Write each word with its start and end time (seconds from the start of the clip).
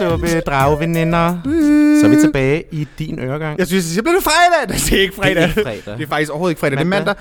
Hej, 0.00 0.10
suppe, 0.10 0.40
drageveninder. 0.40 1.38
Så 2.00 2.06
er 2.06 2.08
vi 2.08 2.16
tilbage 2.16 2.64
i 2.72 2.88
din 2.98 3.18
øregang. 3.18 3.58
Jeg 3.58 3.66
synes, 3.66 3.94
det 3.94 4.04
bliver 4.04 4.20
fredag. 4.20 4.68
Det 4.90 4.92
er 4.92 5.00
ikke 5.02 5.14
fredag. 5.14 5.34
Det 5.34 5.42
er 5.42 5.46
ikke 5.46 5.82
fredag. 5.82 5.98
Det 5.98 6.04
er 6.04 6.08
faktisk 6.08 6.30
overhovedet 6.30 6.52
ikke 6.52 6.60
fredag. 6.60 6.78
Det 6.78 6.84
er 6.84 6.88
mandag. 6.88 7.14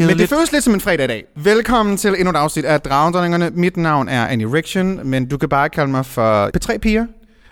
Øh, 0.00 0.06
men 0.08 0.18
det 0.18 0.28
føles 0.28 0.52
lidt 0.52 0.64
som 0.64 0.74
en 0.74 0.80
fredag 0.80 1.04
i 1.04 1.08
dag. 1.08 1.24
Velkommen 1.36 1.96
til 1.96 2.14
endnu 2.18 2.30
et 2.30 2.36
afsnit 2.36 2.64
af 2.64 2.80
Dragdronningerne. 2.80 3.50
Mit 3.54 3.76
navn 3.76 4.08
er 4.08 4.26
Annie 4.26 4.52
Riction, 4.52 5.00
men 5.04 5.28
du 5.28 5.38
kan 5.38 5.48
bare 5.48 5.68
kalde 5.68 5.90
mig 5.90 6.06
for 6.06 6.50
P3-piger. 6.56 7.06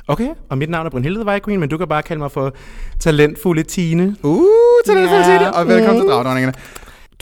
Okay, 0.08 0.28
og 0.50 0.58
mit 0.58 0.70
navn 0.70 0.86
er 0.86 0.90
Brunhilde 0.90 1.26
Vejqueen, 1.26 1.60
men 1.60 1.68
du 1.68 1.78
kan 1.78 1.88
bare 1.88 2.02
kalde 2.02 2.18
mig 2.18 2.32
for 2.32 2.54
talentfulde 3.00 3.62
Tine. 3.62 4.16
Uh, 4.22 4.46
den 4.86 4.98
Ja. 4.98 5.04
yeah. 5.04 5.60
Og 5.60 5.68
velkommen 5.68 6.02
til 6.02 6.10
Dragdronningerne. 6.10 6.52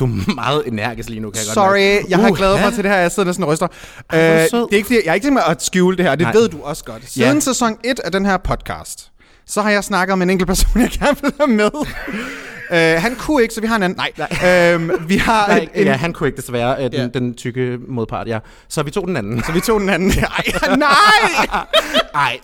Du 0.01 0.05
er 0.07 0.35
meget 0.35 0.63
energisk 0.67 1.09
lige 1.09 1.21
nu, 1.21 1.31
kan 1.31 1.39
jeg 1.39 1.47
godt 1.47 1.55
Sorry, 1.55 1.79
mærke. 1.79 2.05
jeg 2.09 2.19
har 2.19 2.31
Uh, 2.31 2.37
glædet 2.37 2.61
mig 2.61 2.73
til 2.73 2.85
det 2.85 2.91
her. 2.93 2.99
Jeg 2.99 3.13
sidder 3.13 3.27
næsten 3.27 3.45
og 3.45 3.51
ryster. 3.51 3.67
hvor 4.09 4.19
Øh, 4.19 4.25
det 4.69 4.73
er 4.73 4.77
ikke, 4.77 4.95
jeg 5.05 5.11
er 5.11 5.15
ikke 5.15 5.25
tænkt 5.25 5.35
mig 5.35 5.47
at 5.47 5.63
skjule 5.63 5.97
det 5.97 6.05
her. 6.05 6.15
Det 6.15 6.25
Nej. 6.25 6.33
ved 6.33 6.49
du 6.49 6.63
også 6.63 6.85
godt. 6.85 7.03
Siden 7.13 7.35
Ja. 7.35 7.41
sæson 7.41 7.77
1 7.85 8.01
af 8.01 8.13
den 8.13 8.27
her 8.27 8.37
podcast, 8.37 9.11
så 9.47 9.63
har 9.63 9.71
jeg 9.71 9.85
snakket 9.85 10.19
med 10.19 10.27
en 10.27 10.31
enkelt 10.31 10.47
person, 10.47 10.81
jeg 10.81 10.91
gerne 10.91 11.17
vil 11.23 11.33
have 11.41 11.49
med. 11.51 11.71
Uh, 12.73 13.03
han 13.03 13.17
kunne 13.19 13.43
ikke, 13.43 13.55
så 13.55 13.61
vi 13.61 13.67
har 13.67 13.77
en 13.77 13.83
anden. 13.83 14.01
Nej, 14.19 14.73
øhm, 14.75 14.91
vi 15.09 15.17
har 15.17 15.47
Nej, 15.49 15.59
en, 15.59 15.69
en, 15.75 15.87
ja, 15.87 15.93
han 15.93 16.13
kunne 16.13 16.27
ikke 16.29 16.37
desværre, 16.37 16.77
øh, 16.77 16.83
den, 16.85 16.93
Ja. 16.93 17.07
den 17.07 17.35
tykke 17.35 17.79
modpart, 17.89 18.29
ja. 18.29 18.39
Så 18.69 18.83
vi 18.83 18.91
tog 18.91 19.07
den 19.09 19.17
anden. 19.17 19.43
Så 19.45 19.53
vi 19.53 19.61
tog 19.61 19.81
den 19.81 19.89
anden. 19.89 20.11
Ej, 20.39 20.77
nej! 20.77 20.89
Ej, 22.15 22.39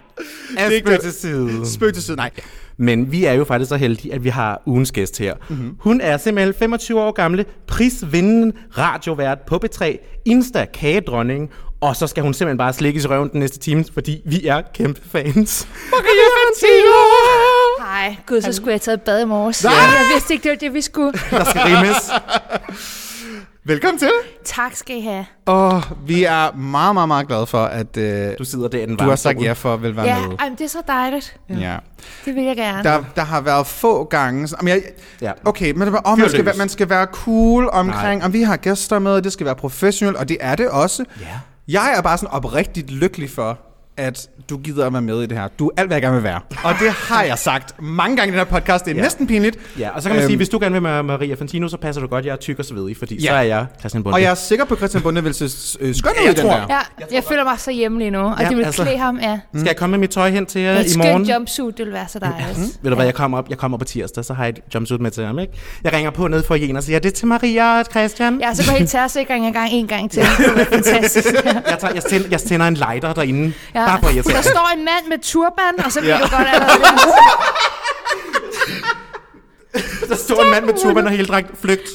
ikke 0.73 0.87
spøg 0.89 1.01
til 1.01 1.13
side. 1.13 1.67
Spøg 1.75 1.95
til 1.95 2.03
side, 2.03 2.17
nej. 2.17 2.31
Men 2.79 3.13
vi 3.13 3.25
er 3.25 3.33
jo 3.33 3.45
faktisk 3.45 3.69
så 3.69 3.77
heldige, 3.77 4.15
at 4.15 4.25
vi 4.25 4.29
har 4.29 4.63
ugens 4.67 4.93
gæst 4.93 5.19
her. 5.19 5.35
Mhm. 5.49 5.59
Mm-hmm. 5.59 5.77
Hun 5.81 6.01
er 6.01 6.17
simpelthen 6.17 6.55
25 6.59 7.01
år 7.01 7.13
gamle, 7.13 7.45
prisvindende 7.67 8.53
radiovært 8.79 9.39
på 9.47 9.61
B3, 9.65 9.97
Insta 10.25 10.67
kagedronning, 10.75 11.51
og 11.81 11.97
så 11.97 12.07
skal 12.07 12.23
hun 12.23 12.35
simpelthen 12.35 12.59
bare 12.59 12.73
slikkes 12.73 13.05
i 13.05 13.09
røven 13.09 13.29
den 13.33 13.41
næste 13.41 13.59
time, 13.59 13.85
fordi 13.95 14.21
vi 14.25 14.47
er 14.47 14.63
kæmpe 14.75 15.01
fans. 15.11 15.69
Maria 15.91 16.27
Fantino! 16.37 17.56
Nej, 17.97 18.17
gud, 18.27 18.41
så 18.41 18.53
skulle 18.53 18.69
jeg 18.69 18.75
have 18.75 18.79
taget 18.79 18.97
et 18.97 19.03
bad 19.03 19.23
i 19.23 19.25
morges. 19.25 19.65
Nej! 19.65 19.73
Jeg 19.75 20.07
vidste 20.15 20.33
ikke, 20.35 20.43
det 20.43 20.51
var 20.51 20.57
det, 20.57 20.75
vi 20.75 20.81
skulle. 20.81 21.13
Der 21.31 21.45
skal 21.45 21.61
rimes. 21.65 22.11
Velkommen 23.65 23.99
til. 23.99 24.11
Tak 24.45 24.75
skal 24.77 24.97
I 24.97 25.01
have. 25.01 25.27
Og 25.47 25.83
vi 26.07 26.25
er 26.25 26.53
meget, 26.57 26.95
meget, 26.95 27.09
meget 27.09 27.27
glade 27.29 27.47
for, 27.47 27.65
at 27.65 27.97
øh, 27.97 28.31
Du 28.39 28.45
sidder 28.45 28.69
der 28.69 28.87
den 28.87 28.97
du 28.97 29.05
har 29.05 29.17
sagt 29.17 29.43
ja 29.43 29.53
for 29.53 29.75
at 29.75 29.83
vil 29.83 29.97
være 29.97 30.07
Ja, 30.07 30.19
med. 30.29 30.29
men 30.29 30.53
det 30.59 30.61
er 30.61 30.69
så 30.69 30.83
dejligt. 30.87 31.37
Ja. 31.49 31.77
Det 32.25 32.35
vil 32.35 32.45
jeg 32.45 32.57
gerne. 32.57 32.83
Der, 32.85 33.05
der 33.17 33.23
har 33.23 33.41
været 33.41 33.67
få 33.67 34.05
gange... 34.05 34.49
Jamen, 34.61 34.69
jeg, 34.69 34.83
Ja. 35.21 35.33
Okay, 35.45 35.73
men 35.73 35.81
det 35.81 35.93
var, 35.93 36.03
oh, 36.05 36.19
man, 36.19 36.29
skal 36.31 36.57
man 36.59 36.69
skal 36.69 36.89
være 36.89 37.07
cool 37.13 37.69
omkring, 37.73 38.25
om 38.25 38.33
vi 38.33 38.43
har 38.43 38.57
gæster 38.57 38.99
med, 38.99 39.23
det 39.23 39.33
skal 39.33 39.47
være 39.47 39.55
professionelt, 39.57 40.17
og 40.17 40.29
det 40.29 40.37
er 40.41 40.55
det 40.57 40.69
også. 40.69 41.05
Ja. 41.21 41.27
Jeg 41.69 41.95
er 41.97 42.03
bare 42.03 42.19
sådan 42.19 42.35
oprigtigt 42.35 42.91
lykkelig 42.91 43.31
for, 43.31 43.59
at 43.97 44.29
du 44.51 44.57
gider 44.59 44.87
at 44.87 44.93
være 44.93 45.03
med 45.03 45.23
i 45.23 45.27
det 45.27 45.39
her. 45.39 45.49
Du 45.59 45.67
er 45.67 45.71
alt, 45.77 45.89
hvad 45.89 45.95
jeg 45.97 46.03
gerne 46.03 46.15
vil 46.15 46.25
være. 46.25 46.41
Og 46.65 46.75
det 46.81 46.91
har 46.91 47.23
jeg 47.23 47.39
sagt 47.39 47.83
mange 47.83 48.17
gange 48.17 48.29
i 48.29 48.31
den 48.31 48.39
her 48.39 48.45
podcast. 48.59 48.85
Det 48.85 48.91
er 48.91 48.95
Ja. 48.97 49.03
næsten 49.03 49.27
pinligt. 49.27 49.59
Ja, 49.79 49.91
og 49.91 50.03
så 50.03 50.09
kan 50.09 50.17
man 50.17 50.23
Øhm, 50.23 50.29
sige, 50.29 50.37
hvis 50.37 50.49
du 50.49 50.59
gerne 50.59 50.73
vil 50.73 50.83
med 50.83 51.03
Maria 51.03 51.35
Fantino, 51.35 51.69
så 51.69 51.77
passer 51.77 52.01
du 52.03 52.09
godt, 52.09 52.25
jeg 52.27 52.33
er 52.33 52.37
tyk 52.37 52.59
og 52.59 52.65
svedig, 52.65 52.97
fordi 52.97 53.15
Ja. 53.23 53.29
så 53.29 53.35
er 53.35 53.41
jeg 53.43 53.67
Christian 53.81 54.03
Bunde. 54.03 54.15
Og 54.15 54.23
jeg 54.23 54.31
er 54.31 54.35
sikker 54.35 54.65
på, 54.65 54.75
at 54.75 54.79
Christian 54.79 55.03
Bunde 55.03 55.23
vil 55.23 55.35
se 55.35 55.45
øh, 55.45 55.51
skøn 55.95 56.11
ud 56.11 56.23
jeg 56.25 56.33
i 56.33 56.35
den 56.35 56.45
tror- 56.45 56.51
der. 56.57 56.67
Ja, 57.01 57.15
jeg, 57.17 57.25
føler 57.25 57.45
mig 57.45 57.59
så 57.59 57.71
hjemme 57.71 57.99
lige 57.99 58.11
nu, 58.11 58.19
og 58.19 58.35
Ja, 58.41 58.49
det 58.49 58.57
vil 58.57 58.65
altså- 58.65 58.83
klæde 58.83 58.99
ham, 58.99 59.19
ja. 59.23 59.39
Skal 59.55 59.67
jeg 59.67 59.77
komme 59.77 59.91
med 59.91 59.99
mit 59.99 60.11
tøj 60.11 60.31
hen 60.31 60.47
til 60.47 60.61
jer 60.61 60.79
Et 60.81 60.95
i 60.95 60.99
morgen? 60.99 61.25
skønt 61.25 61.37
jumpsuit, 61.37 61.79
det 61.79 61.87
vil 61.87 61.93
være 61.95 62.09
så 62.09 62.19
dejligt. 62.19 62.59
Ved 62.83 62.91
du 62.91 62.95
hvad, 62.95 63.05
jeg 63.05 63.15
kommer 63.15 63.39
op, 63.39 63.49
jeg 63.51 63.59
kommer 63.59 63.77
op 63.77 63.79
på 63.79 63.85
tirsdag, 63.85 64.25
så 64.25 64.35
har 64.35 64.45
jeg 64.45 64.51
et 64.51 64.75
jumpsuit 64.75 65.01
med 65.01 65.11
til 65.11 65.25
ham, 65.27 65.39
ikke? 65.39 65.53
Jeg 65.85 65.93
ringer 65.93 66.11
på 66.11 66.29
ned 66.29 66.43
for 66.43 66.55
en 66.55 66.77
og 66.77 66.83
siger, 66.83 66.99
det 66.99 67.09
er 67.11 67.15
til 67.17 67.27
Maria 67.27 67.79
og 67.81 67.85
Christian. 67.91 68.41
Ja, 68.41 68.55
så 68.55 68.71
går 68.71 68.79
helt 68.79 68.91
terrorsikring 68.91 69.47
i 69.49 69.53
gang 69.53 69.69
en 69.73 69.87
gang 69.87 70.11
til. 70.11 70.23
Det 70.23 70.57
være 70.57 70.65
fantastisk. 70.77 71.27
Jeg, 71.45 71.77
tager, 71.81 71.95
jeg, 71.95 72.03
tænder, 72.05 72.29
jeg 72.31 72.41
tænder 72.41 72.67
en 72.67 72.75
lighter 72.75 73.13
derinde, 73.13 73.53
Ja. 73.75 73.86
Bare 73.87 74.01
for 74.01 74.09
at 74.09 74.15
irritere. 74.15 74.37
Der 74.37 74.43
står 74.43 74.71
en 74.77 74.85
mand 74.85 75.05
med 75.09 75.19
turban, 75.23 75.85
og 75.85 75.93
så 75.93 76.01
bliver 76.01 76.17
Ja. 76.19 76.25
du 76.25 76.29
godt 76.37 76.47
allerede. 76.53 76.83
Der 80.09 80.17
står 80.17 80.43
en 80.45 80.51
mand 80.51 80.65
med 80.65 80.75
turban 80.83 81.05
og 81.07 81.11
helt 81.13 81.29
dragt 81.29 81.59
flygt. 81.61 81.89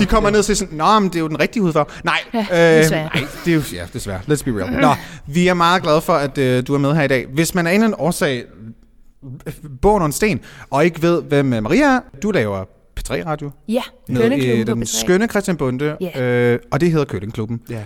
De 0.00 0.06
kommer 0.06 0.30
ned 0.30 0.38
og 0.38 0.44
siger 0.44 0.56
sådan, 0.56 0.78
Nå, 0.78 0.98
men 0.98 1.08
det 1.08 1.16
er 1.16 1.20
jo 1.20 1.28
den 1.28 1.40
rigtige 1.40 1.62
hudfarve. 1.62 1.86
Nej, 2.04 2.18
Ja, 2.34 2.40
øh, 2.40 2.82
desværre. 2.82 3.10
nej, 3.14 3.24
det 3.44 3.50
er 3.50 3.54
jo, 3.54 3.62
ja, 3.72 3.86
desværre. 3.92 4.20
Let's 4.30 4.44
be 4.44 4.60
real. 4.62 4.72
Nå, 4.80 4.94
vi 5.26 5.48
er 5.48 5.54
meget 5.54 5.82
glade 5.82 6.00
for, 6.00 6.14
at 6.14 6.38
øh, 6.38 6.66
du 6.66 6.74
er 6.74 6.78
med 6.78 6.94
her 6.94 7.02
i 7.02 7.08
dag. 7.08 7.26
Hvis 7.34 7.54
man 7.54 7.66
af 7.66 7.70
en 7.70 7.74
eller 7.74 7.86
anden 7.86 8.00
årsag 8.06 8.44
bor 9.82 9.92
under 9.94 10.06
en 10.06 10.12
sten, 10.12 10.40
og 10.70 10.84
ikke 10.84 11.02
ved, 11.02 11.22
hvem 11.22 11.52
øh, 11.52 11.62
Maria 11.62 11.84
er, 11.86 12.00
du 12.22 12.30
laver 12.30 12.64
P3-radio 13.00 13.50
Ja, 13.68 13.82
med 14.08 14.20
Kønneklubben 14.22 14.60
øh, 14.60 14.66
på 14.66 14.74
den 14.74 14.82
P3. 14.82 15.00
skønne 15.00 15.26
Christian 15.26 15.56
Bunde, 15.56 15.96
Ja. 16.00 16.20
øh, 16.22 16.58
og 16.72 16.80
det 16.80 16.90
hedder 16.90 17.04
Køllingklubben. 17.04 17.60
Ja. 17.70 17.82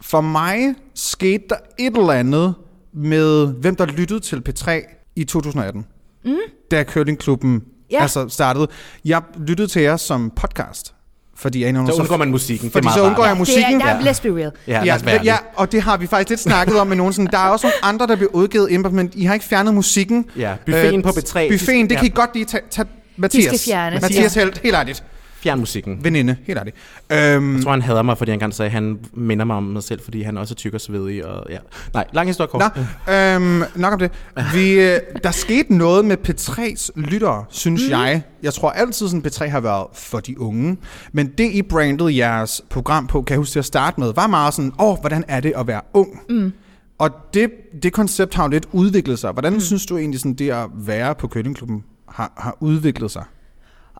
For 0.00 0.20
mig 0.20 0.74
skete 0.94 1.44
der 1.48 1.56
et 1.78 1.96
eller 1.96 2.10
andet 2.12 2.54
med, 2.94 3.46
hvem 3.46 3.76
der 3.76 3.86
lyttede 3.86 4.20
til 4.20 4.42
P3 4.48 4.70
i 5.16 5.24
2018. 5.24 5.86
Mm. 6.24 6.36
Da 6.70 6.82
Køllingklubben 6.82 7.62
Ja. 7.90 8.02
altså 8.02 8.28
startede. 8.28 8.68
Jeg 9.04 9.22
lyttede 9.46 9.68
til 9.68 9.82
jer 9.82 9.96
som 9.96 10.32
podcast. 10.36 10.92
Fordi 11.38 11.62
jeg 11.64 11.68
er 11.70 11.86
Så 11.86 11.92
undgår 11.92 12.16
man 12.16 12.30
musikken. 12.30 12.70
fordi 12.70 12.84
det 12.86 12.90
er 12.92 12.94
så 12.96 13.02
undgår 13.06 13.22
rart. 13.22 13.28
jeg 13.30 13.36
musikken. 13.38 13.80
Det 13.80 13.86
er, 13.88 14.00
der, 14.00 14.12
let's 14.12 14.22
be 14.22 14.28
real. 14.36 14.50
Ja, 14.66 14.82
Ja, 14.84 15.22
ja, 15.24 15.36
og 15.54 15.72
det 15.72 15.82
har 15.82 15.96
vi 15.96 16.06
faktisk 16.06 16.28
lidt 16.28 16.40
snakket 16.40 16.80
om 16.80 16.86
med 16.86 16.96
nogen. 16.96 17.12
Sådan, 17.12 17.28
der 17.32 17.38
er 17.38 17.48
også 17.48 17.66
nogle 17.66 17.84
andre, 17.84 18.06
der 18.06 18.16
bliver 18.16 18.30
udgivet 18.34 18.70
ind 18.70 18.84
men 18.86 19.10
I 19.14 19.24
har 19.24 19.34
ikke 19.34 19.46
fjernet 19.46 19.74
musikken. 19.74 20.24
Ja, 20.36 20.54
buffeten 20.66 21.02
på 21.02 21.08
B3. 21.08 21.48
Buffeten, 21.52 21.84
det 21.84 21.90
Ja. 21.94 21.98
kan 21.98 22.06
I 22.06 22.12
godt 22.14 22.30
lige 22.34 22.44
tage. 22.44 22.62
tage 22.70 22.88
Mathias. 23.16 23.44
skal 23.44 23.58
fjernes, 23.58 24.02
Mathias 24.02 24.36
ja. 24.36 24.40
Helt, 24.42 24.58
helt 24.58 24.74
ærligt. 24.76 25.04
Fjern 25.46 25.58
musikken. 25.58 26.04
Veninde, 26.04 26.36
helt 26.46 26.58
ærligt. 26.58 26.76
Øhm, 27.12 27.54
Jeg 27.54 27.62
tror, 27.62 27.70
han 27.70 27.82
hader 27.82 28.02
mig, 28.02 28.18
fordi 28.18 28.30
han 28.30 28.40
kan 28.40 28.52
sagde, 28.52 28.66
at 28.66 28.72
han 28.72 28.98
minder 29.12 29.44
mig 29.44 29.56
om 29.56 29.62
mig 29.62 29.82
selv, 29.82 30.00
fordi 30.00 30.22
han 30.22 30.36
også 30.38 30.52
er 30.52 30.56
tyk 30.56 30.74
og 30.74 30.80
svedig. 30.80 31.26
Og, 31.26 31.46
ja. 31.50 31.58
Nej, 31.94 32.04
lang 32.12 32.28
historie 32.28 32.48
kort. 32.48 32.62
Nå, 33.06 33.12
øhm, 33.12 33.62
nok 33.76 33.92
om 33.92 33.98
det. 33.98 34.10
Vi, 34.52 34.72
øh, 34.72 35.00
der 35.22 35.30
skete 35.30 35.74
noget 35.74 36.04
med 36.04 36.16
P3's 36.28 36.88
lyttere, 36.96 37.44
synes 37.50 37.82
mm. 37.86 37.90
jeg. 37.90 38.22
Jeg 38.42 38.54
tror 38.54 38.70
altid, 38.70 39.08
sådan 39.08 39.26
P3 39.26 39.48
har 39.48 39.60
været 39.60 39.86
for 39.94 40.20
de 40.20 40.40
unge. 40.40 40.76
Men 41.12 41.26
det, 41.38 41.50
I 41.52 41.62
brandede 41.62 42.16
jeres 42.16 42.62
program 42.70 43.06
på, 43.06 43.22
kan 43.22 43.34
jeg 43.34 43.38
huske 43.38 43.52
til 43.52 43.58
at 43.58 43.64
starte 43.64 44.00
med, 44.00 44.12
var 44.14 44.26
meget 44.26 44.54
sådan, 44.54 44.72
åh, 44.80 45.00
hvordan 45.00 45.24
er 45.28 45.40
det 45.40 45.52
at 45.56 45.66
være 45.66 45.80
ung? 45.94 46.20
Mm. 46.28 46.52
Og 46.98 47.10
det, 47.34 47.50
det 47.82 47.92
koncept 47.92 48.34
har 48.34 48.42
jo 48.44 48.48
lidt 48.48 48.66
udviklet 48.72 49.18
sig. 49.18 49.32
Hvordan 49.32 49.52
mm. 49.52 49.60
synes 49.60 49.86
du 49.86 49.96
egentlig, 49.96 50.20
sådan, 50.20 50.34
det 50.34 50.50
at 50.50 50.66
være 50.74 51.14
på 51.14 51.28
Køllingklubben 51.28 51.84
har, 52.08 52.32
har 52.36 52.56
udviklet 52.60 53.10
sig? 53.10 53.24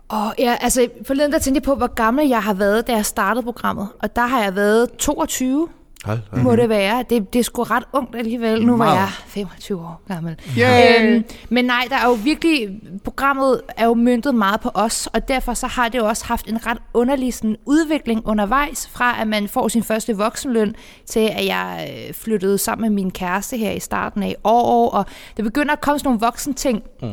Og 0.09 0.35
ja, 0.39 0.57
altså 0.61 0.89
forleden 1.07 1.33
der 1.33 1.39
tænkte 1.39 1.59
jeg 1.59 1.63
på, 1.63 1.75
hvor 1.75 1.95
gammel 1.95 2.29
jeg 2.29 2.43
har 2.43 2.55
været, 2.55 2.87
da 2.87 2.93
jeg 2.93 3.07
startede 3.07 3.45
programmet. 3.45 3.89
Og 4.03 4.17
der 4.17 4.27
har 4.27 4.43
jeg 4.43 4.57
været 4.57 4.91
22, 4.93 5.69
Hold, 6.05 6.19
mm. 6.33 6.39
må 6.39 6.57
det 6.57 6.69
være. 6.69 7.05
Det, 7.11 7.33
det 7.33 7.39
er 7.39 7.43
sgu 7.43 7.63
ret 7.63 7.85
ungt 7.93 8.17
alligevel. 8.17 8.67
Nu 8.67 8.77
var 8.77 8.95
jeg 8.95 9.09
25 9.27 9.81
år 9.81 10.03
gammel. 10.09 10.37
Yay! 10.59 11.15
Øhm, 11.15 11.25
men 11.49 11.65
nej, 11.65 11.87
der 11.91 11.97
er 11.97 12.09
jo 12.09 12.13
virkelig, 12.13 12.81
programmet 13.05 13.61
er 13.77 13.87
jo 13.87 13.95
myntet 13.95 14.35
meget 14.35 14.61
på 14.61 14.71
os, 14.75 15.07
og 15.07 15.29
derfor 15.29 15.55
så 15.55 15.67
har 15.67 15.89
det 15.89 15.99
jo 15.99 16.07
også 16.07 16.25
haft 16.25 16.49
en 16.49 16.67
ret 16.67 16.79
underlig 16.95 17.35
sådan, 17.35 17.57
udvikling 17.65 18.27
undervejs, 18.27 18.89
fra 18.89 19.21
at 19.21 19.29
man 19.29 19.49
får 19.49 19.69
sin 19.69 19.83
første 19.83 20.17
voksenløn, 20.17 20.75
til 21.07 21.21
at 21.21 21.47
jeg 21.47 21.91
øh, 22.09 22.15
flyttede 22.15 22.59
sammen 22.59 22.83
med 22.83 22.95
min 22.95 23.11
kæreste 23.11 23.57
her 23.57 23.71
i 23.71 23.81
starten 23.81 24.23
af 24.23 24.37
år, 24.45 24.91
og 24.91 25.07
der 25.37 25.43
begynder 25.43 25.73
at 25.73 25.81
komme 25.81 25.99
sådan 25.99 26.09
nogle 26.09 26.21
voksen 26.21 26.55
ting, 26.55 26.83
mm. 27.03 27.09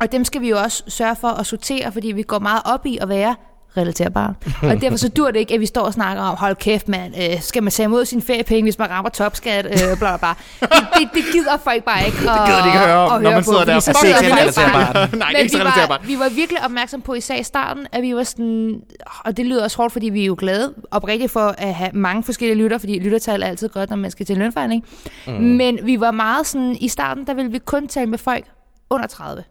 Og 0.00 0.12
dem 0.12 0.24
skal 0.24 0.40
vi 0.40 0.48
jo 0.48 0.58
også 0.58 0.82
sørge 0.88 1.16
for 1.16 1.28
at 1.28 1.46
sortere, 1.46 1.92
fordi 1.92 2.08
vi 2.12 2.22
går 2.22 2.38
meget 2.38 2.62
op 2.64 2.86
i 2.86 2.98
at 3.00 3.08
være 3.08 3.34
relaterbare. 3.76 4.34
Og 4.62 4.80
derfor 4.80 4.96
så 4.96 5.08
dur 5.08 5.30
det 5.30 5.36
ikke, 5.40 5.54
at 5.54 5.60
vi 5.60 5.66
står 5.66 5.80
og 5.80 5.92
snakker 5.92 6.22
om, 6.22 6.36
hold 6.36 6.56
kæft 6.56 6.88
mand, 6.88 7.14
øh, 7.16 7.42
skal 7.42 7.62
man 7.62 7.72
tage 7.72 7.84
imod 7.84 8.04
sin 8.04 8.22
feriepenge, 8.22 8.62
hvis 8.62 8.78
man 8.78 8.90
rammer 8.90 9.10
topskat, 9.10 9.66
øh, 9.66 9.98
bla 9.98 10.16
bla 10.16 10.16
bla. 10.16 10.28
Det, 10.60 10.68
det, 10.70 11.08
det 11.14 11.24
gider 11.32 11.56
folk 11.56 11.84
bare 11.84 12.06
ikke. 12.06 12.18
Og, 12.18 12.46
gider 12.46 12.62
de 12.62 12.68
ikke 12.68 12.78
høre 12.78 12.96
om, 12.96 13.16
at 13.16 13.22
når 13.22 13.30
man 13.30 13.44
sidder 13.44 13.58
på, 13.58 13.64
der. 13.64 13.80
fordi 13.80 13.94
så 13.98 13.98
det 14.02 14.14
er 14.14 14.20
ikke 14.20 14.36
relaterbart. 14.36 15.12
Nej, 15.18 15.28
det 15.28 15.38
er 15.38 15.42
ikke 15.42 15.60
relaterbart. 15.60 16.00
vi 16.06 16.18
var 16.18 16.28
virkelig 16.28 16.64
opmærksom 16.64 17.00
på, 17.00 17.14
især 17.14 17.36
i 17.36 17.42
starten, 17.42 17.86
at 17.92 18.02
vi 18.02 18.14
var 18.14 18.22
sådan, 18.22 18.80
og 19.24 19.36
det 19.36 19.46
lyder 19.46 19.64
også 19.64 19.76
hårdt, 19.76 19.92
fordi 19.92 20.08
vi 20.08 20.22
er 20.22 20.26
jo 20.26 20.36
glade 20.38 20.74
oprigtigt 20.90 21.32
for 21.32 21.54
at 21.58 21.74
have 21.74 21.90
mange 21.94 22.24
forskellige 22.24 22.58
lytter, 22.58 22.78
fordi 22.78 22.98
lyttertal 22.98 23.42
er 23.42 23.46
altid 23.46 23.68
godt, 23.68 23.90
når 23.90 23.96
man 23.96 24.10
skal 24.10 24.26
til 24.26 24.36
lønforhandling. 24.36 24.84
Mm. 25.26 25.32
Men 25.32 25.78
vi 25.82 26.00
var 26.00 26.10
meget 26.10 26.46
sådan, 26.46 26.76
i 26.80 26.88
starten, 26.88 27.26
der 27.26 27.34
ville 27.34 27.50
vi 27.50 27.58
kun 27.58 27.88
tale 27.88 28.06
med 28.06 28.18
folk 28.18 28.44
under 28.90 29.06
30. 29.06 29.44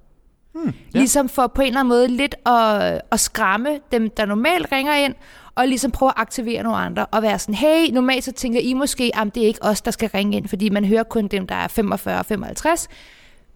Hmm, 0.64 0.74
ja. 0.94 1.00
Ligesom 1.00 1.30
for 1.30 1.48
på 1.48 1.62
en 1.62 1.68
eller 1.68 1.80
anden 1.80 1.90
måde 1.90 2.08
lidt 2.08 2.36
at, 2.46 3.02
at 3.12 3.20
skræmme 3.20 3.80
dem, 3.92 4.10
der 4.10 4.26
normalt 4.26 4.72
ringer 4.72 4.96
ind, 4.96 5.14
og 5.56 5.68
ligesom 5.68 5.92
prøve 5.92 6.10
at 6.10 6.14
aktivere 6.18 6.64
nogle 6.64 6.78
andre, 6.78 7.06
og 7.06 7.22
være 7.22 7.40
sådan, 7.40 7.56
hey, 7.56 7.90
normalt 7.92 8.24
så 8.24 8.32
tænker 8.32 8.60
I 8.60 8.74
måske, 8.74 9.12
at 9.16 9.36
det 9.36 9.44
er 9.44 9.48
ikke 9.48 9.64
os, 9.64 9.82
der 9.82 9.92
skal 9.92 10.10
ringe 10.10 10.38
ind, 10.38 10.48
fordi 10.48 10.70
man 10.70 10.86
hører 10.86 11.04
kun 11.04 11.28
dem, 11.28 11.48
der 11.48 11.56
er 11.56 11.68
45 11.68 12.20
og 12.20 12.26
55. 12.26 12.88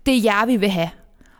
Det 0.06 0.18
er 0.18 0.22
jer, 0.24 0.46
vi 0.46 0.58
vil 0.58 0.70
have. 0.70 0.90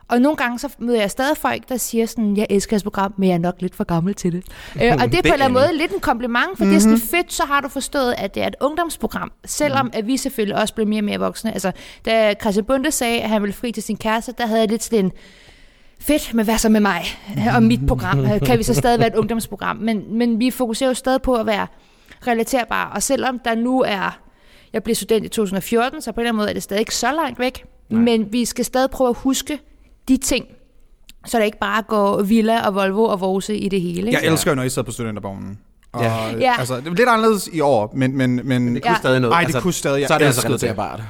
Og 0.08 0.20
nogle 0.20 0.36
gange 0.36 0.58
så 0.58 0.68
møder 0.78 1.00
jeg 1.00 1.10
stadig 1.10 1.36
folk, 1.36 1.68
der 1.68 1.76
siger 1.76 2.06
sådan, 2.06 2.36
jeg 2.36 2.46
elsker 2.50 2.74
jeres 2.74 2.82
program, 2.82 3.14
men 3.16 3.28
jeg 3.28 3.34
er 3.34 3.38
nok 3.38 3.54
lidt 3.58 3.74
for 3.74 3.84
gammel 3.84 4.14
til 4.14 4.32
det. 4.32 4.44
øh, 4.82 4.92
og 4.92 5.12
det 5.12 5.18
er 5.18 5.22
på 5.22 5.26
en 5.26 5.32
eller 5.32 5.44
anden 5.44 5.52
måde 5.52 5.76
lidt 5.76 5.92
en 5.92 6.00
kompliment, 6.00 6.48
for 6.56 6.64
mm-hmm. 6.64 6.68
det 6.68 6.76
er 6.76 6.80
sådan 6.80 6.98
fedt, 6.98 7.32
så 7.32 7.44
har 7.44 7.60
du 7.60 7.68
forstået, 7.68 8.14
at 8.18 8.34
det 8.34 8.42
er 8.42 8.46
et 8.46 8.54
ungdomsprogram. 8.60 9.32
Selvom 9.44 9.90
at 9.92 10.06
vi 10.06 10.16
selvfølgelig 10.16 10.56
også 10.56 10.74
blev 10.74 10.86
mere 10.86 11.00
og 11.00 11.04
mere 11.04 11.18
voksne. 11.18 11.52
Altså, 11.52 11.72
da 12.04 12.34
Christian 12.40 12.64
Bunde 12.64 12.90
sagde, 12.90 13.20
at 13.20 13.28
han 13.28 13.42
ville 13.42 13.54
fri 13.54 13.72
til 13.72 13.82
sin 13.82 13.96
kæreste, 13.96 14.34
der 14.38 14.46
havde 14.46 14.60
jeg 14.60 14.68
lidt 14.68 14.82
sådan 14.82 15.04
en, 15.04 15.12
fedt, 16.02 16.34
men 16.34 16.44
hvad 16.44 16.58
så 16.58 16.68
med 16.68 16.80
mig 16.80 17.02
og 17.56 17.62
mit 17.62 17.80
program? 17.88 18.26
Kan 18.46 18.58
vi 18.58 18.62
så 18.62 18.74
stadig 18.74 18.98
være 18.98 19.08
et 19.08 19.14
ungdomsprogram? 19.14 19.76
Men, 19.76 20.18
men 20.18 20.38
vi 20.40 20.50
fokuserer 20.50 20.90
jo 20.90 20.94
stadig 20.94 21.22
på 21.22 21.34
at 21.34 21.46
være 21.46 21.66
relaterbare, 22.26 22.92
og 22.92 23.02
selvom 23.02 23.38
der 23.44 23.54
nu 23.54 23.80
er, 23.86 24.18
jeg 24.72 24.82
blev 24.82 24.94
student 24.94 25.24
i 25.24 25.28
2014, 25.28 26.02
så 26.02 26.12
på 26.12 26.20
en 26.20 26.20
eller 26.20 26.28
anden 26.30 26.36
måde 26.38 26.48
er 26.48 26.54
det 26.54 26.62
stadig 26.62 26.80
ikke 26.80 26.94
så 26.94 27.12
langt 27.12 27.38
væk, 27.38 27.64
Nej. 27.90 28.00
men 28.00 28.32
vi 28.32 28.44
skal 28.44 28.64
stadig 28.64 28.90
prøve 28.90 29.10
at 29.10 29.16
huske 29.18 29.58
de 30.08 30.16
ting, 30.16 30.44
så 31.26 31.38
der 31.38 31.44
ikke 31.44 31.58
bare 31.58 31.82
går 31.82 32.22
Villa 32.22 32.66
og 32.66 32.74
Volvo 32.74 33.04
og 33.04 33.20
Vose 33.20 33.56
i 33.56 33.68
det 33.68 33.80
hele. 33.80 34.06
Ikke? 34.06 34.20
Jeg 34.24 34.32
elsker 34.32 34.50
jo, 34.50 34.54
når 34.54 34.62
I 34.62 34.68
sidder 34.68 34.86
på 34.86 34.92
studentervognen. 34.92 35.58
Og, 35.92 36.02
Ja. 36.02 36.30
Ja. 36.40 36.54
Altså, 36.58 36.76
det 36.76 36.86
er 36.86 36.90
lidt 36.90 37.08
anderledes 37.08 37.48
i 37.52 37.60
år, 37.60 37.92
men... 37.96 38.16
men, 38.16 38.40
men 38.44 38.74
Det 38.74 38.82
kunne 38.82 38.92
Ja. 38.92 38.98
stadig 38.98 39.20
noget. 39.20 39.34
Ej, 39.34 39.44
det 39.44 39.62
kunne 39.62 39.72
stadig. 39.72 40.00
Jeg 40.00 40.08
Så 40.08 40.14
er 40.14 40.18
det 40.18 40.24
altså 40.24 40.46
relaterbart. 40.48 41.00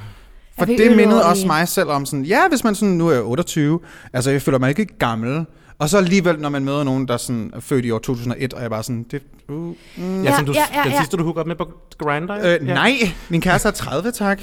For 0.58 0.64
det 0.64 0.96
mindede 0.96 1.24
også 1.24 1.46
mig 1.46 1.68
selv 1.68 1.88
om 1.88 2.06
sådan, 2.06 2.24
ja, 2.24 2.48
hvis 2.48 2.64
man 2.64 2.74
sådan, 2.74 2.94
nu 2.94 3.08
er 3.08 3.12
jeg 3.12 3.22
28, 3.22 3.80
altså 4.12 4.30
jeg 4.30 4.42
føler 4.42 4.58
mig 4.58 4.68
ikke 4.68 4.86
gammel, 4.98 5.46
og 5.78 5.88
så 5.88 5.98
alligevel, 5.98 6.38
når 6.40 6.48
man 6.48 6.64
møder 6.64 6.84
nogen, 6.84 7.08
der 7.08 7.16
sådan 7.16 7.50
er 7.54 7.60
født 7.60 7.84
i 7.84 7.90
år 7.90 7.98
2001, 7.98 8.54
og 8.54 8.62
jeg 8.62 8.70
bare 8.70 8.82
sådan, 8.82 9.06
det, 9.10 9.22
uh, 9.48 9.54
mm, 9.54 9.74
Ja, 9.96 10.30
Ja, 10.30 10.36
som 10.36 10.46
du, 10.46 10.52
ja, 10.52 10.64
ja, 10.74 10.90
den 10.90 10.98
sidste, 10.98 11.16
du 11.16 11.24
hookede 11.24 11.40
op 11.40 11.46
med 11.46 11.56
på 11.56 11.68
Grindr? 11.98 12.32
øh, 12.32 12.44
ja. 12.44 12.74
nej, 12.74 12.92
min 13.28 13.40
kæreste 13.40 13.68
er 13.68 13.72
30, 13.72 14.10
tak. 14.10 14.40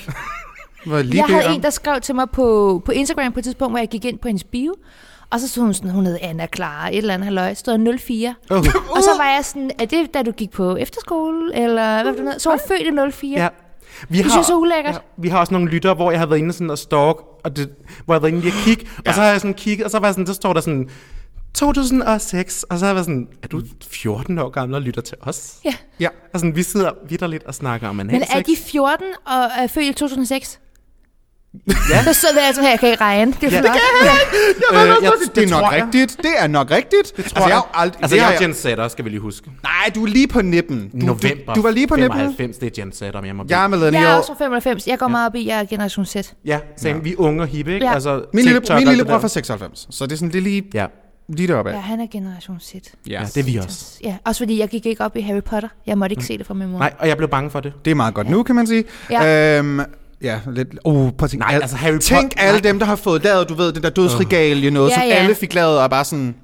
Var 0.85 1.01
lige 1.01 1.17
jeg 1.27 1.35
havde 1.35 1.47
om. 1.47 1.53
en, 1.53 1.63
der 1.63 1.69
skrev 1.69 2.01
til 2.01 2.15
mig 2.15 2.29
på, 2.29 2.81
på 2.85 2.91
Instagram 2.91 3.31
på 3.33 3.39
et 3.39 3.43
tidspunkt, 3.43 3.71
hvor 3.71 3.79
jeg 3.79 3.87
gik 3.89 4.05
ind 4.05 4.19
på 4.19 4.27
hendes 4.27 4.43
bio, 4.43 4.75
og 5.29 5.39
så 5.39 5.47
stod 5.47 5.63
hun 5.63 5.73
sådan, 5.73 5.91
hun 5.91 6.05
hed 6.05 6.17
Anna 6.21 6.47
Clara, 6.55 6.89
et 6.89 6.97
eller 6.97 7.13
andet 7.13 7.25
halløj, 7.25 7.53
stod 7.53 7.97
04. 7.99 8.35
Oh. 8.49 8.57
Og 8.57 9.03
så 9.03 9.09
var 9.17 9.25
jeg 9.35 9.45
sådan, 9.45 9.71
er 9.79 9.85
det 9.85 10.13
da 10.13 10.21
du 10.21 10.31
gik 10.31 10.51
på 10.51 10.75
efterskole, 10.75 11.55
eller 11.55 11.93
hvad 11.93 12.03
var 12.03 12.11
det 12.11 12.23
noget? 12.23 12.41
Så 12.41 12.49
var 12.49 12.57
hun 12.57 12.77
født 12.77 13.09
i 13.09 13.11
04. 13.11 13.41
Ja. 13.41 13.47
Vi 14.09 14.17
Det 14.17 14.31
synes 14.31 14.47
jeg 14.47 14.53
er 14.53 14.57
ulækkert. 14.57 14.93
Ja, 14.93 14.99
vi 15.17 15.29
har 15.29 15.39
også 15.39 15.53
nogle 15.53 15.69
lyttere, 15.69 15.93
hvor 15.93 16.11
jeg 16.11 16.19
har 16.19 16.27
været 16.27 16.39
inde 16.39 16.53
sådan 16.53 16.69
og 16.69 16.77
stalk, 16.77 17.17
og 17.43 17.55
det, 17.55 17.69
hvor 18.05 18.13
jeg 18.13 18.15
har 18.15 18.19
været 18.19 18.31
inde 18.31 18.41
lige 18.41 18.53
at 18.53 18.63
kigge, 18.63 18.87
ja. 19.05 19.09
og 19.09 19.15
så 19.15 19.21
har 19.21 19.29
jeg 19.29 19.41
sådan 19.41 19.53
kigget, 19.53 19.85
og 19.85 19.91
så 19.91 19.99
var 19.99 20.07
jeg 20.07 20.13
sådan, 20.13 20.25
der 20.25 20.33
står 20.33 20.53
der 20.53 20.61
sådan, 20.61 20.89
2006, 21.53 22.63
og 22.63 22.79
så 22.79 22.85
har 22.85 22.89
jeg 22.89 22.95
været 22.95 23.05
sådan, 23.05 23.27
er 23.43 23.47
du 23.47 23.61
14 23.91 24.39
år 24.39 24.49
gammel 24.49 24.75
og 24.75 24.81
lytter 24.81 25.01
til 25.01 25.17
os? 25.21 25.55
Ja. 25.65 25.73
Ja. 25.99 26.07
Og 26.33 26.39
sådan, 26.39 26.55
vi 26.55 26.63
sidder 26.63 26.91
vidderligt 27.09 27.43
og 27.43 27.55
snakker 27.55 27.89
om 27.89 27.99
en 27.99 28.07
Men 28.07 28.21
er 28.21 28.41
de 28.41 28.55
14 28.55 29.07
og 29.25 29.33
er 29.57 29.67
født 29.67 29.85
i 29.85 29.93
2006? 29.93 30.59
Ja. 31.89 32.03
Så 32.03 32.13
sidder 32.13 32.35
jeg 32.37 32.47
altså 32.47 32.61
her, 32.61 32.69
jeg 32.69 32.79
kan 32.79 32.89
ikke 32.89 33.03
regne. 33.03 33.33
Det 33.41 33.43
er 33.43 33.49
Ja, 33.51 33.55
ja, 33.57 33.61
det 33.63 33.69
flot. 34.01 34.73
Ja. 34.73 34.83
Øh, 34.83 35.03
jeg- 35.03 35.11
det, 35.25 35.35
det 35.35 35.43
er 35.43 35.49
nok 35.49 35.61
jeg. 35.73 35.83
rigtigt. 35.85 36.17
Det 36.17 36.31
er 36.39 36.47
nok 36.47 36.71
rigtigt. 36.71 37.17
Det 37.17 37.25
tror 37.25 37.35
altså, 37.41 37.49
jeg. 37.49 37.61
aldrig, 37.73 38.01
Altså, 38.03 38.15
det 38.15 38.21
jeg 38.21 38.27
har 38.27 38.33
er 38.33 38.39
Gen 38.39 38.51
Z'er, 38.85 38.87
skal 38.89 39.05
vi 39.05 39.09
lige 39.09 39.19
huske. 39.19 39.51
Nej, 39.63 39.91
du 39.95 40.03
er 40.03 40.07
lige 40.07 40.27
på 40.27 40.41
nippen. 40.41 40.89
Du, 40.89 41.05
November 41.05 41.53
Du, 41.53 41.59
du 41.59 41.61
var 41.61 41.71
lige 41.71 41.87
på 41.87 41.95
nippen. 41.95 42.11
95, 42.19 42.57
det 42.57 42.77
er 42.79 42.83
Gen 42.83 42.91
Z'er, 42.91 43.17
om 43.17 43.25
jeg 43.25 43.35
må 43.35 43.45
Jeg 43.49 43.63
er 43.63 43.67
blive. 43.67 43.77
millennial. 43.79 44.03
Jeg 44.03 44.11
er 44.13 44.17
også 44.17 44.33
fra 44.37 44.45
95. 44.45 44.87
Jeg 44.87 44.99
går 44.99 45.07
meget 45.07 45.27
op 45.27 45.35
i, 45.35 45.47
jeg 45.47 45.59
er 45.59 45.63
generation 45.65 46.05
Z. 46.05 46.15
Ja, 46.45 46.59
same. 46.77 47.03
vi 47.03 47.11
er 47.11 47.15
unge 47.17 47.41
og 47.43 47.47
hippe, 47.47 47.73
ikke? 47.73 47.85
Ja. 47.85 47.93
Altså, 47.93 48.21
Min 48.33 48.45
lille, 48.45 48.61
min 48.75 48.87
lille 48.87 49.05
bror 49.05 49.19
fra 49.19 49.27
96, 49.27 49.87
så 49.89 50.05
det 50.05 50.11
er 50.11 50.15
sådan, 50.15 50.31
det 50.31 50.37
er 50.37 50.41
lige, 50.41 50.63
Ja. 50.73 50.85
lige 51.29 51.47
deroppe 51.47 51.71
af. 51.71 51.75
Ja, 51.75 51.79
han 51.81 51.99
er 51.99 52.07
generation 52.11 52.59
Z. 52.59 52.73
ja, 53.09 53.21
det 53.35 53.37
er 53.37 53.43
vi 53.43 53.57
også. 53.57 53.85
Ja, 54.03 54.15
også 54.25 54.39
fordi 54.39 54.59
jeg 54.59 54.69
gik 54.69 54.85
ikke 54.85 55.03
op 55.03 55.15
i 55.17 55.21
Harry 55.21 55.41
Potter. 55.43 55.69
Jeg 55.87 55.97
måtte 55.97 56.13
ikke 56.13 56.25
se 56.25 56.37
det 56.37 56.45
fra 56.47 56.53
min 56.53 56.67
mor. 56.71 56.79
Nej, 56.79 56.93
og 56.99 57.07
jeg 57.07 57.17
blev 57.17 57.29
bange 57.29 57.49
for 57.49 57.59
det. 57.59 57.73
Det 57.85 57.91
er 57.91 57.95
meget 57.95 58.13
godt 58.13 58.29
nu, 58.29 58.43
kan 58.43 58.55
man 58.55 58.67
sige. 58.67 58.83
Ja. 59.11 59.57
Øhm, 59.59 59.79
ja, 60.23 60.39
lidt... 60.51 60.67
Uh, 60.85 61.11
prøv 61.11 61.25
at 61.25 61.29
tænke. 61.29 61.45
Nej, 61.45 61.55
al- 61.55 61.61
altså 61.61 61.77
Harry 61.77 61.97
Tænk 61.99 62.33
Potter- 62.33 62.41
alle 62.43 62.59
nej. 62.61 62.71
dem, 62.71 62.79
der 62.79 62.85
har 62.85 62.95
fået 62.95 63.23
lavet, 63.23 63.49
du 63.49 63.53
ved, 63.53 63.71
den 63.73 63.83
der 63.83 63.89
dødsregalie, 63.89 64.71
noget, 64.71 64.89
Ja, 64.89 64.93
som 64.95 65.03
ja. 65.03 65.09
alle 65.13 65.35
fik 65.35 65.53
lavet, 65.53 65.79
og 65.79 65.89
bare 65.89 66.05
sådan... 66.05 66.35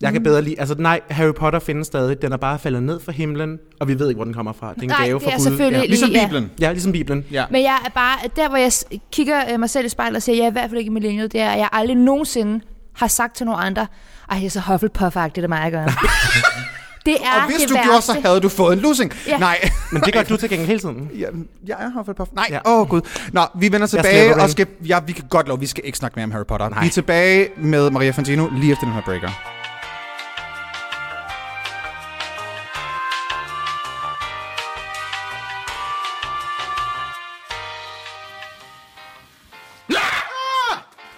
Jeg 0.00 0.12
kan 0.12 0.22
bedre 0.22 0.42
lide... 0.42 0.54
Altså 0.60 0.74
nej, 0.78 1.00
Harry 1.10 1.32
Potter 1.34 1.58
findes 1.60 1.86
stadig. 1.86 2.22
Den 2.22 2.32
er 2.32 2.36
bare 2.36 2.58
faldet 2.58 2.82
ned 2.82 3.00
fra 3.00 3.12
himlen, 3.12 3.58
og 3.80 3.88
vi 3.88 3.98
ved 3.98 4.08
ikke, 4.08 4.16
hvor 4.18 4.24
den 4.24 4.34
kommer 4.34 4.52
fra. 4.52 4.70
Det 4.74 4.78
er 4.78 4.82
en 4.82 4.88
Nej, 4.88 5.06
gave 5.06 5.18
det 5.18 5.24
fra 5.24 5.30
er 5.32 5.36
Gud. 5.36 5.44
selvfølgelig 5.44 5.80
Ja. 5.80 5.86
Ligesom. 5.86 6.10
Bibelen. 6.10 6.50
ja, 6.60 6.70
ligesom 6.72 6.92
Bibelen. 6.92 7.24
Ja. 7.32 7.44
Men 7.50 7.62
jeg 7.62 7.78
er 7.86 7.88
bare, 7.90 8.18
der 8.36 8.48
hvor 8.48 8.56
jeg 8.56 8.72
kigger 9.12 9.52
øh, 9.52 9.60
mig 9.60 9.70
selv 9.70 9.86
i 9.86 9.88
spejlet 9.88 10.16
og 10.16 10.22
siger, 10.22 10.36
jeg 10.36 10.44
er 10.44 10.48
i 10.48 10.52
hvert 10.52 10.70
fald 10.70 10.78
ikke 10.78 10.90
millennial, 10.90 11.32
det 11.32 11.40
er, 11.40 11.50
at 11.50 11.58
jeg 11.58 11.68
aldrig 11.72 11.96
nogensinde 11.96 12.60
har 12.96 13.06
sagt 13.06 13.36
til 13.36 13.46
nogen 13.46 13.60
andre, 13.64 13.86
ej, 14.30 14.36
det 14.38 14.46
er 14.46 14.50
så 14.50 14.60
Hufflepuff-agtigt 14.60 15.42
af 15.42 15.48
mig 15.48 15.60
at 15.62 15.72
gøre. 15.72 15.88
det 17.06 17.16
er 17.24 17.34
Og 17.42 17.46
hvis 17.46 17.56
det 17.60 17.68
du 17.68 17.74
værste. 17.74 17.88
gjorde, 17.88 18.02
så 18.02 18.20
havde 18.24 18.40
du 18.40 18.48
fået 18.48 18.72
en 18.72 18.78
losing. 18.78 19.12
Ja. 19.26 19.38
Nej. 19.38 19.70
Men 19.92 20.02
det 20.02 20.12
gør 20.12 20.22
du 20.32 20.36
til 20.36 20.48
gengæld 20.48 20.66
hele 20.66 20.80
tiden. 20.80 21.10
Ja, 21.18 21.26
jeg 21.66 21.76
er 21.80 21.90
Hufflepuff. 21.96 22.30
Nej, 22.34 22.46
åh 22.48 22.52
ja. 22.52 22.60
oh, 22.64 22.88
gud. 22.88 23.00
Nå, 23.32 23.42
vi 23.60 23.72
vender 23.72 23.86
tilbage 23.86 24.36
og 24.42 24.50
skal... 24.50 24.66
Ja, 24.86 25.00
vi 25.06 25.12
kan 25.12 25.24
godt 25.30 25.48
lov, 25.48 25.60
vi 25.60 25.66
skal 25.66 25.84
ikke 25.86 25.98
snakke 25.98 26.16
mere 26.16 26.24
om 26.24 26.30
Harry 26.30 26.44
Potter. 26.48 26.68
Nej. 26.68 26.80
Vi 26.80 26.86
er 26.86 26.90
tilbage 26.90 27.48
med 27.56 27.90
Maria 27.90 28.10
Fantino 28.10 28.48
lige 28.52 28.72
efter 28.72 28.84
den 28.84 28.94
her 28.94 29.02
breaker. 29.02 29.28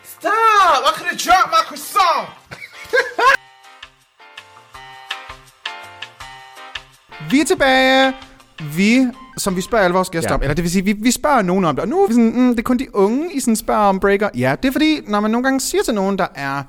Stop! 0.03 0.33
I 0.33 0.93
could 0.97 1.09
have 1.09 1.17
dropped 1.19 1.51
my 1.53 1.63
croissant. 1.69 2.29
Vi 7.31 7.41
er 7.41 7.45
tilbage. 7.45 8.13
Vi, 8.77 9.07
som 9.37 9.57
vi 9.57 9.61
spørger 9.61 9.85
alle 9.85 9.95
vores 9.95 10.11
gæster 10.11 10.31
Ja. 10.31 10.35
om, 10.35 10.41
eller 10.43 10.55
det 10.55 10.63
vil 10.65 10.71
sige, 10.71 10.85
vi, 10.85 10.93
vi 10.93 11.11
spørger 11.11 11.43
nogen 11.43 11.65
om 11.65 11.75
det. 11.75 11.83
Og 11.83 11.89
nu 11.89 12.03
er 12.03 12.07
vi 12.09 12.13
sådan, 12.15 12.33
mm, 12.35 12.49
det 12.51 12.59
er 12.59 12.63
kun 12.63 12.79
de 12.79 12.95
unge, 12.97 13.35
I 13.35 13.41
sådan 13.41 13.57
spørger 13.57 13.81
om 13.81 14.01
breaker. 14.01 14.29
Ja, 14.37 14.55
det 14.63 14.69
er 14.69 14.73
fordi, 14.73 15.01
når 15.07 15.21
man 15.21 15.31
nogle 15.31 15.45
gange 15.45 15.61
siger 15.61 15.83
til 15.83 15.95
nogen, 15.95 16.19
der 16.19 16.27
er 16.35 16.63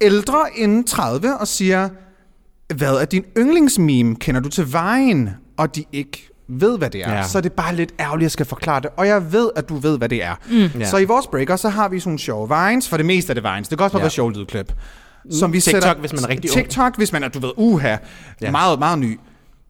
ældre 0.00 0.38
end 0.56 0.84
30, 0.84 1.36
og 1.38 1.48
siger, 1.48 1.88
hvad 2.74 2.94
er 2.94 3.04
din 3.04 3.24
yndlingsmeme? 3.38 4.16
Kender 4.16 4.40
du 4.40 4.48
til 4.48 4.72
vejen? 4.72 5.30
Og 5.56 5.76
de 5.76 5.84
ikke 5.92 6.28
ved, 6.48 6.78
hvad 6.78 6.90
det 6.90 7.00
er. 7.04 7.12
Ja. 7.14 7.22
Så 7.28 7.38
er 7.38 7.42
det 7.42 7.52
bare 7.52 7.74
lidt 7.74 7.94
ærgerligt, 8.00 8.20
at 8.20 8.22
jeg 8.22 8.30
skal 8.30 8.46
forklare 8.46 8.80
det. 8.80 8.90
Og 8.96 9.06
jeg 9.06 9.32
ved, 9.32 9.50
at 9.56 9.68
du 9.68 9.76
ved, 9.76 9.98
hvad 9.98 10.08
det 10.08 10.24
er. 10.24 10.34
Mm. 10.50 10.80
Ja. 10.80 10.86
Så 10.86 10.96
i 10.98 11.04
vores 11.04 11.26
breaker, 11.26 11.56
så 11.56 11.68
har 11.68 11.88
vi 11.88 12.00
sådan 12.00 12.10
nogle 12.10 12.18
sjove 12.18 12.48
vines. 12.48 12.88
For 12.88 12.96
det 12.96 13.06
meste 13.06 13.30
er 13.30 13.34
det 13.34 13.42
vines. 13.54 13.68
Det 13.68 13.78
kan 13.78 13.84
også 13.84 13.92
bare 13.92 14.00
Ja. 14.00 14.04
være 14.04 14.10
sjove 14.10 14.32
lydklip. 14.32 14.72
Som 15.30 15.52
vi 15.52 15.60
TikTok, 15.60 15.82
sætter, 15.82 16.00
hvis 16.00 16.12
man 16.12 16.24
er 16.24 16.28
rigtig 16.28 16.50
ung. 16.50 16.60
TikTok, 16.60 16.96
hvis 16.96 17.12
man 17.12 17.22
er, 17.24 17.28
du 17.28 17.38
ved, 17.38 17.52
uha, 17.56 17.96
Ja. 18.40 18.50
meget, 18.50 18.78
meget 18.78 18.98
ny. 18.98 19.20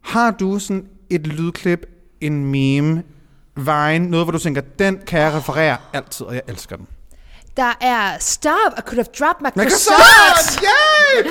Har 0.03 0.31
du 0.31 0.59
sådan 0.59 0.85
et 1.09 1.27
lydklip, 1.27 1.85
en 2.21 2.45
meme, 2.45 3.03
Vine, 3.55 3.99
noget, 4.09 4.25
hvor 4.25 4.31
du 4.31 4.39
tænker, 4.39 4.61
den 4.79 4.99
kan 5.07 5.19
jeg 5.19 5.33
referere 5.33 5.77
altid, 5.93 6.25
og 6.25 6.33
jeg 6.33 6.41
elsker 6.47 6.75
den. 6.75 6.87
Der 7.57 7.73
er 7.81 8.17
Stop, 8.19 8.53
I 8.77 8.81
could 8.81 8.95
have 8.97 9.05
dropped 9.19 9.41
my 9.45 9.61
croissant. 9.61 9.97
så! 10.43 10.59
Yeah! 10.63 11.25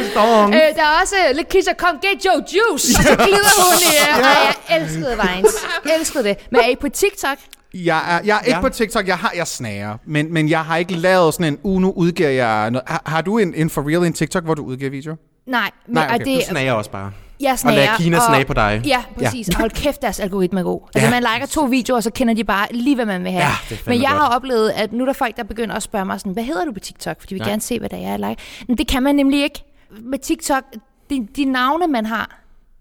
Øh, 0.48 0.76
der 0.76 0.82
er 0.82 1.00
også 1.02 1.14
Lidt 1.34 1.48
Kisha, 1.48 1.72
come 1.74 1.98
get 2.02 2.22
your 2.26 2.36
juice. 2.54 2.98
Og 2.98 3.04
så 3.04 3.16
glider 3.16 3.62
hun 3.64 3.78
i... 3.82 3.86
Øh, 3.86 4.24
ej, 4.24 4.54
jeg 4.68 4.80
elskede 4.80 5.18
Vines. 5.22 5.54
Elskede 5.98 6.24
det. 6.24 6.36
Men 6.50 6.60
er 6.60 6.68
I 6.68 6.76
på 6.80 6.88
TikTok? 6.88 7.38
Jeg 7.84 8.16
er, 8.16 8.20
jeg 8.24 8.34
er 8.36 8.40
ikke 8.40 8.50
Ja. 8.50 8.56
ja. 8.56 8.60
på 8.60 8.68
TikTok, 8.68 9.06
jeg 9.06 9.16
har 9.18 9.32
jeg 9.36 9.46
snager, 9.46 9.96
men, 10.06 10.32
men 10.32 10.48
jeg 10.48 10.64
har 10.64 10.76
ikke 10.76 10.94
lavet 10.94 11.34
sådan 11.34 11.52
en, 11.52 11.58
uh, 11.62 11.80
nu 11.80 11.90
udgiver 11.96 12.28
jeg 12.28 12.70
noget. 12.70 12.88
Har, 12.88 13.02
har 13.06 13.20
du 13.20 13.38
en, 13.38 13.54
en 13.54 13.70
for 13.70 13.88
real 13.90 14.04
en 14.06 14.12
TikTok, 14.12 14.44
hvor 14.44 14.54
du 14.54 14.62
udgiver 14.64 14.90
video? 14.90 15.16
Nej, 15.46 15.70
men 15.86 15.94
Nej, 15.94 16.06
og 16.08 16.14
okay. 16.14 16.24
det, 16.24 16.36
Du 16.36 16.50
snager 16.50 16.72
også 16.72 16.90
bare. 16.90 17.12
jeg 17.40 17.58
snager. 17.58 17.76
lad 17.76 17.88
Kina 17.96 18.18
snage 18.28 18.44
på 18.44 18.54
dig. 18.54 18.82
Ja, 18.84 19.02
præcis. 19.18 19.48
Og 19.48 19.54
hold 19.56 19.70
kæft, 19.70 20.02
deres 20.02 20.20
algoritme 20.20 20.60
er 20.60 20.64
god. 20.64 20.80
Altså, 20.94 21.06
Ja. 21.14 21.20
man 21.20 21.22
liker 21.34 21.46
to 21.46 21.60
videoer, 21.64 22.00
så 22.00 22.10
kender 22.10 22.34
de 22.34 22.44
bare 22.44 22.66
lige, 22.70 22.94
hvad 22.94 23.06
man 23.06 23.24
vil 23.24 23.32
have. 23.32 23.44
Ja, 23.44 23.76
Men 23.86 24.02
jeg 24.02 24.10
godt. 24.10 24.20
har 24.22 24.28
oplevet, 24.36 24.70
at 24.70 24.92
nu 24.92 25.02
er 25.04 25.06
der 25.06 25.12
folk, 25.12 25.36
der 25.36 25.42
begynder 25.44 25.74
at 25.74 25.82
spørge 25.82 26.04
mig 26.04 26.20
sådan, 26.20 26.32
hvad 26.32 26.44
hedder 26.44 26.64
du 26.64 26.72
på 26.72 26.80
TikTok? 26.80 27.16
Fordi 27.20 27.34
vi 27.34 27.40
Ja. 27.44 27.48
gerne 27.48 27.62
se, 27.62 27.78
hvad 27.78 27.88
der 27.88 27.96
er, 27.96 28.00
jeg 28.00 28.18
like. 28.18 28.42
Men 28.68 28.78
det 28.78 28.88
kan 28.88 29.02
man 29.02 29.14
nemlig 29.14 29.42
ikke. 29.42 29.62
Med 30.02 30.18
TikTok, 30.18 30.62
de, 31.10 31.26
de 31.36 31.44
navne, 31.44 31.86
man 31.86 32.06
har, 32.06 32.38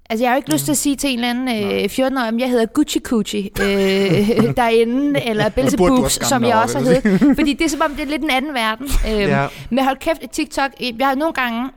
Altså, 0.10 0.24
jeg 0.24 0.30
har 0.32 0.36
jo 0.36 0.38
ikke 0.38 0.52
lyst 0.54 0.66
til 0.66 0.72
at 0.72 0.78
sige 0.78 0.96
til 0.96 1.10
en 1.10 1.16
eller 1.20 1.30
anden 1.30 1.48
øh, 1.48 1.84
14-årig, 1.84 2.28
om 2.30 2.40
jeg 2.40 2.50
hedder 2.50 2.66
Gucci 2.66 3.00
Gucci 3.00 3.52
øh, 3.62 3.68
derinde, 4.58 5.22
eller 5.26 5.50
Belzebubs, 5.50 6.28
som 6.28 6.44
jeg 6.44 6.56
også 6.58 6.80
har 6.80 6.86
heddet. 6.86 7.20
Fordi 7.40 7.54
det 7.54 7.66
er 7.66 7.70
som 7.70 7.82
om, 7.86 7.92
det 7.92 8.02
er 8.04 8.06
lidt 8.08 8.22
en 8.24 8.30
anden 8.30 8.54
verden. 8.54 8.88
Øhm, 9.12 9.20
Ja. 9.20 9.48
Men 9.70 9.84
hold 9.86 9.98
kæft, 9.98 10.22
TikTok, 10.32 10.72
jeg 10.80 11.08
har 11.08 11.16
nogle 11.16 11.34
gange, 11.34 11.70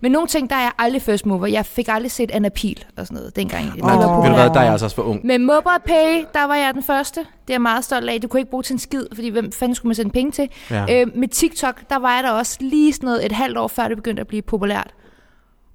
men 0.00 0.12
nogle 0.12 0.28
ting, 0.28 0.50
der 0.50 0.56
er 0.56 0.60
jeg 0.60 0.72
aldrig 0.78 1.02
first 1.02 1.26
mover. 1.26 1.46
Jeg 1.46 1.66
fik 1.66 1.88
aldrig 1.88 2.10
set 2.10 2.30
Anna 2.30 2.48
Pil 2.48 2.84
og 2.96 3.06
sådan 3.06 3.16
noget, 3.18 3.36
dengang. 3.36 3.72
det 3.74 3.82
var 3.82 4.20
ved 4.22 4.28
du 4.28 4.34
hvad, 4.34 4.50
der 4.50 4.60
er 4.60 4.62
jeg 4.62 4.72
altså 4.72 4.86
også 4.86 4.96
for 4.96 5.02
ung. 5.02 5.26
Med 5.26 5.38
MobilePay, 5.38 6.24
der 6.34 6.46
var 6.46 6.54
jeg 6.56 6.74
den 6.74 6.82
første. 6.82 7.20
Det 7.20 7.26
er 7.48 7.54
jeg 7.54 7.60
meget 7.62 7.84
stolt 7.84 8.08
af. 8.10 8.20
Du 8.20 8.28
kunne 8.28 8.40
ikke 8.40 8.50
bruge 8.50 8.62
til 8.62 8.72
en 8.72 8.78
skid, 8.78 9.04
fordi 9.14 9.28
hvem 9.28 9.52
fanden 9.52 9.74
skulle 9.74 9.88
man 9.90 9.94
sende 9.94 10.10
penge 10.10 10.32
til? 10.32 10.48
Ja. 10.70 11.00
Øh, 11.00 11.06
med 11.14 11.28
TikTok, 11.28 11.80
der 11.90 11.98
var 11.98 12.14
jeg 12.14 12.22
der 12.24 12.30
også 12.30 12.56
lige 12.60 12.92
sådan 12.92 13.06
noget 13.06 13.26
et 13.26 13.32
halvt 13.32 13.58
år 13.58 13.68
før 13.68 13.88
det 13.88 13.96
begyndte 13.96 14.20
at 14.20 14.26
blive 14.26 14.42
populært. 14.42 14.90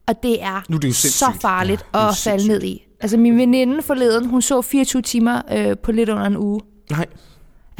Og 0.07 0.13
det 0.23 0.43
er, 0.43 0.63
Nu 0.69 0.75
er 0.75 0.79
det 0.79 0.87
jo 0.87 0.93
så 0.93 1.25
farligt 1.41 1.85
Ja, 1.93 1.99
det 1.99 2.05
er 2.05 2.09
at 2.09 2.17
falde 2.17 2.47
ned 2.47 2.63
i. 2.63 2.83
Altså 3.01 3.17
min 3.17 3.37
veninde 3.37 3.81
forleden, 3.81 4.29
hun 4.29 4.41
så 4.41 4.61
24 4.61 5.01
timer 5.01 5.41
øh, 5.51 5.77
på 5.83 5.91
lidt 5.91 6.09
under 6.09 6.23
en 6.25 6.37
uge. 6.37 6.61
Nej. 6.91 7.05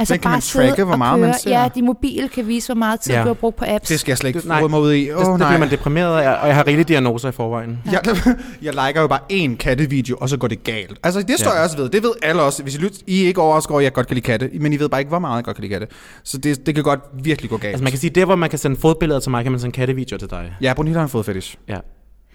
Altså 0.00 0.14
Den 0.14 0.20
kan 0.20 0.28
bare 0.28 0.32
man 0.36 0.40
tracke, 0.42 0.84
hvor 0.84 0.96
meget 0.96 1.20
man 1.20 1.34
ser. 1.38 1.50
Ja, 1.62 1.68
de 1.74 1.82
mobile 1.82 2.28
kan 2.28 2.46
vise, 2.48 2.68
hvor 2.68 2.74
meget 2.74 3.00
tid 3.00 3.12
Ja. 3.14 3.20
du 3.22 3.26
har 3.26 3.34
brugt 3.34 3.56
på 3.56 3.64
apps. 3.68 3.88
Det 3.88 4.00
skal 4.00 4.10
jeg 4.10 4.18
slet 4.18 4.28
ikke 4.28 4.40
Det- 4.40 4.58
få 4.60 4.68
mig 4.68 4.80
ud 4.80 4.92
i. 4.92 5.00
Det, 5.04 5.14
Åh, 5.14 5.20
det 5.20 5.38
nej. 5.38 5.48
bliver 5.48 5.58
man 5.58 5.70
deprimeret 5.70 6.20
af, 6.22 6.40
og 6.42 6.46
jeg 6.48 6.54
har 6.56 6.66
rigelige 6.66 6.84
diagnoser 6.88 7.28
i 7.28 7.32
forvejen. 7.32 7.78
Jeg, 7.92 8.00
jeg 8.62 8.72
liker 8.86 9.00
jo 9.00 9.06
bare 9.06 9.20
én 9.32 9.56
kattevideo, 9.56 10.16
og 10.20 10.28
så 10.28 10.36
går 10.36 10.48
det 10.48 10.64
galt. 10.64 10.98
Altså, 11.02 11.22
det 11.22 11.38
står 11.38 11.50
Ja. 11.50 11.54
jeg 11.56 11.64
også 11.64 11.76
ved. 11.76 11.88
Det 11.88 12.02
ved 12.02 12.10
alle 12.22 12.42
også. 12.42 12.62
Hvis 12.62 12.74
I, 12.74 12.78
lyt, 12.78 12.92
I 13.06 13.22
er 13.22 13.26
ikke 13.26 13.40
overrasket 13.40 13.70
over, 13.70 13.80
at 13.80 13.84
jeg 13.84 13.92
godt 13.92 14.06
kan 14.06 14.14
lide 14.14 14.24
katte, 14.26 14.50
men 14.60 14.72
I 14.72 14.76
ved 14.78 14.88
bare 14.88 15.00
ikke, 15.00 15.08
hvor 15.08 15.18
meget 15.18 15.36
jeg 15.36 15.44
godt 15.44 15.56
kan 15.56 15.62
lide 15.62 15.72
katte. 15.72 15.86
Så 16.24 16.38
det, 16.38 16.66
det 16.66 16.74
kan 16.74 16.84
godt 16.84 17.00
virkelig 17.22 17.50
gå 17.50 17.56
galt. 17.56 17.70
Altså 17.72 17.84
man 17.84 17.92
kan 17.92 17.98
sige, 18.00 18.10
der 18.10 18.24
hvor 18.24 18.36
man 18.36 18.50
kan 18.50 18.58
sende 18.58 18.76
fodbilleder 18.76 19.20
til 19.20 19.30
mig, 19.30 19.42
kan 19.42 19.52
man 19.52 19.60
sende 19.60 19.72
kattevideoer 19.74 20.18
til 20.18 20.30
dig. 20.30 20.52
Ja, 20.60 20.74
Brunhilde 20.74 20.98
har 20.98 21.04
en 21.04 21.10
fodfetish. 21.10 21.56
Ja. 21.68 21.76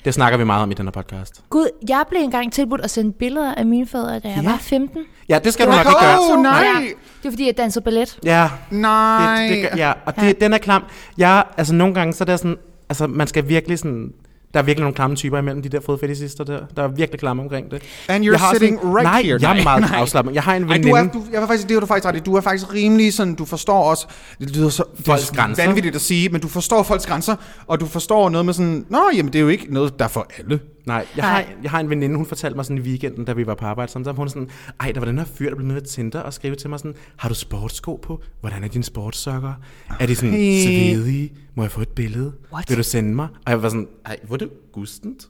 Det 0.06 0.14
snakker 0.14 0.38
vi 0.38 0.44
meget 0.44 0.64
om 0.64 0.72
i 0.72 0.74
den 0.74 0.86
her 0.86 0.92
podcast. 0.92 1.42
Gud, 1.50 1.68
jeg 1.90 2.04
blev 2.10 2.22
engang 2.22 2.54
tilbudt 2.54 2.82
at 2.82 2.90
sende 2.90 3.12
billeder 3.12 3.56
af 3.56 3.66
mine 3.66 3.88
fædre, 3.88 4.20
da 4.20 4.28
jeg 4.28 4.40
Ja. 4.44 4.50
var 4.50 4.58
15. 4.62 5.00
Ja, 5.30 5.40
det 5.44 5.54
skal 5.54 5.66
du 5.66 5.72
nok 5.72 5.80
ikke 5.80 5.92
gøre. 6.02 6.20
Åh, 6.38 6.42
nej! 6.44 6.54
Ja, 6.64 6.80
det 6.86 6.96
var 7.24 7.30
fordi, 7.32 7.46
jeg 7.46 7.58
dansede 7.58 7.84
ballet. 7.84 8.20
Ja, 8.24 8.50
Nej! 8.72 9.42
det, 9.48 9.50
det, 9.50 9.62
gør- 9.70 9.78
ja, 9.78 9.94
og 10.06 10.16
det, 10.16 10.24
Ja. 10.24 10.32
den 10.32 10.54
er 10.54 10.58
klam. 10.58 10.84
Jeg, 11.18 11.44
altså 11.58 11.74
nogle 11.74 11.94
gange, 11.94 12.14
så 12.14 12.24
er 12.24 12.26
der 12.26 12.36
sådan, 12.38 12.58
altså 12.90 13.08
man 13.08 13.28
skal 13.28 13.48
virkelig 13.48 13.80
sådan, 13.80 14.12
der 14.54 14.60
er 14.60 14.64
virkelig 14.64 14.82
nogle 14.84 14.96
klamme 14.96 15.16
typer 15.16 15.38
imellem 15.38 15.62
de 15.62 15.70
der 15.70 15.80
fodfetisister 15.82 16.44
der. 16.44 16.60
Der 16.76 16.84
er 16.84 16.88
virkelig 16.88 17.20
klamme 17.20 17.44
omkring 17.44 17.72
det. 17.72 17.82
And 18.10 18.26
you're 18.26 18.32
Jeg 18.32 18.40
sitting 18.54 18.78
sådan, 18.80 18.96
right 18.96 19.04
nej, 19.04 19.22
here. 19.22 19.38
jeg 19.42 19.50
er 19.50 19.54
Nej, 19.54 19.64
meget 19.64 19.82
nej. 19.92 20.00
afslappet. 20.00 20.36
Jeg 20.36 20.44
har 20.44 20.56
en 20.56 20.64
Ej, 20.64 20.68
du 20.68 20.74
veninde. 20.74 21.00
er, 21.00 21.08
du, 21.08 21.24
jeg 21.32 21.42
var 21.42 21.48
faktisk, 21.48 21.70
det 21.70 21.76
er 21.76 21.80
du 21.80 21.86
faktisk 21.86 22.06
ret. 22.14 22.26
Du 22.26 22.36
er 22.36 22.42
faktisk 22.42 22.74
rimelig 22.74 23.14
sådan, 23.14 23.36
du 23.36 23.46
forstår 23.46 23.84
også, 23.84 24.08
det 24.40 24.56
lyder 24.56 24.70
så 24.70 24.84
det 24.98 25.00
er 25.00 25.04
Folks 25.12 25.32
grænser. 25.32 25.66
vanvittigt 25.66 25.96
at 25.96 26.02
sige, 26.02 26.30
men 26.30 26.42
du 26.42 26.48
forstår 26.48 26.84
folks 26.84 27.06
grænser, 27.06 27.36
og 27.68 27.80
du 27.80 27.86
forstår 27.86 28.30
noget 28.30 28.46
med 28.46 28.54
sådan, 28.54 28.86
nå, 28.90 29.00
jamen 29.16 29.34
det 29.34 29.40
er 29.40 29.44
jo 29.44 29.50
ikke 29.50 29.68
noget, 29.74 30.00
der 30.00 30.06
er 30.06 30.10
for 30.10 30.28
alle. 30.40 30.60
Nej, 30.86 30.96
jeg, 31.18 31.22
Nej. 31.25 31.32
Har, 31.32 31.44
jeg 31.63 31.72
har 31.72 31.80
en 31.80 31.90
veninde, 31.90 32.16
hun 32.16 32.25
fortalte 32.25 32.56
mig 32.56 32.66
sådan 32.66 32.78
i 32.78 32.82
weekenden, 32.82 33.25
da 33.25 33.34
vi 33.34 33.48
var 33.48 33.56
på 33.56 33.66
arbejde 33.66 33.92
sammen, 33.92 34.06
så 34.06 34.12
hun 34.12 34.30
sådan, 34.30 34.50
ej, 34.80 34.92
der 34.92 35.00
var 35.00 35.06
den 35.08 35.18
her 35.18 35.25
fyr, 35.25 35.50
der 35.50 35.56
blev 35.56 35.68
med 35.68 35.82
Tinder 35.82 36.20
og 36.20 36.34
skrev 36.34 36.56
til 36.56 36.70
mig 36.70 36.80
sådan, 36.80 36.96
har 37.18 37.30
du 37.30 37.36
sportssko 37.36 37.96
på? 38.04 38.22
Hvordan 38.42 38.63
er 38.63 38.68
dine 38.68 38.84
sportssokker? 38.84 39.54
Er 40.00 40.06
de 40.06 40.16
sådan 40.16 40.32
Hey. 40.32 40.63
svedige? 40.63 41.34
Må 41.56 41.63
jeg 41.63 41.72
få 41.72 41.82
et 41.82 41.90
billede? 41.90 42.32
What? 42.54 42.70
Vil 42.70 42.78
du 42.78 42.84
sende 42.84 43.16
mig? 43.16 43.28
Og 43.46 43.52
jeg 43.52 43.63
var 43.63 43.70
sådan, 43.70 43.88
ej, 44.06 44.18
hvor 44.24 44.36
er 44.36 44.38
det 44.38 44.50
gustent? 44.72 45.28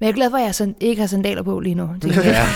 Men 0.00 0.04
jeg 0.06 0.08
er 0.12 0.14
glad 0.16 0.30
for, 0.30 0.36
at 0.36 0.44
jeg 0.44 0.54
sådan, 0.54 0.74
ikke 0.80 1.00
har 1.00 1.06
sandaler 1.06 1.42
på 1.42 1.60
lige 1.60 1.74
nu. 1.74 1.90
Det, 2.02 2.16
Ja. 2.16 2.46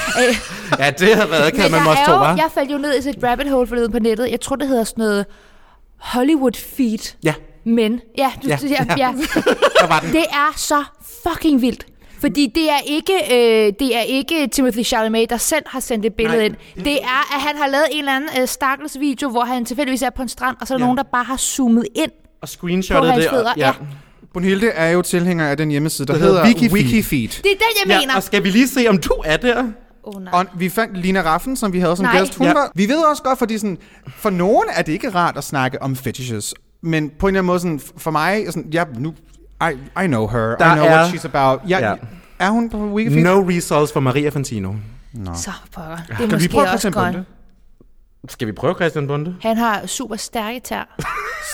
Ja, 0.78 0.90
det 0.90 1.16
har 1.16 1.26
været, 1.26 1.52
kan 1.52 1.70
man 1.70 1.80
også 1.80 2.02
tro, 2.06 2.12
hva'? 2.12 2.26
jeg 2.28 2.48
faldt 2.54 2.72
jo 2.72 2.78
ned 2.78 2.94
i 3.06 3.08
et 3.08 3.18
rabbit 3.24 3.50
hole 3.50 3.66
forleden 3.66 3.92
på 3.92 3.98
nettet. 3.98 4.30
Jeg 4.30 4.40
tror, 4.40 4.56
det 4.56 4.68
hedder 4.68 4.84
sådan 4.84 5.02
noget 5.02 5.26
Hollywood 5.96 6.52
feet. 6.76 7.16
Ja, 7.24 7.34
Men, 7.64 8.00
ja, 8.18 8.32
du, 8.42 8.48
Ja, 8.48 8.58
ja, 8.62 8.68
ja, 8.70 8.84
ja. 8.96 8.96
ja. 8.98 9.12
der 9.80 9.86
var 9.88 10.00
den. 10.00 10.12
det 10.12 10.24
er 10.32 10.52
så 10.56 10.84
fucking 11.28 11.60
vildt. 11.62 11.86
Fordi 12.20 12.52
det 12.54 12.70
er 12.70 12.78
ikke, 12.86 13.12
øh, 13.32 13.72
det 13.80 13.96
er 13.96 14.00
ikke 14.00 14.48
Timothy 14.52 14.84
Chalamet, 14.84 15.30
der 15.30 15.36
selv 15.36 15.62
har 15.66 15.80
sendt 15.80 16.06
et 16.06 16.14
billede 16.14 16.36
Nej, 16.36 16.44
ind. 16.46 16.54
Det 16.84 16.92
er, 17.02 17.34
at 17.36 17.40
han 17.42 17.56
har 17.56 17.66
lavet 17.68 17.84
en 17.92 17.98
eller 17.98 18.16
anden 18.16 18.30
øh, 18.40 18.48
stakkels 18.48 18.96
video, 19.00 19.28
hvor 19.30 19.44
han 19.44 19.64
tilfældigvis 19.64 20.02
er 20.02 20.10
på 20.10 20.22
en 20.22 20.28
strand, 20.28 20.56
og 20.60 20.66
så 20.66 20.74
er 20.74 20.78
der 20.78 20.84
Ja. 20.84 20.86
nogen, 20.86 20.96
der 20.98 21.04
bare 21.12 21.24
har 21.24 21.36
zoomet 21.36 21.84
ind. 21.94 22.10
Og 22.42 22.48
screenshotet 22.48 23.14
det. 23.16 23.28
og- 23.28 23.44
ja. 23.56 23.72
Brunhilde 24.32 24.68
er 24.68 24.90
jo 24.90 25.02
tilhænger 25.02 25.46
af 25.48 25.56
den 25.56 25.70
hjemmeside, 25.70 26.06
der, 26.06 26.12
Der 26.14 26.20
hedder, 26.20 26.34
hedder 26.44 26.46
Wikifeed. 26.48 26.84
Wikifeed. 26.84 27.28
Det 27.28 27.36
er 27.38 27.40
den, 27.42 27.54
jeg 27.84 27.94
Ja, 27.94 27.98
mener. 28.00 28.14
og 28.16 28.22
skal 28.22 28.44
vi 28.44 28.50
lige 28.50 28.68
se, 28.68 28.86
om 28.88 28.98
du 28.98 29.14
er 29.24 29.36
der? 29.36 29.64
Oh, 30.04 30.22
nej. 30.24 30.32
Og 30.32 30.46
vi 30.58 30.68
fandt 30.68 30.96
Lina 30.96 31.20
Raffen, 31.22 31.56
som 31.56 31.72
vi 31.72 31.78
havde 31.80 31.96
som 31.96 32.04
Nej. 32.04 32.18
gæst. 32.20 32.34
Hun 32.34 32.46
Ja. 32.46 32.52
var, 32.52 32.72
vi 32.74 32.88
ved 32.88 32.98
også 33.10 33.22
godt, 33.22 33.38
fordi 33.38 33.58
sådan, 33.58 33.78
for 34.16 34.30
nogen 34.30 34.64
er 34.76 34.82
det 34.82 34.92
ikke 34.92 35.10
rart 35.10 35.36
at 35.36 35.44
snakke 35.44 35.82
om 35.82 35.96
fetishes. 35.96 36.54
Men 36.82 37.10
på 37.18 37.26
en 37.26 37.34
eller 37.34 37.40
anden 37.40 37.46
måde, 37.46 37.60
sådan, 37.60 37.80
for 37.96 38.10
mig, 38.10 38.44
sådan, 38.46 38.70
ja, 38.72 38.84
nu, 38.98 39.14
I, 39.60 39.72
I 40.04 40.06
know 40.06 40.26
her. 40.26 40.56
Der 40.56 40.72
I 40.72 40.74
know 40.76 40.86
er- 40.86 40.90
what 40.90 41.14
she's 41.14 41.26
about. 41.36 41.60
Ja, 41.70 41.78
Ja. 41.90 41.94
Er 42.38 42.50
hun 42.50 42.70
på 42.70 42.76
Wikifeed? 42.76 43.22
No 43.24 43.40
results 43.48 43.92
for 43.92 44.00
Maria 44.00 44.28
Fantino. 44.28 44.72
Så 45.34 45.50
pokker. 45.74 45.96
Det 45.96 46.04
er 46.10 46.16
Kan 46.16 46.26
vi 46.28 46.32
måske 46.34 46.48
prøve 46.48 46.62
også 46.62 46.70
Christian 46.70 46.92
godt. 46.92 47.12
Bunde? 47.14 47.24
Skal 48.28 48.46
vi 48.48 48.52
prøve 48.52 48.74
Christian 48.74 49.06
Bunde? 49.06 49.34
Han 49.42 49.56
har 49.56 49.86
super 49.86 50.16
stærke 50.16 50.60
tær, 50.60 50.96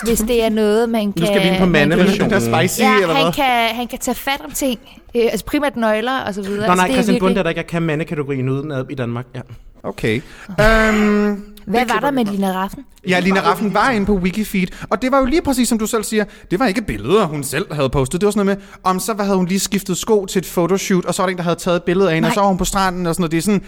hvis 0.05 0.19
det 0.19 0.43
er 0.43 0.49
noget, 0.49 0.89
man 0.89 1.13
kan... 1.13 1.21
Nu 1.21 1.25
skal 1.25 1.41
vi 1.43 1.47
ind 1.47 1.57
på 1.59 1.65
mandeversionen. 1.65 2.31
Der 2.31 2.39
spicy, 2.39 2.79
Ja, 2.81 2.93
eller 3.01 3.13
han 3.13 3.23
hvad? 3.23 3.33
kan, 3.33 3.75
han 3.75 3.87
kan 3.87 3.99
tage 3.99 4.15
fat 4.15 4.41
om 4.45 4.51
ting. 4.51 4.79
Øh, 5.15 5.21
altså 5.31 5.45
primært 5.45 5.75
nøgler 5.75 6.19
og 6.19 6.33
så 6.33 6.41
videre. 6.41 6.57
Nå 6.57 6.63
altså, 6.63 6.75
nej, 6.75 6.87
det 6.87 6.91
er 6.91 6.95
Christian 6.95 7.13
virkelig- 7.13 7.19
Bunde 7.29 7.39
er 7.39 7.43
der 7.43 7.49
ikke. 7.49 7.59
Jeg 7.59 7.67
kan 7.67 7.81
mandekategorien 7.81 8.49
uden 8.49 8.71
ad 8.71 8.85
i 8.89 8.95
Danmark. 8.95 9.25
Ja. 9.35 9.41
Okay. 9.83 10.21
Um, 10.49 11.43
Hvad 11.67 11.85
var 11.85 11.99
der 11.99 12.11
med 12.11 12.25
Lina 12.25 12.51
Raffen? 12.51 12.85
Ja, 13.07 13.19
Lina 13.19 13.39
Raffen 13.39 13.73
var 13.73 13.89
inde 13.89 14.05
på 14.05 14.13
Wikifeed, 14.13 14.67
og 14.89 15.01
det 15.01 15.11
var 15.11 15.19
jo 15.19 15.25
lige 15.25 15.41
præcis 15.41 15.69
som 15.69 15.79
du 15.79 15.85
selv 15.85 16.03
siger, 16.03 16.23
det 16.51 16.59
var 16.59 16.67
ikke 16.67 16.81
billeder, 16.81 17.25
hun 17.25 17.43
selv 17.43 17.73
havde 17.73 17.89
postet. 17.89 18.21
Det 18.21 18.25
var 18.25 18.31
sådan 18.31 18.45
noget 18.45 18.57
med, 18.59 18.65
om 18.83 18.99
så 18.99 19.13
hvad 19.13 19.25
havde 19.25 19.37
hun 19.37 19.45
lige 19.47 19.59
skiftet 19.59 19.97
sko 19.97 20.25
til 20.25 20.39
et 20.39 20.45
photoshoot, 20.45 21.05
og 21.05 21.13
så 21.13 21.21
var 21.21 21.27
der 21.27 21.31
en, 21.31 21.37
der 21.37 21.43
havde 21.43 21.55
taget 21.55 21.75
et 21.75 21.83
billede 21.83 22.09
af 22.09 22.15
hende, 22.15 22.27
og 22.27 22.33
så 22.33 22.39
var 22.39 22.47
hun 22.47 22.57
på 22.57 22.65
stranden 22.65 23.05
og 23.05 23.15
sådan 23.15 23.21
noget. 23.21 23.31
Det 23.31 23.37
er 23.37 23.41
sådan, 23.41 23.63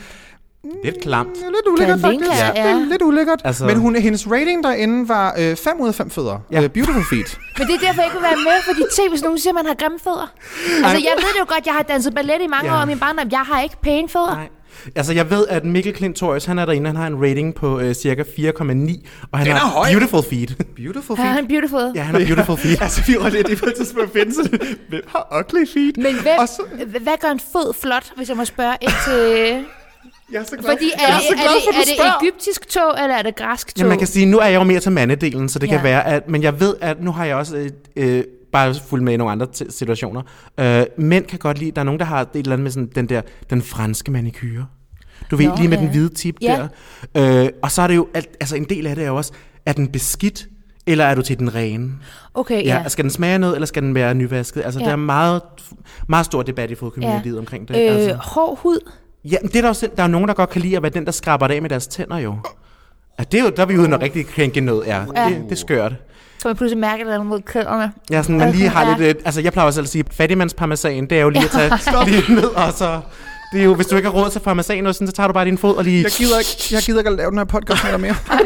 Lidt 0.84 1.02
klamt. 1.02 1.30
det 1.36 1.44
er 1.44 1.50
lidt 1.50 1.68
ulækkert 1.74 2.00
faktisk. 2.02 2.30
jer? 2.42 2.52
Det 2.54 2.60
er 2.62 2.70
Ja. 2.70 2.86
lidt 2.90 3.02
ulækkert. 3.02 3.42
Altså- 3.44 3.66
Men 3.66 3.78
hun, 3.78 3.96
hendes 3.96 4.32
rating 4.32 4.64
derinde 4.64 5.10
var 5.10 5.34
5 5.38 5.74
øh, 5.76 5.82
ud 5.84 5.88
af 5.88 5.96
5 5.96 6.10
fødder. 6.10 6.38
Ja. 6.52 6.60
Ja. 6.60 6.66
Uh, 6.66 6.72
beautiful 6.72 7.04
feet. 7.10 7.38
Men 7.58 7.68
det 7.68 7.76
er 7.76 7.80
derfor, 7.80 8.02
jeg 8.02 8.06
ikke 8.10 8.18
vil 8.18 8.24
være 8.32 8.38
med, 8.50 8.58
fordi 8.66 8.82
tænk, 8.96 9.10
hvis 9.12 9.22
nogen 9.22 9.40
siger, 9.40 9.52
at 9.52 9.56
man 9.56 9.66
har 9.66 9.74
grimme 9.74 10.00
fødder. 10.04 10.28
Altså, 10.84 10.98
jeg 11.08 11.14
ved 11.24 11.30
det 11.34 11.40
jo 11.40 11.46
godt, 11.54 11.66
jeg 11.66 11.74
har 11.74 11.82
danset 11.84 12.16
ballet 12.16 12.38
i 12.44 12.48
mange 12.48 12.68
Ja. 12.74 12.78
år 12.80 12.84
i 12.84 12.86
min 12.86 13.00
barndom. 13.00 13.28
Jeg 13.32 13.40
har 13.52 13.62
ikke 13.62 13.76
pæne 13.84 14.10
fødder. 14.10 14.36
Nej. 14.36 14.48
Altså, 14.96 15.14
jeg 15.14 15.30
ved, 15.30 15.48
at 15.50 15.66
Mikkel 15.66 15.94
Klintorius, 15.94 16.46
han 16.46 16.60
er 16.60 16.66
derinde, 16.66 16.88
han 16.88 16.96
har 16.96 17.08
en 17.08 17.22
rating 17.22 17.56
på 17.56 17.80
øh, 17.80 17.96
cirka 17.96 18.22
4,9, 18.24 18.30
og 18.52 18.60
han 18.64 18.78
Den 19.48 19.56
er 19.56 19.60
har 19.60 19.68
høj. 19.68 19.90
beautiful 19.92 20.24
feet. 20.24 20.58
Beautiful 20.76 21.16
Ja, 21.20 21.24
feet. 21.24 21.34
han 21.36 21.44
er 21.44 21.48
beautiful. 21.48 21.92
ja, 21.96 22.02
han 22.02 22.16
har 22.16 22.26
beautiful 22.26 22.58
feet. 22.58 22.82
altså, 22.86 23.02
vi 23.08 23.16
var 23.20 23.30
lidt 23.30 23.50
i 23.50 23.56
forhold 23.56 23.76
til 23.76 24.00
at 24.04 24.10
finde 24.14 24.34
sådan, 24.36 24.60
hvem 24.90 25.02
har 25.08 25.38
ugly 25.40 25.66
feet? 25.74 25.98
Men 25.98 26.14
hvem, 26.22 26.40
Og 26.40 26.48
så, 26.48 26.62
hvad 27.02 27.18
gør 27.22 27.28
en 27.32 27.40
fod 27.54 27.74
flot, 27.82 28.12
hvis 28.18 28.30
jeg 28.30 28.38
må 28.38 28.46
spørge 28.46 28.76
ind 28.82 28.92
til... 29.08 29.16
jeg 30.34 30.40
er 30.40 30.44
så 30.44 30.56
glad, 30.58 30.64
Fordi 30.72 30.92
er, 30.96 31.02
jeg 31.08 31.16
er 31.16 31.18
det, 31.18 31.24
så 31.28 31.34
er, 31.34 31.36
glad 31.36 31.54
det, 31.56 31.62
for, 31.66 31.74
er 31.74 31.84
det 31.86 31.94
spørger. 31.96 32.20
egyptisk 32.22 32.68
tog, 32.70 32.96
eller 33.04 33.16
er 33.16 33.22
det 33.22 33.36
græsk 33.36 33.76
tog? 33.76 33.84
Ja, 33.84 33.90
man 33.90 33.98
kan 33.98 34.08
sige, 34.08 34.26
nu 34.26 34.38
er 34.40 34.46
jeg 34.46 34.56
jo 34.56 34.64
mere 34.64 34.80
til 34.80 34.92
mandedelen, 34.92 35.50
så 35.50 35.60
det 35.60 35.68
ja. 35.68 35.72
kan 35.72 35.78
Ja. 35.86 35.90
være, 35.92 36.06
at, 36.08 36.30
men 36.30 36.44
jeg 36.44 36.60
ved, 36.60 36.76
at 36.82 37.04
nu 37.04 37.12
har 37.12 37.26
jeg 37.26 37.36
også 37.36 37.58
øh, 37.58 37.70
øh, 37.96 38.24
bare 38.52 38.76
fulgt 38.88 39.04
med 39.06 39.14
i 39.14 39.18
nogle 39.18 39.32
andre 39.32 39.48
t- 39.56 39.72
situationer. 39.72 40.22
Øh, 40.60 40.84
mænd 40.98 41.26
kan 41.26 41.40
godt 41.40 41.60
lide, 41.60 41.72
der 41.72 41.80
er 41.80 41.86
nogen, 41.86 42.00
der 42.00 42.06
har 42.06 42.22
et 42.22 42.28
eller 42.36 42.54
andet 42.54 42.64
med 42.64 42.72
sådan, 42.72 42.90
den 42.96 43.10
der, 43.10 43.22
den 43.50 43.62
franske 43.62 44.12
manikyre. 44.12 44.66
Du 45.32 45.36
ved, 45.36 45.48
Nå, 45.48 45.56
lige 45.56 45.68
med 45.68 45.78
ja. 45.78 45.84
den 45.84 45.92
hvide 45.92 46.10
tip 46.14 46.36
Ja. 46.42 46.68
der. 47.16 47.44
Øh, 47.44 47.50
og 47.64 47.72
så 47.72 47.82
er 47.82 47.88
det 47.88 47.96
jo, 47.96 48.08
alt, 48.14 48.30
altså 48.40 48.56
en 48.56 48.64
del 48.64 48.88
af 48.88 48.96
det 48.96 49.04
er 49.04 49.08
jo 49.08 49.16
også, 49.16 49.32
er 49.66 49.74
den 49.74 49.88
beskidt, 49.88 50.48
eller 50.88 51.06
er 51.06 51.16
du 51.16 51.22
til 51.22 51.40
den 51.40 51.56
rene? 51.56 51.92
Okay, 52.34 52.66
Ja. 52.66 52.78
ja. 52.82 52.90
Skal 52.90 53.04
den 53.04 53.12
smage 53.12 53.40
noget, 53.40 53.56
eller 53.56 53.66
skal 53.66 53.84
den 53.84 53.96
være 53.96 54.14
nyvasket? 54.16 54.62
Altså, 54.66 54.80
ja. 54.80 54.86
Der 54.86 54.92
er 54.92 54.96
meget, 54.96 55.42
meget 56.08 56.26
stor 56.26 56.44
debat 56.44 56.72
i 56.72 56.76
fodkommunitet 56.76 57.34
Ja. 57.34 57.40
omkring 57.40 57.68
det. 57.68 57.76
Øh, 57.90 57.96
altså. 57.96 58.14
hård 58.16 58.60
hud. 58.60 58.92
Ja, 59.26 59.38
men 59.42 59.48
det 59.52 59.56
er 59.58 59.62
der, 59.62 59.70
også, 59.70 59.90
der 59.98 60.04
er 60.04 60.08
nogen, 60.08 60.28
der 60.28 60.34
godt 60.34 60.50
kan 60.50 60.62
lide 60.62 60.76
at 60.78 60.84
være 60.84 60.92
den, 60.92 61.06
der 61.06 61.12
skraber 61.12 61.48
det 61.48 61.54
af 61.56 61.62
med 61.62 61.70
deres 61.70 61.88
tænder 61.88 62.18
jo. 62.18 62.36
Ja, 63.20 63.24
det 63.32 63.40
er 63.40 63.44
jo, 63.44 63.50
der 63.50 63.62
er 63.62 63.66
vi 63.66 63.78
ude 63.78 63.88
noget 63.90 64.04
rigtig 64.04 64.28
krænke 64.28 64.62
noget, 64.62 64.88
ja. 64.88 65.04
Ja. 65.16 65.30
Det, 65.30 65.44
det 65.44 65.52
er 65.52 65.56
skørt. 65.56 65.94
Så 66.42 66.48
man 66.48 66.56
pludselig 66.58 66.80
mærker 66.80 67.12
det 67.12 67.26
mod 67.26 67.42
kødderne. 67.42 67.92
Ja, 68.10 68.22
sådan, 68.24 68.38
man 68.38 68.52
lige 68.52 68.70
har 68.70 68.90
Ja. 68.90 68.96
lidt, 68.98 69.18
øh, 69.18 69.24
altså 69.26 69.42
jeg 69.42 69.54
plejer 69.54 69.68
også 69.68 69.82
at 69.82 69.90
sige, 69.90 70.04
fattigmandsparmesan, 70.12 71.06
det 71.06 71.18
er 71.18 71.22
jo 71.22 71.30
lige 71.30 71.44
at 71.44 71.52
tage 71.84 72.06
lige 72.10 72.34
ned, 72.36 72.44
og 72.44 72.74
så, 72.74 73.00
det 73.54 73.60
er 73.62 73.66
jo, 73.66 73.76
hvis 73.76 73.88
du 73.88 73.96
ikke 73.96 74.10
har 74.10 74.14
råd 74.18 74.30
til 74.30 74.40
parmesan, 74.40 74.94
så 74.94 75.12
tager 75.16 75.28
du 75.28 75.34
bare 75.34 75.46
din 75.46 75.58
fod 75.58 75.76
og 75.76 75.84
lige, 75.84 76.04
Jeg 76.04 76.12
gider 76.12 76.40
ikke, 76.40 76.52
jeg 76.72 76.82
gider 76.82 77.00
ikke 77.00 77.10
at 77.10 77.16
lave 77.18 77.30
den 77.30 77.38
her 77.38 77.46
podcast 77.46 77.84
med 77.84 77.92
dig 77.92 78.00
mere. 78.02 78.16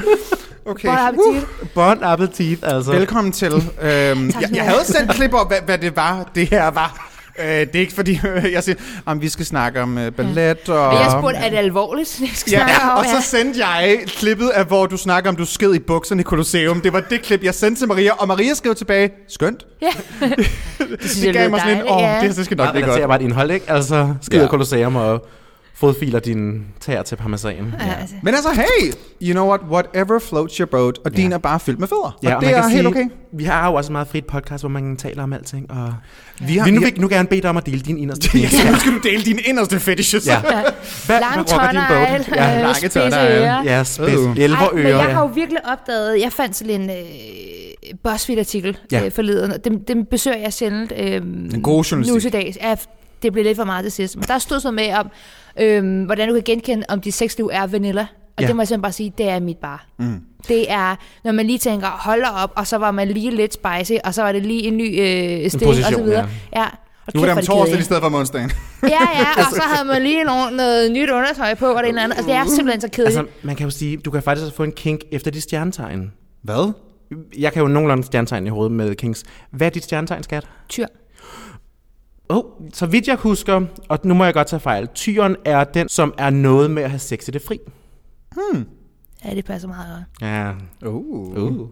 Okay. 0.66 0.88
Bon 0.88 0.98
appetit. 0.98 1.48
bon 1.74 1.98
appetit, 2.04 2.60
altså. 2.64 2.92
Velkommen 2.92 3.32
til. 3.32 3.54
Øhm, 3.54 3.62
jeg, 3.82 4.14
du 4.34 4.40
jeg 4.40 4.50
have. 4.52 4.62
havde 4.64 4.86
sendt 4.86 5.12
klip 5.12 5.34
over, 5.34 5.46
hvad, 5.46 5.58
hvad 5.66 5.78
det 5.78 5.96
var, 5.96 6.30
det 6.36 6.50
her 6.50 6.68
var. 6.72 7.10
Øh, 7.40 7.46
det 7.46 7.76
er 7.76 7.80
ikke 7.80 7.94
fordi, 7.94 8.20
jeg 8.54 8.64
siger, 8.64 8.76
om 9.06 9.22
vi 9.22 9.30
skal 9.30 9.46
snakke 9.46 9.82
om 9.82 9.98
uh, 9.98 10.10
ballet 10.10 10.70
og... 10.70 10.94
Men 10.94 11.02
jeg 11.02 11.12
spurgte, 11.20 11.38
er 11.40 11.50
det 11.50 11.58
alvorligt? 11.58 12.18
Jeg 12.22 12.30
skal 12.34 12.52
snakke 12.54 12.72
Ja, 12.72 12.90
om, 12.92 12.98
og 12.98 13.06
så 13.06 13.30
sendte 13.30 13.66
jeg 13.66 14.00
klippet 14.08 14.50
af, 14.50 14.66
hvor 14.66 14.86
du 14.86 14.98
snakker 14.98 15.30
om, 15.30 15.36
du 15.36 15.46
sked 15.46 15.74
i 15.74 15.80
bukserne 15.80 16.22
i 16.22 16.24
Colosseum. 16.24 16.82
Det 16.82 16.94
var 16.94 17.00
det 17.00 17.22
klip, 17.22 17.44
jeg 17.44 17.54
sendte 17.56 17.82
til 17.82 17.88
Maria, 17.88 18.12
og 18.18 18.28
Maria 18.28 18.54
skrev 18.54 18.76
tilbage, 18.76 19.12
skønt. 19.28 19.66
Ja. 19.82 19.90
det 20.30 21.00
synes 21.00 21.20
Det 21.26 21.34
gav 21.34 21.50
mig 21.50 21.60
sådan 21.62 21.78
en, 21.78 21.84
åh, 21.90 22.02
ja. 22.02 22.20
det, 22.22 22.36
det 22.36 22.46
skal 22.46 22.58
Nok 22.58 22.66
nok 22.66 22.76
det 22.76 22.84
blive 22.84 22.96
er 22.96 23.00
godt. 23.00 23.08
bare 23.10 23.20
et 23.22 23.24
indhold, 23.26 23.52
ikke? 23.52 23.72
Altså, 23.72 24.14
skider 24.22 24.38
Ja. 24.38 24.44
ja. 24.44 24.50
kolosseum 24.50 24.96
og 24.96 25.28
fodfiler 25.88 26.20
din 26.20 26.66
tær 26.80 27.02
til 27.04 27.16
parmesan. 27.16 27.74
Ja, 27.80 27.94
altså. 28.00 28.16
Men 28.24 28.34
altså, 28.34 28.50
hey, 28.52 28.94
you 29.22 29.32
know 29.34 29.48
what, 29.48 29.62
whatever 29.72 30.20
floats 30.20 30.56
your 30.58 30.66
boat, 30.66 31.00
og 31.06 31.18
din 31.18 31.32
er 31.32 31.38
bare 31.38 31.60
fyldt 31.60 31.80
med 31.80 31.88
fødder. 31.88 32.18
Ja, 32.24 32.30
og 32.30 32.36
og 32.36 32.42
det 32.42 32.50
er 32.52 32.62
helt 32.68 32.72
sige, 32.74 32.88
okay. 32.88 33.06
Vi 33.34 33.44
har 33.44 33.68
jo 33.70 33.74
også 33.76 33.90
en 33.90 33.92
meget 33.92 34.08
frit 34.08 34.26
podcast, 34.26 34.62
hvor 34.64 34.70
man 34.70 34.98
taler 34.98 35.24
om 35.24 35.34
alting. 35.34 35.72
Og 35.72 35.94
Vi 36.40 36.58
har, 36.58 36.66
vi 36.66 36.72
nu, 36.72 36.80
vi 36.80 36.86
vil 36.86 37.02
nu 37.02 37.08
gerne 37.10 37.28
bede 37.28 37.42
dig 37.42 37.50
om 37.50 37.58
at 37.58 37.66
dele 37.66 37.80
din 37.82 37.98
inderste 37.98 38.30
ja, 38.40 38.48
penis. 38.48 38.66
nu 38.72 38.76
skal 38.80 38.92
du 38.92 38.98
dele 39.04 39.24
dine 39.24 39.42
inderste 39.42 39.80
fetishes. 39.80 40.28
Ja. 40.28 40.42
Hvad, 40.42 40.52
hvad 41.06 41.20
Lang 41.20 41.40
rocker 41.40 41.72
din 41.72 41.80
boat? 41.90 42.26
tårnegl, 42.26 42.34
Ja. 42.36 42.56
øh, 42.56 42.62
lange 42.62 42.76
spidse 42.76 42.98
ører. 43.20 43.64
Ja, 43.64 43.84
spids. 43.84 44.16
Uh. 44.20 44.38
Elver 44.38 44.58
Ej, 44.58 44.70
men 44.74 44.80
ører, 44.86 44.90
jeg 44.90 45.00
har 45.00 45.10
ja. 45.10 45.20
jo 45.20 45.26
virkelig 45.26 45.60
opdaget, 45.72 46.22
jeg 46.22 46.32
fandt 46.32 46.56
sådan 46.56 46.82
en 46.82 46.90
øh, 46.90 46.96
BuzzFeed-artikel 48.04 48.78
Ja. 48.92 49.00
ja. 49.00 49.06
øh, 49.06 49.12
forleden, 49.12 49.52
og 49.52 49.66
dem, 49.66 49.86
dem 49.86 50.06
besøger 50.06 50.38
jeg 50.38 50.54
sjældent 50.54 50.94
øh, 51.00 51.16
En 51.16 51.62
god 51.64 51.84
journalistik. 51.84 52.14
nu 52.14 52.20
til 52.20 52.34
dags. 52.34 52.58
Ja, 52.62 52.76
det 53.24 53.34
blev 53.34 53.44
lidt 53.46 53.58
for 53.58 53.64
meget 53.64 53.84
til 53.84 53.92
sidst. 53.92 54.16
Men 54.16 54.24
der 54.28 54.38
stod 54.38 54.60
så 54.60 54.72
med 54.72 54.94
om, 54.94 55.10
øh, 55.60 56.06
hvordan 56.06 56.28
du 56.30 56.34
kan 56.34 56.44
genkende, 56.46 56.86
om 56.90 57.02
dit 57.02 57.14
sexliv 57.14 57.50
er 57.54 57.68
vanilla. 57.68 58.02
Og 58.02 58.08
Ja. 58.40 58.44
ja. 58.44 58.48
det 58.48 58.56
må 58.56 58.62
jeg 58.62 58.68
simpelthen 58.68 58.82
bare 58.82 58.92
sige, 58.92 59.14
det 59.18 59.30
er 59.30 59.40
mit 59.40 59.58
bar. 59.58 59.86
Mm. 60.00 60.22
Det 60.48 60.72
er, 60.72 60.96
når 61.24 61.32
man 61.32 61.46
lige 61.48 61.58
tænker, 61.60 61.88
hold 61.88 62.24
op, 62.44 62.52
og 62.56 62.68
så 62.68 62.78
var 62.78 62.92
man 62.92 63.08
lige 63.08 63.32
lidt 63.32 63.54
spicy, 63.54 63.92
og 64.04 64.14
så 64.14 64.22
var 64.22 64.32
det 64.32 64.46
lige 64.46 64.64
en 64.64 64.78
ny 64.78 64.82
øh, 64.90 64.90
stilling, 64.90 65.46
og 65.46 65.52
så 65.52 65.60
position, 65.66 66.04
videre. 66.06 66.30
Ja. 66.56 66.66
Og 67.08 67.12
Nu 67.16 67.22
er 67.22 67.26
det 67.26 67.38
om 67.38 67.44
torsdagen 67.44 67.80
i 67.80 67.84
stedet 67.84 68.02
for 68.02 68.08
om 68.08 68.16
onsdagen. 68.16 68.52
Ja, 68.84 68.88
ja, 68.90 69.26
og 69.38 69.52
så 69.52 69.62
havde 69.66 69.88
man 69.88 70.02
lige 70.02 70.24
noget, 70.24 70.54
noget 70.54 70.92
nyt 70.92 71.10
undertøj 71.10 71.56
på, 71.56 71.66
og 71.66 71.84
det 71.84 71.90
andet. 71.90 72.02
Altså, 72.18 72.24
det 72.24 72.34
er 72.34 72.46
simpelthen 72.46 72.82
så 72.82 72.88
kedeligt. 72.88 73.18
Altså, 73.20 73.34
man 73.44 73.56
kan 73.56 73.64
jo 73.64 73.70
sige, 73.72 73.98
du 73.98 74.12
kan 74.12 74.24
faktisk 74.24 74.56
få 74.56 74.64
en 74.64 74.72
kink 74.72 75.02
efter 75.12 75.32
dit 75.32 75.44
stjernetegn. 75.44 76.12
Hvad? 76.44 76.74
Jeg 77.38 77.54
kan 77.54 77.62
jo 77.62 77.68
nogenlunde 77.68 78.04
stjernetegn 78.04 78.48
i 78.48 78.50
hovedet 78.50 78.72
med 78.72 78.96
kings. 78.96 79.24
Hvad 79.52 79.68
er 79.68 79.72
dit 79.72 79.84
stjernetegn, 79.84 80.24
skat? 80.24 80.48
Tyr. 80.70 80.86
Oh, 82.30 82.44
så 82.74 82.86
vidt 82.86 83.08
jeg 83.08 83.16
husker, 83.16 83.66
og 83.90 84.00
nu 84.04 84.14
må 84.14 84.24
jeg 84.24 84.34
godt 84.34 84.48
tage 84.48 84.60
fejl, 84.60 84.88
tyren 84.88 85.36
er 85.46 85.64
den, 85.64 85.90
som 85.90 86.14
er 86.18 86.30
noget 86.30 86.72
med 86.72 86.84
at 86.84 86.90
have 86.90 87.00
sex 87.00 87.28
i 87.28 87.32
det 87.32 87.42
fri. 87.42 87.60
Ja, 89.26 89.36
det 89.36 89.46
passer 89.46 89.68
meget 89.68 90.06
godt. 90.20 90.30
Ja. 90.30 90.52
Uh. 90.90 91.38
Uh. 91.38 91.70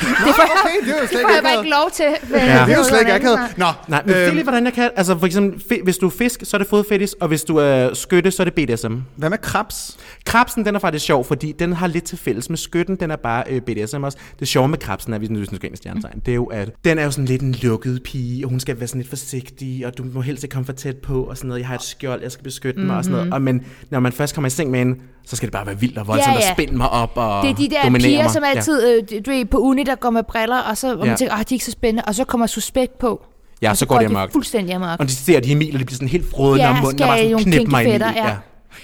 Det 0.26 0.34
okay, 0.34 0.86
det 0.86 0.96
er 0.96 1.00
jo 1.02 1.06
slet 1.06 1.10
Det 1.10 1.20
får 1.22 1.34
jeg 1.34 1.42
bare 1.42 1.56
ikke 1.58 1.70
lov 1.70 1.90
til. 1.94 2.04
Ja. 2.30 2.64
Det 2.66 2.72
er 2.74 2.78
jo 2.78 2.84
slet 2.84 3.00
ikke 3.00 3.12
akavet. 3.12 3.38
Nå, 3.56 3.64
Nej, 3.88 4.02
men 4.06 4.14
øhm, 4.14 4.18
det 4.20 4.28
er 4.28 4.32
lige, 4.32 4.42
hvordan 4.42 4.64
jeg 4.64 4.72
kan. 4.72 4.90
Altså 4.96 5.18
for 5.18 5.26
eksempel, 5.26 5.80
hvis 5.84 5.96
du 5.96 6.06
er 6.06 6.10
fisk, 6.10 6.40
så 6.44 6.56
er 6.56 6.58
det 6.58 6.68
fodfetis, 6.68 7.12
og 7.12 7.28
hvis 7.28 7.44
du 7.44 7.56
er 7.56 7.94
skytte, 7.94 8.30
så 8.30 8.42
er 8.42 8.44
det 8.50 8.54
BDSM. 8.54 8.94
hvad 9.16 9.30
med 9.30 9.38
krabs? 9.38 9.96
Krabsen, 10.26 10.64
den 10.64 10.74
er 10.74 10.78
faktisk 10.78 11.04
sjov, 11.04 11.24
fordi 11.24 11.52
den 11.52 11.72
har 11.72 11.86
lidt 11.86 12.04
til 12.04 12.18
fælles 12.18 12.48
med 12.50 12.58
skytten. 12.58 12.96
Den 12.96 13.10
er 13.10 13.16
bare 13.16 13.44
øh, 13.50 13.60
BDSM 13.60 14.02
også. 14.04 14.18
Det 14.40 14.48
sjove 14.48 14.68
med 14.68 14.78
krabsen 14.78 15.12
er, 15.12 15.18
hvis 15.18 15.30
nu 15.30 15.44
skal 15.44 15.58
ind 15.64 15.74
i 15.74 15.76
stjernetegn, 15.76 16.22
det 16.26 16.32
er 16.32 16.36
jo, 16.36 16.44
at 16.44 16.70
den 16.84 16.98
er 16.98 17.04
jo 17.04 17.10
sådan 17.10 17.24
lidt 17.24 17.42
en 17.42 17.52
lukket 17.62 18.02
pige, 18.02 18.44
og 18.46 18.50
hun 18.50 18.60
skal 18.60 18.78
være 18.80 18.86
sådan 18.88 19.00
lidt 19.00 19.08
forsigtig, 19.08 19.86
og 19.86 19.98
du 19.98 20.04
må 20.14 20.20
helst 20.20 20.44
ikke 20.44 20.52
komme 20.54 20.66
for 20.66 20.72
tæt 20.72 20.96
på, 20.96 21.22
og 21.22 21.36
sådan 21.36 21.48
noget. 21.48 21.60
Jeg 21.60 21.68
har 21.68 21.74
et 21.74 21.82
skjold, 21.82 22.22
jeg 22.22 22.32
skal 22.32 22.44
beskytte 22.44 22.80
mig, 22.80 22.96
og 22.96 23.04
sådan 23.04 23.16
noget. 23.18 23.32
Og, 23.32 23.42
men 23.42 23.62
når 23.90 24.00
man 24.00 24.12
først 24.12 24.34
kommer 24.34 24.46
i 24.46 24.50
seng 24.50 24.70
med 24.70 24.78
hende, 24.78 24.98
så 25.26 25.36
skal 25.36 25.46
det 25.46 25.52
bare 25.52 25.66
være 25.66 25.80
vildt 25.80 25.98
og 25.98 26.06
voldsomt, 26.06 26.26
Ja, 26.34 26.40
ja. 26.40 26.50
og 26.50 26.54
spænde 26.56 26.76
mig 26.76 26.90
op 26.90 27.12
og 27.14 27.42
Det 27.42 27.50
er 27.50 27.54
de 27.54 27.68
der 27.68 27.98
piger, 27.98 28.22
mig. 28.22 28.30
som 28.30 28.42
altid 28.46 28.88
øh, 29.12 29.20
du 29.26 29.30
ved, 29.30 29.44
på 29.44 29.58
uni, 29.58 29.84
der 29.88 29.94
går 29.96 30.10
med 30.10 30.22
briller, 30.22 30.58
og 30.58 30.76
så 30.76 30.92
og 30.92 30.98
man 30.98 31.06
Ja. 31.08 31.16
tænker, 31.16 31.34
åh, 31.34 31.38
de 31.38 31.42
er 31.42 31.52
ikke 31.52 31.64
så 31.64 31.70
spændende, 31.70 32.02
og 32.06 32.14
så 32.14 32.24
kommer 32.24 32.46
suspekt 32.46 32.98
på. 32.98 33.24
Ja, 33.62 33.70
og 33.70 33.76
så 33.76 33.86
går 33.86 33.98
det 33.98 34.10
de 34.10 34.16
amok. 34.16 34.32
fuldstændig 34.32 34.74
amok. 34.74 35.00
Og 35.00 35.06
de 35.06 35.12
ser 35.12 35.40
de 35.40 35.52
Emil, 35.52 35.74
og 35.74 35.80
de 35.80 35.84
bliver 35.84 35.96
sådan 35.96 36.08
helt 36.08 36.30
frødende 36.30 36.64
Ja, 36.64 36.70
om 36.70 36.76
munden, 36.82 37.02
og 37.02 37.08
bare 37.08 37.22
nogle 37.22 37.38
sådan 37.38 37.52
knip 37.52 37.68
mig 37.68 37.84
kinky 37.84 37.92
fætter, 37.92 38.12
ja. 38.16 38.36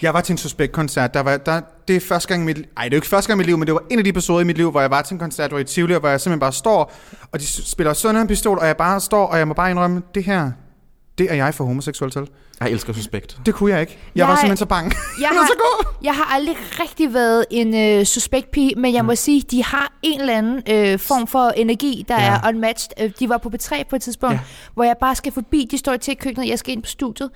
Jeg 0.02 0.14
var 0.14 0.20
til 0.20 0.32
en 0.32 0.38
suspekt-koncert. 0.38 1.14
Der 1.14 1.20
var, 1.20 1.36
der, 1.36 1.60
det 1.88 1.96
er 1.96 2.00
første 2.00 2.28
gang 2.28 2.42
i 2.42 2.44
mit 2.46 2.56
Ej, 2.56 2.62
det 2.84 2.92
er 2.92 2.96
jo 2.96 2.96
ikke 2.96 3.06
første 3.06 3.28
gang 3.28 3.36
i 3.36 3.40
mit 3.40 3.46
liv, 3.46 3.58
men 3.58 3.66
det 3.66 3.74
var 3.74 3.82
en 3.90 3.98
af 3.98 4.04
de 4.04 4.10
episoder 4.10 4.40
i 4.40 4.44
mit 4.44 4.56
liv, 4.56 4.70
hvor 4.70 4.80
jeg 4.80 4.90
var 4.90 5.02
til 5.02 5.14
en 5.14 5.18
koncert, 5.18 5.50
hvor 5.50 5.58
i 5.58 5.64
Tivoli, 5.64 5.94
hvor 5.94 6.08
jeg 6.08 6.20
simpelthen 6.20 6.40
bare 6.40 6.52
står, 6.52 6.92
og 7.32 7.40
de 7.40 7.46
spiller 7.46 7.92
sådan 7.92 8.20
en 8.20 8.26
pistol, 8.26 8.58
og 8.58 8.66
jeg 8.66 8.76
bare 8.76 9.00
står, 9.00 9.26
og 9.26 9.38
jeg 9.38 9.48
må 9.48 9.54
bare 9.54 9.70
indrømme, 9.70 10.02
det 10.14 10.24
her, 10.24 10.50
det 11.18 11.30
er 11.30 11.34
jeg 11.34 11.54
for 11.54 11.64
homoseksuel 11.64 12.10
til. 12.10 12.28
Jeg 12.60 12.70
elsker 12.70 12.92
suspekt. 12.92 13.38
Det 13.46 13.54
kunne 13.54 13.70
jeg 13.72 13.80
ikke. 13.80 13.92
Jeg, 13.92 14.18
Jeg- 14.20 14.28
var 14.28 14.34
simpelthen 14.36 14.56
så 14.56 14.66
bange. 14.66 14.96
Jeg 15.20 15.28
var 15.36 15.46
så 15.46 15.54
har, 15.58 15.84
god. 15.84 15.94
jeg 16.04 16.14
har 16.14 16.34
aldrig 16.34 16.56
rigtig 16.80 17.14
været 17.14 17.44
en 17.50 17.74
øh, 18.00 18.04
suspekt 18.04 18.50
pige, 18.50 18.74
men 18.76 18.94
jeg 18.94 19.04
må 19.04 19.14
sige, 19.14 19.42
de 19.50 19.64
har 19.64 19.92
en 20.02 20.20
eller 20.20 20.34
anden 20.38 20.62
øh, 20.70 20.98
form 20.98 21.26
for 21.26 21.48
energi, 21.48 22.04
der 22.08 22.20
Ja. 22.22 22.26
er 22.44 22.48
unmatched. 22.48 22.90
Øh, 23.00 23.10
De 23.20 23.28
var 23.28 23.38
på 23.38 23.50
B3 23.54 23.82
på 23.90 23.96
et 23.96 24.02
tidspunkt, 24.02 24.34
Ja. 24.34 24.40
hvor 24.74 24.84
jeg 24.84 24.96
bare 25.00 25.14
skal 25.14 25.32
forbi, 25.32 25.68
de 25.70 25.78
står 25.78 25.96
til 25.96 26.12
i 26.12 26.14
køkkenet, 26.14 26.48
jeg 26.48 26.58
skal 26.58 26.72
ind 26.72 26.82
på 26.82 26.88
studiet. 26.88 27.30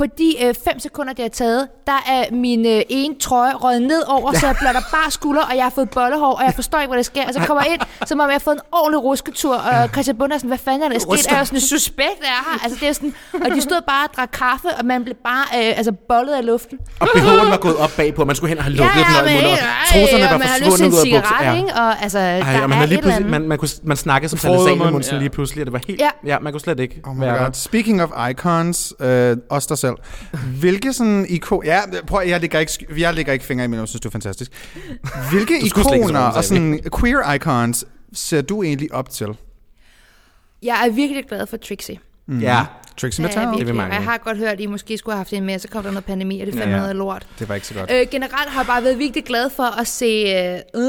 På 0.00 0.06
de 0.06 0.44
øh, 0.44 0.54
fem 0.64 0.78
sekunder, 0.78 1.12
det 1.12 1.22
har 1.22 1.28
taget, 1.28 1.68
der 1.86 1.98
er 2.08 2.34
min 2.34 2.66
øh, 2.66 2.82
ene 2.88 3.14
trøje 3.18 3.54
røget 3.54 3.82
ned 3.82 4.02
over, 4.08 4.32
så 4.32 4.46
jeg 4.46 4.56
blotter 4.62 4.80
bare 4.92 5.10
skulder, 5.10 5.42
og 5.42 5.56
jeg 5.56 5.64
har 5.64 5.70
fået 5.70 5.90
bollehår, 5.90 6.34
og 6.38 6.44
jeg 6.44 6.54
forstår 6.54 6.78
ikke, 6.78 6.88
hvad 6.88 6.96
der 6.96 7.02
sker. 7.02 7.26
Og 7.28 7.34
så 7.34 7.40
kommer 7.40 7.62
jeg 7.64 7.72
ind, 7.72 7.80
som 8.06 8.20
om 8.20 8.28
jeg 8.28 8.34
har 8.34 8.38
fået 8.48 8.54
en 8.54 8.60
ordentlig 8.72 9.02
rusketur, 9.04 9.54
og 9.54 9.88
Christian 9.88 10.16
Bunde 10.18 10.34
er 10.34 10.38
sådan, 10.38 10.48
hvad 10.48 10.58
fanden 10.58 10.82
er 10.82 10.88
der 10.88 10.98
sket? 10.98 11.32
Er 11.32 11.36
jeg 11.36 11.46
sådan 11.46 11.60
suspekt, 11.60 12.20
er 12.20 12.32
jeg 12.36 12.42
her? 12.50 12.64
Altså, 12.64 12.78
det 12.80 12.88
er 12.88 12.92
sådan, 12.92 13.14
og 13.44 13.50
de 13.56 13.60
stod 13.60 13.80
bare 13.86 14.08
og 14.08 14.14
drak 14.16 14.30
kaffe, 14.32 14.68
og 14.78 14.84
man 14.86 15.04
blev 15.04 15.16
bare 15.24 15.44
øh, 15.58 15.78
altså, 15.78 15.92
bollet 16.08 16.32
af 16.32 16.46
luften. 16.46 16.78
Og 17.00 17.06
BH'en 17.08 17.50
var 17.50 17.56
gået 17.56 17.76
op 17.76 17.90
bagpå, 17.96 18.24
man 18.24 18.36
skulle 18.36 18.48
hen 18.48 18.58
og 18.58 18.64
have 18.64 18.76
lukket 18.76 19.04
den 19.08 19.24
og 19.24 19.30
i 19.30 19.34
munden, 19.34 19.52
og 19.52 19.58
trusserne 19.92 20.24
var 20.24 20.38
man 20.38 20.46
har 20.46 20.58
lyst 20.58 20.64
til 20.64 20.70
forsvundet 20.70 21.06
en 21.06 21.12
ud 21.12 21.16
af 21.16 21.22
bukser. 21.22 21.36
cigaret, 21.38 21.58
ikke? 21.58 21.72
Og 21.74 22.02
altså, 22.02 22.18
Ej, 22.18 22.38
der 22.38 22.62
og 22.62 22.70
man, 22.70 22.82
er 22.82 22.86
lige 22.86 23.12
andet. 23.12 23.30
man, 23.30 23.42
man, 23.48 23.58
kunne, 23.58 23.68
man 23.82 23.96
snakkede 23.96 24.28
som 24.30 24.38
Frode 24.38 24.58
Sanne 24.58 24.70
mund, 24.70 24.80
Salomonsen 24.80 25.14
ja. 25.14 25.18
lige 25.18 25.30
pludselig, 25.30 25.62
og 25.62 25.66
det 25.66 25.72
var 25.72 25.80
helt... 25.86 26.00
Ja. 26.00 26.10
ja 26.26 26.38
man 26.38 26.52
kunne 26.52 26.60
slet 26.60 26.80
ikke 26.80 27.00
Oh 27.06 27.16
my 27.16 27.24
god. 27.24 27.52
Speaking 27.52 28.02
of 28.02 28.10
icons, 28.30 28.94
øh, 29.00 29.36
os 29.50 29.66
der 29.66 29.74
selv. 29.90 30.40
Hvilke 30.60 30.92
sådan 30.92 31.26
ikon... 31.28 31.64
Ja, 31.64 31.80
prøv, 32.06 32.22
jeg 32.26 32.40
lægger 32.40 32.58
ikke, 32.58 32.86
jeg 32.98 33.14
lægger 33.14 33.32
ikke 33.32 33.44
fingre 33.44 33.64
i 33.64 33.68
min, 33.68 33.80
jeg 33.80 33.88
synes, 33.88 34.00
det 34.00 34.06
er 34.06 34.10
fantastisk. 34.10 34.52
Hvilke 35.30 35.60
Du 35.60 35.66
ikoner 35.66 36.20
og 36.20 36.44
sådan 36.44 36.80
queer 37.00 37.32
icons 37.32 37.84
ser 38.12 38.42
du 38.42 38.62
egentlig 38.62 38.94
op 38.94 39.10
til? 39.10 39.28
Jeg 40.62 40.86
er 40.86 40.92
virkelig 40.92 41.24
glad 41.28 41.46
for 41.46 41.56
Trixie. 41.56 41.98
Ja, 42.40 42.66
Trixie 43.00 43.22
Ja, 43.22 43.26
Mattel? 43.28 43.40
virkelig. 43.42 43.58
Det 43.58 43.66
vil 43.66 43.72
Og 43.72 43.76
mange. 43.76 43.94
Jeg 43.94 44.04
har 44.04 44.18
godt 44.24 44.38
hørt, 44.38 44.48
at 44.52 44.60
I 44.60 44.66
måske 44.66 44.98
skulle 44.98 45.12
have 45.14 45.18
haft 45.18 45.30
det 45.30 45.42
med, 45.42 45.58
så 45.58 45.68
kom 45.68 45.82
der 45.82 45.90
noget 45.90 46.04
pandemi, 46.04 46.40
og 46.40 46.46
det 46.46 46.54
fandt 46.54 46.66
Ja, 46.68 46.74
ja. 46.74 46.80
noget 46.80 46.96
lort. 46.96 47.26
Det 47.38 47.48
var 47.48 47.54
ikke 47.54 47.66
så 47.66 47.74
godt. 47.74 47.90
Øh, 47.94 48.06
generelt 48.10 48.50
har 48.50 48.60
jeg 48.60 48.66
bare 48.66 48.84
været 48.84 48.98
virkelig 48.98 49.24
glad 49.24 49.50
for 49.56 49.80
at 49.80 49.86
se... 49.86 50.04
Øh, 50.04 50.58
uh, 50.74 50.80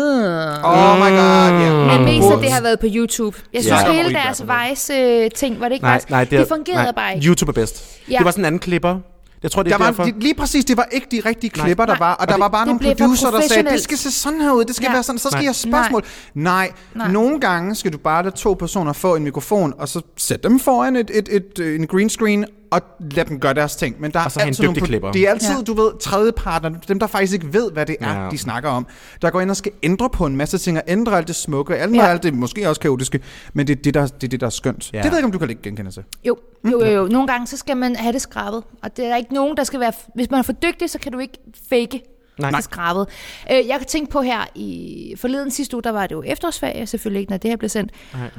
Oh 0.63 0.97
my 0.97 1.09
god, 1.19 1.51
ja. 1.61 1.97
Men 1.97 2.05
mest 2.05 2.27
af 2.31 2.37
det 2.41 2.51
har 2.51 2.61
været 2.61 2.79
på 2.79 2.85
YouTube. 2.89 3.37
Jeg 3.53 3.63
synes, 3.63 3.81
Ja. 3.81 3.87
ja. 3.93 4.03
hele 4.03 4.13
deres 4.13 4.39
hvad 4.39 4.55
Vice 4.69 4.93
øh, 4.93 5.31
ting, 5.35 5.59
var 5.59 5.67
det 5.67 5.73
ikke 5.73 5.83
nej, 5.85 6.01
nej, 6.09 6.23
det, 6.23 6.47
fungerede 6.47 6.83
nej, 6.83 6.91
bare 6.91 7.15
ikke. 7.15 7.27
YouTube 7.27 7.49
er 7.49 7.53
bedst. 7.53 7.99
Ja. 8.11 8.17
Det 8.17 8.25
var 8.25 8.31
sådan 8.31 8.41
en 8.41 8.45
anden 8.45 8.59
klipper. 8.59 8.99
Jeg 9.43 9.51
tror, 9.51 9.63
det 9.63 9.71
er 9.73 9.77
Der 9.77 9.83
var, 9.83 9.91
derfor. 9.91 10.03
de, 10.03 10.19
lige 10.19 10.33
præcis, 10.33 10.65
det 10.65 10.77
var 10.77 10.87
ikke 10.91 11.07
de 11.11 11.21
rigtige 11.29 11.51
Nej. 11.57 11.65
klipper, 11.65 11.85
der 11.85 11.93
Nej. 11.93 11.99
var, 11.99 12.11
og, 12.13 12.19
Og 12.21 12.27
der 12.27 12.33
det- 12.33 12.39
var 12.41 12.47
bare 12.47 12.65
nogle 12.65 12.79
producer, 12.79 13.31
der 13.31 13.41
sagde, 13.41 13.69
det 13.69 13.81
skal 13.81 13.97
se 13.97 14.11
sådan 14.11 14.41
her 14.41 14.51
ud, 14.51 14.65
det 14.65 14.75
skal 14.75 14.85
Ja. 14.85 14.91
være 14.93 15.03
sådan, 15.03 15.19
så 15.19 15.29
skal 15.29 15.37
Nej. 15.39 15.45
jeg 15.45 15.55
spørgsmål. 15.55 16.03
Nej. 16.33 16.71
Nej. 16.95 17.11
nogle 17.11 17.39
gange 17.39 17.75
skal 17.75 17.93
du 17.93 17.97
bare 17.97 18.23
lade 18.23 18.35
to 18.35 18.53
personer 18.53 18.93
få 18.93 19.15
en 19.15 19.23
mikrofon, 19.23 19.73
og 19.77 19.87
så 19.89 20.01
sætte 20.17 20.49
dem 20.49 20.59
foran 20.59 20.95
et, 20.95 21.11
et, 21.13 21.29
et, 21.31 21.59
øh, 21.59 21.79
en 21.79 21.87
green 21.87 22.09
screen, 22.09 22.45
og 22.71 22.81
lad 22.99 23.25
dem 23.25 23.39
gøre 23.39 23.53
deres 23.53 23.75
ting. 23.75 23.95
Men 24.01 24.11
der 24.11 24.19
er 24.19 24.25
Og 24.25 24.31
så 24.31 24.39
en 24.39 24.47
altid 24.47 24.63
nogle 24.63 24.81
klipper. 24.81 25.11
Det 25.11 25.21
er 25.21 25.29
altid, 25.29 25.55
Ja. 25.57 25.61
du 25.63 25.73
ved, 25.73 25.99
tredjeparter, 25.99 26.69
dem 26.69 26.99
der 26.99 27.07
faktisk 27.07 27.33
ikke 27.33 27.53
ved, 27.53 27.71
hvad 27.71 27.85
det 27.85 27.95
er, 27.99 28.23
Ja. 28.23 28.29
de 28.29 28.37
snakker 28.37 28.69
om. 28.69 28.87
Der 29.21 29.29
går 29.29 29.41
ind 29.41 29.49
og 29.49 29.55
skal 29.55 29.71
ændre 29.83 30.09
på 30.09 30.25
en 30.25 30.35
masse 30.35 30.57
ting, 30.57 30.77
og 30.77 30.83
ændre 30.87 31.17
alt 31.17 31.27
det 31.27 31.35
smukke, 31.35 31.83
ændre 31.83 32.03
Ja. 32.03 32.09
alt 32.11 32.23
det 32.23 32.33
måske 32.33 32.69
også 32.69 32.81
kaotiske, 32.81 33.19
men 33.53 33.67
det 33.67 33.77
er 33.77 33.81
det, 33.81 33.93
der, 33.93 34.07
det, 34.07 34.23
er 34.23 34.27
det, 34.27 34.39
der 34.41 34.45
er 34.45 34.49
skønt. 34.49 34.93
Ja. 34.93 34.97
Det 34.97 35.05
ved 35.05 35.11
jeg 35.11 35.17
ikke, 35.19 35.25
om 35.25 35.31
du 35.31 35.39
kan 35.39 35.49
ikke 35.49 35.61
genkende 35.61 35.91
til. 35.91 36.03
Jo, 36.23 36.37
jo, 36.71 36.85
jo, 36.85 36.91
jo. 36.91 37.07
Nogle 37.07 37.27
gange 37.27 37.47
så 37.47 37.57
skal 37.57 37.77
man 37.77 37.95
have 37.95 38.13
det 38.13 38.21
skrabet. 38.21 38.63
Og 38.83 38.97
det 38.97 39.05
er 39.05 39.09
der 39.09 39.15
ikke 39.17 39.33
nogen, 39.33 39.57
der 39.57 39.63
skal 39.63 39.79
være... 39.79 39.93
Hvis 40.15 40.31
man 40.31 40.37
er 40.39 40.43
for 40.43 40.53
dygtig, 40.53 40.89
så 40.89 40.99
kan 40.99 41.11
du 41.11 41.19
ikke 41.19 41.37
fake 41.69 42.01
Nej. 42.39 42.51
det 42.51 42.63
skrabet. 42.63 43.07
Øh, 43.51 43.67
jeg 43.67 43.77
kan 43.77 43.87
tænke 43.87 44.11
på 44.11 44.21
her, 44.21 44.39
i 44.55 45.13
forleden 45.17 45.51
sidste 45.51 45.75
uge, 45.75 45.83
der 45.83 45.91
var 45.91 46.07
det 46.07 46.11
jo 46.15 46.23
efterårsferie, 46.25 46.87
selvfølgelig 46.87 47.19
ikke, 47.19 47.29
når 47.31 47.37
det 47.37 47.49
her 47.49 47.57
blev 47.57 47.69
sendt. 47.69 47.91
Nej. 48.13 48.29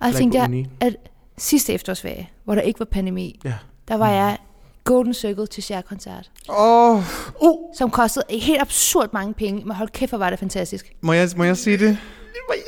Og 0.00 0.06
jeg 0.06 0.14
tænkte, 0.14 0.38
jeg, 0.38 0.66
at 0.80 0.96
sidste 1.38 1.72
efterårsferie, 1.72 2.28
hvor 2.44 2.54
der 2.54 2.62
ikke 2.62 2.78
var 2.80 2.84
pandemi, 2.92 3.40
Ja. 3.44 3.52
der 3.88 3.94
var 3.96 4.10
jeg 4.10 4.38
Golden 4.84 5.14
Circle 5.14 5.46
til 5.46 5.62
Cher-koncert, 5.62 6.30
Åh, 6.48 6.90
oh, 6.96 7.02
uh. 7.40 7.56
som 7.78 7.90
kostede 7.90 8.24
helt 8.30 8.60
absurd 8.60 9.08
mange 9.12 9.34
penge, 9.34 9.62
men 9.64 9.76
hold 9.76 9.88
kæft, 9.88 10.10
hvor 10.10 10.18
var 10.18 10.30
det 10.30 10.38
fantastisk. 10.38 10.92
må 11.00 11.12
jeg, 11.12 11.28
må 11.36 11.44
jeg 11.44 11.56
sige 11.56 11.76
det? 11.78 11.98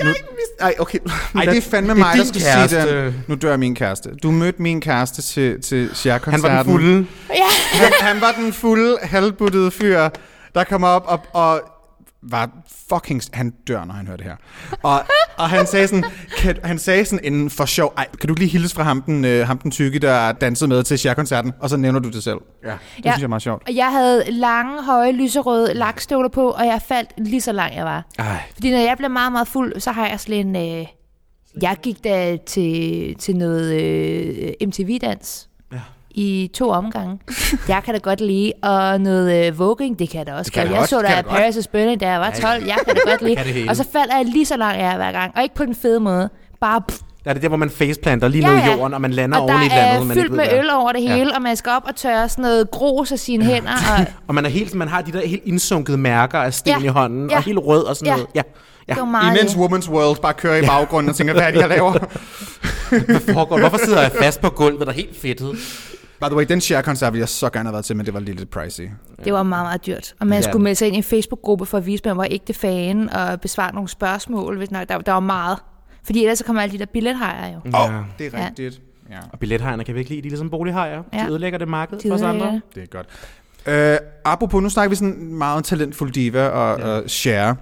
Jeg 0.00 0.14
Ej, 0.61 0.74
okay. 0.79 0.98
Ej, 1.35 1.44
det 1.44 1.57
er 1.57 1.61
fandme 1.62 1.94
Det 1.94 2.00
er 2.00 2.05
mig, 2.05 2.16
der 2.18 2.24
skal 2.24 2.40
kæreste. 2.42 2.83
sige 2.83 3.05
det. 3.05 3.14
Nu 3.29 3.35
dør 3.35 3.57
min 3.57 3.74
kæreste. 3.74 4.11
Du 4.22 4.31
mødte 4.31 4.62
min 4.62 4.81
kæreste 4.81 5.22
til, 5.22 5.62
til 5.62 5.90
Cher-koncerten. 5.94 6.50
Han 6.50 6.57
var 6.57 6.62
den 6.62 6.72
fulde. 6.72 7.07
Ja, 7.31 7.44
Han, 7.72 7.92
han 8.00 8.20
var 8.20 8.33
den 8.33 8.52
fulde, 8.52 8.98
halvbuttede 9.02 9.70
fyr, 9.70 10.09
der 10.55 10.64
kom 10.64 10.85
op 10.85 11.05
og, 11.07 11.20
og 11.33 11.61
var 12.31 12.51
fucking... 12.89 13.23
Han 13.33 13.51
dør, 13.69 13.85
når 13.85 13.95
han 13.95 14.07
hører 14.07 14.17
det 14.17 14.27
her. 14.27 14.37
Og, 14.83 15.01
og 15.39 15.49
han 15.51 15.67
sagde 15.67 15.89
sådan, 15.89 16.05
kan, 16.39 16.57
han 16.65 16.79
sagde 16.79 17.05
sådan 17.05 17.25
inden 17.25 17.51
for 17.51 17.65
sjov, 17.65 17.93
ej, 17.97 18.07
kan 18.21 18.29
du 18.29 18.35
lige 18.35 18.49
hilse 18.51 18.75
fra 18.75 18.83
ham 18.83 19.03
den, 19.03 19.25
øh, 19.25 19.47
ham 19.47 19.59
den 19.59 19.71
tykke, 19.71 19.99
der 19.99 20.33
dansede 20.33 20.69
med 20.69 20.83
til 20.83 20.99
Cher-koncerten? 20.99 21.53
Og 21.61 21.71
så 21.71 21.77
nævner 21.77 22.01
du 22.01 22.09
det 22.11 22.23
selv. 22.25 22.39
Ja. 22.65 22.69
Det 22.71 22.77
Ja. 23.05 23.11
synes 23.11 23.19
jeg 23.19 23.23
er 23.25 23.29
meget 23.29 23.43
sjovt. 23.43 23.62
og 23.69 23.75
jeg 23.77 23.93
havde 23.93 24.25
lange, 24.31 24.83
høje, 24.85 25.12
lyserøde 25.12 25.75
lakstøvler 25.75 26.29
på, 26.29 26.51
og 26.51 26.67
jeg 26.67 26.83
faldt 26.83 27.11
lige 27.19 27.41
så 27.41 27.53
langt 27.53 27.77
jeg 27.77 27.85
var. 27.85 28.05
Ej. 28.19 28.43
Fordi 28.55 28.71
når 28.71 28.79
jeg 28.79 28.97
bliver 28.97 29.09
meget, 29.11 29.33
meget 29.33 29.49
fuld, 29.49 29.81
så 29.81 29.93
har 29.93 30.09
jeg 30.09 30.21
sådan 30.21 30.57
en... 30.57 30.81
Øh, 30.81 30.87
jeg 31.62 31.77
gik 31.83 32.05
da 32.05 32.37
til, 32.47 33.15
til 33.19 33.37
noget 33.37 33.83
øh, 33.83 34.69
MTV-dans. 34.69 35.49
I 36.16 36.50
to 36.55 36.70
omgange. 36.70 37.18
Jeg 37.68 37.83
kan 37.85 37.94
da 37.94 37.98
godt 38.00 38.20
lide, 38.20 38.52
og 38.62 39.00
noget 39.00 39.46
øh, 39.46 39.59
voging, 39.59 39.98
det 39.98 40.11
kan 40.11 40.18
jeg 40.18 40.26
da 40.26 40.33
også 40.33 40.44
Det 40.44 40.52
kan 40.52 40.62
godt. 40.62 40.70
jeg 40.72 40.79
godt, 40.79 40.88
så 40.90 41.00
da. 41.02 41.22
Paris' 41.48 41.64
Burning, 41.72 42.00
da 42.00 42.09
jeg 42.11 42.20
var 42.20 42.31
12. 42.31 42.64
Jeg 42.66 42.76
kan 42.87 42.94
da 42.94 43.11
godt 43.11 43.22
lide. 43.22 43.66
Og 43.70 43.76
så 43.76 43.85
falder 43.92 44.16
jeg 44.16 44.24
lige 44.26 44.46
så 44.46 44.57
langt 44.57 44.79
jeg 44.81 44.92
er 44.92 44.96
hver 44.96 45.12
gang. 45.12 45.33
Og 45.37 45.42
ikke 45.42 45.55
på 45.55 45.64
den 45.64 45.74
fede 45.74 46.00
måde. 46.00 46.29
Bare 46.61 46.81
pff, 46.88 46.98
Der 47.24 47.31
er 47.31 47.35
det 47.35 47.42
der, 47.42 47.48
hvor 47.48 47.57
man 47.57 47.70
faceplanter 47.70 48.29
lige 48.29 48.48
Ja, 48.48 48.55
ned 48.55 48.62
i 48.62 48.66
ja. 48.66 48.72
jorden, 48.76 48.94
og 48.94 49.00
man 49.00 49.11
lander 49.11 49.38
og 49.38 49.44
oven 49.44 49.62
i 49.62 49.64
et 49.66 49.70
der 49.70 49.76
eller 49.76 49.87
er 49.88 49.92
andet. 49.94 50.07
man 50.07 50.14
fyldt 50.14 50.24
ikke 50.24 50.37
ved, 50.37 50.44
med 50.44 50.52
er. 50.52 50.59
øl 50.62 50.70
over 50.70 50.92
det 50.92 51.02
Ja. 51.05 51.16
hele, 51.16 51.35
og 51.35 51.42
man 51.42 51.57
skal 51.57 51.72
op 51.72 51.83
og 51.88 51.96
tørre 51.96 52.29
sådan 52.29 52.42
noget 52.42 52.70
grus 52.70 53.12
af 53.12 53.18
sine 53.18 53.44
hænder. 53.44 53.70
Og 53.98 54.05
Og 54.29 54.35
man 54.35 54.44
er 54.44 54.48
helt, 54.48 54.74
man 54.74 54.88
har 54.88 55.02
de 55.02 55.12
der 55.12 55.26
helt 55.26 55.42
indsunkede 55.44 55.98
mærker 55.98 56.38
af 56.38 56.55
sten 56.55 56.72
Ja. 56.81 56.85
i 56.85 56.87
hånden, 56.87 57.31
Ja. 57.31 57.37
og 57.37 57.42
helt 57.42 57.59
rød 57.59 57.85
og 57.85 57.96
sådan 57.96 58.07
Ja. 58.07 58.12
noget. 58.16 58.26
Ja. 58.35 58.42
Ja. 58.88 58.92
det 58.92 59.00
var 59.00 59.07
meget 59.09 59.38
Imens. 59.38 59.52
Woman's 59.55 59.90
World 59.90 60.16
bare 60.22 60.35
kører 60.35 60.57
i 60.57 60.66
baggrunden 60.66 61.11
og 61.11 61.16
tænker, 61.16 61.35
hvad 61.35 61.42
er 61.42 61.50
det, 61.50 61.61
jeg 61.61 61.68
laver? 61.68 61.92
Hvad 63.07 63.35
foregår? 63.35 63.59
Hvorfor 63.59 63.79
sidder 63.85 64.02
jeg 64.02 64.11
fast 64.20 64.40
på 64.40 64.50
gulvet, 64.50 64.81
der 64.81 64.87
er 64.87 64.92
helt 64.92 65.20
fedtet? 65.22 65.57
By 66.20 66.24
the 66.26 66.37
way, 66.37 66.44
den 66.48 66.61
Cher-koncert 66.61 67.12
ville 67.12 67.20
jeg 67.20 67.29
så 67.29 67.50
gerne 67.50 67.66
have 67.68 67.72
været 67.72 67.85
til, 67.85 67.96
men 67.96 68.07
det 68.07 68.14
var 68.14 68.20
lige 68.20 68.37
lidt 68.37 68.50
pricey. 68.50 68.88
Det 69.24 69.33
var 69.33 69.42
meget, 69.42 69.64
meget 69.66 69.87
dyrt. 69.87 70.14
Og 70.20 70.26
man 70.26 70.38
Ja. 70.42 70.50
skulle 70.50 70.62
melde 70.62 70.74
sig 70.76 70.87
ind 70.87 70.94
i 70.94 70.98
en 70.98 71.02
Facebook-gruppe 71.05 71.66
for 71.66 71.79
at 71.79 71.87
vise, 71.87 72.00
at 72.00 72.07
man 72.07 72.16
var 72.16 72.26
ægte 72.31 72.55
fan 72.55 73.11
og 73.11 73.40
besvare 73.40 73.74
nogle 73.74 73.88
spørgsmål. 73.88 74.57
Hvis 74.59 74.70
nok, 74.70 74.88
der, 74.88 74.98
der 74.98 75.12
var 75.12 75.20
meget. 75.20 75.59
Fordi 76.05 76.20
ellers 76.22 76.38
så 76.38 76.44
kommer 76.44 76.62
alle 76.62 76.72
de 76.72 76.79
der 76.79 76.87
billethajer 76.92 77.52
jo. 77.52 77.57
Åh, 77.59 77.70
Ja. 77.72 77.98
oh, 77.98 78.05
det 78.18 78.35
er 78.35 78.38
Ja. 78.38 78.46
rigtigt. 78.46 78.81
Ja. 79.11 79.18
Og 79.33 79.38
billethejerne 79.38 79.85
kan 79.85 79.94
vi 79.94 79.98
ikke 80.00 80.11
lide, 80.11 80.22
de 80.22 80.26
er 80.29 80.31
ligesom 80.31 80.50
bolighajer. 80.50 81.02
Ja. 81.12 81.18
De 81.24 81.31
ødelægger 81.31 81.59
det 81.59 81.68
marked 81.68 81.98
De 81.98 82.09
for 82.09 82.14
os 82.14 82.22
andre. 82.22 82.61
det. 82.74 82.83
Er 82.83 82.87
godt. 82.87 83.07
Øh, 83.66 83.98
apropos, 84.24 84.62
nu 84.62 84.68
snakker 84.68 84.88
vi 84.90 84.96
sådan 84.96 85.35
meget 85.35 85.57
om 85.57 85.62
talentfuld 85.62 86.12
diva 86.12 86.48
og, 86.48 86.79
ja. 86.81 86.87
og 86.87 87.11
share. 87.11 87.57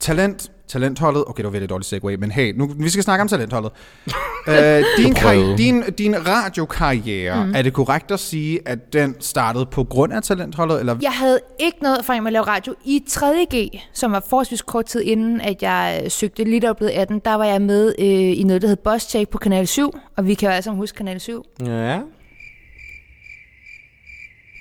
Talent 0.00 0.50
talentholdet, 0.68 1.24
okay, 1.26 1.38
det 1.38 1.44
var 1.44 1.50
virkelig 1.50 1.70
dårligt 1.70 1.88
segue, 1.88 2.16
men 2.16 2.30
hey, 2.30 2.54
nu, 2.56 2.70
vi 2.78 2.88
skal 2.88 3.04
snakke 3.04 3.22
om 3.22 3.28
talentholdet. 3.28 3.72
øh, 4.48 4.84
din, 4.96 5.14
karri- 5.16 5.56
din, 5.56 5.82
din 5.82 6.26
radiokarriere, 6.28 7.46
mm. 7.46 7.54
er 7.54 7.62
det 7.62 7.72
korrekt 7.72 8.10
at 8.10 8.20
sige, 8.20 8.60
at 8.66 8.92
den 8.92 9.16
startede 9.20 9.66
på 9.66 9.84
grund 9.84 10.12
af 10.12 10.22
talentholdet, 10.22 10.80
eller 10.80 10.96
Jeg 11.02 11.12
havde 11.12 11.40
ikke 11.58 11.78
noget 11.82 11.98
erfaring 11.98 12.22
med 12.22 12.28
at 12.28 12.32
lave 12.32 12.44
radio. 12.44 12.74
I 12.84 13.02
3.G, 13.10 13.78
som 13.92 14.12
var 14.12 14.24
forholdsvis 14.28 14.62
kort 14.62 14.84
tid 14.84 15.00
inden, 15.00 15.40
at 15.40 15.62
jeg 15.62 16.00
øh, 16.04 16.10
søgte 16.10 16.44
lidt 16.44 16.64
op 16.64 16.76
blevet 16.76 16.92
18, 16.92 17.18
der 17.24 17.34
var 17.34 17.44
jeg 17.44 17.62
med 17.62 17.94
øh, 17.98 18.04
i 18.38 18.42
noget, 18.42 18.62
der 18.62 18.68
hed 18.68 18.76
Boss 18.76 19.06
Check 19.10 19.30
på 19.30 19.38
Kanal 19.38 19.66
7. 19.66 19.98
Og 20.16 20.26
vi 20.26 20.34
kan 20.34 20.46
jo 20.48 20.52
alle 20.52 20.62
sammen 20.62 20.78
huske 20.78 20.96
Kanal 20.96 21.20
7. 21.20 21.44
Ja. 21.66 21.98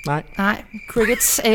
Nej. 0.05 0.23
Nej, 0.37 0.63
Crickets. 0.87 1.41
Øh, 1.45 1.53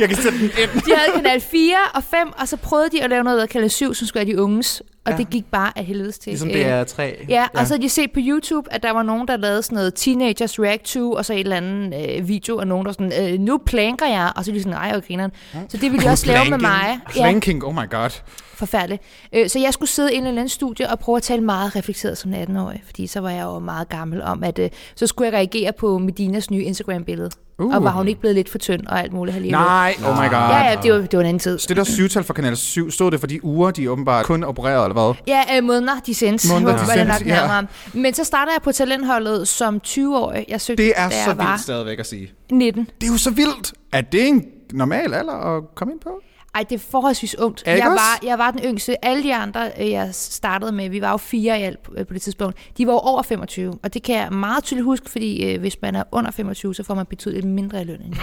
jeg 0.00 0.08
kan 0.08 0.16
sætte 0.16 0.38
den 0.38 0.44
ind. 0.44 0.82
de 0.86 0.94
havde 0.96 1.12
Kanal 1.16 1.40
4 1.40 1.76
og 1.94 2.04
5, 2.04 2.32
og 2.38 2.48
så 2.48 2.56
prøvede 2.56 2.90
de 2.90 3.02
at 3.02 3.10
lave 3.10 3.24
noget, 3.24 3.40
der 3.40 3.46
Kanal 3.46 3.70
7, 3.70 3.94
som 3.94 4.06
skulle 4.06 4.26
være 4.26 4.34
de 4.36 4.42
unges. 4.42 4.82
Og 5.04 5.10
Ja. 5.10 5.16
ja. 5.16 5.18
det 5.22 5.30
gik 5.30 5.44
bare 5.50 5.78
af 5.78 5.84
helvedes 5.84 6.18
til. 6.18 6.30
Ligesom 6.30 6.48
Øh, 6.48 6.54
det 6.54 6.66
er 6.66 6.84
tre. 6.84 7.24
Ja, 7.28 7.46
og 7.54 7.66
så 7.66 7.74
havde 7.74 7.82
de 7.82 7.88
set 7.88 8.12
på 8.12 8.20
YouTube, 8.22 8.72
at 8.72 8.82
der 8.82 8.90
var 8.90 9.02
nogen, 9.02 9.28
der 9.28 9.36
lavede 9.36 9.62
sådan 9.62 9.76
noget 9.76 9.94
Teenagers 9.94 10.58
React 10.60 10.82
to, 10.84 11.12
og 11.12 11.24
så 11.24 11.32
en 11.32 11.38
eller 11.38 11.56
anden 11.56 11.94
øh, 12.20 12.28
video 12.28 12.58
af 12.58 12.66
nogen, 12.66 12.86
der 12.86 12.92
sådan, 12.92 13.32
øh, 13.32 13.38
nu 13.40 13.58
planker 13.66 14.06
jeg, 14.06 14.32
og 14.36 14.44
så 14.44 14.50
er 14.50 14.54
de 14.54 14.62
sådan, 14.62 14.78
ej, 14.78 14.92
okay, 14.96 15.06
grineren. 15.06 15.30
Så 15.68 15.76
det 15.76 15.82
ville 15.92 16.06
de 16.06 16.08
også 16.10 16.26
lave 16.26 16.50
med 16.50 16.58
mig. 16.58 16.98
Ja, 17.16 17.20
Planking, 17.20 17.64
oh 17.64 17.74
my 17.74 17.90
god. 17.90 18.10
forfærdeligt. 18.54 19.02
Øh, 19.32 19.48
så 19.48 19.58
jeg 19.58 19.72
skulle 19.72 19.90
sidde 19.90 20.12
i 20.14 20.16
en 20.16 20.22
eller 20.26 20.30
anden 20.30 20.48
studie 20.48 20.90
og 20.90 20.98
prøve 20.98 21.16
at 21.16 21.22
tale 21.22 21.42
meget 21.42 21.76
reflekteret 21.76 22.18
som 22.18 22.32
18-årig, 22.34 22.82
fordi 22.84 23.06
så 23.06 23.20
var 23.20 23.30
jeg 23.30 23.42
jo 23.42 23.58
meget 23.58 23.88
gammel 23.88 24.22
om, 24.22 24.44
at 24.44 24.58
øh, 24.58 24.70
så 24.94 25.06
skulle 25.06 25.26
jeg 25.26 25.34
reagere 25.34 25.72
på 25.72 25.98
Medinas 25.98 26.50
nye 26.50 26.62
Instagram-billede. 26.62 27.30
Uh. 27.62 27.74
Og 27.74 27.84
var 27.84 27.90
hun 27.90 28.08
ikke 28.08 28.20
blevet 28.20 28.34
lidt 28.34 28.48
for 28.48 28.58
tynd 28.58 28.86
og 28.86 29.00
alt 29.00 29.12
muligt 29.12 29.36
alligevel. 29.36 29.60
Nej, 29.60 29.94
oh 29.98 30.14
my 30.16 30.28
god. 30.30 30.38
Ja, 30.38 30.70
ja, 30.70 30.76
det 30.82 30.92
var, 30.92 30.98
det 30.98 31.12
var 31.12 31.20
en 31.20 31.26
anden 31.26 31.38
tid. 31.38 31.58
Så 31.58 31.66
det 31.68 31.76
der 31.76 31.84
syvtal 31.84 32.24
for 32.24 32.34
Kanal 32.34 32.56
7, 32.56 32.90
stod 32.90 33.10
det 33.10 33.20
for 33.20 33.26
de 33.26 33.44
uger, 33.44 33.70
de 33.70 33.90
åbenbart 33.90 34.26
kun 34.26 34.44
opererede, 34.44 34.84
eller 34.84 34.92
hvad? 34.92 35.14
Ja, 35.26 35.56
øh, 35.56 35.64
måneder, 35.64 35.92
de 36.06 36.14
sendte. 36.14 36.48
Måneder, 36.52 36.78
de 36.78 36.86
sendte, 36.86 37.14
ja. 37.26 37.34
nærmere. 37.34 37.66
Men 37.92 38.14
så 38.14 38.24
startede 38.24 38.54
jeg 38.54 38.62
på 38.62 38.72
talentholdet 38.72 39.48
som 39.48 39.80
20-årig. 39.86 40.44
Jeg 40.48 40.60
søgte, 40.60 40.82
Det 40.82 40.92
er 40.96 41.08
så 41.08 41.34
vildt 41.34 41.60
stadigvæk 41.60 41.98
at 41.98 42.06
sige. 42.06 42.32
19. 42.50 42.88
Det 43.00 43.06
er 43.06 43.12
jo 43.12 43.18
så 43.18 43.30
vildt. 43.30 43.72
Er 43.92 44.00
det 44.00 44.28
en 44.28 44.44
normal 44.72 45.14
alder 45.14 45.56
at 45.56 45.62
komme 45.74 45.92
ind 45.92 46.00
på? 46.00 46.20
Ej, 46.54 46.64
det 46.70 46.74
er 46.74 46.82
forholdsvis 46.90 47.38
ungt. 47.38 47.62
Er 47.66 47.72
det 47.74 47.80
Jeg 47.80 47.90
var, 47.90 48.18
jeg 48.26 48.38
var 48.38 48.50
den 48.50 48.60
yngste. 48.64 49.04
Alle 49.04 49.22
de 49.22 49.34
andre, 49.34 49.70
øh, 49.80 49.90
jeg 49.90 50.08
startede 50.12 50.72
med, 50.72 50.88
vi 50.90 51.00
var 51.00 51.10
jo 51.10 51.16
fire 51.16 51.60
i 51.60 51.62
alt 51.62 51.82
på, 51.82 51.92
øh, 51.96 52.06
på 52.06 52.14
det 52.14 52.22
tidspunkt, 52.22 52.56
de 52.78 52.86
var 52.86 52.92
jo 52.92 52.98
over 52.98 53.22
25. 53.22 53.78
Og 53.82 53.94
det 53.94 54.02
kan 54.02 54.14
jeg 54.14 54.32
meget 54.32 54.64
tydeligt 54.64 54.84
huske, 54.84 55.10
fordi 55.10 55.44
øh, 55.44 55.60
hvis 55.60 55.76
man 55.82 55.94
er 55.96 56.02
under 56.12 56.30
25, 56.30 56.74
så 56.74 56.82
får 56.82 56.94
man 56.94 57.06
betydeligt 57.06 57.46
mindre 57.46 57.80
i 57.80 57.84
løn 57.84 58.00
end. 58.04 58.14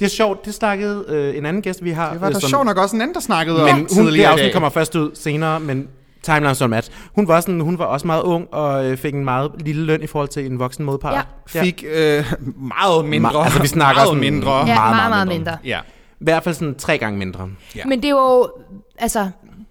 Det 0.00 0.04
er 0.06 0.10
sjovt, 0.10 0.44
det 0.44 0.54
snakkede 0.54 1.04
øh, 1.08 1.36
en 1.36 1.46
anden 1.46 1.62
gæst, 1.62 1.84
vi 1.84 1.90
har. 1.90 2.12
Det 2.12 2.20
var 2.20 2.28
øh, 2.28 2.34
da 2.34 2.40
som- 2.40 2.48
sjovt 2.50 2.66
nok 2.66 2.76
også 2.76 2.96
en 2.96 3.02
anden, 3.02 3.14
der 3.14 3.20
snakkede 3.20 3.56
Men 3.58 3.68
om 3.68 3.74
hun, 3.74 3.82
det 3.82 3.90
tidligere 3.90 4.30
i 4.30 4.32
afsnit 4.32 4.52
kommer 4.52 4.68
først 4.68 4.94
ud 4.96 5.10
senere, 5.14 5.60
men 5.60 5.88
timeline 6.22 6.54
som 6.54 6.72
at 6.72 6.90
hun 7.14 7.28
var, 7.28 7.40
sådan, 7.40 7.60
hun 7.60 7.78
var 7.78 7.84
også 7.84 8.06
meget 8.06 8.22
ung 8.22 8.46
og 8.54 8.86
øh, 8.86 8.96
fik 8.96 9.14
en 9.14 9.24
meget 9.24 9.50
lille 9.60 9.84
løn 9.84 10.02
i 10.02 10.06
forhold 10.06 10.28
til 10.28 10.46
en 10.46 10.58
voksen 10.58 10.84
modpart. 10.84 11.26
Ja. 11.54 11.60
Fik 11.62 11.84
øh, 11.94 12.32
meget 12.56 13.04
mindre. 13.04 13.30
Ma- 13.30 13.44
altså, 13.44 13.60
vi 13.62 13.66
snakker 13.66 13.94
meget 13.94 14.06
sådan- 14.08 14.20
mindre. 14.20 14.58
Ja, 14.58 14.64
Meget, 14.64 14.76
meget, 14.76 14.96
meget 14.96 15.10
meget, 15.10 15.28
mindre. 15.28 15.36
mindre. 15.38 15.58
Ja. 15.64 15.80
I 16.20 16.24
hvert 16.24 16.44
fald 16.44 16.54
sådan 16.54 16.74
tre 16.74 16.98
gange 16.98 17.18
mindre. 17.18 17.48
Ja. 17.76 17.84
Men 17.84 17.98
det 18.02 18.04
er 18.08 18.10
jo, 18.10 18.48
altså, 18.98 19.30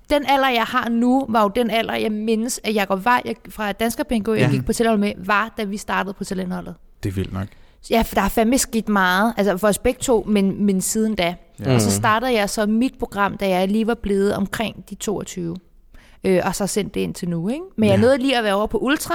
den 0.10 0.26
alder, 0.28 0.50
jeg 0.50 0.64
har 0.64 0.90
nu, 0.90 1.26
var 1.30 1.42
jo 1.44 1.52
den 1.56 1.70
alder, 1.70 1.96
jeg 1.96 2.12
mindes, 2.12 2.60
at 2.64 2.76
Jacob 2.76 3.04
Vej 3.06 3.22
jeg, 3.26 3.36
fra 3.50 3.72
Dansker 3.72 4.04
Bingo, 4.04 4.34
jeg 4.34 4.42
Ja. 4.42 4.50
gik 4.50 4.66
på 4.66 4.74
talentholdet 4.74 5.18
med, 5.18 5.26
var, 5.26 5.54
da 5.58 5.64
vi 5.64 5.78
startede 5.78 6.14
på 6.14 6.24
talentholdet. 6.24 6.76
Det 7.04 7.10
er 7.10 7.14
vildt 7.14 7.34
nok. 7.34 7.48
Ja, 7.90 8.02
for 8.02 8.16
der 8.16 8.22
er 8.22 8.30
fandme 8.30 8.58
skidt 8.58 8.90
meget, 8.90 9.34
altså 9.38 9.58
for 9.58 9.68
os 9.68 9.78
begge 9.78 10.00
to, 10.00 10.24
men, 10.28 10.66
men 10.66 10.82
siden 10.82 11.16
da. 11.16 11.36
Ja. 11.66 11.74
Og 11.74 11.82
så 11.82 11.92
startede 11.92 12.34
jeg 12.34 12.50
så 12.50 12.66
mit 12.66 12.94
program, 13.00 13.38
da 13.38 13.50
jeg 13.50 13.68
lige 13.68 13.88
var 13.88 13.94
blevet 13.96 14.34
omkring 14.36 14.90
de 14.90 14.96
22. 14.96 15.56
Øh, 16.24 16.42
og 16.46 16.56
så 16.56 16.68
sendte 16.68 16.94
det 16.94 17.00
ind 17.00 17.14
til 17.14 17.30
nu, 17.30 17.50
ikke? 17.50 17.62
Men 17.76 17.90
jeg 17.90 17.98
nåede 17.98 18.18
lige 18.18 18.38
at 18.38 18.44
være 18.44 18.54
over 18.56 18.68
på 18.68 18.78
Ultra, 18.78 19.14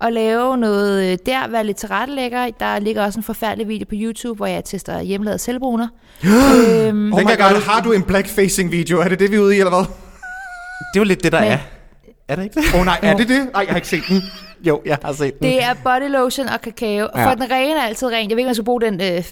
og 0.00 0.12
lave 0.12 0.56
noget 0.56 1.12
øh, 1.12 1.18
der, 1.26 1.48
være 1.48 1.64
lidt 1.64 1.76
tilrettelægger. 1.76 2.50
Der 2.60 2.78
ligger 2.78 3.04
også 3.04 3.18
en 3.18 3.22
forfærdelig 3.24 3.68
video 3.68 3.84
på 3.88 3.94
YouTube, 3.94 4.36
hvor 4.36 4.46
jeg 4.46 4.64
tester 4.64 5.00
hjemmelavet 5.00 5.40
selvbruner. 5.40 5.88
øhm, 6.24 7.12
Oh 7.12 7.18
Den 7.18 7.26
my 7.26 7.36
god, 7.36 7.62
har 7.62 7.80
du 7.80 7.92
en 7.92 8.02
blackfacing 8.02 8.72
video? 8.72 9.00
Er 9.00 9.08
det 9.08 9.18
det, 9.18 9.30
vi 9.30 9.36
er 9.36 9.40
ude 9.40 9.56
i, 9.56 9.58
eller 9.58 9.70
hvad? 9.70 9.78
Det 9.78 10.96
er 10.96 11.00
jo 11.00 11.04
lidt 11.04 11.24
det, 11.24 11.32
der 11.32 11.40
Men- 11.40 11.52
er. 11.52 11.58
Er 12.28 12.36
det 12.36 12.42
ikke 12.44 12.60
det? 12.60 12.74
Åh 12.74 12.80
oh, 12.80 12.86
nej, 12.86 12.98
er 13.02 13.16
det 13.16 13.28
det? 13.28 13.38
Nej, 13.52 13.62
jeg 13.62 13.68
har 13.68 13.76
ikke 13.76 13.88
set 13.88 14.02
den. 14.08 14.22
Jo, 14.66 14.82
jeg 14.86 14.98
har 15.04 15.12
set 15.12 15.38
den. 15.38 15.48
det 15.48 15.62
er 15.64 15.74
body 15.84 16.10
lotion 16.10 16.48
og 16.48 16.60
kakao. 16.60 17.08
Ja. 17.16 17.26
For 17.26 17.34
den 17.34 17.50
rene 17.50 17.80
er 17.80 17.82
altid 17.82 18.08
ren. 18.08 18.14
Jeg 18.30 18.36
ved 18.36 18.38
ikke, 18.38 18.42
om 18.42 18.46
jeg 18.46 18.54
skal 18.56 18.64
bruge 18.64 18.80
den 18.80 18.94
øh, 19.00 19.24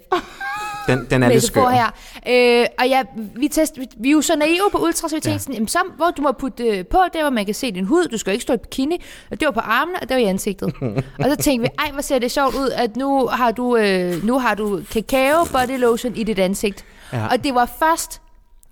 Den, 0.88 1.06
den 1.10 1.22
er 1.22 1.28
lidt 1.28 1.44
skør. 1.44 1.68
her. 1.68 1.86
Øh, 2.28 2.66
og 2.78 2.88
ja, 2.88 3.02
vi, 3.36 3.48
test, 3.48 3.78
vi, 3.78 3.86
vi 3.96 4.08
er 4.08 4.12
jo 4.12 4.20
så 4.20 4.36
naive 4.36 4.68
på 4.72 4.78
ultra, 4.78 5.08
så 5.08 5.16
vi 5.16 5.20
tænkte 5.20 5.52
ja. 5.52 5.54
sådan, 5.54 5.68
så, 5.68 5.78
hvor 5.96 6.10
du 6.16 6.22
må 6.22 6.32
putte 6.32 6.64
øh, 6.64 6.86
på, 6.86 6.98
der 7.12 7.22
hvor 7.22 7.30
man 7.30 7.44
kan 7.44 7.54
se 7.54 7.72
din 7.72 7.84
hud, 7.84 8.08
du 8.08 8.18
skal 8.18 8.30
jo 8.30 8.32
ikke 8.32 8.42
stå 8.42 8.54
i 8.54 8.56
bikini, 8.56 9.02
og 9.30 9.40
det 9.40 9.46
var 9.46 9.52
på 9.52 9.60
armene, 9.60 9.98
og 10.02 10.08
det 10.08 10.14
var 10.14 10.20
i 10.20 10.24
ansigtet. 10.24 10.74
og 11.22 11.24
så 11.24 11.36
tænkte 11.36 11.68
vi, 11.68 11.74
ej, 11.78 11.90
hvor 11.92 12.02
ser 12.02 12.18
det 12.18 12.30
sjovt 12.30 12.54
ud, 12.54 12.70
at 12.70 12.96
nu 12.96 13.26
har 13.26 13.50
du, 13.50 13.76
øh, 13.76 14.24
nu 14.24 14.38
har 14.38 14.54
du 14.54 14.80
kakao 14.92 15.44
body 15.52 15.78
lotion 15.78 16.16
i 16.16 16.24
dit 16.24 16.38
ansigt. 16.38 16.84
Ja. 17.12 17.26
Og 17.26 17.44
det 17.44 17.54
var 17.54 17.70
først, 17.78 18.20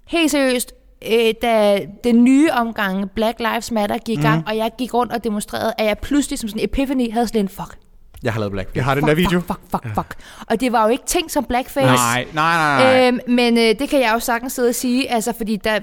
helt 0.07 0.31
seriøst, 0.31 0.73
øh, 1.13 1.35
da 1.43 1.81
den 2.05 2.25
nye 2.25 2.51
omgang 2.53 3.11
Black 3.11 3.39
Lives 3.39 3.71
Matter 3.71 3.99
gik 3.99 4.19
i 4.19 4.23
gang, 4.23 4.39
mm. 4.39 4.47
og 4.47 4.57
jeg 4.57 4.71
gik 4.79 4.95
rundt 4.95 5.13
og 5.13 5.25
demonstrerede, 5.25 5.73
at 5.79 5.87
jeg 5.87 5.99
pludselig 5.99 6.39
som 6.39 6.49
sådan 6.49 6.61
en 6.61 6.65
epiphany 6.65 7.13
havde 7.13 7.27
sådan 7.27 7.41
en, 7.41 7.49
fuck, 7.49 7.79
Jeg 8.23 8.33
har 8.33 8.41
lavet 8.41 8.53
blackface. 8.53 8.77
Jeg 8.77 8.85
har 8.85 8.95
den 8.95 9.07
der 9.07 9.15
video. 9.15 9.41
fuck, 9.41 9.61
fuck, 9.71 9.83
fuck, 9.83 9.95
fuck. 9.95 10.17
Og 10.51 10.61
det 10.61 10.73
var 10.73 10.83
jo 10.83 10.89
ikke 10.89 11.05
ting 11.07 11.31
som 11.31 11.45
blackface. 11.45 11.87
Nej, 11.87 12.27
nej, 12.35 12.57
nej, 12.57 12.85
nej. 12.85 13.09
Øhm, 13.09 13.19
men 13.29 13.59
øh, 13.59 13.79
det 13.79 13.89
kan 13.89 14.01
jeg 14.01 14.11
jo 14.15 14.19
sagtens 14.21 14.53
sidde 14.53 14.69
og 14.69 14.75
sige, 14.75 15.11
altså 15.13 15.33
fordi 15.37 15.57
der, 15.57 15.79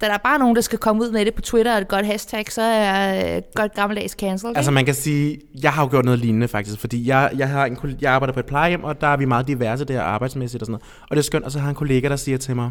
da 0.00 0.06
der 0.06 0.12
er 0.12 0.18
bare 0.18 0.38
nogen, 0.38 0.56
der 0.56 0.62
skal 0.62 0.78
komme 0.78 1.02
ud 1.02 1.10
med 1.10 1.24
det 1.24 1.34
på 1.34 1.42
Twitter 1.42 1.74
og 1.74 1.80
et 1.80 1.88
godt 1.88 2.06
hashtag, 2.06 2.52
så 2.52 2.62
er 2.62 3.36
øh, 3.36 3.42
godt 3.54 3.74
gammeldags 3.74 4.12
cancelled. 4.12 4.56
Altså 4.56 4.70
man 4.70 4.84
kan 4.84 4.94
sige, 4.94 5.38
jeg 5.62 5.72
har 5.72 5.82
jo 5.82 5.88
gjort 5.90 6.04
noget 6.04 6.20
lignende 6.20 6.48
faktisk, 6.48 6.80
fordi 6.80 7.08
jeg, 7.08 7.30
jeg, 7.36 7.48
har 7.48 7.66
en, 7.66 7.78
jeg 8.00 8.12
arbejder 8.12 8.32
på 8.32 8.40
et 8.40 8.46
plejehjem, 8.46 8.84
og 8.84 9.00
der 9.00 9.06
er 9.06 9.16
vi 9.16 9.24
meget 9.24 9.48
diverse 9.48 9.84
der 9.84 10.02
arbejdsmæssigt 10.02 10.62
og 10.62 10.66
sådan 10.66 10.72
noget. 10.72 11.06
Og 11.10 11.16
det 11.16 11.18
er 11.18 11.24
skønt, 11.24 11.44
og 11.44 11.52
så 11.52 11.58
har 11.58 11.68
en 11.68 11.74
kollega, 11.74 12.08
der 12.08 12.16
siger 12.16 12.38
til 12.38 12.56
mig, 12.56 12.70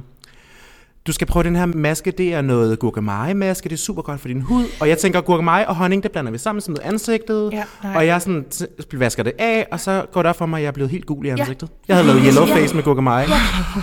du 1.08 1.12
skal 1.14 1.28
prøve 1.28 1.44
den 1.44 1.56
her 1.56 1.66
maske, 1.66 2.12
det 2.12 2.34
er 2.34 2.42
noget 2.42 2.80
gurkemeje-maske, 2.80 3.70
det 3.70 3.76
er 3.76 3.78
super 3.78 4.02
godt 4.02 4.20
for 4.22 4.28
din 4.28 4.42
hud. 4.42 4.64
Og 4.80 4.90
jeg 4.90 4.98
tænker, 4.98 5.22
gurkemeje 5.22 5.68
og 5.68 5.76
honning, 5.76 6.04
det 6.04 6.12
blander 6.12 6.32
vi 6.32 6.38
sammen 6.38 6.62
som 6.62 6.74
noget 6.74 6.90
ansigtet. 6.94 7.50
Ja, 7.54 7.64
nej. 7.84 7.96
og 7.96 8.06
jeg 8.08 8.22
sådan, 8.22 8.46
vasker 8.94 9.24
det 9.24 9.34
af, 9.40 9.68
og 9.72 9.80
så 9.80 10.06
går 10.12 10.22
det 10.24 10.30
op 10.30 10.36
for 10.38 10.46
mig, 10.46 10.58
at 10.58 10.62
jeg 10.64 10.68
er 10.68 10.72
blevet 10.72 10.92
helt 10.92 11.06
gul 11.06 11.26
i 11.26 11.30
ansigtet. 11.30 11.70
Jeg 11.88 11.96
havde 11.96 12.08
lavet 12.08 12.22
yellow 12.26 12.46
face 12.46 12.76
med 12.76 12.84
gurkemeje. 12.84 13.26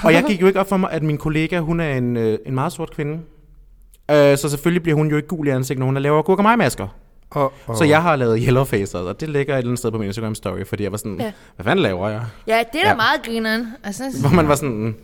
Og 0.04 0.12
jeg 0.12 0.24
gik 0.28 0.40
jo 0.40 0.46
ikke 0.46 0.60
op 0.60 0.68
for 0.68 0.76
mig, 0.76 0.90
at 0.92 1.02
min 1.02 1.18
kollega, 1.18 1.58
hun 1.60 1.80
er 1.80 1.94
en, 1.96 2.16
øh, 2.16 2.38
en 2.46 2.54
meget 2.54 2.72
sort 2.72 2.90
kvinde. 2.94 3.12
Øh, 4.10 4.38
så 4.38 4.48
selvfølgelig 4.50 4.82
bliver 4.82 4.96
hun 4.96 5.10
jo 5.10 5.16
ikke 5.16 5.28
gul 5.28 5.46
i 5.46 5.50
ansigtet, 5.50 5.78
når 5.78 5.86
hun 5.86 5.96
laver 5.96 6.22
gurkemeje-masker. 6.22 6.88
Oh, 7.30 7.50
oh. 7.68 7.76
Så 7.76 7.84
jeg 7.84 8.02
har 8.02 8.16
lavet 8.16 8.40
yellow 8.46 8.64
faces, 8.64 8.94
og 8.94 9.20
det 9.20 9.28
ligger 9.28 9.54
et 9.54 9.58
eller 9.58 9.68
andet 9.70 9.78
sted 9.78 9.90
på 9.90 9.98
min 9.98 10.06
Instagram 10.06 10.34
story, 10.34 10.64
fordi 10.66 10.82
jeg 10.82 10.92
var 10.92 10.98
sådan, 10.98 11.16
Ja. 11.18 11.24
ja. 11.24 11.32
hvad 11.56 11.64
fanden 11.64 11.82
laver 11.82 12.08
jeg? 12.08 12.22
Ja, 12.46 12.58
det 12.72 12.78
er 12.80 12.82
da 12.84 12.88
Ja. 12.88 12.94
meget 12.96 13.22
grineren. 13.24 13.66
Altså, 13.84 14.02
Hvor 14.20 14.30
man 14.30 14.48
var 14.48 14.54
sådan, 14.54 14.94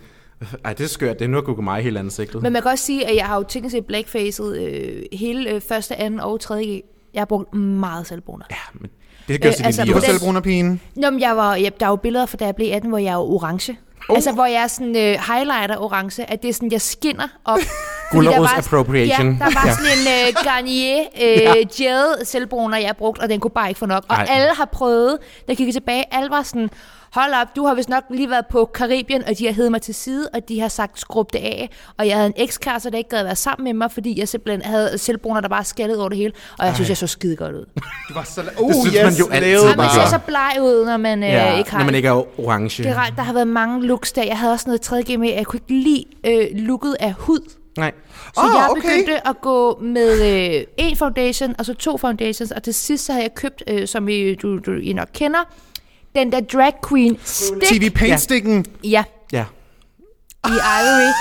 ej, 0.65 0.73
det 0.73 0.85
er 0.85 0.89
skørt, 0.89 1.19
det 1.19 1.25
er 1.25 1.29
nu 1.29 1.39
at 1.39 1.45
google 1.45 1.63
mig 1.65 1.83
hele 1.83 1.99
ansigtet. 1.99 2.43
men 2.43 2.53
man 2.53 2.63
kan 2.63 2.71
også 2.71 2.85
sige, 2.85 3.07
at 3.11 3.17
jeg 3.17 3.27
har 3.27 3.37
jo 3.37 3.43
tænkt 3.43 3.71
sig 3.71 3.85
blackfacet 3.87 4.57
øh, 4.59 5.03
hele 5.13 5.51
øh, 5.51 5.61
første, 5.69 5.97
anden 5.97 6.21
og 6.21 6.41
tredje 6.41 6.65
G. 6.65 6.83
Jeg 7.15 7.21
har 7.21 7.25
brugt 7.27 7.55
meget 7.55 8.07
selvbruner. 8.07 8.45
Ja, 8.51 8.57
men 8.81 8.91
det 9.29 9.43
gør 9.43 9.49
Øh, 9.49 9.55
øh, 9.61 9.67
altså, 9.67 9.87
På 9.87 9.93
den- 9.93 10.03
selvbrunerpigen. 10.03 10.81
Nå, 10.97 11.11
men 11.11 11.21
jeg 11.21 11.37
var, 11.37 11.55
ja, 11.55 11.69
der 11.81 11.87
er 11.87 11.91
jo 11.91 11.97
billeder 11.97 12.27
fra 12.27 12.37
da 12.37 12.45
jeg 12.45 12.55
blev 12.57 12.73
18, 12.73 12.89
hvor 12.89 12.99
jeg 12.99 13.13
er 13.13 13.17
orange. 13.19 13.79
Oh. 14.09 14.15
Altså, 14.17 14.33
hvor 14.33 14.47
jeg 14.47 14.63
er 14.63 14.67
sådan 14.67 14.97
øh, 14.97 15.19
highlighter 15.35 15.77
orange, 15.79 16.31
at 16.31 16.43
det 16.43 16.49
er 16.49 16.53
sådan, 16.53 16.73
jeg 16.73 16.81
skinner 16.81 17.29
op. 17.45 17.59
Var- 18.13 18.59
appropriation. 18.59 19.27
Ja, 19.27 19.33
der 19.45 19.45
var 19.45 19.63
Ja. 19.67 19.73
sådan 19.73 19.93
en 19.99 20.29
øh, 20.29 20.35
Garnier 20.45 20.99
øh, 21.23 21.41
Ja. 21.41 21.55
gel 21.77 22.27
selvbruner, 22.27 22.79
jeg 22.79 22.95
brugte, 22.99 23.21
og 23.21 23.29
den 23.29 23.41
kunne 23.41 23.51
bare 23.51 23.69
ikke 23.69 23.79
få 23.79 23.87
nok. 23.87 24.05
Og 24.09 24.17
Ej. 24.17 24.27
alle 24.31 24.55
har 24.55 24.65
prøvet, 24.73 25.19
da 25.21 25.45
jeg 25.49 25.57
kiggede 25.57 25.77
tilbage, 25.77 26.05
alle 26.15 26.31
var 26.31 26.43
sådan, 26.43 26.71
hold 27.13 27.33
op, 27.43 27.57
du 27.57 27.65
har 27.67 27.75
vist 27.75 27.89
nok 27.89 28.05
lige 28.11 28.31
været 28.31 28.47
på 28.51 28.71
Karibien, 28.75 29.25
og 29.25 29.39
de 29.39 29.47
har 29.47 29.53
heddet 29.53 29.71
mig 29.71 29.83
til 29.83 29.95
side, 29.95 30.29
og 30.35 30.49
de 30.49 30.61
har 30.61 30.69
sagt, 30.69 31.01
skrub 31.01 31.33
det 31.33 31.39
af. 31.39 31.71
Og 31.99 32.07
jeg 32.07 32.17
havde 32.17 32.27
en 32.27 32.33
ekskæreste, 32.37 32.91
der 32.91 32.99
ikke 32.99 33.11
gad 33.11 33.23
være 33.25 33.37
sammen 33.37 33.65
med 33.65 33.75
mig, 33.75 33.93
fordi 33.93 34.19
jeg 34.19 34.29
simpelthen 34.29 34.63
havde 34.63 34.99
selvbruner, 34.99 35.41
der 35.41 35.49
bare 35.49 35.65
skældede 35.65 35.99
over 36.01 36.09
det 36.09 36.19
hele. 36.19 36.33
Og 36.59 36.67
jeg 36.67 36.75
synes, 36.75 36.89
jeg 36.89 36.97
så 36.97 37.07
skide 37.07 37.37
godt 37.37 37.55
ud. 37.55 37.65
Du 38.09 38.15
var 38.15 38.23
så... 38.25 38.43
Det 38.43 38.51
Uh, 38.59 38.73
synes 38.73 38.95
yes, 38.95 39.03
man 39.05 39.13
jo 39.13 39.29
altid 39.33 39.77
man 39.77 39.91
ser 39.95 40.07
så 40.07 40.19
bleg 40.27 40.57
ud, 40.61 40.85
når 40.87 40.97
man 40.97 41.23
øh, 41.23 41.29
ja, 41.29 41.59
ikke 41.59 41.71
har 41.71 41.79
når 41.79 41.85
man 41.85 41.95
ikke 41.95 42.09
er 42.09 42.41
orange. 42.41 42.83
det 42.83 42.91
er 42.91 42.95
rart, 42.95 43.13
der 43.17 43.23
har 43.23 43.33
været 43.33 43.49
mange 43.49 43.87
looks 43.87 44.13
der. 44.13 44.23
Jeg 44.23 44.39
havde 44.39 44.53
også 44.53 44.65
noget 44.69 45.09
3G 45.11 45.17
med. 45.17 45.33
Jeg 45.35 45.47
kunne 45.47 45.61
ikke 45.69 45.83
lide 45.85 46.05
øh, 46.27 46.47
looket 46.53 46.97
af 47.01 47.13
hud. 47.13 47.41
Nej. 47.79 47.93
Så 48.35 48.41
Åh, 48.41 48.51
jeg 48.57 48.69
okay. 48.71 48.81
begyndte 48.81 49.29
at 49.29 49.41
gå 49.41 49.79
med 49.83 50.13
øh, 50.59 50.65
en 50.77 50.97
foundation, 50.97 51.55
og 51.59 51.67
så 51.67 51.75
to 51.75 51.97
foundations, 51.97 52.51
og 52.51 52.63
til 52.63 52.75
sidst 52.75 53.05
så 53.05 53.13
havde 53.13 53.23
jeg 53.23 53.35
købt, 53.35 53.63
øh, 53.67 53.89
som 53.89 54.09
I, 54.09 54.35
du, 54.35 54.59
du 54.59 54.73
I 54.73 54.93
nok 54.93 55.09
kender, 55.15 55.39
den 56.15 56.33
der 56.33 56.41
drag 56.41 56.73
queen 56.89 57.19
stick. 57.25 57.63
TV 57.63 57.91
Paintsticken. 57.91 58.67
Ja, 58.85 59.05
Ja. 59.33 59.45
i 60.47 60.51
Ivory. 60.51 61.13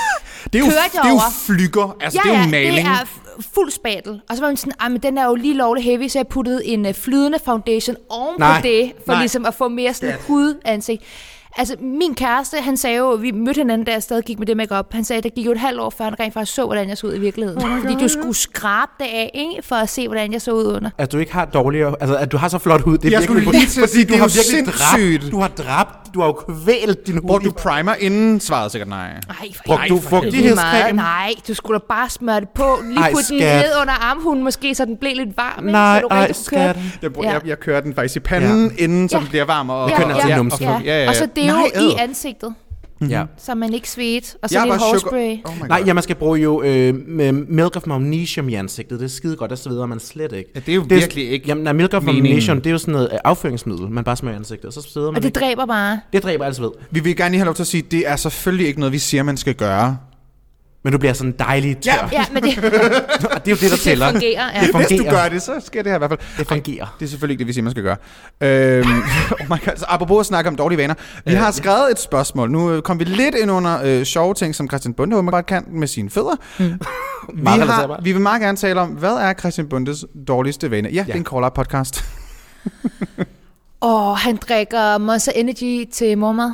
Det 0.52 0.58
er 0.60 0.64
jo, 0.64 0.70
det 0.70 0.98
er 1.04 1.08
jo 1.08 1.12
over. 1.14 1.20
flyger. 1.46 1.96
Altså, 2.00 2.20
ja, 2.24 2.30
det 2.30 2.36
er 2.36 2.38
jo 2.38 2.44
ja, 2.44 2.50
maling. 2.50 2.86
det 2.88 2.94
er 2.94 3.06
fuld 3.54 3.70
spatel. 3.70 4.20
Og 4.30 4.36
så 4.36 4.42
var 4.42 4.48
man 4.48 4.56
sådan, 4.56 4.72
"Ej, 4.80 4.88
men 4.88 5.02
den 5.02 5.18
er 5.18 5.24
jo 5.26 5.34
lige 5.34 5.54
lovlig 5.54 5.84
heavy, 5.84 6.08
så 6.08 6.18
jeg 6.18 6.26
puttede 6.28 6.66
en 6.66 6.86
øh, 6.86 6.94
flydende 6.94 7.38
foundation 7.44 7.96
oven 8.08 8.34
Nej, 8.38 8.60
på 8.60 8.66
det, 8.66 8.92
for 9.06 9.12
nej. 9.12 9.22
ligesom 9.22 9.46
at 9.46 9.54
få 9.54 9.68
mere 9.68 9.94
sådan 9.94 10.14
hudansigt. 10.26 11.02
Altså, 11.56 11.76
min 11.80 12.14
kæreste, 12.14 12.56
han 12.56 12.76
sagde 12.76 12.96
jo, 12.96 13.10
vi 13.10 13.30
mødte 13.30 13.58
hinanden, 13.58 13.86
da 13.86 13.92
jeg 13.92 14.02
stadig 14.02 14.24
gik 14.24 14.38
med 14.38 14.46
det 14.46 14.56
makeup. 14.56 14.86
Han 14.92 15.04
sagde, 15.04 15.18
at 15.18 15.24
det 15.24 15.34
gik 15.34 15.46
jo 15.46 15.52
et 15.52 15.58
halvt 15.58 15.80
år, 15.80 15.90
før 15.90 16.04
han 16.04 16.20
rent 16.20 16.34
faktisk 16.34 16.54
så, 16.54 16.66
hvordan 16.66 16.88
jeg 16.88 16.98
så 16.98 17.06
ud 17.06 17.14
i 17.14 17.18
virkeligheden. 17.18 17.62
Oh 17.62 17.80
Fordi 17.80 17.94
du 17.94 18.08
skulle 18.08 18.34
skrabe 18.34 18.92
det 18.98 19.04
af, 19.04 19.30
ikke? 19.34 19.68
For 19.68 19.76
at 19.76 19.88
se, 19.88 20.08
hvordan 20.08 20.32
jeg 20.32 20.42
så 20.42 20.52
ud 20.52 20.64
under. 20.64 20.90
At 20.98 21.12
du 21.12 21.18
ikke 21.18 21.32
har 21.32 21.44
dårligere... 21.44 21.94
Altså, 22.00 22.16
at 22.16 22.32
du 22.32 22.36
har 22.36 22.48
så 22.48 22.58
flot 22.58 22.80
hud, 22.80 22.98
det 22.98 23.04
er 23.06 23.10
Jeg 23.10 23.20
virkelig... 23.20 23.42
skulle 23.42 23.58
lige 23.58 23.68
til 23.68 23.80
at 23.82 23.88
fordi 23.88 23.92
sige, 24.00 24.04
du 24.08 24.14
er 24.14 24.18
har 24.18 24.26
virkelig 24.26 24.44
sindssygt. 24.44 25.22
dræbt... 25.22 25.32
Du 25.32 25.40
har 25.40 25.48
dræbt... 25.48 26.14
Du 26.14 26.20
har 26.20 26.26
jo 26.26 26.32
kvælt 26.32 27.06
din 27.06 27.14
hud. 27.14 27.22
Hvor 27.22 27.38
du 27.38 27.50
primer 27.52 27.94
inden, 27.94 28.40
svarede 28.40 28.70
sikkert 28.70 28.88
nej. 28.88 29.08
Ej, 29.10 29.18
for 29.56 29.62
Brugte 29.66 29.88
du 29.88 30.00
fugtighedscreme? 30.00 30.96
Nej, 30.96 31.32
du 31.48 31.54
skulle 31.54 31.78
da 31.80 31.84
bare 31.88 32.10
smøre 32.10 32.40
det 32.40 32.48
på. 32.48 32.78
Lige 32.84 33.00
Ej, 33.00 33.12
putte 33.12 33.28
den 33.28 33.38
ned 33.38 33.80
under 33.80 33.92
armhulen 34.10 34.44
måske, 34.44 34.74
så 34.74 34.84
den 34.84 34.96
blev 34.96 35.12
lidt 35.16 35.36
varm. 35.36 35.58
ikke? 35.64 35.72
Nej, 35.72 36.00
så 36.00 36.08
du 36.08 36.14
ej, 36.14 36.32
skat. 36.32 36.76
Jeg, 37.02 37.10
jeg, 37.22 37.40
jeg 37.46 37.60
kører 37.60 37.80
den 37.80 37.94
faktisk 37.94 38.16
i 38.16 38.20
panden, 38.20 38.72
ja. 38.78 38.84
inden 38.84 39.08
så 39.08 39.16
Ja. 39.16 39.20
den 39.20 39.28
bliver 39.28 39.44
varm. 39.44 39.70
Og, 39.70 39.90
Ja, 39.90 40.08
altså 40.12 40.28
ja, 40.28 40.36
numsen. 40.36 40.64
ja. 40.64 40.70
Ja, 40.72 40.78
ja, 40.84 41.02
ja. 41.02 41.08
Og 41.08 41.14
så 41.16 41.28
det 41.42 41.48
er 41.48 41.52
Nej, 41.52 41.70
jo 41.76 41.80
i 41.88 41.92
ad. 41.92 41.96
ansigtet, 41.98 42.54
Ja. 43.08 43.24
så 43.38 43.54
man 43.54 43.74
ikke 43.74 43.90
svedt. 43.90 44.36
Og 44.42 44.48
så 44.48 44.54
Jeg 44.58 44.62
er 44.62 44.72
lidt 44.72 44.82
hårspray. 44.82 45.36
sugar- 45.36 45.62
Oh. 45.62 45.68
Nej, 45.68 45.82
ja, 45.86 45.92
man 45.94 46.02
skal 46.02 46.16
bruge 46.16 46.40
jo 46.40 46.62
øh, 46.62 46.94
med 47.08 47.32
milk 47.32 47.76
of 47.76 47.86
magnesium 47.86 48.48
i 48.48 48.54
ansigtet. 48.54 49.00
Det 49.00 49.04
er 49.04 49.10
skide 49.10 49.36
godt, 49.36 49.50
der 49.50 49.56
sveder 49.56 49.86
man 49.86 50.00
slet 50.00 50.32
ikke. 50.32 50.50
Ja, 50.54 50.60
det 50.60 50.68
er 50.72 50.76
jo 50.76 50.84
virkelig 50.88 51.30
ikke 51.30 51.46
Jamen, 51.48 51.64
nej, 51.64 51.72
milk 51.72 51.94
of 51.94 52.02
meningen. 52.02 52.24
magnesium, 52.30 52.56
det 52.60 52.66
er 52.66 52.70
jo 52.72 52.78
sådan 52.78 52.92
noget 52.92 53.08
øh, 53.12 53.18
afføringsmiddel, 53.24 53.88
man 53.90 54.04
bare 54.04 54.16
smører 54.16 54.34
i 54.34 54.36
ansigtet, 54.36 54.64
og 54.64 54.72
så 54.72 54.82
sveder 54.82 55.06
man 55.10 55.16
Og 55.16 55.22
det 55.22 55.28
ikke. 55.28 55.40
dræber 55.40 55.66
bare. 55.66 56.00
Det 56.12 56.22
dræber 56.22 56.44
altså 56.44 56.62
ved. 56.62 56.70
Vi 56.90 57.00
vil 57.00 57.16
gerne 57.16 57.30
lige 57.30 57.38
have 57.38 57.44
lov 57.46 57.54
til 57.54 57.62
at 57.62 57.66
sige, 57.66 57.82
at 57.86 57.90
det 57.92 58.08
er 58.08 58.16
selvfølgelig 58.16 58.66
ikke 58.66 58.80
noget, 58.80 58.92
vi 58.92 58.98
siger, 58.98 59.22
man 59.22 59.36
skal 59.36 59.54
gøre. 59.54 59.96
Men 60.82 60.92
du 60.92 60.98
bliver 60.98 61.12
sådan 61.12 61.34
dejlig 61.38 61.78
tør. 61.78 61.90
Ja. 61.92 62.08
Ja, 62.12 62.24
men 62.32 62.42
det, 62.42 62.58
Og 62.64 62.64
det 62.64 62.72
er 62.72 63.50
jo 63.50 63.56
det, 63.56 63.60
der 63.60 63.68
det 63.68 63.80
tæller. 63.80 64.10
fungerer. 64.10 64.50
Ja. 64.54 64.60
Det 64.66 64.76
Hvis 64.76 64.86
du 64.86 64.96
fungerer. 64.96 65.22
gør 65.22 65.28
det, 65.28 65.42
så 65.42 65.60
sker 65.64 65.82
det 65.82 65.90
her 65.92 65.96
i 65.96 65.98
hvert 65.98 66.10
fald. 66.10 66.20
Det 66.38 66.46
fungerer. 66.46 66.96
Det 67.00 67.04
er 67.04 67.08
selvfølgelig 67.10 67.34
ikke 67.34 67.38
det, 67.38 67.46
vi 67.46 67.52
siger, 67.52 67.62
man 67.64 67.70
skal 67.70 67.82
gøre. 67.82 67.96
Øhm, 68.40 68.88
oh 69.40 69.46
my 69.46 69.64
God. 69.64 69.76
Så 69.76 69.84
apropos 69.88 70.20
at 70.20 70.26
snakke 70.26 70.48
om 70.48 70.56
dårlige 70.56 70.78
vaner. 70.78 70.94
Vi 71.26 71.32
har 71.34 71.50
skrevet 71.50 71.90
et 71.90 71.98
spørgsmål. 71.98 72.50
Nu 72.50 72.72
øh, 72.72 72.82
kom 72.82 72.98
vi 72.98 73.04
lidt 73.04 73.34
ind 73.34 73.50
under 73.50 73.80
øh, 73.84 74.04
sjove 74.04 74.34
ting, 74.34 74.54
som 74.54 74.68
Christian 74.68 74.94
Bunde 74.94 75.16
åbenbart 75.16 75.46
kan 75.46 75.64
med 75.68 75.86
sine 75.86 76.10
fødder. 76.10 76.36
Mm. 76.58 76.64
Vi, 77.34 77.46
har, 77.46 78.00
vi 78.02 78.12
vil 78.12 78.20
meget 78.20 78.42
gerne 78.42 78.56
tale 78.56 78.80
om, 78.80 78.88
hvad 78.88 79.12
er 79.12 79.32
Christian 79.34 79.68
Bundes 79.68 80.04
dårligste 80.28 80.70
vane? 80.70 80.88
Ja, 80.88 80.94
ja. 80.94 81.02
det 81.02 81.10
er 81.10 81.14
en 81.14 81.26
call-up 81.26 81.54
podcast. 81.54 82.04
Og 83.80 84.18
han 84.18 84.36
drikker 84.36 84.98
Monster 84.98 85.32
Energy 85.34 85.90
til 85.92 86.18
mormad. 86.18 86.50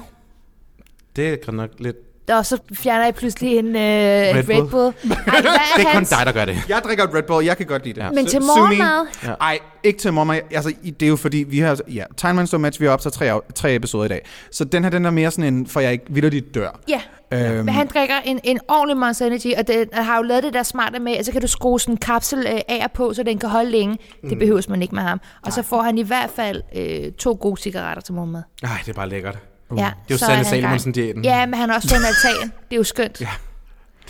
Det 1.17 1.41
er 1.49 1.53
nok 1.53 1.71
lidt... 1.79 1.97
Og 2.33 2.47
så 2.47 2.59
fjerner 2.73 3.05
jeg 3.05 3.15
pludselig 3.15 3.59
en 3.59 3.67
øh, 3.67 3.73
Red, 3.83 4.45
Bull. 4.45 4.59
Red 4.59 4.69
Bull. 4.69 4.95
Ej, 5.27 5.41
hvad 5.41 5.53
Det 5.77 5.87
er 5.87 5.93
kun 5.93 6.05
dig, 6.05 6.27
der 6.27 6.33
gør 6.33 6.45
det. 6.45 6.59
Jeg 6.69 6.81
drikker 6.85 7.05
et 7.05 7.15
Red 7.15 7.23
Bull, 7.23 7.45
jeg 7.47 7.57
kan 7.57 7.67
godt 7.67 7.85
lide 7.85 8.01
det. 8.01 8.07
Ja. 8.07 8.11
Men 8.11 8.27
til 8.27 8.41
morgenmad? 8.41 9.07
Ja. 9.25 9.33
Ej, 9.41 9.59
ikke 9.85 9.99
til 9.99 10.13
morgenmad. 10.13 10.41
Altså, 10.51 10.73
det 10.85 11.03
er 11.03 11.11
jo 11.11 11.17
fordi, 11.17 11.45
vi 11.49 11.59
har... 11.59 11.79
Ja, 11.89 12.05
Time 12.17 12.47
Stone 12.47 12.63
Match, 12.63 12.81
vi 12.81 12.87
har 12.87 12.93
optaget 12.93 13.15
tre, 13.15 13.41
tre 13.55 13.75
episoder 13.75 14.05
i 14.05 14.09
dag. 14.09 14.27
Så 14.51 14.65
den 14.65 14.83
her, 14.83 14.91
den 14.91 15.05
er 15.05 15.11
mere 15.11 15.31
sådan 15.31 15.55
en, 15.55 15.67
for 15.67 15.81
jeg 15.81 15.93
ikke 15.93 16.05
vidderligt 16.09 16.55
dør. 16.55 16.81
Ja. 16.89 17.01
Øhm, 17.33 17.65
Men 17.65 17.69
han 17.69 17.87
drikker 17.95 18.15
en, 18.25 18.41
en 18.45 18.61
ordentlig 18.69 18.97
Monster 18.97 19.27
Energy, 19.27 19.47
og 19.59 19.65
og 19.99 20.07
har 20.07 20.17
jo 20.17 20.23
lavet 20.23 20.43
det 20.43 20.55
der 20.55 20.63
smarte 20.63 20.99
med, 20.99 21.13
at 21.13 21.27
så 21.27 21.33
kan 21.33 21.41
du 21.41 21.47
skrue 21.47 21.81
sådan 21.81 21.95
en 21.95 21.99
kapsel 21.99 22.39
øh, 22.39 22.61
af 22.69 22.85
og 22.85 22.93
på, 22.93 23.15
så 23.15 23.23
den 23.23 23.39
kan 23.39 23.49
holde 23.49 23.71
længe. 23.71 23.99
Mm. 24.23 24.29
Det 24.29 24.39
behøves 24.39 24.69
man 24.69 24.83
ikke 24.83 24.95
med 24.95 25.03
ham. 25.03 25.21
Og 25.43 25.53
så 25.53 25.63
får 25.63 25.83
han 25.83 25.99
i 25.99 26.03
hvert 26.03 26.31
fald 26.37 26.63
øh, 26.77 27.13
to 27.13 27.39
gode 27.41 27.61
cigaretter 27.61 28.01
til 28.03 28.15
morgenmad. 28.15 28.43
Ej, 28.63 28.69
det 28.85 28.89
er 28.89 28.93
bare 28.95 29.09
lækkert. 29.09 29.39
Ja, 29.71 29.75
Det 29.77 29.81
er 29.81 29.91
jo 30.11 30.19
Sanne 30.19 30.41
i. 30.43 30.45
Salomonsen-diæten. 30.45 31.25
Ja, 31.25 31.47
men 31.47 31.55
han 31.55 31.69
har 31.69 31.77
også 31.77 31.89
fået 31.89 31.99
en 31.99 32.05
altan. 32.07 32.49
Det 32.69 32.73
er 32.73 32.77
jo 32.77 32.85
skønt. 32.85 33.21
Ja, 33.21 33.29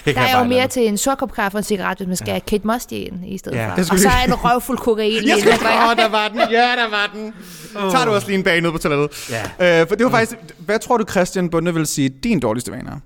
Det 0.05 0.15
Der 0.15 0.21
er 0.21 0.39
jo 0.39 0.45
mere 0.45 0.69
til 0.69 0.87
en 0.89 0.99
sort 0.99 1.19
kop 1.19 1.33
kaffe 1.33 1.57
og 1.57 1.61
en 1.61 1.65
cigaret, 1.65 1.99
hvis 1.99 2.07
man 2.09 2.17
skal 2.17 2.29
have 2.29 2.41
Kate 2.41 2.67
Moss 2.67 2.87
diæten 2.87 3.25
i 3.25 3.39
stedet 3.39 3.57
Ja. 3.59 3.69
for. 3.75 3.93
Og 3.93 3.99
så 3.99 4.09
er 4.09 4.25
en 4.27 4.35
røvfuld 4.35 4.79
kokain. 4.79 5.19
Skal... 5.19 5.39
inden 5.39 5.49
Åh, 5.67 5.97
der 5.97 6.09
var 6.09 6.29
den. 6.29 6.39
Ja, 6.51 6.77
der 6.77 6.91
var 6.91 7.11
den. 7.15 7.35
Oh. 7.77 7.91
Tager 7.93 8.05
du 8.05 8.11
også 8.11 8.27
lige 8.27 8.39
en 8.39 8.45
bag 8.45 8.61
ned 8.61 8.73
på 8.73 8.79
toilettet? 8.79 9.31
Ja. 9.59 9.81
Øh, 9.81 9.89
for 9.89 9.95
det 9.95 10.05
var 10.05 10.11
faktisk... 10.11 10.37
Hvad 10.59 10.79
tror 10.79 10.97
du, 10.97 11.05
Christian 11.11 11.51
Bunde 11.51 11.75
vil 11.75 11.87
sige, 11.87 12.09
din 12.09 12.41
dårligste 12.41 12.73
vane 12.73 12.91
er? 12.91 12.99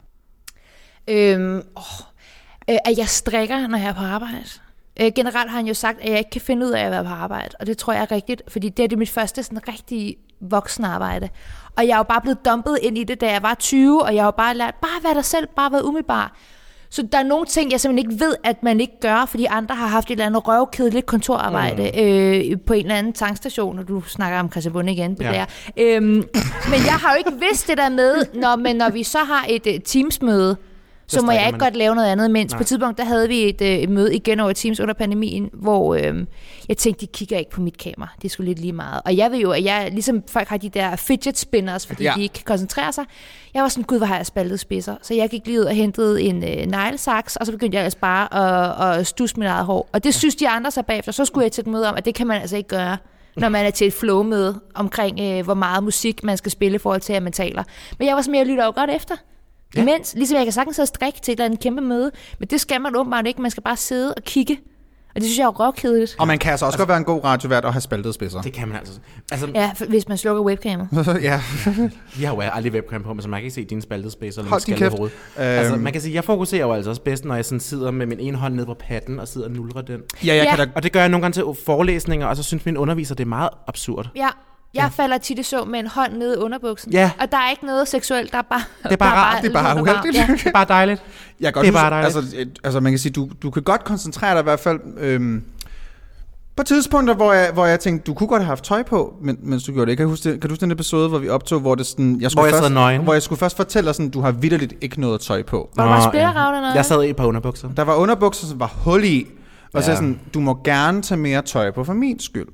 Øhm, 1.08 1.56
åh, 1.56 1.82
øh, 2.70 2.76
at 2.84 2.98
jeg 2.98 3.08
strikker, 3.08 3.66
når 3.66 3.78
jeg 3.78 3.88
er 3.88 3.92
på 3.92 4.02
arbejde. 4.04 4.44
Øh, 5.00 5.12
generelt 5.16 5.50
har 5.50 5.56
han 5.56 5.66
jo 5.66 5.74
sagt, 5.74 5.98
at 6.00 6.10
jeg 6.10 6.18
ikke 6.18 6.30
kan 6.30 6.40
finde 6.40 6.66
ud 6.66 6.70
af 6.70 6.84
at 6.84 6.90
være 6.90 7.04
på 7.04 7.10
arbejde, 7.10 7.48
og 7.60 7.66
det 7.66 7.78
tror 7.78 7.92
jeg 7.92 8.02
er 8.02 8.10
rigtigt, 8.14 8.42
fordi 8.48 8.68
det 8.68 8.82
er 8.84 8.88
det 8.88 8.98
mit 8.98 9.10
første 9.10 9.42
sådan 9.42 9.68
rigtig 9.68 10.16
voksenarbejde. 10.40 11.28
Og 11.76 11.86
jeg 11.86 11.92
er 11.92 11.96
jo 11.96 12.02
bare 12.02 12.20
blevet 12.20 12.44
dumpet 12.44 12.78
ind 12.82 12.98
i 12.98 13.04
det, 13.04 13.20
da 13.20 13.32
jeg 13.32 13.42
var 13.42 13.54
20, 13.54 14.02
og 14.02 14.14
jeg 14.14 14.22
har 14.22 14.26
jo 14.26 14.30
bare 14.36 14.54
lært, 14.54 14.74
bare 14.82 15.04
være 15.04 15.14
dig 15.14 15.24
selv, 15.24 15.48
bare 15.56 15.72
være 15.72 15.84
umiddelbar. 15.84 16.36
Så 16.92 17.02
der 17.12 17.18
er 17.18 17.22
nogle 17.22 17.46
ting, 17.46 17.72
jeg 17.72 17.80
simpelthen 17.80 18.10
ikke 18.12 18.24
ved, 18.24 18.34
at 18.44 18.62
man 18.62 18.80
ikke 18.80 19.00
gør, 19.00 19.24
fordi 19.28 19.44
andre 19.44 19.74
har 19.74 19.86
haft 19.86 20.06
et 20.08 20.10
eller 20.12 20.26
andet 20.26 20.48
røvkedeligt 20.48 21.06
kontorarbejde 21.06 21.90
mm. 21.94 22.00
øh, 22.52 22.58
på 22.66 22.72
en 22.72 22.80
eller 22.80 22.94
anden 22.94 23.12
tankstation, 23.12 23.78
og 23.78 23.88
du 23.88 24.00
snakker 24.00 24.38
om 24.40 24.50
Christian 24.50 24.72
Bunde 24.72 24.92
igen, 24.92 25.16
Ja. 25.20 25.32
ja. 25.32 25.44
øhm, 25.76 26.04
Men 26.70 26.80
jeg 26.86 26.94
har 27.02 27.12
jo 27.12 27.18
ikke 27.18 27.40
vidst 27.48 27.68
det 27.68 27.78
der 27.78 27.88
med, 27.88 28.14
når, 28.34 28.56
men 28.56 28.76
når 28.76 28.90
vi 28.90 29.02
så 29.02 29.18
har 29.18 29.46
et 29.48 29.66
uh, 29.66 29.72
Teams-møde, 29.84 30.56
så 31.10 31.22
må 31.22 31.32
jeg 31.32 31.46
ikke 31.46 31.58
godt 31.58 31.76
lave 31.76 31.94
noget 31.94 32.08
andet. 32.08 32.30
Mens 32.30 32.52
Nej. 32.52 32.58
på 32.58 32.62
et 32.62 32.66
tidspunkt, 32.66 32.98
der 32.98 33.04
havde 33.04 33.28
vi 33.28 33.48
et, 33.48 33.60
øh, 33.62 33.68
et 33.68 33.88
møde 33.88 34.14
igen 34.14 34.40
over 34.40 34.52
Teams 34.52 34.80
under 34.80 34.94
pandemien, 34.94 35.50
hvor 35.52 35.94
øh, 35.94 36.14
jeg 36.68 36.76
tænkte, 36.76 37.00
de 37.00 37.06
kigger 37.12 37.38
ikke 37.38 37.50
på 37.50 37.60
mit 37.60 37.78
kamera. 37.78 38.08
Det 38.16 38.24
er 38.24 38.28
sgu 38.28 38.42
lidt 38.42 38.58
lige 38.58 38.72
meget. 38.72 39.00
Og 39.04 39.16
jeg 39.16 39.30
ved 39.30 39.38
jo, 39.38 39.50
at 39.50 39.64
jeg, 39.64 39.88
ligesom 39.92 40.22
folk 40.28 40.48
har 40.48 40.56
de 40.56 40.68
der 40.68 40.96
fidget 40.96 41.38
spinners, 41.38 41.86
fordi 41.86 42.02
Ja. 42.02 42.12
de 42.16 42.22
ikke 42.22 42.32
kan 42.32 42.44
koncentrere 42.44 42.92
sig. 42.92 43.04
Jeg 43.54 43.62
var 43.62 43.68
sådan, 43.68 43.84
gud, 43.84 43.98
hvor 43.98 44.06
har 44.06 44.16
jeg 44.16 44.26
spaltet 44.26 44.60
spidser. 44.60 44.94
Så 45.02 45.14
jeg 45.14 45.30
gik 45.30 45.46
lige 45.46 45.60
ud 45.60 45.64
og 45.64 45.74
hentede 45.74 46.22
en 46.22 46.44
øh, 46.44 46.66
neglesaks, 46.66 47.36
og 47.36 47.46
så 47.46 47.52
begyndte 47.52 47.76
jeg 47.76 47.84
altså 47.84 47.98
bare 47.98 48.34
at, 48.94 48.98
at 49.00 49.06
stusse 49.06 49.36
mit 49.38 49.48
eget 49.48 49.66
hår. 49.66 49.88
Og 49.92 50.04
det 50.04 50.14
synes 50.14 50.36
de 50.36 50.48
andre 50.48 50.70
så 50.70 50.82
bagefter. 50.82 51.12
Så 51.12 51.24
skulle 51.24 51.44
jeg 51.44 51.52
til 51.52 51.62
et 51.62 51.66
møde 51.68 51.88
om, 51.88 51.94
at 51.96 52.04
det 52.04 52.14
kan 52.14 52.26
man 52.26 52.40
altså 52.40 52.56
ikke 52.56 52.68
gøre 52.68 52.96
når 53.36 53.48
man 53.48 53.66
er 53.66 53.70
til 53.70 53.86
et 53.86 53.92
flow 53.92 54.22
med 54.22 54.54
omkring, 54.74 55.20
øh, 55.20 55.44
hvor 55.44 55.54
meget 55.54 55.84
musik 55.84 56.24
man 56.24 56.36
skal 56.36 56.52
spille 56.52 56.74
i 56.74 56.78
forhold 56.78 57.00
til, 57.00 57.12
at 57.12 57.22
man 57.22 57.32
taler. 57.32 57.62
Men 57.98 58.08
jeg 58.08 58.16
var 58.16 58.22
sådan, 58.22 58.34
jeg 58.38 58.46
lytter 58.46 58.64
jo 58.64 58.72
godt 58.76 58.90
efter. 58.90 59.14
Ja. 59.76 59.82
Imens, 59.82 60.14
ligesom 60.14 60.36
jeg 60.36 60.44
kan 60.46 60.52
sagtens 60.52 60.76
sidde 60.76 60.84
og 60.84 60.88
strikke 60.88 61.20
til 61.22 61.32
et 61.32 61.36
eller 61.36 61.44
andet 61.44 61.60
kæmpe 61.60 61.80
møde, 61.82 62.10
men 62.38 62.48
det 62.48 62.60
skal 62.60 62.80
man 62.80 62.96
åbenbart 62.96 63.26
ikke. 63.26 63.42
Man 63.42 63.50
skal 63.50 63.62
bare 63.62 63.76
sidde 63.76 64.14
og 64.14 64.22
kigge. 64.22 64.60
Og 65.14 65.20
det 65.20 65.24
synes 65.24 65.38
jeg 65.38 65.44
er 65.44 65.48
røvkedeligt. 65.48 66.16
Og 66.18 66.26
man 66.26 66.38
kan 66.38 66.50
altså 66.50 66.66
også 66.66 66.78
godt 66.78 66.88
være 66.88 66.98
en 66.98 67.04
god 67.04 67.24
radiovært 67.24 67.64
og 67.64 67.72
have 67.72 67.80
spaltet 67.80 68.14
spidser. 68.14 68.40
Det 68.42 68.52
kan 68.52 68.68
man 68.68 68.76
altså. 68.76 68.92
Altså, 69.32 69.46
Ja, 69.54 69.70
for- 69.76 69.84
hvis 69.84 70.08
man 70.08 70.18
slukker 70.18 70.42
webcamet. 70.42 70.88
ja. 71.22 71.40
vi 72.16 72.24
har 72.24 72.34
jo 72.34 72.40
aldrig 72.40 72.72
webcam 72.72 73.02
på, 73.02 73.12
men 73.14 73.22
så 73.22 73.28
man 73.28 73.40
kan 73.40 73.44
ikke 73.44 73.54
se 73.54 73.64
dine 73.64 73.82
spaltede 73.82 74.12
spacer 74.12 74.42
eller 74.42 74.58
din 74.58 74.76
kæft. 74.76 74.98
hoved. 74.98 75.10
Øhm. 75.10 75.44
Altså, 75.46 75.76
man 75.76 75.92
kan 75.92 76.02
sige, 76.02 76.14
jeg 76.14 76.24
fokuserer 76.24 76.66
jo 76.66 76.72
altså 76.72 76.90
også 76.90 77.02
bedst, 77.02 77.24
når 77.24 77.34
jeg 77.34 77.44
sådan 77.44 77.60
sidder 77.60 77.90
med 77.90 78.06
min 78.06 78.20
ene 78.20 78.36
hånd 78.36 78.54
nede 78.54 78.66
på 78.66 78.74
patten 78.74 79.20
og 79.20 79.28
sidder 79.28 79.46
og 79.46 79.52
nulrer 79.52 79.82
den. 79.82 80.00
Ja, 80.24 80.34
jeg 80.34 80.44
Ja. 80.44 80.56
kan 80.56 80.66
da... 80.68 80.72
Og 80.76 80.82
det 80.82 80.92
gør 80.92 81.00
jeg 81.00 81.08
nogle 81.08 81.22
gange 81.22 81.34
til 81.34 81.44
forelæsninger, 81.64 82.26
og 82.26 82.36
så 82.36 82.42
synes 82.42 82.66
min 82.66 82.76
underviser, 82.76 83.14
det 83.14 83.24
er 83.24 83.28
meget 83.28 83.50
absurd. 83.66 84.08
Ja, 84.16 84.28
jeg 84.74 84.82
ja. 84.82 85.02
falder 85.02 85.18
tit 85.18 85.38
i 85.38 85.42
så 85.42 85.64
med 85.64 85.78
en 85.80 85.86
hånd 85.86 86.12
nede 86.12 86.34
i 86.34 86.38
underbuksen. 86.38 86.92
Ja. 86.92 87.10
Og 87.20 87.30
der 87.32 87.38
er 87.38 87.50
ikke 87.50 87.66
noget 87.66 87.88
seksuelt, 87.88 88.32
der 88.32 88.38
er 88.38 88.42
bare... 88.42 88.62
Det 88.82 88.92
er 88.92 88.96
bare 88.96 89.16
rart. 89.16 89.42
Det 89.42 89.48
er 89.48 89.62
bare 89.62 89.82
uheldigt. 89.82 90.16
Ja. 90.16 90.26
Det 90.32 90.46
er 90.46 90.52
bare 90.52 90.66
dejligt. 90.68 91.02
Jeg 91.40 91.46
kan 91.46 91.52
godt 91.52 91.64
Det 91.66 91.68
er 91.68 91.72
huske- 91.72 91.82
bare 91.82 91.90
dejligt. 92.02 92.16
altså, 92.16 92.46
altså, 92.64 92.80
man 92.80 92.92
kan 92.92 92.98
sige, 92.98 93.12
du, 93.12 93.28
du 93.42 93.50
kan 93.50 93.62
godt 93.62 93.84
koncentrere 93.84 94.32
dig 94.34 94.40
i 94.40 94.42
hvert 94.42 94.60
fald... 94.60 94.80
Øhm, 94.98 95.44
på 96.56 96.62
tidspunkter, 96.64 97.14
hvor 97.14 97.32
jeg, 97.32 97.50
hvor 97.52 97.66
jeg 97.66 97.80
tænkte, 97.80 98.04
du 98.04 98.14
kunne 98.14 98.26
godt 98.26 98.42
have 98.42 98.46
haft 98.48 98.64
tøj 98.64 98.82
på, 98.82 99.14
men, 99.22 99.38
mens 99.42 99.64
du 99.64 99.72
gjorde 99.72 99.90
det. 99.90 99.96
Kan 99.98 100.04
du, 100.06 100.10
huske 100.10 100.30
kan 100.30 100.40
du 100.40 100.48
huske 100.48 100.60
den 100.60 100.70
episode, 100.70 101.08
hvor 101.08 101.18
vi 101.18 101.28
optog, 101.28 101.60
hvor, 101.60 101.74
det 101.74 101.86
sådan, 101.86 102.20
jeg 102.20 102.30
skulle 102.30 102.40
Hvor 102.42 102.56
jeg 102.56 102.62
først, 102.62 102.72
nøgen. 102.74 103.02
Hvor 103.02 103.12
jeg 103.12 103.22
skulle 103.22 103.38
først 103.38 103.56
fortælle 103.56 103.86
dig, 103.86 103.94
sådan, 103.94 104.10
du 104.10 104.20
har 104.20 104.32
vidderligt 104.32 104.74
ikke 104.80 105.00
noget 105.00 105.20
tøj 105.20 105.42
på. 105.42 105.70
Var 105.76 105.84
der 105.84 106.10
bare 106.10 106.16
eller 106.20 106.60
noget? 106.60 106.74
Jeg 106.74 106.84
sad 106.84 107.02
i 107.02 107.10
et 107.10 107.16
par 107.16 107.24
underbukser. 107.24 107.68
Der 107.76 107.82
var 107.82 107.94
underbukser, 107.94 108.46
som 108.46 108.60
var 108.60 108.72
hul 108.84 109.04
i, 109.04 109.26
og 109.74 109.82
så 109.82 109.90
Ja. 109.90 109.96
sådan, 109.96 110.20
du 110.34 110.40
må 110.40 110.60
gerne 110.64 111.02
tage 111.02 111.18
mere 111.18 111.42
tøj 111.42 111.70
på 111.70 111.84
for 111.84 111.92
min 111.92 112.20
skyld. 112.20 112.46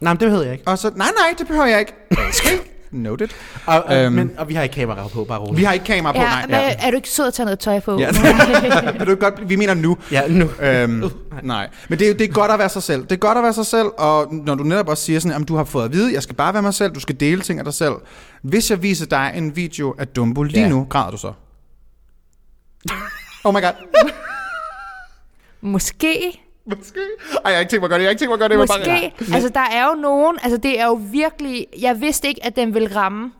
Nej, 0.00 0.12
men 0.12 0.20
det 0.20 0.30
ved 0.32 0.42
jeg 0.42 0.52
ikke. 0.52 0.64
Og 0.66 0.78
så, 0.78 0.90
nej, 0.96 1.08
nej, 1.18 1.34
det 1.38 1.46
behøver 1.46 1.66
jeg 1.66 1.78
ikke. 1.80 1.92
Noted. 2.92 3.28
Og, 3.66 3.82
og, 3.82 3.96
Øhm. 3.96 4.12
men, 4.12 4.30
og 4.38 4.48
vi 4.48 4.54
har 4.54 4.62
ikke 4.62 4.74
kamera 4.74 5.08
på, 5.08 5.24
bare 5.24 5.38
roligt. 5.38 5.56
Vi 5.58 5.64
har 5.64 5.72
ikke 5.72 5.84
kamera 5.86 6.12
på, 6.12 6.18
Ja, 6.18 6.24
nej. 6.28 6.46
men 6.46 6.76
er 6.80 6.90
du 6.90 6.96
ikke 6.96 7.08
sød 7.08 7.26
at 7.26 7.34
tage 7.34 7.44
noget 7.44 7.58
tøj 7.58 7.80
på? 7.80 7.98
Ja. 7.98 8.08
er 9.00 9.04
du 9.04 9.14
godt, 9.14 9.48
vi 9.48 9.56
mener 9.56 9.74
nu. 9.74 9.96
Ja, 10.12 10.28
nu. 10.28 10.48
Øhm, 10.60 11.04
nej, 11.42 11.68
men 11.88 11.98
det, 11.98 12.10
er- 12.10 12.14
det 12.14 12.28
er 12.28 12.32
godt 12.32 12.50
at 12.52 12.58
være 12.58 12.68
sig 12.68 12.82
selv. 12.82 13.02
Det 13.02 13.12
er 13.12 13.16
godt 13.16 13.38
at 13.38 13.44
være 13.44 13.52
sig 13.52 13.66
selv, 13.66 13.86
og 13.98 14.34
når 14.34 14.54
du 14.54 14.64
netop 14.64 14.88
også 14.88 15.04
siger 15.04 15.20
sådan, 15.20 15.42
at 15.42 15.48
du 15.48 15.56
har 15.56 15.64
fået 15.64 15.84
at 15.84 15.92
vide, 15.92 16.14
jeg 16.14 16.22
skal 16.22 16.34
bare 16.36 16.52
være 16.54 16.62
mig 16.62 16.74
selv, 16.74 16.92
du 16.92 17.00
skal 17.00 17.20
dele 17.20 17.40
ting 17.42 17.58
af 17.58 17.64
dig 17.64 17.74
selv. 17.74 17.94
Hvis 18.42 18.70
jeg 18.70 18.82
viser 18.82 19.06
dig 19.06 19.32
en 19.34 19.56
video 19.56 19.94
af 19.98 20.08
Dumbo 20.08 20.42
lige 20.42 20.60
Ja. 20.62 20.68
nu, 20.68 20.86
græder 20.90 21.10
du 21.10 21.16
så? 21.16 21.32
Oh 23.44 23.54
my 23.54 23.60
god. 23.60 24.10
Måske. 25.60 26.40
Måske. 26.66 27.00
Ej, 27.32 27.40
jeg 27.44 27.52
har 27.54 27.60
ikke 27.60 27.70
tænkt 27.70 27.80
mig 27.80 27.86
at 27.86 27.90
gøre 27.90 27.98
det. 27.98 28.02
Jeg 28.04 28.08
har 28.08 28.10
ikke 28.10 28.20
tænkt 28.20 28.30
mig 28.30 28.34
at 28.34 28.38
gøre 28.38 28.48
det. 28.48 28.58
vil 28.58 28.66
bare- 28.66 29.10
Måske. 29.20 29.34
Altså, 29.34 29.48
der 29.48 29.60
er 29.60 29.86
jo 29.88 29.94
nogen... 29.94 30.38
Altså, 30.42 30.56
det 30.56 30.80
er 30.80 30.86
jo 30.86 31.00
virkelig... 31.12 31.66
Jeg 31.80 32.00
vidste 32.00 32.28
ikke, 32.28 32.44
at 32.44 32.56
den 32.56 32.74
ville 32.74 32.96
ramme. 32.96 33.32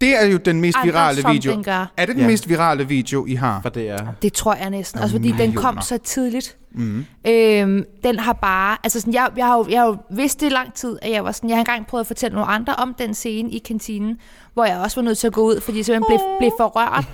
Det 0.00 0.22
er 0.22 0.26
jo 0.26 0.36
den 0.36 0.60
mest 0.60 0.76
Andre, 0.78 0.86
virale 0.92 1.20
som 1.20 1.32
video. 1.32 1.52
den 1.52 1.62
gør. 1.64 1.92
Er 1.96 2.06
det 2.06 2.14
den 2.14 2.22
Ja. 2.22 2.26
mest 2.26 2.48
virale 2.48 2.88
video, 2.88 3.26
I 3.26 3.34
har? 3.34 3.60
For 3.62 3.68
det 3.68 3.88
er... 3.90 4.06
Det 4.22 4.32
tror 4.32 4.54
jeg 4.54 4.70
næsten. 4.70 5.00
Altså, 5.00 5.16
fordi 5.16 5.30
den 5.38 5.52
kom 5.52 5.80
så 5.80 5.98
tidligt. 5.98 6.56
Mhm. 6.72 7.06
Mm. 7.24 7.30
Øhm, 7.30 7.84
den 8.04 8.18
har 8.18 8.32
bare... 8.32 8.76
Altså, 8.84 9.00
sådan, 9.00 9.14
jeg, 9.14 9.28
jeg, 9.36 9.46
har 9.46 9.56
jo, 9.58 9.66
jeg 9.70 9.80
har 9.80 9.86
jo 9.86 9.96
vidst 10.10 10.40
det 10.40 10.46
i 10.46 10.48
lang 10.48 10.74
tid, 10.74 10.98
at 11.02 11.10
jeg 11.10 11.24
var 11.24 11.32
sådan... 11.32 11.50
Jeg 11.50 11.56
har 11.56 11.60
engang 11.60 11.86
prøvet 11.86 12.00
at 12.00 12.06
fortælle 12.06 12.34
nogle 12.34 12.50
andre 12.50 12.74
om 12.74 12.94
den 12.94 13.14
scene 13.14 13.50
i 13.50 13.58
kantinen, 13.58 14.18
hvor 14.54 14.64
jeg 14.64 14.78
også 14.78 15.00
var 15.00 15.04
nødt 15.04 15.18
til 15.18 15.26
at 15.26 15.32
gå 15.32 15.42
ud, 15.42 15.60
fordi 15.60 15.76
jeg 15.78 15.84
simpelthen 15.84 16.18
blev, 16.18 16.20
blev 16.38 16.50
for 16.58 16.66
rørt. 16.76 17.04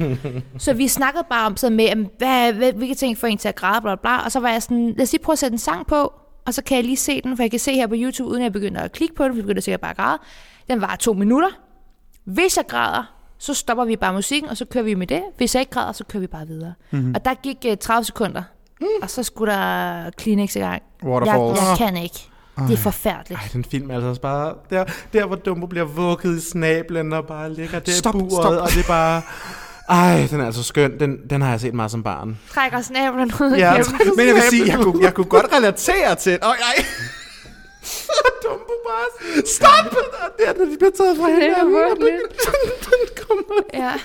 så 0.62 0.72
vi 0.72 0.88
snakkede 0.88 1.24
bare 1.30 1.46
om 1.46 1.56
sådan 1.56 1.76
med, 1.76 1.84
jamen, 1.84 2.08
hvad, 2.18 2.52
hvad, 2.52 2.72
hvilke 2.72 2.94
ting 2.94 3.18
får 3.18 3.26
en 3.26 3.38
til 3.38 3.48
at 3.48 3.54
græde, 3.54 3.80
bla, 3.80 3.94
bla, 3.94 4.00
bla. 4.02 4.24
Og 4.24 4.32
så 4.32 4.40
var 4.40 4.48
jeg 4.50 4.62
sådan, 4.62 4.94
lad 4.96 5.02
os 5.02 5.12
lige 5.12 5.22
prøve 5.22 5.34
at 5.34 5.38
sætte 5.38 5.54
en 5.54 5.58
sang 5.58 5.86
på, 5.86 6.12
og 6.46 6.54
så 6.54 6.62
kan 6.64 6.76
jeg 6.76 6.84
lige 6.84 6.96
se 6.96 7.20
den, 7.20 7.36
for 7.36 7.42
jeg 7.42 7.50
kan 7.50 7.60
se 7.60 7.74
her 7.74 7.86
på 7.86 7.94
YouTube, 7.98 8.30
uden 8.30 8.42
jeg 8.42 8.52
begynder 8.52 8.80
at 8.80 8.92
klikke 8.92 9.14
på 9.14 9.24
den, 9.24 9.32
for 9.32 9.36
jeg 9.36 9.44
begynder 9.44 9.62
sikkert 9.62 9.80
bare 9.80 9.90
at 9.90 9.96
græde. 9.96 10.18
Den 10.70 10.80
var 10.80 10.96
to 10.96 11.12
minutter. 11.12 11.48
Hvis 12.24 12.56
jeg 12.56 12.64
græder, 12.68 13.14
så 13.38 13.54
stopper 13.54 13.84
vi 13.84 13.96
bare 13.96 14.12
musikken, 14.12 14.50
og 14.50 14.56
så 14.56 14.64
kører 14.64 14.84
vi 14.84 14.94
med 14.94 15.06
det. 15.06 15.22
Hvis 15.36 15.54
jeg 15.54 15.60
ikke 15.60 15.72
græder, 15.72 15.92
så 15.92 16.04
kører 16.04 16.20
vi 16.20 16.26
bare 16.26 16.46
videre. 16.46 16.74
Mm-hmm. 16.90 17.14
Og 17.14 17.24
der 17.24 17.34
gik 17.34 17.56
uh, 17.68 17.78
30 17.80 18.04
sekunder, 18.04 18.42
mm. 18.80 18.86
og 19.02 19.10
så 19.10 19.22
skulle 19.22 19.52
der 19.52 20.10
Kleenex 20.10 20.56
i 20.56 20.58
gang. 20.58 20.82
Jeg, 21.02 21.10
Waterfalls. 21.10 21.60
jeg 21.60 21.76
kan 21.78 21.96
ikke. 21.96 22.28
Det 22.58 22.72
er 22.72 22.76
forfærdeligt. 22.76 23.40
Ej, 23.40 23.48
den 23.52 23.64
film 23.64 23.90
er 23.90 23.94
altså 23.94 24.08
også 24.08 24.20
bare... 24.20 24.54
Der, 24.70 24.84
der 25.12 25.26
hvor 25.26 25.36
Dumbo 25.36 25.66
bliver 25.66 25.84
vugget 25.84 26.36
i 26.36 26.40
snablen 26.40 27.12
og 27.12 27.26
bare 27.26 27.52
ligger 27.52 27.78
der 27.78 27.92
Stop, 27.92 28.14
i 28.14 28.18
buret, 28.18 28.32
stop. 28.32 28.62
og 28.62 28.68
det 28.68 28.78
er 28.78 28.86
bare... 28.88 29.22
Ej, 29.88 30.26
den 30.30 30.40
er 30.40 30.46
altså 30.46 30.62
skøn. 30.62 31.00
Den, 31.00 31.18
den 31.30 31.42
har 31.42 31.50
jeg 31.50 31.60
set 31.60 31.74
meget 31.74 31.90
som 31.90 32.02
barn. 32.02 32.38
Trækker 32.54 32.80
snablen 32.80 33.32
ud 33.40 33.56
Ja, 33.56 33.72
ja, 33.72 33.82
Men 34.16 34.26
jeg 34.26 34.34
vil 34.34 34.42
sige, 34.50 34.66
jeg 34.66 34.78
kunne, 34.82 35.04
jeg 35.04 35.14
kunne 35.14 35.26
godt 35.26 35.46
relatere 35.56 36.14
til... 36.14 36.38
Åh, 36.42 36.48
oh, 36.48 36.54
nej. 36.60 36.84
Dumbo 38.44 38.63
bare... 38.88 39.06
Stop! 39.46 39.96
Og 39.96 40.28
der, 40.38 40.54
når 40.58 40.64
de 40.64 40.76
bliver 40.78 40.90
taget 40.90 41.16
fra 41.16 41.28
hinanden, 41.28 41.74
og 41.74 41.96
den, 41.96 42.06
den, 42.44 42.70
den 42.90 43.02
kommer... 43.26 43.60
Ja. 43.74 43.92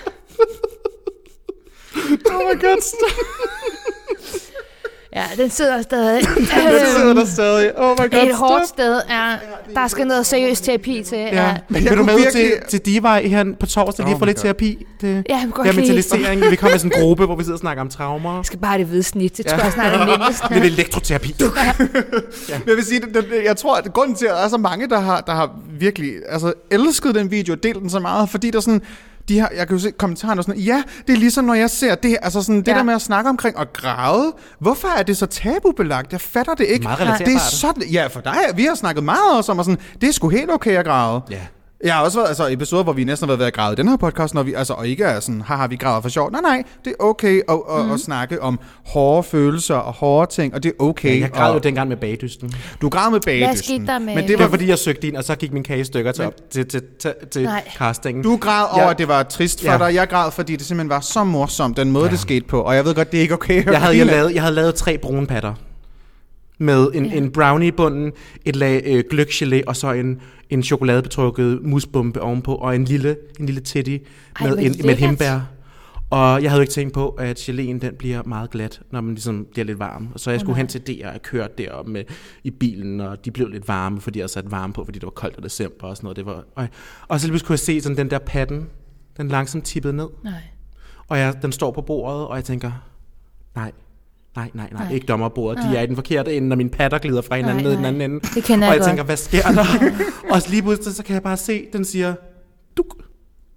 Oh 2.32 2.42
my 2.48 2.62
god, 2.62 2.82
stop! 2.82 3.26
Ja, 5.16 5.24
den 5.38 5.50
sidder 5.50 5.82
stadig. 5.82 6.22
Den 6.38 6.46
sidder 6.46 7.14
der 7.14 7.26
stadig. 7.26 7.72
Oh 7.80 7.92
my 7.92 8.12
god, 8.12 8.24
Et 8.30 8.36
hårdt 8.36 8.68
stop! 8.68 8.78
sted. 8.78 9.02
Ja, 9.10 9.36
der 9.76 9.88
skal 9.88 10.08
noget 10.08 10.26
seriøs 10.26 10.62
terapi 10.62 11.04
til. 11.04 11.18
Ja, 11.18 11.28
Ja. 11.48 11.56
Men 11.70 11.84
Vil 11.84 11.98
du 11.98 12.04
med 12.04 12.16
virkelig- 12.18 12.34
til, 12.34 12.52
til 12.70 12.80
Divej 12.80 13.22
her 13.28 13.46
på 13.60 13.66
torsdag 13.66 14.06
lige 14.06 14.14
Oh 14.16 14.20
få 14.20 14.26
lidt 14.26 14.38
God. 14.38 14.42
terapi? 14.44 14.86
Det, 15.02 15.08
ja 15.08 15.34
jeg 15.34 15.40
kan 15.40 15.50
godt 15.50 15.68
ja, 15.68 15.72
lide. 15.72 15.82
mentalisering. 15.82 16.52
Vi 16.52 16.56
kommer 16.56 16.74
med 16.74 16.80
sådan 16.80 16.92
en 16.98 17.02
gruppe, 17.04 17.26
hvor 17.26 17.36
vi 17.36 17.44
sidder 17.44 17.56
og 17.56 17.60
snakker 17.60 17.82
om 17.82 17.90
traumer. 17.90 18.36
Jeg 18.36 18.46
skal 18.46 18.60
bare 18.60 18.72
have 18.72 18.80
det 18.80 18.88
hvide 18.88 19.04
snit. 19.04 19.38
Det 19.38 19.46
tror 19.46 19.58
jeg 19.64 19.72
snart 19.74 19.94
er 19.94 20.06
nemmest. 20.18 20.44
Lidt 20.52 20.64
elektroterapi. 20.74 21.36
Men 22.50 22.64
jeg 22.68 22.76
vil 22.76 22.86
sige, 22.86 23.00
det, 23.02 23.14
det, 23.16 23.26
jeg 23.46 23.58
tror, 23.58 23.76
at 23.76 23.94
grunden 23.94 24.16
til, 24.16 24.26
at 24.26 24.32
der 24.32 24.38
er 24.38 24.48
så 24.50 24.58
mange, 24.58 24.90
der 24.90 25.00
har, 25.00 25.22
der 25.22 25.34
har 25.34 25.50
virkelig 25.80 26.12
altså, 26.30 26.54
elsket 26.72 27.16
den 27.16 27.32
video 27.32 27.54
og 27.54 27.64
delt 27.64 27.80
den 27.82 27.90
så 27.90 28.00
meget, 28.00 28.30
fordi 28.30 28.52
der 28.52 28.58
er 28.58 28.62
sådan, 28.62 28.82
de 29.30 29.40
har, 29.40 29.52
jeg 29.56 29.68
kan 29.68 29.76
jo 29.78 29.82
se 29.82 29.92
kommentarerne 29.92 30.40
og 30.40 30.44
sådan, 30.44 30.62
ja, 30.62 30.84
det 31.08 31.14
er 31.14 31.18
ligesom 31.18 31.46
når 31.46 31.54
jeg 31.54 31.70
ser 31.70 31.96
det, 31.96 32.18
altså 32.22 32.42
sådan, 32.42 32.60
det 32.60 32.68
Ja. 32.68 32.74
der 32.74 32.84
med 32.84 32.94
at 32.94 33.02
snakke 33.02 33.30
omkring 33.30 33.58
og 33.58 33.74
græde, 33.74 34.34
hvorfor 34.60 34.88
er 34.98 35.04
det 35.04 35.18
så 35.18 35.26
tabubelagt? 35.26 36.12
Jeg 36.12 36.22
fatter 36.22 36.54
det 36.54 36.66
ikke. 36.66 36.84
Meget 36.84 37.20
det 37.20 37.34
er 37.36 37.40
sådan, 37.40 37.84
ja, 37.84 38.08
for 38.08 38.22
dig, 38.22 38.38
vi 38.56 38.64
har 38.64 38.76
snakket 38.76 39.04
meget 39.04 39.38
også 39.38 39.52
om, 39.52 39.60
og 39.60 39.66
sådan, 39.66 39.80
det 40.02 40.10
er 40.10 40.14
sgu 40.14 40.30
helt 40.30 40.52
okay 40.52 40.78
at 40.78 40.86
græde. 40.86 41.22
Ja. 41.32 41.38
Jeg 41.84 41.94
har 41.94 42.04
også 42.04 42.18
været 42.18 42.28
altså, 42.28 42.48
episoder, 42.52 42.84
hvor 42.84 42.94
vi 42.94 43.04
næsten 43.04 43.24
har 43.26 43.28
været 43.28 43.40
ved 43.40 43.46
at 43.48 43.54
græde 43.54 43.74
i 43.74 43.76
den 43.76 43.88
her 43.88 43.98
podcast, 43.98 44.34
når 44.34 44.44
vi, 44.44 44.54
altså, 44.54 44.74
og 44.74 44.88
ikke 44.88 45.04
er 45.04 45.20
sådan, 45.20 45.42
haha, 45.42 45.68
vi 45.68 45.76
græder 45.76 46.02
for 46.02 46.10
sjov. 46.10 46.32
Nej, 46.32 46.42
nej, 46.42 46.64
det 46.86 46.94
er 47.00 47.04
okay 47.04 47.42
at, 47.50 47.60
at, 47.72 47.82
Mhm. 47.86 47.92
at 47.94 48.00
snakke 48.00 48.42
om 48.42 48.60
hårde 48.86 49.24
følelser 49.24 49.76
og 49.76 49.94
hårde 49.94 50.32
ting, 50.32 50.54
og 50.54 50.64
det 50.64 50.70
er 50.80 50.84
okay. 50.84 51.16
Ja, 51.16 51.20
jeg 51.20 51.32
græd 51.32 51.50
jo 51.50 51.56
og, 51.56 51.64
dengang 51.64 51.90
med 51.90 51.98
bagdysten. 51.98 52.54
du 52.82 52.90
græd 52.90 53.12
med 53.12 53.20
bagdysten. 53.26 53.58
skete 53.64 53.86
der 53.86 54.00
med- 54.00 54.16
Men 54.16 54.28
det 54.28 54.40
var, 54.40 54.48
fordi, 54.48 54.68
jeg 54.68 54.78
søgte 54.80 55.08
ind, 55.08 55.16
og 55.18 55.24
så 55.24 55.36
gik 55.36 55.54
min 55.54 55.64
kage 55.64 55.80
i 55.80 55.84
stykker 55.84 56.12
til, 56.12 56.26
op, 56.26 56.34
til, 56.52 56.68
til, 56.68 56.82
til, 57.02 57.14
til 57.32 57.44
Nej. 57.44 57.64
castingen. 57.78 58.24
Du 58.24 58.38
græd 58.38 58.66
over, 58.72 58.86
at 58.88 58.98
det 58.98 59.08
var 59.08 59.24
trist 59.24 59.66
for 59.66 59.72
Ja. 59.72 59.78
dig. 59.78 59.96
Jeg 59.96 60.08
græd, 60.10 60.32
fordi 60.32 60.56
det 60.56 60.66
simpelthen 60.66 60.90
var 60.90 61.00
så 61.00 61.24
morsomt, 61.24 61.78
den 61.78 61.92
måde, 61.92 62.06
ja. 62.06 62.12
det 62.12 62.20
skete 62.20 62.46
på. 62.48 62.62
Og 62.62 62.76
jeg 62.76 62.86
ved 62.86 62.96
godt, 62.96 63.12
det 63.12 63.18
er 63.18 63.22
ikke 63.22 63.34
okay. 63.34 63.60
at 63.60 63.72
jeg, 63.72 63.82
havde, 63.82 63.98
jeg, 63.98 64.06
lavet, 64.06 64.34
jeg 64.34 64.42
havde 64.42 64.56
lavet 64.56 64.76
tre 64.76 64.98
brune 64.98 65.28
patter. 65.28 65.54
Med 66.62 66.88
en, 66.94 67.06
Ja. 67.06 67.18
en 67.18 67.32
brownie 67.32 67.68
i 67.68 67.72
bunden, 67.72 68.12
et 68.46 68.56
lag 68.56 68.82
øh, 68.86 69.04
gløggelé, 69.14 69.62
og 69.68 69.76
så 69.76 69.92
en, 69.92 70.22
en 70.50 70.64
chokoladebetrukket 70.64 71.60
musbombe 71.64 72.22
ovenpå, 72.22 72.56
og 72.56 72.76
en 72.76 72.86
lille, 72.86 73.18
en 73.40 73.46
lille 73.46 73.62
teddy 73.62 74.02
Ej, 74.40 74.48
med, 74.48 74.58
en, 74.58 74.76
med 74.84 74.90
et 74.94 74.98
hembær. 74.98 75.40
Og 76.10 76.44
jeg 76.44 76.52
havde 76.52 76.64
ikke 76.64 76.74
tænkt 76.74 76.94
på, 76.94 77.10
at 77.10 77.40
geléen 77.40 77.80
den 77.80 77.96
bliver 78.00 78.24
meget 78.24 78.50
glat, 78.50 78.82
når 78.92 79.02
man 79.02 79.14
ligesom 79.14 79.48
bliver 79.52 79.66
lidt 79.66 79.80
varm. 79.80 80.08
Så 80.16 80.32
jeg 80.32 80.40
skulle 80.40 80.54
nej. 80.54 80.58
hen 80.58 80.68
til 80.68 80.82
DR 80.88 81.08
og 81.08 81.22
kørte 81.22 81.54
derop 81.58 81.88
med, 81.88 82.04
i 82.44 82.52
bilen, 82.52 83.02
og 83.02 83.26
de 83.26 83.32
blev 83.32 83.48
lidt 83.48 83.68
varme, 83.68 84.02
fordi 84.02 84.20
jeg 84.20 84.30
sat 84.30 84.52
varme 84.52 84.74
på, 84.74 84.86
fordi 84.86 85.00
det 85.00 85.06
var 85.06 85.12
koldt 85.12 85.36
i 85.38 85.42
december 85.42 85.88
og 85.88 85.98
sådan 85.98 86.06
noget. 86.06 86.18
Det 86.18 86.26
var, 86.26 86.44
og, 86.56 86.68
og 87.08 87.20
så 87.20 87.28
lige 87.28 87.40
kunne 87.40 87.54
jeg 87.54 87.60
se 87.60 87.82
sådan 87.82 87.98
den 87.98 88.10
der 88.10 88.20
patten, 88.20 88.70
den 89.18 89.28
langsomt 89.28 89.64
tippede 89.66 89.94
ned. 89.94 90.08
Nej. 90.24 90.34
Og 91.08 91.20
jeg, 91.20 91.34
den 91.42 91.52
står 91.52 91.72
på 91.72 91.82
bordet, 91.82 92.28
og 92.28 92.36
jeg 92.36 92.44
tænker, 92.44 92.72
nej, 93.56 93.72
nej, 94.40 94.50
nej, 94.54 94.70
nej, 94.72 94.84
Nej. 94.84 94.94
ikke 94.94 95.06
dommerbordet. 95.06 95.64
De 95.72 95.78
er 95.78 95.82
i 95.82 95.86
den 95.86 95.96
forkerte 95.96 96.38
ende, 96.38 96.54
og 96.54 96.58
mine 96.58 96.70
patter 96.70 96.98
glider 96.98 97.22
fra 97.22 97.36
hinanden 97.36 97.58
Nej, 97.58 97.64
ned 97.64 97.74
i 97.74 97.76
den 97.76 97.86
anden 97.86 98.02
ende. 98.02 98.20
Det 98.36 98.44
kender 98.44 98.68
og 98.68 98.74
jeg 98.74 98.80
jeg 98.80 98.88
tænker, 98.88 99.04
godt. 99.04 99.08
hvad 99.08 99.18
sker 99.18 99.42
der? 99.42 99.66
og 100.34 100.42
så 100.42 100.50
lige 100.50 100.62
pludselig, 100.62 100.96
så 100.96 101.04
kan 101.04 101.14
jeg 101.14 101.24
bare 101.24 101.38
se, 101.38 101.66
den 101.74 101.86
siger, 101.86 102.14
duk. 102.78 102.96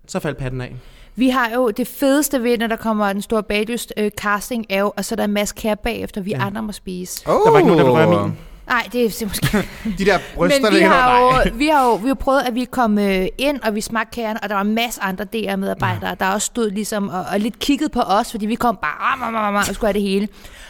Så 0.09 0.21
faldt 0.21 0.38
patten 0.38 0.61
af. 0.61 0.77
Vi 1.16 1.29
har 1.29 1.51
jo 1.55 1.71
det 1.71 1.88
fedeste 1.88 2.42
ved, 2.42 2.59
når 2.59 2.66
der 2.66 2.77
kommer 2.77 3.12
den 3.12 3.23
store 3.23 3.42
bagdyst 3.42 3.92
øh, 3.97 4.11
casting, 4.11 4.66
er 4.71 4.81
jo, 4.81 4.92
og 4.97 5.05
så 5.05 5.14
er 5.14 5.16
der 5.16 5.25
en 5.25 5.33
masse 5.33 5.55
kære 5.55 5.77
bagefter, 5.77 6.21
vi 6.21 6.31
ja. 6.31 6.47
andre 6.47 6.62
må 6.62 6.73
spise. 6.73 7.23
Oh. 7.27 7.33
Der 7.33 7.51
var 7.51 7.59
ikke 7.59 7.71
nogen, 7.71 7.85
der 7.85 7.92
ville 7.92 8.07
røre 8.07 8.27
min. 8.29 8.37
Nej, 8.73 8.89
det 8.93 9.23
er 9.23 9.27
måske... 9.27 9.69
De 9.99 10.05
der 10.05 10.19
bryster, 10.35 10.61
Men 10.63 10.73
vi 10.75 10.79
der 10.81 10.87
har, 10.89 11.21
jo, 11.21 11.51
vi 11.55 11.67
har 11.69 11.85
jo 11.87 11.95
vi 11.95 12.09
har 12.09 12.15
prøvet, 12.15 12.41
at 12.43 12.55
vi 12.55 12.65
kom 12.65 12.99
øh, 12.99 13.27
ind, 13.39 13.61
og 13.61 13.75
vi 13.75 13.81
smagte 13.81 14.15
kagerne, 14.15 14.43
og 14.43 14.49
der 14.49 14.55
var 14.55 14.63
en 14.63 14.75
masse 14.75 15.03
andre 15.03 15.25
DR-medarbejdere, 15.25 16.09
ja. 16.09 16.15
der 16.15 16.27
også 16.27 16.47
stod 16.47 16.71
ligesom 16.71 17.09
og, 17.09 17.25
og 17.33 17.41
lidt 17.41 17.59
kigget 17.59 17.93
på 17.93 18.01
os, 18.01 18.31
fordi 18.31 18.47
vi 18.47 18.55
kom 18.55 18.79
bare 18.83 18.95
ram, 19.13 19.21
ram, 19.23 19.35
ram, 19.35 19.55
og 19.55 19.65
skulle 19.65 19.89
have 19.89 19.93
det 19.93 20.03
hele. 20.03 20.29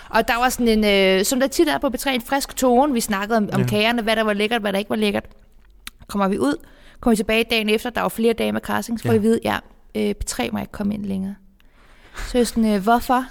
Og 0.09 0.29
der 0.29 0.37
var 0.39 0.49
sådan 0.49 0.85
en, 0.85 0.85
øh, 1.19 1.25
som 1.25 1.41
der 1.41 1.47
tit 1.47 1.69
er 1.69 1.79
på 1.79 1.87
B3, 1.97 2.11
en 2.11 2.21
frisk 2.21 2.57
tone. 2.57 2.93
Vi 2.93 3.01
snakkede 3.01 3.37
om, 3.37 3.49
om 3.53 3.61
Ja. 3.61 3.67
kagerne, 3.67 4.03
hvad 4.03 4.17
der 4.17 4.23
var 4.23 4.33
lækkert, 4.33 4.61
hvad 4.61 4.73
der 4.73 4.79
ikke 4.79 4.91
var 4.91 4.97
lækkert. 4.97 5.25
Kommer 6.09 6.29
vi 6.29 6.39
ud, 6.39 6.55
kommer 7.01 7.13
vi 7.13 7.17
tilbage 7.17 7.45
dagen 7.51 7.69
efter, 7.69 7.91
der 7.91 8.01
var 8.01 8.09
flere 8.09 8.33
dage 8.33 8.53
med 8.53 8.61
casting, 8.61 9.01
så 9.01 9.03
får 9.07 9.13
Ja. 9.13 9.19
vi 9.19 9.23
vide, 9.23 9.41
ja, 9.45 9.57
øh, 9.95 10.15
B3 10.25 10.51
må 10.53 10.59
ikke 10.59 10.73
komme 10.73 10.95
ind 10.95 11.05
længere. 11.07 11.35
Så 12.17 12.39
jeg 12.39 12.47
sådan, 12.47 12.75
øh, 12.75 12.83
hvorfor? 12.83 13.25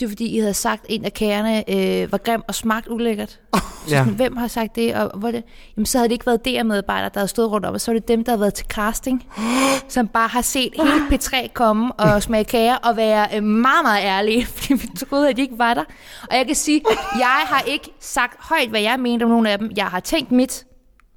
Det 0.00 0.02
er 0.02 0.08
fordi, 0.08 0.26
I 0.36 0.38
havde 0.38 0.54
sagt, 0.54 0.84
at 0.84 0.86
en 0.94 1.04
af 1.04 1.12
kagerne 1.14 1.70
øh, 2.02 2.12
var 2.12 2.18
grim 2.18 2.42
og 2.48 2.54
smagt 2.54 2.88
ulækkert. 2.88 3.40
Så 3.86 3.94
Ja. 3.94 3.98
sådan, 3.98 4.14
hvem 4.14 4.36
har 4.36 4.48
sagt 4.48 4.76
det? 4.76 4.94
Og 4.94 5.18
hvor 5.18 5.30
det? 5.30 5.42
Jamen, 5.76 5.86
så 5.86 5.98
havde 5.98 6.08
det 6.08 6.12
ikke 6.12 6.26
været 6.26 6.44
DR-medarbejdere, 6.44 7.10
der 7.14 7.20
havde 7.20 7.28
stået 7.28 7.50
rundt 7.50 7.66
om, 7.66 7.74
og 7.74 7.80
så 7.80 7.92
var 7.92 7.98
det 7.98 8.08
dem, 8.08 8.24
der 8.24 8.32
havde 8.32 8.40
været 8.40 8.54
til 8.54 8.66
casting, 8.68 9.26
som 9.88 10.08
bare 10.08 10.28
har 10.28 10.42
set 10.42 10.72
hele 10.76 11.06
P3 11.10 11.48
komme 11.52 11.92
og 11.92 12.22
smage 12.22 12.44
kager 12.44 12.74
og 12.76 12.96
være 12.96 13.26
øh, 13.36 13.42
meget, 13.42 13.84
meget 13.84 14.04
ærlige, 14.04 14.46
fordi 14.56 14.72
vi 14.74 14.88
troede, 15.06 15.28
at 15.28 15.36
de 15.36 15.40
ikke 15.42 15.58
var 15.58 15.74
der. 15.74 15.84
Og 16.30 16.36
jeg 16.36 16.46
kan 16.46 16.54
sige, 16.54 16.82
jeg 17.18 17.40
har 17.46 17.60
ikke 17.66 17.90
sagt 18.00 18.36
højt, 18.48 18.68
hvad 18.68 18.80
jeg 18.80 19.00
mente 19.00 19.24
om 19.24 19.30
nogle 19.30 19.50
af 19.50 19.58
dem. 19.58 19.70
Jeg 19.76 19.84
har 19.86 20.00
tænkt 20.00 20.32
mit 20.32 20.64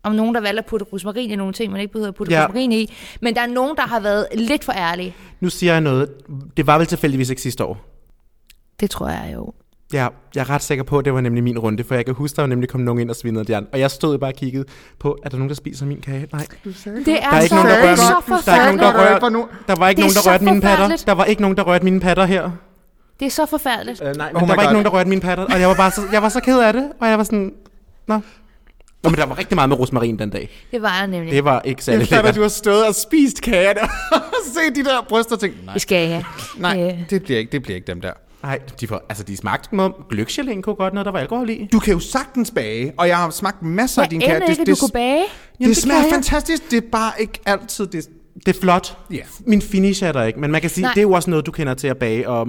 om 0.04 0.12
nogen, 0.12 0.36
der 0.36 0.42
valgte 0.42 0.60
at 0.60 0.66
putte 0.66 0.86
rosmarin 0.94 1.32
i 1.32 1.36
nogle 1.36 1.54
ting, 1.54 1.72
man 1.72 1.82
ikke 1.82 1.92
behøver 1.92 2.10
at 2.10 2.16
putte 2.16 2.34
ja. 2.34 2.44
rosmarin 2.46 2.72
i. 2.72 2.94
Men 3.22 3.36
der 3.36 3.42
er 3.42 3.48
nogen, 3.48 3.76
der 3.76 3.84
har 3.88 4.00
været 4.00 4.28
lidt 4.36 4.64
for 4.64 4.72
ærlige. 4.74 5.16
Nu 5.40 5.50
siger 5.50 5.72
jeg 5.74 5.82
noget. 5.82 6.10
Det 6.58 6.68
var 6.68 6.78
vel 6.78 6.88
tilfældigvis 6.88 7.30
ikke 7.30 7.42
sidste 7.42 7.64
år. 7.64 7.95
Det 8.80 8.90
tror 8.90 9.10
jeg 9.10 9.32
jo. 9.34 9.54
Ja, 9.94 10.08
jeg 10.36 10.42
er 10.42 10.50
ret 10.50 10.64
sikker 10.64 10.84
på, 10.84 10.98
at 11.00 11.06
det 11.06 11.14
var 11.14 11.22
nemlig 11.22 11.44
min 11.44 11.60
runde, 11.60 11.84
for 11.84 11.96
jeg 11.96 12.06
kan 12.06 12.14
huske, 12.14 12.36
der 12.36 12.42
var 12.42 12.48
nemlig 12.48 12.70
kom 12.70 12.82
nogen 12.82 13.02
ind 13.02 13.10
og 13.10 13.16
svinede 13.16 13.46
de 13.46 13.56
andre. 13.56 13.70
Og 13.74 13.80
jeg 13.80 13.92
stod 13.92 14.18
bare 14.18 14.30
og 14.32 14.36
kiggede 14.36 14.66
på, 15.00 15.18
er 15.24 15.30
der 15.30 15.38
nogen, 15.38 15.50
der 15.50 15.56
spiser 15.56 15.86
min 15.86 16.02
kage? 16.02 16.28
Nej. 16.34 16.46
Det 16.64 16.78
er, 16.78 17.30
Der 17.30 17.38
er 17.38 17.42
ikke 17.42 17.50
så, 17.50 17.56
nogen, 17.56 17.70
der 17.70 17.76
det 17.76 17.84
er 17.84 17.88
rører 17.88 17.96
så 17.96 18.42
der 18.46 18.52
er 18.52 18.56
ikke 18.56 18.66
nogen, 18.66 18.80
der 18.80 18.92
forfærdeligt. 18.92 19.24
rører- 19.24 19.64
Der 19.68 19.76
var 19.80 19.90
ikke 19.90 20.02
nogen, 20.02 20.14
der 20.16 20.32
rørte 20.32 20.44
mine 20.44 20.62
patter. 20.62 20.98
Der 21.06 21.12
var 21.14 21.26
ikke 21.26 21.42
nogen, 21.42 21.58
der 21.58 21.64
rørte 21.64 21.84
mine 21.86 22.00
patter 22.00 22.26
her. 22.26 22.52
Det 23.20 23.26
er 23.26 23.30
så 23.30 23.46
forfærdeligt. 23.46 24.02
Øh, 24.02 24.16
nej, 24.16 24.28
men 24.34 24.36
Oh 24.36 24.42
der 24.42 24.48
var 24.48 24.56
God. 24.56 24.64
ikke 24.64 24.74
nogen, 24.74 24.86
der 24.86 24.92
rørte 24.92 25.10
mine 25.10 25.22
patter. 25.22 25.44
Og 25.44 25.60
jeg 25.60 25.68
var 25.70 25.76
bare 25.76 25.92
så, 25.92 26.02
jeg 26.12 26.22
var 26.22 26.30
så 26.30 26.40
ked 26.40 26.60
af 26.60 26.74
det. 26.74 26.92
Og 27.02 27.08
jeg 27.08 27.18
var 27.18 27.24
sådan, 27.24 27.54
nå. 28.08 28.20
Nå, 29.04 29.10
men 29.10 29.16
der 29.20 29.26
var 29.26 29.38
rigtig 29.38 29.56
meget 29.56 29.70
med 29.70 29.80
rosmarin 29.80 30.20
den 30.20 30.30
dag. 30.30 30.50
Det 30.72 30.82
var 30.82 30.98
jeg 30.98 31.08
nemlig. 31.08 31.32
Det 31.34 31.44
var 31.46 31.62
ikke 31.62 31.80
Jeg 31.80 31.84
særlig 31.84 32.02
fatter, 32.08 32.18
at 32.18 32.24
lækkert. 32.24 32.36
du 32.36 32.42
har 32.42 32.48
stået 32.50 32.88
og 32.88 32.96
spist 32.96 33.42
kagerne, 33.42 33.82
og 34.12 34.20
se 34.56 34.76
de 34.76 34.84
der 34.84 35.06
bryster 35.10 35.36
og 35.36 35.40
tænkt, 35.42 35.66
nej, 35.66 35.74
Det 35.74 35.82
skal 35.82 35.98
jeg 35.98 36.08
have. 36.10 36.24
nej, 36.58 36.96
Øh. 37.02 37.10
det 37.10 37.24
bliver 37.24 37.40
ikke, 37.40 37.52
det 37.52 37.64
bliver 37.64 37.76
ikke 37.76 37.88
dem 37.88 38.02
der. 38.02 38.12
Nej, 38.46 38.60
de, 38.82 38.88
får, 38.88 39.02
altså, 39.10 39.24
de 39.24 39.38
smagte 39.38 39.70
som 39.70 39.80
om 39.80 39.96
gløggelé 40.14 40.62
kunne 40.62 40.76
godt 40.76 40.94
noget, 40.94 41.06
der 41.06 41.12
var 41.12 41.20
alkohol 41.20 41.50
i. 41.50 41.68
Du 41.72 41.80
kan 41.80 41.94
jo 41.94 42.00
sagtens 42.00 42.52
bage, 42.52 42.94
og 42.98 43.08
jeg 43.08 43.18
har 43.18 43.30
smagt 43.30 43.64
masser 43.64 44.02
af 44.02 44.06
Jeg 44.06 44.12
din 44.12 44.22
aner 44.22 44.40
kage. 44.40 44.52
ikke, 44.52 44.62
at 44.62 44.68
du 44.68 44.76
kunne 44.80 44.90
bage. 44.94 45.24
det, 45.60 45.68
det 45.68 45.78
smager 45.78 46.02
jeg. 46.02 46.10
fantastisk, 46.14 46.72
det 46.72 46.78
er 46.78 46.88
bare 46.92 47.12
ikke 47.20 47.40
altid 47.46 47.88
det. 47.88 48.08
Det 48.46 48.56
er 48.56 48.60
flot. 48.62 48.98
Ja. 49.12 49.20
Min 49.48 49.62
finish 49.62 50.04
er 50.04 50.12
der 50.12 50.24
ikke, 50.24 50.40
men 50.40 50.52
man 50.52 50.62
kan 50.62 50.70
sige, 50.70 50.82
Nej. 50.82 50.94
det 50.94 51.00
er 51.00 51.04
jo 51.04 51.12
også 51.12 51.30
noget, 51.30 51.46
du 51.46 51.52
kender 51.52 51.74
til 51.74 51.88
at 51.88 51.98
bage. 51.98 52.30
Og 52.30 52.48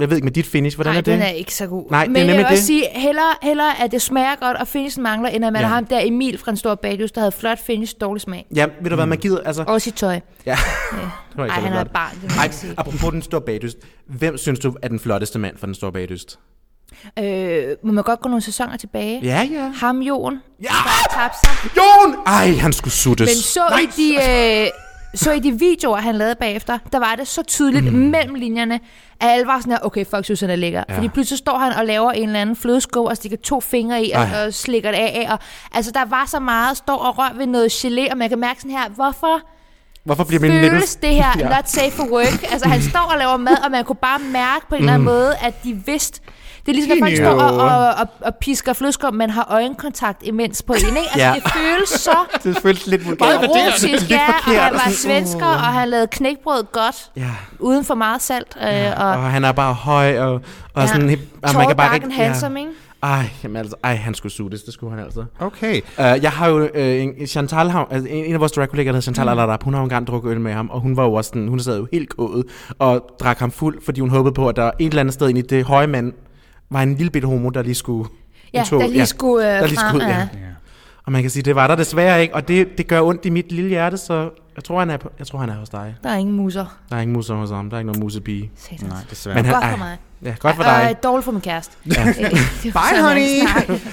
jeg 0.00 0.10
ved 0.10 0.16
ikke 0.16 0.24
med 0.24 0.32
dit 0.32 0.46
finish, 0.46 0.76
hvordan 0.76 0.90
Nej, 0.92 0.98
er 0.98 1.02
det? 1.02 1.12
den 1.14 1.22
er 1.22 1.28
ikke 1.28 1.54
så 1.54 1.66
god. 1.66 1.90
Nej, 1.90 2.04
det 2.04 2.08
er 2.16 2.20
Men 2.20 2.28
jeg 2.28 2.36
vil 2.36 2.44
også 2.44 2.54
det. 2.56 2.64
sige, 2.64 2.84
hellere, 2.92 3.34
hellere 3.42 3.82
at 3.82 3.92
det 3.92 4.02
smager 4.02 4.34
godt, 4.40 4.56
og 4.56 4.68
finishen 4.68 5.02
mangler, 5.02 5.28
end 5.28 5.44
at 5.44 5.52
man 5.52 5.60
Ja. 5.60 5.66
ja. 5.66 5.68
har 5.68 5.74
ham 5.74 5.86
der 5.86 6.00
Emil 6.04 6.38
fra 6.38 6.50
en 6.50 6.56
stor 6.56 6.74
baghus, 6.74 7.12
der 7.12 7.20
havde 7.20 7.32
flot 7.32 7.58
finish, 7.66 7.94
dårlig 8.00 8.20
smag. 8.20 8.46
Ja, 8.54 8.66
ved 8.82 8.90
du 8.90 8.96
hvad, 8.96 9.06
man 9.06 9.18
gider, 9.18 9.40
altså... 9.44 9.64
Også 9.66 9.90
i 9.90 9.92
tøj. 9.92 10.20
Ja, 10.46 10.56
det 11.30 11.36
var 11.36 11.44
ikke 11.44 11.54
Ej, 11.54 11.60
han 11.60 11.72
er 11.72 11.80
et 11.80 11.90
barn, 11.90 12.18
det 12.22 12.32
Ej, 12.36 12.74
apropos 12.76 13.10
den 13.12 13.22
store 13.22 13.40
bagdyst. 13.40 13.76
Hvem 14.06 14.38
synes 14.38 14.58
du 14.58 14.74
er 14.82 14.88
den 14.88 14.98
flotteste 15.00 15.38
mand 15.38 15.56
for 15.58 15.66
den 15.66 15.74
store 15.74 15.92
bagdyst? 15.92 16.38
Øh, 17.18 17.64
må 17.84 17.92
man 17.92 18.04
godt 18.04 18.20
gå 18.20 18.28
nogle 18.28 18.42
sæsoner 18.42 18.76
tilbage? 18.76 19.20
Ja, 19.22 19.48
ja. 19.52 19.72
Ham, 19.80 19.98
Jon, 20.02 20.38
Ja! 20.62 20.68
der 20.68 21.14
tabte 21.20 21.38
sig. 21.44 21.70
Jon! 21.76 22.14
Ej, 22.26 22.52
han 22.52 22.72
skulle 22.72 22.94
suttes. 22.94 23.28
Men 23.28 23.34
så 23.34 23.62
i 23.82 23.86
de... 24.02 24.14
Øh, 24.64 24.68
så 25.14 25.32
i 25.32 25.40
de 25.40 25.58
videoer, 25.58 26.00
han 26.00 26.14
lavede 26.14 26.34
bagefter, 26.34 26.78
der 26.92 26.98
var 26.98 27.14
det 27.14 27.28
så 27.28 27.42
tydeligt 27.42 27.92
mm. 27.92 27.98
mellem 27.98 28.34
linjerne, 28.34 28.74
at 29.20 29.28
alle 29.30 29.46
var 29.46 29.58
sådan 29.58 29.72
her, 29.72 29.78
okay, 29.82 30.04
fuck, 30.04 30.24
synes 30.24 30.40
han 30.40 30.50
er 30.50 30.56
lækker. 30.56 30.84
Ja. 30.88 30.96
Fordi 30.96 31.08
pludselig 31.08 31.38
står 31.38 31.58
han 31.58 31.72
og 31.72 31.86
laver 31.86 32.12
en 32.12 32.28
eller 32.28 32.40
anden 32.40 32.56
flødeskål 32.56 33.06
og 33.06 33.16
stikker 33.16 33.38
to 33.38 33.60
fingre 33.60 34.04
i 34.04 34.10
og, 34.10 34.22
Ej. 34.22 34.46
og 34.46 34.54
slikker 34.54 34.90
det 34.90 34.98
af. 34.98 35.28
Og, 35.30 35.38
altså, 35.72 35.90
der 35.90 36.04
var 36.04 36.26
så 36.26 36.40
meget, 36.40 36.76
står 36.76 36.96
og 36.96 37.18
rør 37.18 37.32
ved 37.36 37.46
noget 37.46 37.68
gelé, 37.68 38.10
og 38.10 38.18
man 38.18 38.28
kan 38.28 38.38
mærke 38.38 38.60
sådan 38.60 38.76
her, 38.76 38.88
hvorfor 38.88 39.40
Hvorfor 40.04 40.24
bliver 40.24 40.40
min 40.40 40.50
føles 40.50 40.96
det 40.96 41.14
her 41.14 41.32
Ja. 41.38 41.48
not 41.56 41.68
safe 41.68 41.90
for 41.90 42.04
work? 42.04 42.52
Altså, 42.52 42.68
han 42.68 42.82
står 42.82 43.10
og 43.12 43.18
laver 43.18 43.36
mad, 43.36 43.64
og 43.64 43.70
man 43.70 43.84
kunne 43.84 43.96
bare 43.96 44.18
mærke 44.18 44.66
på 44.68 44.74
en 44.74 44.80
eller 44.80 44.92
anden 44.92 45.04
måde, 45.04 45.34
at 45.42 45.64
de 45.64 45.82
vidste... 45.86 46.20
Det 46.66 46.68
er 46.68 46.72
ligesom, 46.72 46.98
når 46.98 47.06
folk 47.06 47.16
står 47.16 47.30
og, 47.30 47.56
og, 47.56 47.94
og, 48.00 48.06
og 48.20 48.34
pisker 48.34 48.72
flødeskum, 48.72 49.14
man 49.14 49.30
har 49.30 49.46
øjenkontakt 49.50 50.22
imens 50.26 50.62
på 50.62 50.72
en, 50.72 50.78
ikke? 50.78 50.98
Altså, 50.98 51.18
Ja. 51.18 51.32
det 51.34 51.52
føles 51.52 51.88
så 51.88 52.16
Det 52.44 52.56
føles 52.62 52.86
lidt 52.86 53.06
vulgært. 53.06 53.28
erotisk, 53.44 54.10
ja, 54.10 54.26
og 54.28 54.62
han 54.64 54.72
var 54.72 54.90
svensker, 54.90 55.46
og 55.46 55.60
han 55.60 55.88
lavede 55.88 56.06
knækbrød 56.06 56.64
godt, 56.72 57.10
Ja, 57.16 57.30
uden 57.58 57.84
for 57.84 57.94
meget 57.94 58.22
salt, 58.22 58.56
øh, 58.62 58.92
og 58.96 59.06
og 59.08 59.30
han 59.30 59.44
er 59.44 59.52
bare 59.52 59.74
høj, 59.74 60.18
og, 60.18 60.32
og 60.34 60.42
Ja. 60.82 60.86
sådan... 60.86 61.18
Og 61.42 61.50
tall, 61.50 61.66
kan 61.66 61.76
bare 61.76 61.94
ikke- 61.94 62.04
and 62.04 62.12
handsome, 62.12 62.60
ikke? 62.60 62.72
Ej, 63.02 63.24
jamen 63.42 63.56
altså, 63.56 63.76
ej, 63.84 63.94
han 63.94 64.14
skulle 64.14 64.32
suges, 64.32 64.62
det 64.62 64.74
skulle 64.74 64.94
han 64.96 65.04
altså. 65.04 65.24
Okay. 65.40 65.80
Uh, 65.80 66.04
jeg 66.22 66.30
har 66.30 66.48
jo 66.48 66.58
uh, 66.64 66.68
en, 66.74 67.26
Chantal, 67.26 67.68
har, 67.70 67.88
altså, 67.90 68.08
en, 68.08 68.24
en 68.24 68.34
af 68.34 68.40
vores 68.40 68.52
drag-kollegaer, 68.52 68.92
der 68.92 68.96
hedder 68.96 69.00
Chantal 69.12 69.24
mm. 69.24 69.30
Aladap, 69.40 69.62
hun 69.64 69.74
har 69.74 69.80
jo 69.80 69.84
engang 69.84 70.06
drukket 70.06 70.30
øl 70.30 70.40
med 70.40 70.52
ham, 70.52 70.70
og 70.70 70.80
hun 70.80 70.96
var 70.96 71.04
jo 71.04 71.12
også 71.14 71.28
sådan, 71.28 71.48
hun 71.48 71.60
sad 71.60 71.78
jo 71.78 71.86
helt 71.92 72.16
kået 72.16 72.44
og 72.78 73.06
drak 73.20 73.38
ham 73.38 73.50
fuld, 73.50 73.78
fordi 73.84 74.00
hun 74.00 74.10
håbede 74.10 74.34
på, 74.34 74.48
at 74.48 74.56
der 74.56 74.70
et 74.78 74.86
eller 74.86 75.00
andet 75.00 75.14
sted 75.14 75.28
ind 75.28 75.38
i 75.38 75.42
det 75.42 75.64
høje 75.64 75.86
mand 75.86 76.12
var 76.70 76.82
en 76.82 76.94
lille 76.94 77.10
bitte 77.10 77.28
homo, 77.28 77.48
der 77.50 77.62
lige 77.62 77.74
skulle... 77.74 78.08
Ja, 78.54 78.64
tog- 78.66 78.80
der 78.80 78.86
lige 78.88 79.06
skulle 79.06 79.54
øh, 79.54 79.60
der 79.60 79.66
lige 79.66 79.78
skulle 79.78 79.96
ud, 80.04 80.10
ja. 80.10 80.16
ja. 80.16 80.18
Ja. 80.20 80.26
Og 81.04 81.12
man 81.12 81.22
kan 81.22 81.30
sige, 81.30 81.42
det 81.42 81.54
var 81.54 81.66
der 81.66 81.74
desværre 81.76 82.22
ikke, 82.22 82.34
og 82.34 82.48
det, 82.48 82.78
det 82.78 82.86
gør 82.86 83.00
ondt 83.02 83.24
i 83.26 83.30
mit 83.30 83.52
lille 83.52 83.68
hjerte, 83.70 83.96
så 83.96 84.30
jeg 84.56 84.64
tror, 84.64 84.78
han 84.78 84.90
er, 84.90 84.96
på, 84.96 85.10
jeg 85.18 85.26
tror, 85.26 85.38
han 85.38 85.48
er 85.48 85.54
hos 85.58 85.68
dig. 85.68 85.96
Der 86.02 86.10
er 86.10 86.16
ingen 86.16 86.36
muser. 86.36 86.78
Der 86.90 86.96
er 86.96 87.00
ingen 87.00 87.12
muser 87.16 87.34
hos 87.34 87.50
ham, 87.50 87.70
der 87.70 87.76
er 87.76 87.80
ikke 87.80 87.86
nogen 87.86 88.00
musepige. 88.02 88.50
Nej, 88.82 88.96
desværre. 89.10 89.34
Men 89.36 89.44
han, 89.44 89.54
Godt 89.54 89.64
for 89.70 89.76
mig. 89.78 89.98
Ja, 90.24 90.34
godt 90.40 90.56
for 90.56 90.62
dig. 90.62 90.86
øh, 90.90 90.96
dårligt 91.02 91.24
for 91.24 91.32
min 91.32 91.40
kæreste. 91.40 91.76
Ja. 91.96 92.08
Øh, 92.08 92.14
Bye, 92.62 93.02
honey! 93.02 93.42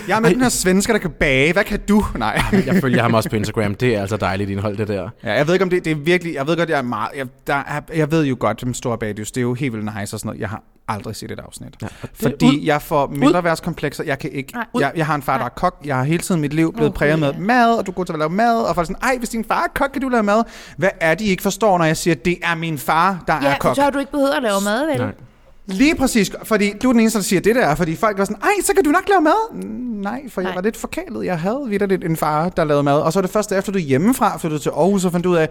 Jeg 0.08 0.16
er 0.16 0.20
med 0.20 0.30
den 0.30 0.41
her 0.41 0.49
svensker, 0.49 0.93
der 0.93 0.99
kan 0.99 1.12
bage. 1.12 1.53
Hvad 1.53 1.64
kan 1.64 1.80
du? 1.89 2.05
Nej. 2.18 2.41
Jeg 2.66 2.76
følger 2.82 3.01
ham 3.01 3.14
også 3.14 3.30
på 3.30 3.36
Instagram, 3.36 3.76
det 3.76 3.95
er 3.95 4.01
altså 4.01 4.18
dejligt 4.18 4.49
indhold, 4.49 4.78
det 4.78 4.88
der. 4.88 5.10
Ja, 5.24 5.34
jeg 5.34 5.47
ved 5.47 5.53
ikke 5.53 5.64
om 5.64 5.70
det, 5.70 5.86
det 5.86 5.91
er 5.91 5.95
virkelig, 5.95 6.34
jeg 6.34 6.47
ved 6.47 6.58
godt, 6.58 6.70
jeg 6.70 6.78
er 6.78 6.82
meget, 6.82 7.10
jeg, 7.18 7.28
der 7.47 7.53
er, 7.55 7.82
jeg 7.95 8.12
ved 8.12 8.26
jo 8.26 8.38
godt, 8.39 8.62
dem 8.62 8.74
store 8.74 8.97
bagdys, 8.97 9.32
det 9.32 9.41
er 9.41 9.43
jo 9.43 9.53
helt 9.53 9.74
vildt 9.74 9.86
nice 9.99 10.16
og 10.16 10.20
sådan 10.20 10.28
noget. 10.28 10.39
Jeg 10.41 10.49
har 10.49 10.64
aldrig 10.89 11.16
set 11.16 11.32
et 11.32 11.39
afsnit. 11.39 11.76
Ja, 11.82 11.88
fordi 12.14 12.68
jeg 12.68 12.82
får 12.82 13.08
mindre 13.08 13.43
værtskomplekser, 13.43 14.03
jeg 14.03 14.20
kan 14.20 14.32
ikke, 14.32 14.53
Nej. 14.53 14.66
jeg, 14.80 14.91
jeg 14.95 15.05
har 15.05 15.16
en 15.16 15.22
far, 15.22 15.38
der 15.38 15.45
er 15.45 15.49
kok, 15.49 15.82
jeg 15.86 15.95
har 15.95 16.03
hele 16.03 16.24
tiden 16.24 16.41
mit 16.41 16.53
liv 16.53 16.74
blevet 16.74 16.89
Okay, 16.89 16.97
præget 16.97 17.20
med 17.20 17.32
ja. 17.32 17.39
mad, 17.39 17.78
og 17.78 17.86
du 17.86 17.91
er 17.91 17.95
god 17.95 18.05
til 18.05 18.14
at 18.14 18.20
lave 18.20 18.30
mad, 18.30 18.62
og 18.62 18.76
folk 18.76 18.86
er 18.89 18.93
sådan, 18.93 19.03
ej, 19.10 19.18
hvis 19.18 19.30
din 19.30 19.45
far 19.45 19.64
er 19.64 19.68
kok, 19.76 19.89
kan 19.91 20.01
du 20.01 20.10
lave 20.10 20.24
mad? 20.24 20.43
Hvad 20.77 20.89
er 20.99 21.15
de 21.15 21.25
ikke 21.25 21.43
forstår, 21.43 21.77
når 21.77 21.85
jeg 21.85 21.97
siger, 21.97 22.15
det 22.15 22.37
er 22.43 22.55
min 22.55 22.77
far, 22.77 23.23
der 23.27 23.33
Ja, 23.41 23.47
er 23.53 23.57
kok? 23.57 23.75
så 23.75 23.81
har 23.81 23.89
du 23.89 23.99
ikke 23.99 24.11
behøvet 24.11 24.31
at 24.37 24.43
lave 24.43 24.61
mad, 24.63 24.85
vel? 24.85 24.97
Nej. 24.97 25.13
Lige 25.65 25.95
præcis, 25.95 26.31
fordi 26.43 26.73
du 26.83 26.89
er 26.89 26.93
den 26.93 26.99
eneste, 26.99 27.19
der 27.19 27.23
siger 27.23 27.39
det 27.41 27.55
der, 27.55 27.75
fordi 27.75 27.95
folk 27.95 28.17
var 28.17 28.25
sådan, 28.25 28.41
ej, 28.41 28.49
så 28.63 28.73
kan 28.73 28.83
du 28.83 28.89
nok 28.89 29.09
lave 29.09 29.21
mad. 29.21 29.53
Mm, 29.63 29.69
Nej, 30.01 30.21
for 30.29 30.41
jeg 30.41 30.47
Nej. 30.49 30.55
var 30.55 30.61
lidt 30.61 30.77
forkælet. 30.77 31.25
Jeg 31.25 31.39
havde 31.39 31.65
vidderligt 31.67 32.03
en 32.03 32.17
far, 32.17 32.49
der 32.49 32.63
lavede 32.63 32.83
mad. 32.83 32.99
Og 32.99 33.13
så 33.13 33.19
er 33.19 33.21
det 33.21 33.31
først 33.31 33.51
efter, 33.51 33.71
du 33.71 33.77
er 33.77 33.83
hjemmefra, 33.83 34.37
flyttede 34.37 34.61
til 34.63 34.69
Aarhus 34.69 35.05
og 35.05 35.11
fandt 35.11 35.25
ud 35.25 35.35
af, 35.35 35.49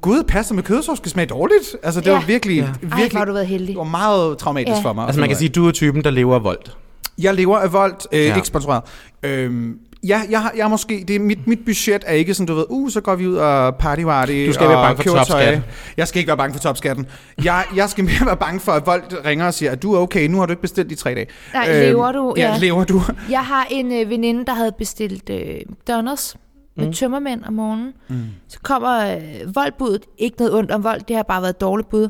gud, 0.00 0.22
pasta 0.28 0.54
med 0.54 0.62
kødsovs 0.62 0.98
skal 0.98 1.10
smage 1.10 1.26
dårligt. 1.26 1.76
Altså, 1.82 2.00
det 2.00 2.06
Ja. 2.06 2.12
var 2.12 2.20
virkelig, 2.26 2.56
Ja. 2.56 2.62
Ej, 2.62 2.96
virkelig, 2.98 3.20
har 3.20 3.24
du 3.24 3.32
været 3.32 3.46
heldig. 3.46 3.68
det 3.68 3.76
var 3.76 3.84
meget 3.84 4.38
traumatisk 4.38 4.76
Ja. 4.76 4.80
for 4.88 4.92
mig. 4.92 5.04
Altså 5.06 5.20
man 5.20 5.28
kan 5.28 5.38
sige, 5.38 5.48
du 5.48 5.68
er 5.68 5.72
typen, 5.72 6.04
der 6.04 6.10
lever 6.10 6.34
af 6.34 6.44
voldt. 6.44 6.76
Jeg 7.18 7.34
lever 7.34 7.58
af 7.58 7.72
voldt, 7.72 8.06
øh, 8.12 8.18
Ja. 8.20 8.26
ja. 8.28 8.34
ikke 8.36 8.48
sponsoreret. 8.48 8.82
Øhm, 9.22 9.78
ja, 10.08 10.20
jeg, 10.30 10.42
har, 10.42 10.52
jeg 10.56 10.70
måske, 10.70 11.04
det 11.08 11.16
er 11.16 11.20
mit, 11.20 11.46
mit 11.46 11.64
budget 11.64 12.04
er 12.06 12.12
ikke 12.12 12.34
sådan, 12.34 12.46
du 12.46 12.54
ved, 12.54 12.64
uh, 12.68 12.90
så 12.90 13.00
går 13.00 13.14
vi 13.14 13.26
ud 13.26 13.36
og 13.36 13.76
party 13.76 14.02
-party 14.02 14.46
Du 14.46 14.52
skal 14.52 14.68
være 14.68 14.76
bange 14.76 14.96
for 14.96 15.02
køber 15.02 15.24
tøj. 15.24 15.44
topskat. 15.44 15.62
Jeg 15.96 16.08
skal 16.08 16.18
ikke 16.18 16.28
være 16.28 16.36
bange 16.36 16.54
for 16.54 16.60
topskatten. 16.60 17.06
Jeg, 17.44 17.64
jeg 17.76 17.90
skal 17.90 18.04
mere 18.04 18.26
være 18.26 18.36
bange 18.36 18.60
for, 18.60 18.72
at 18.72 18.86
Volt 18.86 19.14
ringer 19.24 19.46
og 19.46 19.54
siger, 19.54 19.72
at 19.72 19.82
du 19.82 19.94
er 19.94 19.98
okay, 19.98 20.28
nu 20.28 20.38
har 20.38 20.46
du 20.46 20.52
ikke 20.52 20.62
bestilt 20.62 20.92
i 20.92 20.94
tre 20.94 21.14
dage. 21.14 21.26
Nej, 21.54 21.72
lever 21.72 22.12
du? 22.12 22.34
Ja, 22.36 22.42
Ja. 22.52 22.58
lever 22.58 22.84
du? 22.84 23.02
Jeg 23.30 23.40
har 23.44 23.66
en 23.70 23.92
øh, 23.92 24.10
veninde, 24.10 24.44
der 24.44 24.54
havde 24.54 24.72
bestilt 24.78 25.30
øh, 25.30 25.38
McDonald's 25.46 26.34
med 26.76 26.86
mm. 26.86 26.92
tømmermænd 26.92 27.44
om 27.44 27.52
morgenen. 27.52 27.92
Mm. 28.08 28.24
Så 28.48 28.58
kommer 28.62 29.14
øh, 29.16 29.54
voldbuddet. 29.54 30.02
Ikke 30.18 30.36
noget 30.38 30.54
ondt 30.54 30.70
om 30.70 30.84
vold, 30.84 31.00
det 31.08 31.16
har 31.16 31.22
bare 31.22 31.42
været 31.42 31.50
et 31.52 31.60
dårligt 31.60 31.88
bud. 31.88 32.08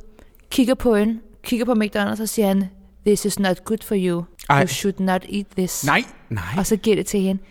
Kigger 0.51 0.74
på 0.74 0.97
hende, 0.97 1.18
kigger 1.45 1.66
på 1.66 1.72
McDonald's 1.72 2.22
og 2.22 2.28
siger 2.28 2.49
han, 2.49 2.64
this 3.07 3.24
is 3.24 3.38
not 3.38 3.64
good 3.64 3.78
for 3.84 3.95
you. 3.99 4.24
Ej. 4.51 4.61
You 4.62 4.66
should 4.66 4.95
not 5.01 5.24
eat 5.32 5.47
this. 5.57 5.84
Nej. 5.86 6.05
Nej. 6.30 6.42
Og 6.59 6.66
så 6.66 6.76
giver 6.76 6.97
det 6.97 7.07
til 7.07 7.20
hende. 7.20 7.42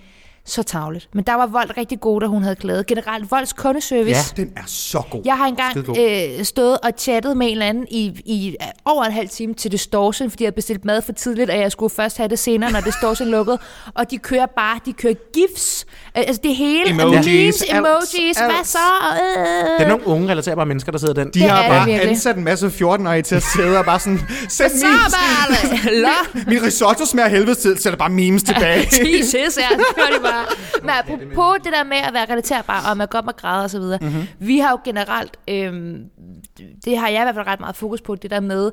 Så 0.45 0.63
tavligt. 0.63 1.09
Men 1.13 1.23
der 1.23 1.33
var 1.33 1.45
vold 1.47 1.77
rigtig 1.77 1.99
god, 1.99 2.21
da 2.21 2.27
hun 2.27 2.43
havde 2.43 2.55
glædet. 2.55 2.87
Generelt 2.87 3.31
volds 3.31 3.53
kundeservice. 3.53 4.33
Ja. 4.37 4.43
Den 4.43 4.51
er 4.57 4.61
så 4.67 5.01
god. 5.11 5.21
Jeg 5.25 5.37
har 5.37 5.45
engang 5.47 5.99
øh, 5.99 6.45
stået 6.45 6.77
og 6.83 6.91
chattet 6.97 7.37
med 7.37 7.45
en 7.47 7.51
eller 7.51 7.65
anden 7.65 7.87
i, 7.91 8.21
i 8.25 8.49
øh, 8.61 8.67
over 8.85 9.03
en 9.03 9.11
halv 9.11 9.29
time 9.29 9.53
til 9.53 9.71
Distortion, 9.71 10.29
fordi 10.29 10.43
jeg 10.43 10.47
havde 10.47 10.55
bestilt 10.55 10.85
mad 10.85 11.01
for 11.01 11.11
tidligt, 11.13 11.49
og 11.49 11.57
jeg 11.59 11.71
skulle 11.71 11.95
først 11.95 12.17
have 12.17 12.29
det 12.29 12.39
senere, 12.39 12.71
når 12.71 12.79
Distortion 12.81 13.27
lukkede. 13.37 13.57
Og 13.93 14.11
de 14.11 14.17
kører 14.17 14.45
bare, 14.45 14.79
de 14.85 14.93
kører 14.93 15.13
gifs. 15.33 15.85
Øh, 16.17 16.23
altså 16.27 16.39
det 16.43 16.55
hele. 16.55 16.89
Emojis, 16.89 17.25
Memes, 17.25 17.61
alt, 17.61 17.77
emojis, 17.77 18.37
alt. 18.37 18.53
hvad 18.53 18.63
så? 18.63 18.77
Øh. 19.37 19.45
Det 19.79 19.85
er 19.85 19.87
nogle 19.87 20.07
unge 20.07 20.29
relaterbare 20.31 20.65
mennesker, 20.65 20.91
der 20.91 20.99
sidder 20.99 21.13
den. 21.13 21.27
De 21.27 21.31
Det 21.39 21.49
har 21.49 21.67
bare 21.69 21.85
virkelig. 21.85 22.09
ansat 22.09 22.37
en 22.37 22.43
masse 22.43 22.67
14-årige 22.67 23.21
til 23.21 23.35
at 23.35 23.43
sidde 23.43 23.77
og 23.79 23.85
bare 23.85 23.99
sådan, 23.99 24.19
send 24.49 24.69
Så 24.71 24.85
memes. 24.85 25.13
bare, 25.15 25.93
la. 25.93 26.09
Min 26.53 26.63
risotto 26.63 27.05
smager 27.05 27.29
helvede 27.29 27.55
til, 27.55 27.79
så 27.79 27.89
er 27.89 27.91
der 27.91 27.97
bare 27.97 28.09
memes 28.09 28.43
tilbage. 28.43 28.79
Jesus, 28.79 29.57
ja, 29.57 29.75
det 29.77 29.85
gør 29.95 30.15
de 30.17 30.21
bare. 30.23 30.32
Men 30.81 30.89
apropos 30.89 31.57
det 31.63 31.73
der 31.73 31.84
med 31.84 31.97
at 31.97 32.13
være 32.13 32.25
relaterbar, 32.25 32.89
og 32.89 32.97
man 32.97 33.07
godt 33.07 33.25
må 33.25 33.31
græde 33.31 33.63
og 33.63 33.69
så 33.69 33.79
videre. 33.79 33.99
Mm-hmm. 34.01 34.27
Vi 34.39 34.59
har 34.59 34.71
jo 34.71 34.79
generelt, 34.84 35.38
øhm, 35.47 36.03
det 36.86 36.97
har 36.97 37.07
jeg 37.07 37.21
i 37.21 37.23
hvert 37.23 37.36
fald 37.36 37.47
ret 37.47 37.59
meget 37.59 37.75
fokus 37.75 38.01
på, 38.01 38.15
det 38.15 38.31
der 38.31 38.39
med, 38.39 38.71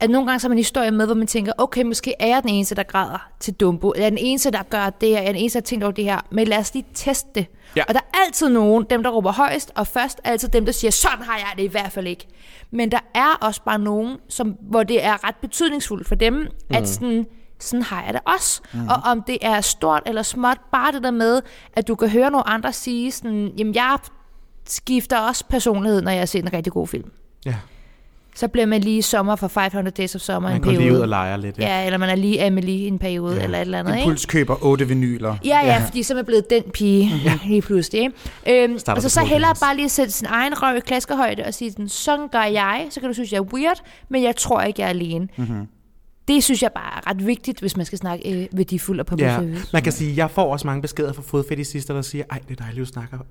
at 0.00 0.10
nogle 0.10 0.26
gange 0.26 0.40
så 0.40 0.46
er 0.46 0.48
man 0.48 0.58
en 0.58 0.58
historie 0.58 0.90
med, 0.90 1.06
hvor 1.06 1.14
man 1.14 1.26
tænker, 1.26 1.52
okay, 1.58 1.82
måske 1.82 2.14
er 2.20 2.26
jeg 2.26 2.42
den 2.42 2.50
eneste, 2.50 2.74
der 2.74 2.82
græder 2.82 3.30
til 3.40 3.54
Dumbo, 3.54 3.90
eller 3.90 4.06
er 4.06 4.10
den 4.10 4.18
eneste, 4.18 4.50
der 4.50 4.62
gør 4.62 4.90
det 4.90 5.08
her, 5.08 5.16
jeg 5.16 5.28
er 5.28 5.32
den 5.32 5.40
eneste, 5.40 5.58
der 5.58 5.62
har 5.62 5.66
tænkt 5.66 5.84
over 5.84 5.92
det 5.92 6.04
her, 6.04 6.20
men 6.30 6.48
lad 6.48 6.58
os 6.58 6.74
lige 6.74 6.86
teste 6.94 7.28
det. 7.34 7.46
Ja. 7.76 7.82
Og 7.88 7.94
der 7.94 8.00
er 8.00 8.18
altid 8.26 8.48
nogen, 8.48 8.86
dem 8.90 9.02
der 9.02 9.10
råber 9.10 9.32
højst, 9.32 9.72
og 9.74 9.86
først 9.86 10.20
altid 10.24 10.48
dem, 10.48 10.64
der 10.64 10.72
siger, 10.72 10.90
sådan 10.90 11.24
har 11.24 11.36
jeg 11.36 11.52
det 11.56 11.62
i 11.62 11.66
hvert 11.66 11.92
fald 11.92 12.06
ikke. 12.06 12.26
Men 12.70 12.92
der 12.92 13.00
er 13.14 13.38
også 13.40 13.62
bare 13.62 13.78
nogen, 13.78 14.16
som, 14.28 14.56
hvor 14.60 14.82
det 14.82 15.04
er 15.04 15.28
ret 15.28 15.36
betydningsfuldt 15.36 16.08
for 16.08 16.14
dem, 16.14 16.34
mm. 16.34 16.48
at 16.70 16.88
sådan, 16.88 17.26
sådan 17.60 17.82
har 17.82 18.02
jeg 18.04 18.14
det 18.14 18.20
også. 18.34 18.60
Mm. 18.72 18.88
Og 18.88 18.96
om 19.04 19.22
det 19.22 19.38
er 19.42 19.60
stort 19.60 20.02
eller 20.06 20.22
småt, 20.22 20.58
bare 20.72 20.92
det 20.92 21.02
der 21.02 21.10
med, 21.10 21.40
at 21.72 21.88
du 21.88 21.94
kan 21.94 22.08
høre 22.08 22.30
nogle 22.30 22.48
andre 22.48 22.72
sige 22.72 23.12
sådan, 23.12 23.52
jamen 23.58 23.74
jeg 23.74 23.98
skifter 24.66 25.18
også 25.18 25.44
personlighed, 25.50 26.02
når 26.02 26.10
jeg 26.10 26.28
set 26.28 26.42
en 26.42 26.52
rigtig 26.52 26.72
god 26.72 26.86
film. 26.86 27.10
Ja. 27.46 27.54
Så 28.34 28.48
bliver 28.48 28.66
man 28.66 28.80
lige 28.80 29.02
sommer 29.02 29.36
for 29.36 29.48
500 29.48 29.94
Days 29.94 30.14
of 30.14 30.20
Summer 30.20 30.48
Man 30.48 30.56
en 30.56 30.62
går 30.62 30.70
lige 30.70 30.78
ud 30.80 30.84
periode. 30.84 31.02
og 31.02 31.08
leger 31.08 31.36
lidt. 31.36 31.58
Ja. 31.58 31.78
Ja, 31.78 31.86
eller 31.86 31.98
man 31.98 32.08
er 32.08 32.14
lige 32.14 32.42
Amelie 32.44 32.84
i 32.84 32.86
en 32.86 32.98
periode, 32.98 33.36
ja. 33.36 33.42
eller 33.44 33.58
et 33.58 33.62
eller 33.62 33.78
andet, 33.78 33.92
ikke? 33.92 34.02
Impuls 34.02 34.26
køber 34.26 34.56
otte 34.64 34.88
vinyler. 34.88 35.36
Ja, 35.44 35.60
ja, 35.64 35.84
fordi 35.86 36.02
så 36.02 36.12
er 36.12 36.16
man 36.16 36.24
blevet 36.24 36.50
den 36.50 36.62
pige 36.74 37.12
ja. 37.24 37.38
lige 37.46 37.62
pludselig. 37.62 38.00
Ikke? 38.00 38.64
Øhm, 38.64 38.78
Starter 38.78 38.98
og 38.98 39.02
så, 39.02 39.08
så 39.08 39.20
hellere 39.20 39.54
bare 39.60 39.76
lige 39.76 39.88
sætte 39.88 40.12
sin 40.12 40.26
egen 40.30 40.62
røv 40.62 40.76
i 40.76 40.80
klaskehøjde 40.80 41.42
og 41.46 41.54
sige 41.54 41.70
sådan, 41.70 41.88
sådan 41.88 42.28
gør 42.28 42.42
jeg. 42.42 42.86
Så 42.90 43.00
kan 43.00 43.08
du 43.08 43.14
synes, 43.14 43.32
jeg 43.32 43.38
er 43.38 43.42
weird, 43.54 43.80
men 44.08 44.22
jeg 44.22 44.36
tror 44.36 44.60
ikke, 44.60 44.80
jeg 44.80 44.86
er 44.86 44.90
alene. 44.90 45.28
Mm-hmm. 45.36 45.66
Det 46.28 46.44
synes 46.44 46.62
jeg 46.62 46.70
bare 46.74 46.96
er 46.96 47.10
ret 47.10 47.26
vigtigt, 47.26 47.60
hvis 47.60 47.76
man 47.76 47.86
skal 47.86 47.98
snakke 47.98 48.42
øh, 48.42 48.46
værdifuldt 48.52 49.00
og 49.00 49.06
på 49.06 49.16
Ja, 49.18 49.34
service. 49.36 49.68
man 49.72 49.82
kan 49.82 49.92
sige, 49.92 50.16
jeg 50.16 50.30
får 50.30 50.52
også 50.52 50.66
mange 50.66 50.82
beskeder 50.82 51.12
fra 51.12 51.22
fodfetisister, 51.22 51.94
der 51.94 52.02
siger, 52.02 52.24
ej, 52.30 52.38
det 52.48 52.60
er 52.60 52.64
dejligt, 52.64 52.80
du 52.86 52.92
snakker. 52.92 53.18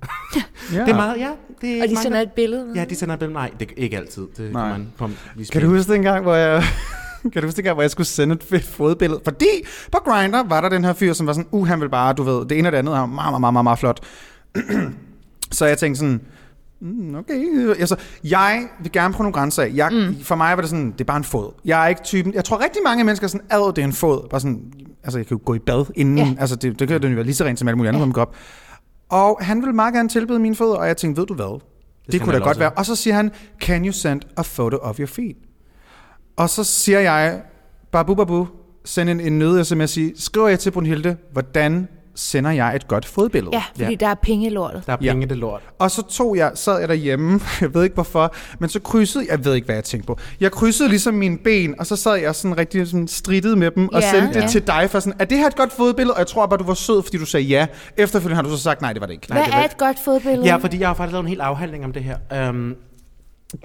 Ja. 0.74 0.80
Det 0.82 0.90
er 0.90 0.96
meget, 0.96 1.18
ja. 1.20 1.30
Det 1.62 1.78
er 1.78 1.82
Og 1.82 1.88
de 1.90 1.94
mange, 1.94 2.02
sender 2.04 2.22
et 2.22 2.32
billede. 2.32 2.72
Ja, 2.76 2.86
de 2.86 2.96
sender 2.96 3.14
et 3.14 3.20
billede. 3.20 3.34
Nej, 3.34 3.52
det 3.60 3.68
er 3.72 3.74
ikke 3.78 3.98
altid. 3.98 4.28
Det 4.38 4.52
Nej. 4.54 4.70
kan 4.72 4.80
man 4.80 4.88
på, 4.98 5.10
vi 5.36 5.44
Kan 5.44 5.62
du 5.62 5.68
huske 5.70 5.94
den 5.94 6.02
gang, 6.02 6.24
hvor 6.24 6.36
jeg... 6.36 6.64
Kan 7.34 7.42
du 7.42 7.48
huske 7.48 7.62
gang, 7.62 7.74
hvor 7.74 7.84
jeg 7.84 7.92
skulle 7.92 8.08
sende 8.08 8.36
et 8.36 8.44
fedt 8.44 8.64
fodbillede? 8.64 9.22
Fordi 9.24 9.46
på 9.92 9.98
Grindr 10.06 10.44
var 10.44 10.62
der 10.62 10.70
den 10.70 10.84
her 10.86 10.94
fyr, 10.94 11.14
som 11.14 11.28
var 11.28 11.34
sådan, 11.34 11.48
uh, 11.52 11.68
han 11.68 11.82
vil 11.82 11.90
bare, 11.90 12.14
du 12.14 12.24
ved, 12.24 12.46
det 12.46 12.58
ene 12.60 12.68
og 12.68 12.72
det 12.72 12.78
andet, 12.78 12.94
han 12.96 13.02
var 13.02 13.06
meget, 13.08 13.32
meget, 13.32 13.42
meget, 13.42 13.54
meget, 13.54 13.64
meget 13.64 13.80
flot. 13.80 14.00
så 15.58 15.66
jeg 15.66 15.78
tænkte 15.78 16.00
sådan, 16.00 16.22
mm, 16.82 17.16
okay. 17.16 17.70
Altså, 17.80 17.96
jeg 18.24 18.68
vil 18.82 18.92
gerne 18.92 19.14
prøve 19.14 19.24
nogle 19.24 19.34
grænser 19.34 19.64
af. 19.64 19.72
Jeg, 19.76 19.90
mm. 19.92 20.24
For 20.24 20.36
mig 20.36 20.58
var 20.58 20.62
det 20.62 20.70
sådan, 20.70 20.92
det 20.92 21.02
er 21.02 21.06
bare 21.06 21.18
en 21.18 21.24
fod. 21.24 21.52
Jeg 21.66 21.84
er 21.84 21.88
ikke 21.88 22.02
typen, 22.04 22.34
jeg 22.34 22.46
tror 22.46 22.64
rigtig 22.64 22.82
mange 22.84 23.04
mennesker 23.04 23.28
er 23.28 23.30
sådan, 23.30 23.48
ad, 23.50 23.74
det 23.74 23.82
er 23.82 23.86
en 23.86 23.94
fod. 23.94 24.30
Bare 24.30 24.42
sådan, 24.42 24.74
altså, 25.04 25.20
jeg 25.20 25.28
kan 25.28 25.38
jo 25.38 25.42
gå 25.46 25.54
i 25.54 25.60
bad 25.60 25.86
inden. 25.96 26.18
Ja. 26.18 26.36
Altså, 26.40 26.56
det, 26.56 26.80
det 26.80 26.88
kan 26.88 27.04
jo 27.04 27.16
være 27.16 27.24
lige 27.24 27.36
så 27.36 27.46
rent 27.46 27.60
som 27.60 27.68
alt 27.68 27.78
muligt 27.78 27.96
andet, 27.96 28.18
ja. 28.18 28.22
op. 28.22 28.36
Og 29.10 29.38
han 29.42 29.62
ville 29.62 29.74
meget 29.74 29.94
gerne 29.94 30.10
tilbyde 30.10 30.40
mine 30.40 30.56
fødder, 30.56 30.76
og 30.76 30.88
jeg 30.88 30.98
tænkte, 30.98 31.20
ved 31.20 31.28
du 31.28 31.34
hvad? 31.34 31.46
Det, 31.46 32.12
det 32.12 32.22
kunne 32.22 32.32
man 32.32 32.34
da 32.34 32.40
godt 32.40 32.48
også. 32.48 32.60
være. 32.60 32.70
Og 32.70 32.86
så 32.86 32.96
siger 32.96 33.14
han, 33.14 33.32
can 33.62 33.86
you 33.86 33.92
send 33.92 34.22
a 34.38 34.42
photo 34.42 34.78
of 34.78 35.00
your 35.00 35.08
feet? 35.08 35.36
Og 36.36 36.50
så 36.50 36.64
siger 36.64 37.00
jeg, 37.00 37.42
babu 37.92 38.16
babu, 38.16 38.48
send 38.86 39.10
en, 39.10 39.20
en 39.20 39.40
nød 39.40 39.64
sms, 39.64 39.98
skriver 40.16 40.48
jeg 40.48 40.60
til 40.60 40.72
Brunhilde, 40.72 41.18
hvordan 41.32 41.88
sender 42.18 42.52
jeg 42.52 42.76
et 42.76 42.88
godt 42.88 43.06
fodbillede? 43.06 43.56
Ja, 43.56 43.64
fordi 43.72 43.84
Ja. 43.84 43.90
ja. 43.90 43.96
der 43.96 44.08
er 44.08 44.16
penge 44.16 44.46
i 44.46 44.50
lortet. 44.50 44.84
Der 44.86 44.94
er 44.94 44.98
Ja. 45.02 45.12
penge, 45.12 45.26
det 45.26 45.32
er 45.32 45.36
lort. 45.36 45.62
Og 45.80 45.92
så 45.92 46.02
tog 46.02 46.38
jeg, 46.38 46.52
sad 46.56 46.80
jeg 46.80 46.88
derhjemme, 46.88 47.40
jeg 47.62 47.74
ved 47.74 47.84
ikke 47.84 47.94
hvorfor, 47.94 48.36
men 48.60 48.70
så 48.70 48.80
krydsede, 48.80 49.26
jeg 49.32 49.46
ved 49.46 49.56
ikke 49.56 49.66
hvad 49.66 49.76
jeg 49.76 49.84
tænkte 49.84 50.08
på, 50.08 50.18
jeg 50.40 50.52
krydsede 50.52 50.90
ligesom 50.90 51.14
mine 51.14 51.38
ben, 51.38 51.80
og 51.80 51.86
så 51.86 51.96
sad 51.96 52.16
jeg 52.16 52.36
sådan 52.36 52.58
rigtig 52.58 52.88
sådan 52.88 53.08
strittet 53.08 53.58
med 53.58 53.72
dem, 53.72 53.88
og 53.90 54.02
Ja, 54.02 54.12
sendte 54.12 54.34
det 54.34 54.42
ja. 54.42 54.48
til 54.48 54.68
dig 54.68 54.88
for 54.90 55.00
sådan, 55.00 55.20
er 55.20 55.26
det 55.26 55.38
her 55.38 55.48
et 55.48 55.56
godt 55.56 55.72
fodbillede? 55.74 56.14
Og 56.14 56.20
jeg 56.20 56.28
tror 56.28 56.46
bare, 56.46 56.60
du 56.60 56.64
var 56.64 56.74
sød, 56.74 57.04
fordi 57.04 57.18
du 57.18 57.26
sagde 57.26 57.46
ja. 57.46 57.68
Efterfølgende 57.98 58.36
har 58.36 58.44
du 58.44 58.50
så 58.50 58.58
sagt, 58.64 58.82
nej, 58.82 58.94
det 58.94 59.00
var 59.02 59.08
det 59.08 59.14
ikke. 59.14 59.28
Hvad 59.28 59.44
det 59.44 59.52
var 59.54 59.60
er 59.60 59.66
et 59.66 59.78
godt 59.78 59.98
fodbillede? 60.06 60.46
Ja, 60.46 60.56
fordi 60.56 60.80
jeg 60.80 60.88
har 60.90 60.94
faktisk 60.94 61.12
lavet 61.12 61.24
en 61.24 61.30
hel 61.30 61.42
afhandling 61.42 61.86
om 61.86 61.92
det 61.92 62.04
her. 62.04 62.50
Um, 62.50 62.76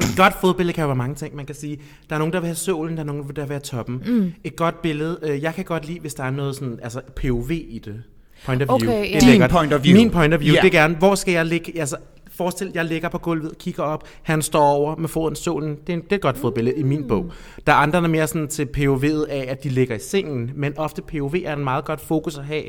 et 0.01 0.15
godt 0.17 0.35
fodbillede 0.41 0.75
kan 0.75 0.83
jo 0.83 0.89
være 0.89 0.97
mange 0.97 1.15
ting. 1.15 1.37
Man 1.37 1.47
kan 1.47 1.55
sige, 1.55 1.81
der 2.09 2.15
er 2.15 2.19
nogen, 2.19 2.33
der 2.33 2.41
vil 2.41 2.47
have 2.47 2.57
solen, 2.57 2.95
der 2.97 3.03
er 3.03 3.07
nogen, 3.07 3.23
der 3.37 3.43
vil 3.43 3.53
have 3.53 3.61
toppen. 3.61 4.03
Mm. 4.07 4.33
Et 4.45 4.57
godt 4.57 4.83
billede, 4.83 5.19
øh, 5.23 5.43
jeg 5.43 5.55
kan 5.55 5.65
godt 5.65 5.87
lide, 5.87 6.01
hvis 6.01 6.15
der 6.15 6.25
er 6.25 6.31
noget 6.31 6.55
sådan, 6.55 6.79
altså 6.83 7.01
POV 7.23 7.51
i 7.51 7.81
det. 7.85 8.03
Point 8.47 8.63
of 8.63 8.81
view. 8.81 8.91
Okay, 8.93 9.03
Det 9.03 9.11
ja. 9.11 9.17
er 9.17 9.21
Din 9.21 9.29
lækkert. 9.29 9.51
point 9.51 9.73
of 9.73 9.85
view. 9.85 9.97
Min 9.97 10.11
point 10.11 10.35
of 10.35 10.41
view, 10.41 10.55
Ja. 10.55 10.61
det 10.61 10.67
er 10.67 10.71
gerne, 10.81 10.95
hvor 10.95 11.15
skal 11.15 11.35
jeg 11.35 11.47
ligge, 11.47 11.81
altså 11.81 11.97
Forestil, 12.35 12.71
jeg 12.75 12.85
ligger 12.85 13.09
på 13.09 13.19
gulvet, 13.19 13.59
kigger 13.59 13.83
op, 13.83 14.09
han 14.23 14.43
står 14.43 14.65
over 14.65 14.97
med 14.97 15.09
foden 15.09 15.37
solen. 15.37 15.71
Det 15.87 15.89
er, 15.89 15.93
en, 15.93 16.01
det 16.03 16.13
er 16.13 16.17
et 16.17 16.23
godt 16.23 16.39
fodbillede 16.39 16.77
i 16.77 16.83
min 16.83 17.09
bog. 17.09 17.33
Der 17.67 17.73
er 17.73 17.77
andre, 17.77 17.99
der 17.99 18.05
er 18.05 18.09
mere 18.09 18.27
sådan 18.27 18.49
til 18.49 18.69
POV'et 18.77 19.27
af, 19.31 19.45
at 19.49 19.65
de 19.65 19.69
ligger 19.69 19.97
i 19.97 19.99
sengen, 19.99 20.51
men 20.57 20.79
ofte 20.79 21.03
POV 21.03 21.35
er 21.45 21.53
en 21.57 21.65
meget 21.65 21.85
godt 21.85 22.01
fokus 22.01 22.39
at 22.39 22.45
have. 22.45 22.63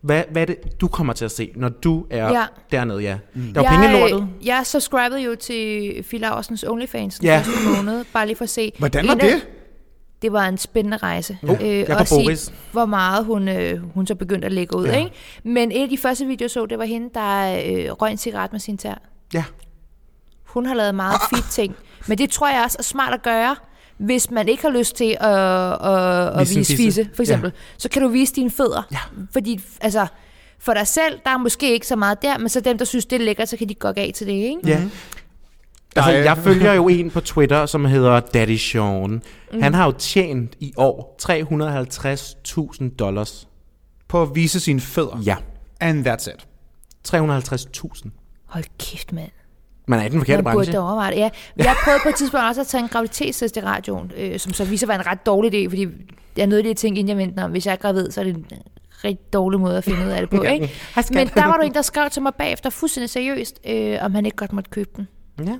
Hvad, 0.00 0.22
hvad 0.30 0.42
er 0.42 0.46
det, 0.46 0.80
du 0.80 0.88
kommer 0.88 1.12
til 1.12 1.24
at 1.24 1.30
se, 1.30 1.50
når 1.56 1.68
du 1.68 2.04
er 2.10 2.16
Ja. 2.18 2.32
ja. 2.32 2.44
dernede, 2.72 2.98
ja? 3.02 3.18
Mm. 3.34 3.42
Der 3.54 3.60
er 3.60 3.72
jo 3.74 3.80
penge 3.80 4.00
lortet. 4.00 4.28
Jeg 4.44 4.60
subscribede 4.64 5.22
jo 5.22 5.34
til 5.34 5.92
Phil 6.08 6.20
Laursens 6.20 6.64
OnlyFans 6.68 7.14
den 7.18 7.26
Ja. 7.26 7.36
første 7.38 7.76
måned, 7.76 8.04
bare 8.12 8.26
lige 8.26 8.36
for 8.36 8.44
at 8.44 8.50
se. 8.50 8.72
Hvordan 8.78 9.06
var 9.06 9.14
En 9.14 9.20
af- 9.20 9.26
det? 10.24 10.32
Var 10.32 10.46
en 10.48 10.58
spændende 10.58 10.96
rejse. 10.96 11.38
Er 11.42 11.86
på 11.86 12.28
at 12.30 12.38
se, 12.38 12.52
hvor 12.72 12.86
meget 12.86 13.24
hun, 13.24 13.48
øh, 13.48 13.92
hun 13.94 14.06
så 14.06 14.14
begyndte 14.14 14.46
at 14.46 14.52
lægge 14.52 14.76
ud. 14.76 14.86
Ja. 14.86 14.92
Ja. 14.92 14.98
Ikke? 14.98 15.10
Men 15.42 15.72
en 15.72 15.82
af 15.82 15.88
de 15.88 15.98
første 15.98 16.26
videoer, 16.26 16.48
så, 16.48 16.66
det 16.66 16.78
var 16.78 16.84
hende, 16.84 17.10
der 17.14 17.56
øh, 17.66 17.92
røg 17.92 18.10
en 18.10 18.16
cigaret 18.18 18.52
med 18.52 18.60
sin 18.60 18.78
tær. 18.78 18.94
Ja. 19.34 19.44
Hun 20.44 20.66
har 20.66 20.74
lavet 20.74 20.94
meget 20.94 21.20
fit 21.34 21.44
ting. 21.50 21.76
Men 22.06 22.18
det 22.18 22.30
tror 22.30 22.48
jeg 22.48 22.62
også 22.64 22.76
er 22.78 22.82
smart 22.82 23.14
at 23.14 23.22
gøre, 23.22 23.56
hvis 23.98 24.30
man 24.30 24.48
ikke 24.48 24.62
har 24.62 24.70
lyst 24.70 24.96
til 24.96 25.16
at, 25.20 25.28
at, 25.30 26.40
at 26.40 26.56
Vise 26.56 26.76
fisse. 26.76 27.08
for 27.14 27.22
eksempel. 27.22 27.52
Så 27.78 27.88
kan 27.88 28.02
du 28.02 28.08
vise 28.08 28.34
dine 28.34 28.50
fødder. 28.50 28.82
Ja. 28.92 28.98
Fordi, 29.32 29.60
altså, 29.80 30.06
for 30.58 30.74
dig 30.74 30.86
selv, 30.86 31.18
der 31.24 31.30
er 31.30 31.38
måske 31.38 31.72
ikke 31.72 31.86
så 31.86 31.96
meget 31.96 32.22
der, 32.22 32.38
men 32.38 32.48
så 32.48 32.60
dem, 32.60 32.78
der 32.78 32.84
synes, 32.84 33.06
det 33.06 33.20
er 33.20 33.24
lækkert, 33.24 33.48
så 33.48 33.56
kan 33.56 33.68
de 33.68 33.74
gå 33.74 33.88
af 33.96 34.12
til 34.14 34.26
det, 34.26 34.32
ikke? 34.32 34.60
Ja. 34.64 34.82
Altså, 35.96 36.12
jeg 36.12 36.38
følger 36.38 36.72
jo 36.72 36.88
en 36.88 37.10
på 37.10 37.20
Twitter, 37.20 37.66
som 37.66 37.84
hedder 37.84 38.20
Daddy 38.20 38.56
Sean. 38.56 39.22
Mm. 39.52 39.62
Han 39.62 39.74
har 39.74 39.84
jo 39.86 39.92
tjent 39.98 40.54
i 40.60 40.72
år 40.76 41.16
350.000 41.22 42.96
dollars. 42.96 43.48
På 44.08 44.22
at 44.22 44.28
vise 44.34 44.60
sine 44.60 44.80
fødder. 44.80 45.18
Ja, 45.26 45.36
And 45.80 46.06
that's 46.08 46.28
it. 46.30 46.46
350.000. 47.08 48.10
Hold 48.46 48.64
kæft, 48.78 49.12
mand. 49.12 49.30
Man 49.86 50.00
er 50.00 50.04
i 50.04 50.08
den 50.08 50.18
forkerte 50.20 50.42
Man 50.42 50.52
burde 50.52 50.56
branche. 50.56 50.72
da 50.72 50.78
overveje 50.80 51.10
det. 51.10 51.18
Ja. 51.18 51.28
Jeg 51.56 51.74
prøvede 51.84 52.00
på 52.02 52.08
et 52.08 52.14
tidspunkt 52.14 52.46
også 52.46 52.60
at 52.60 52.66
tage 52.66 52.82
en 52.82 52.88
graviditetstest 52.88 53.56
i 53.56 53.60
radioen, 53.60 54.12
øh, 54.16 54.38
som 54.38 54.52
så 54.52 54.64
viser 54.64 54.86
var 54.86 54.94
en 54.94 55.06
ret 55.06 55.26
dårlig 55.26 55.54
idé, 55.54 55.68
fordi 55.70 55.86
jeg 56.36 56.46
nåede 56.46 56.62
lige 56.62 56.70
at 56.70 56.76
tænke, 56.76 56.98
inden 56.98 57.08
jeg 57.08 57.26
vendte, 57.26 57.40
om 57.40 57.50
hvis 57.50 57.66
jeg 57.66 57.72
er 57.72 57.76
gravid, 57.76 58.10
så 58.10 58.20
er 58.20 58.24
det 58.24 58.34
en 58.36 58.46
rigtig 59.04 59.32
dårlig 59.32 59.60
måde 59.60 59.76
at 59.78 59.84
finde 59.84 60.04
ud 60.06 60.10
af 60.10 60.20
det 60.20 60.30
på. 60.30 60.42
Ikke? 60.52 60.70
Men 61.10 61.26
der 61.28 61.46
var 61.46 61.56
du 61.56 61.62
en, 61.62 61.74
der 61.74 61.82
skrev 61.82 62.10
til 62.10 62.22
mig 62.22 62.34
bagefter 62.34 62.70
fuldstændig 62.70 63.10
seriøst, 63.10 63.60
øh, 63.66 63.98
om 64.00 64.14
han 64.14 64.26
ikke 64.26 64.36
godt 64.36 64.52
måtte 64.52 64.70
købe 64.70 64.90
den. 64.96 65.08
Ja. 65.46 65.56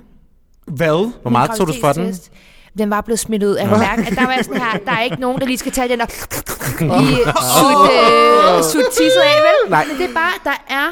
Hvad? 0.65 1.11
Hvor 1.21 1.31
meget 1.31 1.51
tog 1.57 1.67
du 1.67 1.73
for 1.81 1.93
den? 1.93 2.15
Den 2.77 2.89
var 2.89 3.01
blevet 3.01 3.19
smidt 3.19 3.43
ud. 3.43 3.55
Jeg 3.57 3.67
kunne 3.69 3.79
mærke, 3.79 4.01
at 4.01 4.13
der 4.15 4.25
var 4.25 4.39
sådan 4.43 4.61
her, 4.61 4.77
der 4.85 4.91
er 4.91 5.01
ikke 5.01 5.15
nogen, 5.19 5.39
der 5.39 5.45
lige 5.45 5.57
skal 5.57 5.71
tage 5.71 5.89
den 5.89 6.01
og 6.01 6.07
lige 7.01 7.17
sutte, 7.59 7.93
øh, 8.03 8.63
sutte 8.63 8.89
tisset 8.91 9.21
af, 9.21 9.41
vel? 9.41 9.71
Nej. 9.71 9.85
Men 9.87 9.97
det 9.97 10.09
er 10.09 10.13
bare, 10.13 10.33
der 10.43 10.75
er 10.75 10.87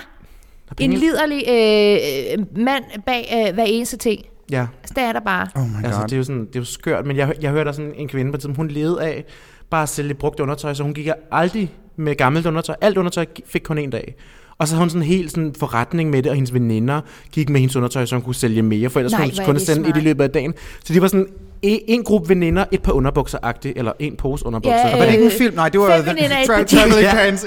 en 0.80 0.93
liderlig 0.93 1.43
øh, 1.47 2.45
mand 2.63 2.84
bag 3.05 3.45
øh, 3.47 3.53
hver 3.53 3.63
eneste 3.63 3.97
ting. 3.97 4.21
Ja. 4.51 4.67
Altså, 4.82 4.93
der 4.95 5.01
er 5.01 5.11
der 5.13 5.19
bare. 5.19 5.47
Oh 5.55 5.61
my 5.61 5.86
Altså, 5.86 5.99
god. 5.99 6.07
det 6.07 6.13
er 6.13 6.17
jo 6.17 6.24
sådan, 6.24 6.45
det 6.45 6.55
er 6.55 6.59
jo 6.59 6.65
skørt, 6.65 7.05
men 7.05 7.17
jeg, 7.17 7.34
jeg 7.41 7.51
hørte 7.51 7.65
der 7.67 7.71
sådan 7.71 7.93
en 7.95 8.07
kvinde 8.07 8.32
på 8.32 8.38
tidspunkt, 8.38 8.57
hun 8.57 8.67
levede 8.67 9.03
af 9.03 9.26
bare 9.74 9.88
sælge 9.88 10.13
brugt 10.13 10.39
undertøj, 10.39 10.74
så 10.74 10.84
hun 10.84 10.93
gik 10.93 11.07
aldrig 11.32 11.71
med 11.95 12.15
gammelt 12.15 12.45
undertøj. 12.45 12.76
Alt 12.82 12.97
undertøj 12.97 13.26
fik 13.45 13.61
kun 13.61 13.78
en 13.78 13.89
dag. 13.89 14.15
Og 14.57 14.67
så 14.67 14.74
havde 14.74 14.82
hun 14.84 14.89
sådan 14.89 15.01
en 15.01 15.07
helt 15.07 15.32
sådan 15.32 15.53
forretning 15.59 16.09
med 16.09 16.24
det, 16.24 16.30
og 16.30 16.36
hendes 16.36 16.53
veninder 16.53 17.01
gik 17.32 17.49
med 17.49 17.59
hendes 17.59 17.76
undertøj, 17.76 18.05
så 18.05 18.15
hun 18.15 18.21
kunne 18.24 18.36
sælge 18.36 18.61
mere, 18.61 18.89
for 18.89 18.99
ellers 18.99 19.11
Nej, 19.11 19.21
kunne 19.21 19.36
hun 19.38 19.45
kun 19.45 19.55
det 19.55 19.61
sende 19.61 19.89
et 19.89 19.97
i 19.97 19.99
løbet 19.99 20.24
af 20.24 20.30
dagen. 20.30 20.53
Så 20.84 20.93
de 20.93 21.01
var 21.01 21.07
sådan 21.07 21.28
en, 21.61 21.80
en 21.88 22.03
gruppe 22.03 22.30
veninder, 22.30 22.65
et 22.71 22.82
par 22.84 22.91
underbukser 22.91 23.38
eller 23.76 23.91
en 23.99 24.15
pose 24.15 24.45
underbukser. 24.45 24.76
Ja, 24.78 24.88
Ja, 24.88 24.97
Var 24.97 25.05
det 25.05 25.11
ikke 25.11 25.24
en 25.26 25.32
Øh, 25.32 25.38
film? 25.38 25.55
Nej, 25.55 25.69
det 25.69 25.80
var 25.80 25.97
fem 25.97 26.05
veninder, 26.15 26.38
et 26.39 26.47
parti. 26.47 26.76
Traveling 26.76 27.39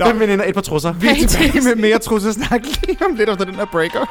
Ja. 0.00 0.06
Fem 0.10 0.20
veninder, 0.20 0.44
et 0.48 0.54
par 0.54 0.60
trusser. 0.60 0.92
vi 0.92 1.08
er 1.08 1.14
tilbage 1.28 1.64
med 1.64 1.76
mere 1.76 1.98
trussesnak 1.98 2.60
lige 2.86 2.98
om 3.10 3.14
lidt 3.16 3.28
efter 3.30 3.44
den 3.44 3.54
her 3.54 3.66
breaker. 3.72 4.06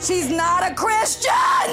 She's 0.00 0.28
not 0.30 0.60
a 0.70 0.74
Christian! 0.74 1.68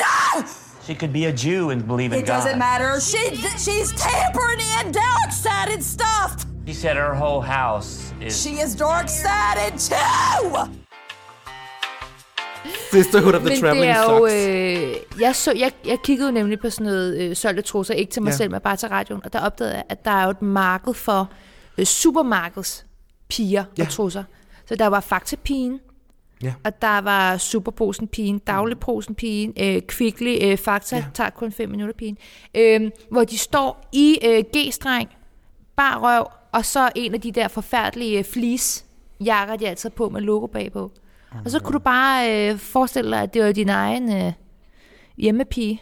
She 0.86 0.96
could 0.96 1.14
be 1.14 1.26
a 1.26 1.34
Jew 1.34 1.70
and 1.72 1.86
believe 1.88 2.12
in 2.14 2.20
It 2.20 2.26
God. 2.26 2.34
doesn't 2.36 2.58
matter. 2.60 2.90
She 3.00 3.22
she's 3.66 3.90
tampering 4.08 4.62
in 4.80 4.92
dark-sided 4.92 5.82
stuff. 5.96 6.32
She 6.68 6.74
said 6.74 6.96
her 6.98 7.14
whole 7.14 7.42
house 7.42 8.14
is. 8.22 8.34
She 8.44 8.50
is 8.66 8.76
dark-sided 8.76 9.74
too. 9.80 10.72
Sisterhood 12.92 13.36
of 13.36 13.42
the 13.42 13.50
Men 13.50 13.52
det 13.54 13.62
Traveling 13.62 13.92
er 13.92 14.02
jo... 14.04 14.18
Socks. 14.18 14.34
Øh, 14.34 15.22
jeg, 15.22 15.36
så, 15.36 15.54
jeg, 15.54 15.72
jeg 15.86 15.98
kiggede 16.04 16.32
nemlig 16.32 16.60
på 16.60 16.70
sådan 16.70 16.86
noget 16.86 17.18
øh, 17.22 17.36
solgte 17.36 17.62
trusser, 17.62 17.94
ikke 17.94 18.12
til 18.12 18.22
mig 18.22 18.32
Ja. 18.32 18.38
selv, 18.38 18.52
men 18.52 18.62
bare 18.62 18.76
til 18.76 18.90
radioen, 18.90 19.22
og 19.26 19.34
der 19.34 19.40
opdagede 19.40 19.76
jeg, 19.76 19.84
at 19.90 20.06
der 20.06 20.12
er 20.12 20.24
jo 20.24 20.30
et 20.30 20.42
marked 20.42 20.94
for 20.94 21.30
øh, 21.78 21.86
supermarkeds 21.86 22.86
piger 23.30 23.64
Ja. 23.78 23.84
og 23.84 23.90
trusser. 23.90 24.24
Så 24.70 24.76
der 24.76 24.88
var 24.88 25.00
Fakta-pigen, 25.00 25.80
Ja. 26.44 26.54
og 26.66 26.82
der 26.82 27.02
var 27.02 27.38
Superposen-pigen, 27.38 28.40
Dagligposen-pigen, 28.40 29.54
øh, 29.62 29.82
Kvickly, 29.82 30.38
øh, 30.42 30.58
Fakta, 30.58 30.96
Ja. 30.96 31.02
ja. 31.02 31.08
tager 31.14 31.30
kun 31.30 31.52
5 31.52 31.70
minutter 31.70 31.94
pigen, 31.98 32.18
øh, 32.56 32.92
hvor 33.12 33.24
de 33.24 33.38
står 33.38 33.90
i 33.94 34.20
øh, 34.26 34.44
G-streng, 34.58 35.10
bar 35.78 36.00
røv, 36.02 36.26
og 36.52 36.66
så 36.66 36.90
en 36.96 37.14
af 37.14 37.22
de 37.22 37.32
der 37.32 37.48
forfærdelige 37.48 38.18
øh, 38.18 38.26
fleece 38.26 38.84
jakker, 39.26 39.56
de 39.56 39.68
altid 39.68 39.90
har 39.90 39.96
på 39.96 40.10
med 40.10 40.22
logo 40.22 40.48
bagpå. 40.48 40.92
Og 41.46 41.52
så 41.52 41.60
kunne 41.60 41.74
du 41.74 41.80
bare 41.80 42.50
øh, 42.52 42.58
forestille 42.58 43.12
dig, 43.12 43.22
at 43.22 43.34
det 43.34 43.44
var 43.44 43.52
din 43.52 43.70
egen 43.70 44.12
øh, 44.26 44.32
hjemmepige. 45.18 45.82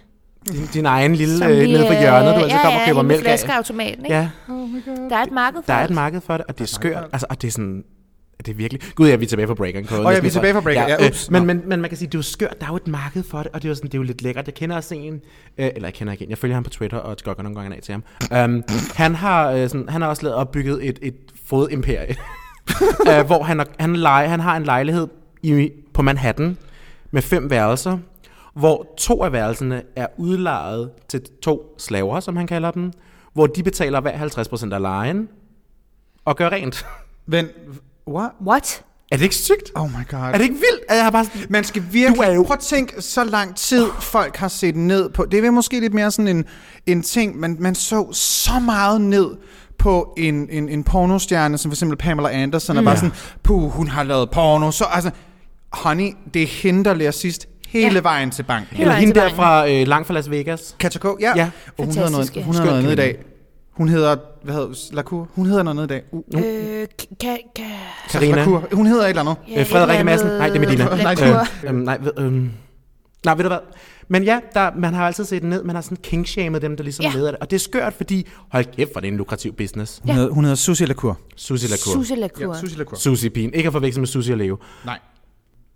Din, 0.51 0.65
din 0.73 0.85
egen 0.85 1.15
lille 1.15 1.37
som 1.37 1.51
øh, 1.51 1.57
nede 1.57 1.87
for 1.87 1.99
hjørnet, 2.01 2.35
du 2.35 2.43
øh, 2.43 2.49
ja, 2.49 2.61
kommer 2.61 2.79
og 2.79 2.85
ja, 2.85 2.85
køber 2.87 3.01
mælk 3.01 3.19
af. 3.19 3.23
flaskeautomaten, 3.25 4.05
ikke? 4.05 4.15
Ja, 4.15 4.29
Der 5.09 5.15
er 5.15 5.23
et 5.23 5.31
marked 5.31 5.61
for 5.63 5.71
der 5.71 5.79
er 5.79 5.83
et 5.83 5.87
det. 5.89 5.95
marked 5.95 6.21
for 6.21 6.37
det, 6.37 6.45
og 6.45 6.57
det 6.57 6.63
er 6.63 6.67
skørt. 6.67 7.03
Altså, 7.13 7.27
og 7.29 7.41
det 7.41 7.47
er 7.47 7.51
sådan... 7.51 7.83
Det 8.37 8.47
er 8.51 8.53
virkelig... 8.55 8.81
Gud, 8.95 9.07
ja, 9.07 9.15
vi 9.15 9.25
er 9.25 9.29
tilbage 9.29 9.47
på 9.47 9.55
breakeren. 9.55 10.05
Åh 10.05 10.13
ja, 10.13 10.19
vi 10.19 10.27
er 10.27 10.31
tilbage 10.31 10.53
på 10.53 10.61
breakeren. 10.61 10.89
Ja, 10.89 11.03
øh, 11.03 11.07
ups. 11.09 11.31
men, 11.31 11.45
men, 11.45 11.61
men 11.65 11.81
man 11.81 11.89
kan 11.89 11.97
sige, 11.97 12.07
det 12.07 12.15
er 12.15 12.19
jo 12.19 12.23
skørt. 12.23 12.55
Der 12.61 12.65
er 12.65 12.69
jo 12.69 12.75
et 12.75 12.87
marked 12.87 13.23
for 13.23 13.37
det, 13.37 13.47
og 13.53 13.61
det 13.61 13.67
er 13.67 13.69
jo, 13.69 13.75
sådan, 13.75 13.87
det 13.89 13.93
er 13.93 13.99
jo 13.99 14.03
lidt 14.03 14.21
lækkert. 14.21 14.47
Jeg 14.47 14.53
kender 14.53 14.75
også 14.75 14.95
en... 14.95 15.13
Øh, 15.57 15.69
eller 15.75 15.87
jeg 15.87 15.93
kender 15.93 16.13
ikke 16.13 16.23
en. 16.23 16.29
Jeg 16.29 16.37
følger 16.37 16.53
ham 16.53 16.63
på 16.63 16.69
Twitter, 16.69 16.97
og 16.97 17.17
gokker 17.23 17.43
nogle 17.43 17.59
gange 17.59 17.75
af 17.77 17.81
til 17.81 17.91
ham. 17.91 18.03
Um, 18.49 18.63
han, 18.95 19.15
har, 19.15 19.51
øh, 19.51 19.69
sådan, 19.69 19.89
han 19.89 20.01
har 20.01 20.09
også 20.09 20.23
lavet 20.23 20.35
opbygget 20.35 20.89
et, 20.89 20.99
et 21.01 21.15
fodimperie, 21.45 22.15
uh, 23.01 23.25
hvor 23.29 23.43
han, 23.43 23.57
har- 23.59 23.67
han, 23.79 23.95
leje, 23.95 24.27
han 24.27 24.39
har 24.39 24.57
en 24.57 24.63
lejlighed 24.63 25.07
i, 25.43 25.69
på 25.93 26.01
Manhattan 26.01 26.57
med 27.11 27.21
fem 27.21 27.49
værelser, 27.49 27.97
hvor 28.53 28.93
to 28.97 29.23
af 29.23 29.31
værelserne 29.31 29.81
er 29.95 30.07
udlejet 30.17 30.91
til 31.07 31.21
to 31.43 31.75
slaver, 31.77 32.19
som 32.19 32.35
han 32.35 32.47
kalder 32.47 32.71
dem, 32.71 32.91
hvor 33.33 33.47
de 33.47 33.63
betaler 33.63 34.01
hver 34.01 34.11
50% 34.69 34.73
af 34.73 34.81
lejen 34.81 35.29
og 36.25 36.35
gør 36.35 36.49
rent. 36.49 36.85
Men, 37.25 37.47
what? 38.09 38.31
What? 38.47 38.83
Er 39.11 39.15
det 39.17 39.23
ikke 39.23 39.35
sygt? 39.35 39.71
Oh 39.75 39.89
my 39.89 40.07
god. 40.09 40.19
Er 40.19 40.31
det 40.31 40.41
ikke 40.41 40.53
vildt? 40.55 40.81
At 40.89 40.95
jeg 40.95 41.03
har 41.03 41.11
bare 41.11 41.25
sådan, 41.25 41.41
Man 41.49 41.63
skal 41.63 41.83
virkelig... 41.91 42.17
Du 42.17 42.21
er 42.21 42.33
jo- 42.35 42.43
Prøv 42.43 42.53
at 42.53 42.59
tænke, 42.59 43.01
så 43.01 43.23
lang 43.23 43.55
tid 43.55 43.85
folk 44.01 44.37
har 44.37 44.47
set 44.47 44.75
ned 44.75 45.09
på... 45.09 45.25
Det 45.31 45.37
er 45.37 45.41
vel 45.41 45.53
måske 45.53 45.79
lidt 45.79 45.93
mere 45.93 46.11
sådan 46.11 46.27
en, 46.37 46.45
en 46.85 47.01
ting, 47.01 47.39
man, 47.39 47.57
man 47.59 47.75
så 47.75 48.07
så 48.13 48.59
meget 48.59 49.01
ned 49.01 49.27
på 49.79 50.13
en, 50.17 50.47
en, 50.51 50.69
en 50.69 50.83
pornostjerne, 50.83 51.57
som 51.57 51.71
for 51.71 51.73
eksempel 51.75 51.97
Pamela 51.97 52.29
Anderson, 52.29 52.77
og 52.77 52.83
bare 52.83 52.95
sådan, 52.97 53.13
puh, 53.43 53.69
hun 53.71 53.87
har 53.87 54.03
lavet 54.03 54.29
porno. 54.31 54.71
Så 54.71 54.85
altså, 54.91 55.11
honey, 55.71 56.11
det 56.33 56.43
er 56.43 56.47
hende, 56.47 56.83
der 56.83 56.93
lærer 56.93 57.11
sidst 57.11 57.47
hele 57.67 57.93
Ja. 57.95 57.99
vejen 58.01 58.31
til 58.31 58.43
banken. 58.43 58.77
Hele 58.77 58.81
eller 58.89 58.95
hende 58.95 59.13
der 59.15 59.29
fra 59.29 59.69
øh, 59.69 59.87
langt 59.87 60.07
fra 60.07 60.13
Las 60.13 60.29
Vegas. 60.31 60.75
Katja 60.79 60.99
K, 60.99 61.05
ja. 61.21 61.33
Ja. 61.35 61.49
Og 61.77 61.85
hun 61.85 61.93
hedder 61.93 62.09
noget, 62.09 62.29
hun 62.45 62.53
hedder 62.55 62.65
noget 62.65 62.79
andet 62.79 62.91
i 62.91 62.95
dag. 62.95 63.17
Hun 63.77 63.89
hedder, 63.89 64.15
hvad 64.45 64.55
hedder 64.55 64.95
Lacour? 64.95 65.27
Hun 65.35 65.45
hedder 65.45 65.63
noget 65.63 65.77
andet 65.77 65.95
i 65.95 65.99
dag. 65.99 66.03
Uh, 66.11 66.41
Øh, 66.43 66.87
kan, 67.19 67.37
kan, 67.55 67.65
Karina. 68.09 68.35
Lacour. 68.35 68.63
Hun 68.73 68.85
hedder 68.85 69.03
et 69.03 69.09
eller 69.09 69.21
andet. 69.21 69.35
ja, 69.49 69.59
Øh, 69.59 69.67
Frederikke 69.67 69.93
eller 69.99 70.03
Madsen. 70.03 70.27
Nej, 70.27 70.47
det 70.49 70.55
er 70.55 70.59
Medina. 70.59 70.95
Lacour. 71.13 71.39
Øh, 71.63 71.69
øhm, 71.69 71.75
nej, 71.77 71.97
ved, 72.01 72.11
øhm, 72.17 72.51
nej, 73.25 73.35
ved 73.35 73.43
du 73.43 73.49
hvad? 73.49 73.59
Men 74.07 74.23
ja, 74.23 74.39
der, 74.53 74.71
man 74.77 74.93
har 74.93 75.07
altid 75.07 75.25
set 75.25 75.43
ned, 75.43 75.63
man 75.63 75.75
har 75.75 75.81
sådan 75.81 75.97
kingshamed 76.03 76.59
dem, 76.59 76.77
der 76.77 76.83
ligesom 76.83 77.05
Ja. 77.05 77.11
leder 77.13 77.31
det. 77.31 77.39
Og 77.39 77.51
det 77.51 77.55
er 77.55 77.59
skørt, 77.59 77.93
fordi, 77.93 78.27
hold 78.51 78.65
kæft, 78.75 78.91
hvor 78.91 79.01
det 79.01 79.07
er 79.07 79.11
en 79.11 79.17
lukrativ 79.17 79.53
business. 79.53 80.01
Hun, 80.05 80.15
hedder, 80.15 80.29
hun 80.33 80.43
hedder 80.43 80.55
Susie 80.55 80.87
Lacour. 80.87 81.17
Susie 81.35 81.69
Lacour. 81.69 81.93
Susie 81.93 82.15
Lacour. 82.17 82.53
Ja, 82.55 82.59
Susie 82.61 82.77
Lacour. 82.77 82.97
Susie 82.97 83.29
Pien. 83.29 83.53
Ikke 83.53 83.67
at 83.67 83.73
forveksle 83.73 83.99
med 84.01 84.07
Susie 84.07 84.33
og 84.33 84.37
Leo. 84.37 84.57
Nej. 84.85 84.99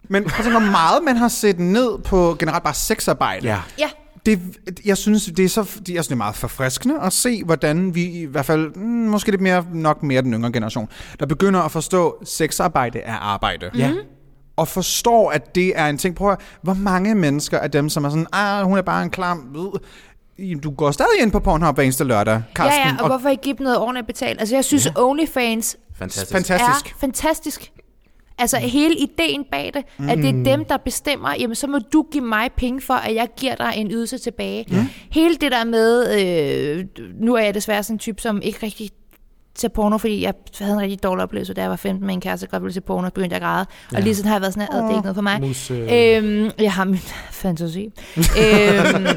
Men 0.10 0.24
prøv 0.24 0.40
at 0.40 0.44
tænke, 0.44 0.60
hvor 0.60 0.72
meget 0.72 1.04
man 1.04 1.16
har 1.18 1.28
set 1.28 1.60
ned 1.60 1.98
på 1.98 2.36
generelt 2.40 2.64
bare 2.64 2.74
sexarbejde. 2.74 3.48
Ja. 3.48 3.60
Ja, 3.80 3.90
Det, 4.30 4.40
jeg 4.86 4.98
synes, 4.98 5.26
det 5.26 5.46
er, 5.46 5.50
så, 5.50 5.62
det, 5.62 5.70
jeg 5.70 5.86
synes, 5.86 6.08
det 6.08 6.12
er 6.12 6.18
meget 6.18 6.36
forfriskende 6.36 6.96
at 7.02 7.14
se, 7.14 7.44
hvordan 7.44 7.96
vi 7.96 8.04
i 8.04 8.26
hvert 8.26 8.46
fald, 8.46 8.76
mm, 8.76 8.84
måske 8.86 9.32
lidt 9.32 9.42
mere, 9.42 9.66
nok 9.74 10.04
mere 10.04 10.22
den 10.22 10.34
yngre 10.34 10.52
generation, 10.52 10.90
der 11.20 11.26
begynder 11.26 11.60
at 11.60 11.72
forstå, 11.72 12.10
at 12.10 12.28
sexarbejde 12.28 13.00
er 13.00 13.14
arbejde. 13.14 13.70
Ja. 13.78 13.94
Og 14.56 14.68
forstår, 14.68 15.32
at 15.32 15.56
det 15.56 15.80
er 15.80 15.88
en 15.88 15.98
ting. 15.98 16.16
Prøv 16.16 16.32
at, 16.32 16.38
høre, 16.38 16.48
hvor 16.62 16.74
mange 16.74 17.16
mennesker 17.16 17.60
af 17.60 17.72
dem, 17.72 17.90
som 17.90 18.06
er 18.06 18.10
sådan, 18.10 18.28
ah, 18.34 18.66
hun 18.66 18.78
er 18.78 18.82
bare 18.82 19.04
en 19.04 19.10
klam, 19.10 19.48
ved. 19.54 20.60
du 20.60 20.72
går 20.72 20.92
stadig 20.92 21.22
ind 21.22 21.32
på 21.32 21.40
Pornhub 21.40 21.76
hver 21.76 21.84
eneste 21.84 22.04
lørdag, 22.04 22.42
Karsten. 22.56 22.82
ja, 22.84 22.90
ja, 22.90 23.02
og 23.02 23.08
hvorfor 23.08 23.30
ikke 23.30 23.44
give 23.44 23.56
dem 23.58 23.64
noget 23.64 23.80
ordentligt 23.80 24.08
betalt? 24.08 24.40
Altså, 24.40 24.56
jeg 24.56 24.66
synes, 24.66 24.88
OnlyFans 24.96 25.78
Fantastisk. 26.00 26.32
Fantastisk. 26.32 26.92
er 26.92 27.00
fantastisk. 27.00 27.72
Altså 28.40 28.58
hele 28.58 28.96
ideen 28.96 29.46
bag 29.52 29.72
det, 29.74 29.84
mm. 29.98 30.10
at 30.10 30.18
det 30.18 30.30
er 30.30 30.44
dem, 30.44 30.66
der 30.66 30.78
bestemmer, 30.78 31.36
jamen 31.40 31.56
så 31.56 31.68
må 31.68 31.80
du 31.94 32.06
give 32.12 32.24
mig 32.24 32.50
penge 32.58 32.82
for, 32.82 32.94
at 32.94 33.16
jeg 33.16 33.28
giver 33.38 33.56
dig 33.56 33.74
en 33.76 33.92
ydelse 33.92 34.18
tilbage. 34.18 34.66
Mm. 34.70 34.78
Hele 35.12 35.36
det 35.36 35.52
der 35.52 35.64
med, 35.64 36.20
øh, 36.22 36.86
nu 37.20 37.36
er 37.36 37.42
jeg 37.42 37.54
desværre 37.54 37.84
sådan 37.84 37.96
en 37.96 38.00
type, 38.00 38.22
som 38.22 38.42
ikke 38.42 38.60
rigtig 38.64 38.92
til 39.60 39.70
porno, 39.70 39.98
fordi 39.98 40.24
jeg 40.24 40.34
havde 40.60 40.74
en 40.74 40.82
rigtig 40.82 41.04
dårlig 41.04 41.24
oplevelse, 41.24 41.54
da 41.54 41.62
jeg 41.62 41.70
var 41.70 41.76
15 41.76 42.06
med 42.06 42.14
en 42.14 42.22
kæreste, 42.22 42.46
der 42.46 42.52
godt 42.52 42.64
ville 42.64 42.74
se 42.74 42.82
porno, 42.82 43.06
og 43.06 43.14
begyndte 43.14 43.34
jeg 43.34 43.42
at 43.42 43.48
græde. 43.48 43.66
Ja. 43.92 43.98
Og 43.98 44.04
lige 44.04 44.16
sådan 44.16 44.28
har 44.28 44.36
jeg 44.36 44.42
været 44.42 44.54
sådan, 44.54 44.68
at 44.72 44.76
det 44.76 44.84
er 44.84 44.90
ikke 44.90 45.02
noget 45.02 45.16
for 45.16 45.22
mig. 45.22 45.42
Mus, 45.42 45.72
øh. 45.72 45.78
Øhm, 45.80 46.52
jeg 46.60 46.74
har 46.74 46.86
min 46.86 46.98
fantasi. 47.42 47.92
øhm, 48.18 49.08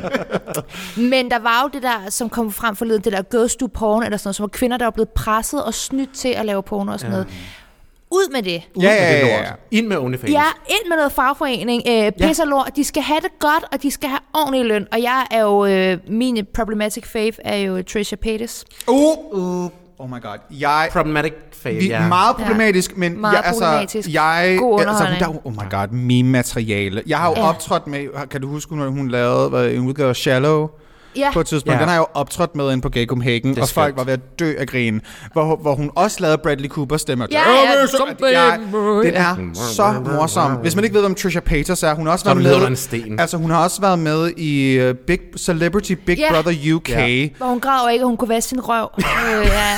men 1.11 1.31
der 1.31 1.39
var 1.39 1.63
jo 1.63 1.71
det 1.73 1.83
der, 1.83 2.11
som 2.11 2.29
kom 2.29 2.53
frem 2.53 2.77
forleden, 2.77 3.03
det 3.05 3.13
der 3.13 3.23
ghost 3.31 3.59
to 3.59 3.67
porn, 3.67 4.03
eller 4.03 4.17
sådan 4.17 4.29
noget, 4.29 4.37
som 4.37 4.43
var 4.43 4.49
kvinder, 4.49 4.77
der 4.77 4.87
var 4.87 4.91
blevet 4.91 5.09
presset 5.09 5.65
og 5.65 5.75
snydt 5.75 6.15
til 6.15 6.29
at 6.29 6.47
lave 6.47 6.63
porno 6.63 6.93
og 6.93 7.01
sådan 7.01 7.13
ja. 7.13 7.19
noget. 7.19 7.35
Ud 8.15 8.33
med 8.33 8.43
det. 8.43 8.63
Ud 8.75 8.83
Ja, 8.83 8.89
med 8.89 8.97
ja, 8.99 9.13
det 9.13 9.29
ja, 9.29 9.37
lort. 9.37 9.45
ja. 9.47 9.79
Ind 9.79 9.87
med 9.87 9.97
OnlyFans. 9.99 10.33
Ja, 10.33 10.43
ind 10.69 10.89
med 10.89 10.97
noget 10.97 11.13
fagforening. 11.13 11.83
Øh, 11.89 12.13
pisser 12.29 12.45
lort. 12.45 12.71
De 12.77 12.85
skal 12.85 13.03
have 13.03 13.21
det 13.21 13.39
godt, 13.39 13.65
og 13.73 13.83
de 13.83 13.91
skal 13.91 14.09
have 14.09 14.21
ordentlig 14.35 14.65
løn. 14.65 14.87
Og 14.93 15.03
jeg 15.03 15.27
er 15.31 15.43
jo, 15.43 15.67
øh, 15.67 15.99
min 16.09 16.47
problematic 16.55 17.05
fave 17.07 17.33
er 17.47 17.57
jo 17.57 17.83
Trisha 17.83 18.17
Paytas. 18.17 18.65
Uh, 18.89 19.19
uh, 19.33 19.71
oh 19.99 20.11
my 20.11 20.23
god. 20.23 20.39
Jeg, 20.51 20.89
Problematic 20.93 21.33
fave, 21.53 21.75
vi, 21.77 21.89
ja. 21.89 22.09
meget 22.09 22.37
problematisk, 22.37 22.97
men 22.97 23.21
Meget 23.21 23.35
jeg, 23.35 23.43
altså, 23.45 23.61
problematisk. 23.65 24.09
jeg, 24.13 24.57
God 24.59 24.81
altså, 24.81 25.05
der, 25.19 25.27
er 25.29 25.47
oh 25.47 25.53
my 25.53 25.71
god, 25.71 25.89
meme-materiale. 25.89 27.03
Jeg 27.07 27.19
har 27.19 27.29
jo 27.29 27.35
Ja. 27.37 27.49
optrådt 27.49 27.87
med, 27.87 28.29
kan 28.31 28.41
du 28.41 28.49
huske, 28.49 28.77
når 28.77 28.89
hun 28.89 29.09
lavede 29.09 29.49
hvad, 29.49 29.67
en 29.71 29.79
udgave 29.89 30.09
af 30.09 30.17
Shallow? 30.17 30.69
Ja, 31.17 31.31
på 31.33 31.41
et 31.41 31.47
tidspunkt. 31.47 31.75
Ja. 31.75 31.81
Den 31.81 31.89
har 31.89 31.95
jeg 31.95 32.01
jo 32.01 32.07
optrådt 32.15 32.57
med 32.57 32.71
inde 32.73 32.83
på 32.83 32.89
Gay 32.89 33.07
Copenhagen, 33.07 33.59
er 33.59 33.63
og 33.63 33.69
folk 33.69 33.87
skønt. 33.87 33.97
var 33.99 34.05
ved 34.05 34.13
at 34.13 34.39
dø 34.39 34.53
af 34.59 34.67
grin. 34.67 35.01
Hvor, 35.33 35.57
hvor 35.57 35.75
hun 35.75 35.91
også 35.95 36.17
lavede 36.21 36.39
Bradley 36.43 36.69
Cooper 36.69 36.97
stemme. 36.97 37.27
Ja, 37.31 37.39
ja, 37.41 37.45
ja. 38.33 39.03
Den 39.03 39.15
er 39.15 39.51
så 39.55 39.95
morsom. 40.13 40.53
Hvis 40.53 40.75
man 40.75 40.85
ikke 40.85 40.95
ved, 40.95 41.03
hvem 41.03 41.15
Trisha 41.15 41.41
Paytas 41.41 41.83
er, 41.83 41.95
hun 41.95 42.07
har 42.07 42.13
også 42.13 42.25
været 42.25 42.37
med... 42.61 42.69
en 42.69 42.77
sten. 42.77 43.21
Altså, 43.21 43.37
hun 43.37 43.51
har 43.51 43.65
også 43.65 43.81
været 43.81 43.99
med 43.99 44.31
i 44.37 44.81
uh, 44.89 44.95
Big 45.07 45.19
Celebrity 45.39 45.93
Big 45.93 46.19
Ja. 46.19 46.33
Brother 46.33 46.75
UK. 46.75 46.89
Ja. 46.91 47.29
hvor 47.39 47.47
hun 47.47 47.61
græd 47.61 47.93
ikke, 47.93 48.03
at 48.03 48.07
hun 48.07 48.17
kunne 48.17 48.29
vaske 48.29 48.49
sin 48.49 48.61
røv. 48.61 48.89
øh, 48.99 49.47
ja. 49.47 49.77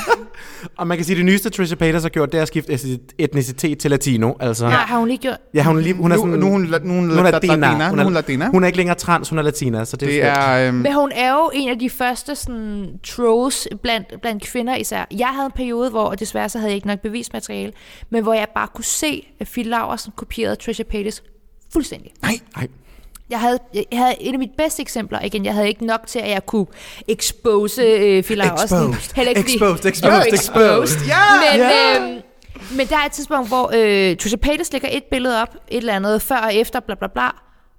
Og 0.78 0.86
man 0.86 0.96
kan 0.98 1.04
sige, 1.04 1.14
at 1.14 1.18
det 1.18 1.26
nyeste 1.26 1.50
Trisha 1.50 1.74
Paytas 1.76 2.02
har 2.02 2.08
gjort, 2.08 2.32
det 2.32 2.38
er 2.38 2.42
at 2.42 2.48
skifte 2.48 2.78
etnicitet 3.18 3.78
til 3.78 3.90
latino. 3.90 4.32
Altså. 4.40 4.64
Nej, 4.64 4.72
har 4.74 4.98
hun 4.98 5.08
lige 5.08 5.18
gjort. 5.18 5.36
Ja, 5.54 5.62
hun 5.62 5.76
er, 5.76 5.80
lige, 5.82 5.94
hun 5.94 6.12
er 6.12 6.16
Nu- 6.16 6.22
sådan... 6.22 6.38
nu 6.38 6.46
er 6.46 6.50
hun 6.50 6.60
nu 6.84 6.92
hun 6.94 7.04
nu 7.04 7.14
er 7.14 7.22
la- 7.24 7.30
latina. 7.30 7.68
Hun 7.88 7.96
Nu 7.96 8.00
er, 8.00 8.04
hun 8.04 8.12
latina. 8.12 8.48
Hun 8.50 8.62
er 8.62 8.66
ikke 8.66 8.76
længere 8.76 8.96
trans, 8.96 9.28
hun 9.28 9.38
er 9.38 9.42
latina, 9.42 9.84
så 9.84 9.96
det, 9.96 10.08
Det 10.08 10.22
er... 10.24 10.30
er... 10.32 10.68
Øhm, 10.68 10.76
Men 10.76 10.94
hun 10.94 11.10
er 11.14 11.23
jo 11.32 11.50
en 11.54 11.68
af 11.68 11.78
de 11.78 11.90
første 11.90 12.34
sådan, 12.34 13.00
trolls 13.04 13.68
blandt, 13.82 14.20
blandt 14.20 14.42
kvinder 14.42 14.76
især. 14.76 15.04
Jeg 15.10 15.28
havde 15.28 15.46
en 15.46 15.52
periode, 15.52 15.90
hvor, 15.90 16.04
og 16.04 16.20
desværre 16.20 16.48
så 16.48 16.58
havde 16.58 16.70
jeg 16.70 16.74
ikke 16.76 16.86
nok 16.86 17.00
bevismateriale, 17.00 17.72
men 18.10 18.22
hvor 18.22 18.34
jeg 18.34 18.48
bare 18.54 18.68
kunne 18.74 18.84
se, 18.84 19.26
at 19.40 19.46
Phil 19.46 19.66
Laursen 19.66 20.12
kopierede 20.16 20.56
Trisha 20.56 20.82
Paytas 20.82 21.22
fuldstændig. 21.72 22.12
nej, 22.22 22.38
Nej. 22.56 22.68
Jeg 23.30 23.40
havde, 23.40 23.58
jeg 23.74 23.84
havde 23.92 24.14
et 24.22 24.32
af 24.32 24.38
mine 24.38 24.52
bedste 24.58 24.82
eksempler. 24.82 25.20
Igen, 25.20 25.44
jeg 25.44 25.54
havde 25.54 25.68
ikke 25.68 25.86
nok 25.86 26.00
til, 26.06 26.18
at 26.18 26.30
jeg 26.30 26.46
kunne 26.46 26.66
expose 27.08 27.82
øh, 27.82 28.22
Phil 28.22 28.38
Laursen. 28.38 28.64
Exposed. 28.90 29.14
Heller 29.16 29.28
ikke 29.30 29.40
fordi- 29.40 29.54
Exposed, 29.54 29.84
exposed, 29.84 30.18
Oh, 30.20 30.26
exposed. 30.34 31.06
Ja! 31.06 31.52
Men, 31.52 31.60
Ja! 31.60 32.00
øhm, 32.00 32.20
men 32.76 32.86
der 32.86 32.96
er 32.96 33.06
et 33.06 33.12
tidspunkt, 33.12 33.48
hvor 33.48 33.66
øh, 33.74 34.16
Trisha 34.16 34.36
Paytas 34.36 34.72
lægger 34.72 34.88
et 34.92 35.04
billede 35.04 35.42
op, 35.42 35.54
et 35.68 35.76
eller 35.76 35.92
andet, 35.94 36.22
før 36.22 36.36
og 36.36 36.54
efter, 36.54 36.80
bla 36.80 36.94
bla 36.94 37.08
bla, 37.08 37.28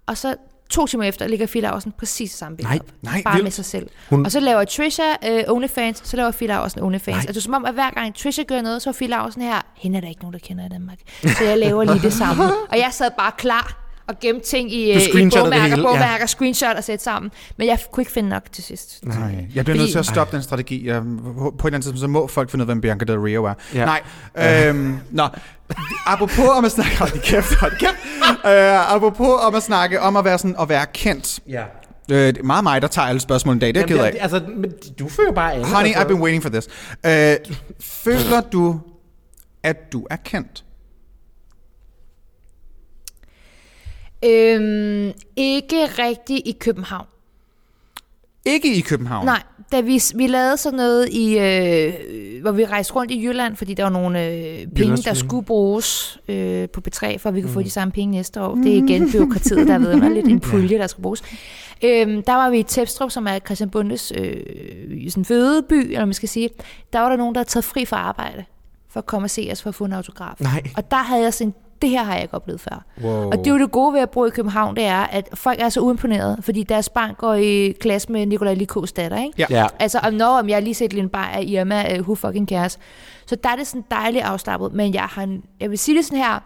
og 0.08 0.18
så 0.18 0.36
to 0.70 0.88
timer 0.88 1.04
efter 1.04 1.28
ligger 1.28 1.48
Phil 1.48 1.62
Laursen 1.64 1.92
præcis 1.92 2.32
samme 2.32 2.58
billede 2.58 2.74
Nej, 2.76 2.80
op. 2.82 2.94
nej, 3.02 3.22
Bare 3.24 3.34
vildt. 3.34 3.44
med 3.44 3.52
sig 3.52 3.66
selv. 3.66 3.90
Hun-. 4.10 4.26
Og 4.26 4.32
så 4.32 4.40
laver 4.40 4.64
Trisha 4.64 5.04
øh, 5.30 5.44
OnlyFans, 5.48 6.02
så 6.04 6.18
laver 6.18 6.32
Phil 6.32 6.48
Laursen 6.48 6.82
OnlyFans. 6.82 7.16
Nej. 7.16 7.22
Og 7.22 7.28
det 7.28 7.38
er 7.38 7.42
som 7.42 7.54
om, 7.54 7.66
at 7.66 7.74
hver 7.74 7.90
gang 7.92 8.16
Trisha 8.16 8.44
gør 8.44 8.62
noget, 8.62 8.82
så 8.82 8.90
er 8.90 8.94
Phil 8.94 9.10
Laursen 9.10 9.42
her, 9.42 9.62
hende 9.76 9.98
er 9.98 10.02
der 10.02 10.08
ikke 10.08 10.22
nogen, 10.22 10.34
der 10.34 10.40
kender 10.40 10.66
i 10.66 10.70
Danmark. 10.70 10.98
Så 11.38 11.44
jeg 11.44 11.58
laver 11.58 11.84
lige 11.84 12.00
det 12.00 12.14
samme. 12.14 12.44
og 12.72 12.78
jeg 12.78 12.90
sad 12.92 13.12
bare 13.18 13.32
klar 13.38 13.85
og 14.08 14.20
gemte 14.20 14.46
ting 14.46 14.74
i, 14.74 14.92
øh, 14.92 15.02
i 15.02 15.30
bogmærker, 15.30 15.64
hele, 15.64 15.76
ja. 15.76 15.88
bogmærker, 15.88 16.26
screenshot 16.26 16.76
og 16.76 16.84
sætte 16.84 17.04
sammen. 17.04 17.32
Men 17.58 17.68
jeg 17.68 17.80
kunne 17.92 18.02
ikke 18.02 18.12
finde 18.12 18.30
nok 18.30 18.44
til 18.52 18.64
sidst. 18.64 19.06
Nej, 19.06 19.46
jeg 19.56 19.66
bliver 19.66 19.78
nødt 19.78 19.92
til 19.92 20.00
at 20.00 20.06
stoppe 20.06 20.36
den 20.36 20.44
strategi. 20.44 20.88
Jeg, 20.88 21.02
på 21.02 21.08
et 21.08 21.52
eller 21.52 21.66
andet 21.66 21.84
tidspunkt, 21.84 22.00
så 22.00 22.08
må 22.08 22.28
folk 22.28 22.52
finde 22.52 22.64
ud 22.64 22.70
af, 22.70 22.76
hvem 22.76 22.82
Bianca 22.82 23.06
Del 23.06 23.20
Rio 23.20 23.44
er. 23.46 23.54
Ja. 23.74 23.86
Nej, 23.86 24.02
øhm, 24.68 24.98
nå. 25.12 25.28
Apropos 26.06 26.46
om 26.46 26.66
at 26.66 26.72
snakke... 26.72 26.98
Hold 27.00 27.22
kæft, 27.22 27.56
hold 27.56 27.78
kæft. 27.80 27.96
Øh, 28.46 28.94
apropos 28.96 29.28
om 29.42 29.56
at 29.56 29.64
snakke 29.64 30.02
om 30.02 30.18
at 30.18 30.26
være, 30.26 30.38
sådan, 30.38 30.56
at 30.60 30.70
være 30.70 30.86
kendt. 30.94 31.40
Ja. 31.50 31.64
Øh, 32.12 32.18
det 32.18 32.38
er 32.38 32.44
meget 32.44 32.64
mig, 32.64 32.82
der 32.82 32.88
tager 32.88 33.08
alle 33.08 33.22
spørgsmål 33.22 33.56
i 33.56 33.60
dag. 33.60 33.68
Det 33.68 33.78
er 33.78 33.82
jeg 33.82 33.88
ked 33.88 33.96
Jamen, 33.96 34.08
af. 34.08 34.12
det, 34.14 34.22
altså, 34.22 34.42
men 34.58 34.72
du 35.00 35.10
fører 35.10 35.32
bare 35.32 35.54
an. 35.54 35.64
Honey, 35.64 35.88
altså. 35.88 36.02
I've 36.02 36.08
been 36.08 36.22
waiting 36.22 36.44
for 36.44 36.50
this. 36.50 36.68
Øh, 37.06 37.36
føler 37.82 38.42
du, 38.42 38.80
at 39.64 39.94
du 39.94 40.08
er 40.10 40.16
kendt? 40.16 40.65
Øhm, 44.26 45.12
ikke 45.36 45.86
rigtig 45.86 46.48
i 46.48 46.58
København. 46.60 47.06
Ikke 48.46 48.76
i 48.76 48.80
København. 48.80 49.26
Nej, 49.26 49.44
da 49.72 49.82
vi, 49.82 50.02
vi 50.16 50.28
lavede 50.28 50.58
sådan 50.58 50.78
noget 50.78 51.10
i, 51.10 51.40
øh, 51.40 51.94
hvor 52.42 52.52
vi 52.52 52.66
rejste 52.66 52.94
rundt 52.94 53.12
i 53.12 53.26
Jylland, 53.28 53.56
fordi 53.56 53.74
der 53.74 53.84
var 53.84 53.90
nogle 53.90 54.28
øh, 54.28 54.68
penge, 54.68 54.98
der 54.98 55.14
skulle 55.14 55.46
bruges 55.46 56.20
øh, 56.28 56.70
på 56.70 56.82
B3, 56.88 57.18
for 57.18 57.30
at 57.30 57.36
vi 57.36 57.42
kunne 57.42 57.50
mm. 57.50 57.54
få 57.54 57.62
de 57.62 57.70
samme 57.70 57.92
penge 57.92 58.16
næste 58.16 58.42
år. 58.42 58.56
Det 58.56 58.74
er 58.74 58.84
igen 58.84 59.12
byråkratiet, 59.12 59.68
der 59.68 59.78
ved 59.78 60.14
lidt 60.14 60.28
en 60.28 60.40
pulje, 60.50 60.78
der 60.78 60.88
skal 60.88 61.02
bruges. 61.02 61.24
Øhm, 61.84 62.24
der 62.24 62.34
var 62.34 62.50
vi 62.50 62.60
i 62.60 62.64
Tepstrup, 62.64 63.12
som 63.12 63.28
er 63.28 63.40
Christian 63.40 63.70
Bundes 63.70 64.14
øh, 64.18 65.10
sådan 65.10 65.26
fødeby, 65.26 65.74
eller 65.74 66.06
man 66.06 66.14
skal 66.14 66.30
sige. 66.30 66.50
Der 66.94 67.00
var 67.00 67.10
der 67.10 67.16
nogen, 67.16 67.36
der 67.36 67.40
havde 67.40 67.50
taget 67.50 67.66
fri 67.66 67.86
fra 67.86 67.98
arbejde, 67.98 68.44
for 68.90 69.00
at 69.00 69.06
komme 69.06 69.26
og 69.26 69.30
se 69.30 69.50
os 69.52 69.62
for 69.62 69.70
at 69.70 69.76
få 69.76 69.86
en 69.86 69.94
autograf. 69.94 70.36
Nej. 70.40 70.64
Og 70.78 70.92
der 70.92 70.98
havde 70.98 71.24
jeg 71.24 71.34
sådan, 71.34 71.54
det 71.82 71.90
her 71.90 72.04
har 72.04 72.14
jeg 72.14 72.22
ikke 72.22 72.34
oplevet 72.34 72.62
før. 72.62 72.86
Wow. 73.02 73.26
Og 73.30 73.38
det 73.38 73.48
er 73.48 73.52
jo 73.52 73.58
det 73.60 73.72
gode 73.72 73.94
ved 73.94 74.00
at 74.02 74.10
bo 74.10 74.26
i 74.26 74.30
København, 74.30 74.76
det 74.76 74.84
er, 74.86 75.00
at 75.04 75.30
folk 75.34 75.60
er 75.62 75.70
så 75.70 75.80
uimponeret, 75.80 76.38
fordi 76.42 76.64
deres 76.64 76.90
barn 76.90 77.14
går 77.18 77.34
i 77.34 77.72
klasse 77.80 78.12
med 78.12 78.26
Nikolaj 78.26 78.54
Likos 78.54 78.92
datter, 78.94 79.24
ikke? 79.24 79.34
Ja. 79.38 79.46
Ja. 79.50 79.68
Altså, 79.80 80.00
om 80.00 80.14
når 80.14 80.40
om 80.40 80.50
jeg 80.50 80.56
har 80.56 80.62
lige 80.62 80.74
set 80.74 80.94
Lille 80.94 81.10
Bayer, 81.10 81.40
Irma, 81.40 81.94
uh, 81.94 82.00
who 82.00 82.16
fucking 82.16 82.48
cares. 82.50 82.80
Så 83.26 83.36
der 83.36 83.50
er 83.50 83.56
det 83.56 83.68
sådan 83.68 83.84
dejligt 83.92 84.24
afslappet, 84.24 84.74
men 84.74 84.94
jeg, 84.94 85.04
har, 85.04 85.38
jeg 85.60 85.70
vil 85.70 85.78
sige 85.78 85.98
det 85.98 86.06
sådan 86.06 86.18
her, 86.18 86.40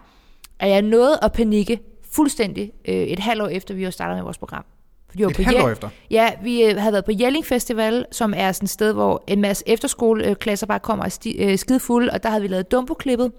at 0.58 0.70
jeg 0.70 0.82
nåede 0.82 1.18
at 1.22 1.32
panikke 1.32 1.80
fuldstændig 2.12 2.72
øh, 2.88 2.94
et 2.94 3.18
halvt 3.18 3.42
år 3.42 3.48
efter, 3.48 3.74
vi 3.74 3.82
har 3.84 3.90
startet 3.90 4.16
med 4.16 4.22
vores 4.24 4.38
program. 4.38 4.64
Fordi 5.10 5.22
Et 5.22 5.36
halvt 5.36 5.60
år 5.62 5.68
efter? 5.68 5.88
Ja, 6.10 6.30
vi 6.42 6.62
øh, 6.62 6.76
havde 6.76 6.92
været 6.92 7.04
på 7.04 7.12
Jelling 7.20 7.46
Festival, 7.46 8.06
som 8.12 8.34
er 8.36 8.52
sådan 8.52 8.64
et 8.66 8.70
sted, 8.70 8.92
hvor 8.92 9.24
en 9.26 9.40
masse 9.40 9.64
efterskoleklasser 9.66 10.66
bare 10.66 10.78
kommer 10.78 11.04
og 11.04 11.10
sti- 11.12 11.42
øh, 11.44 11.58
skide 11.58 11.80
fulde, 11.80 12.12
og 12.12 12.22
der 12.22 12.28
havde 12.28 12.42
vi 12.42 12.48
lavet 12.48 12.70
Dumbo-klippet. 12.72 13.32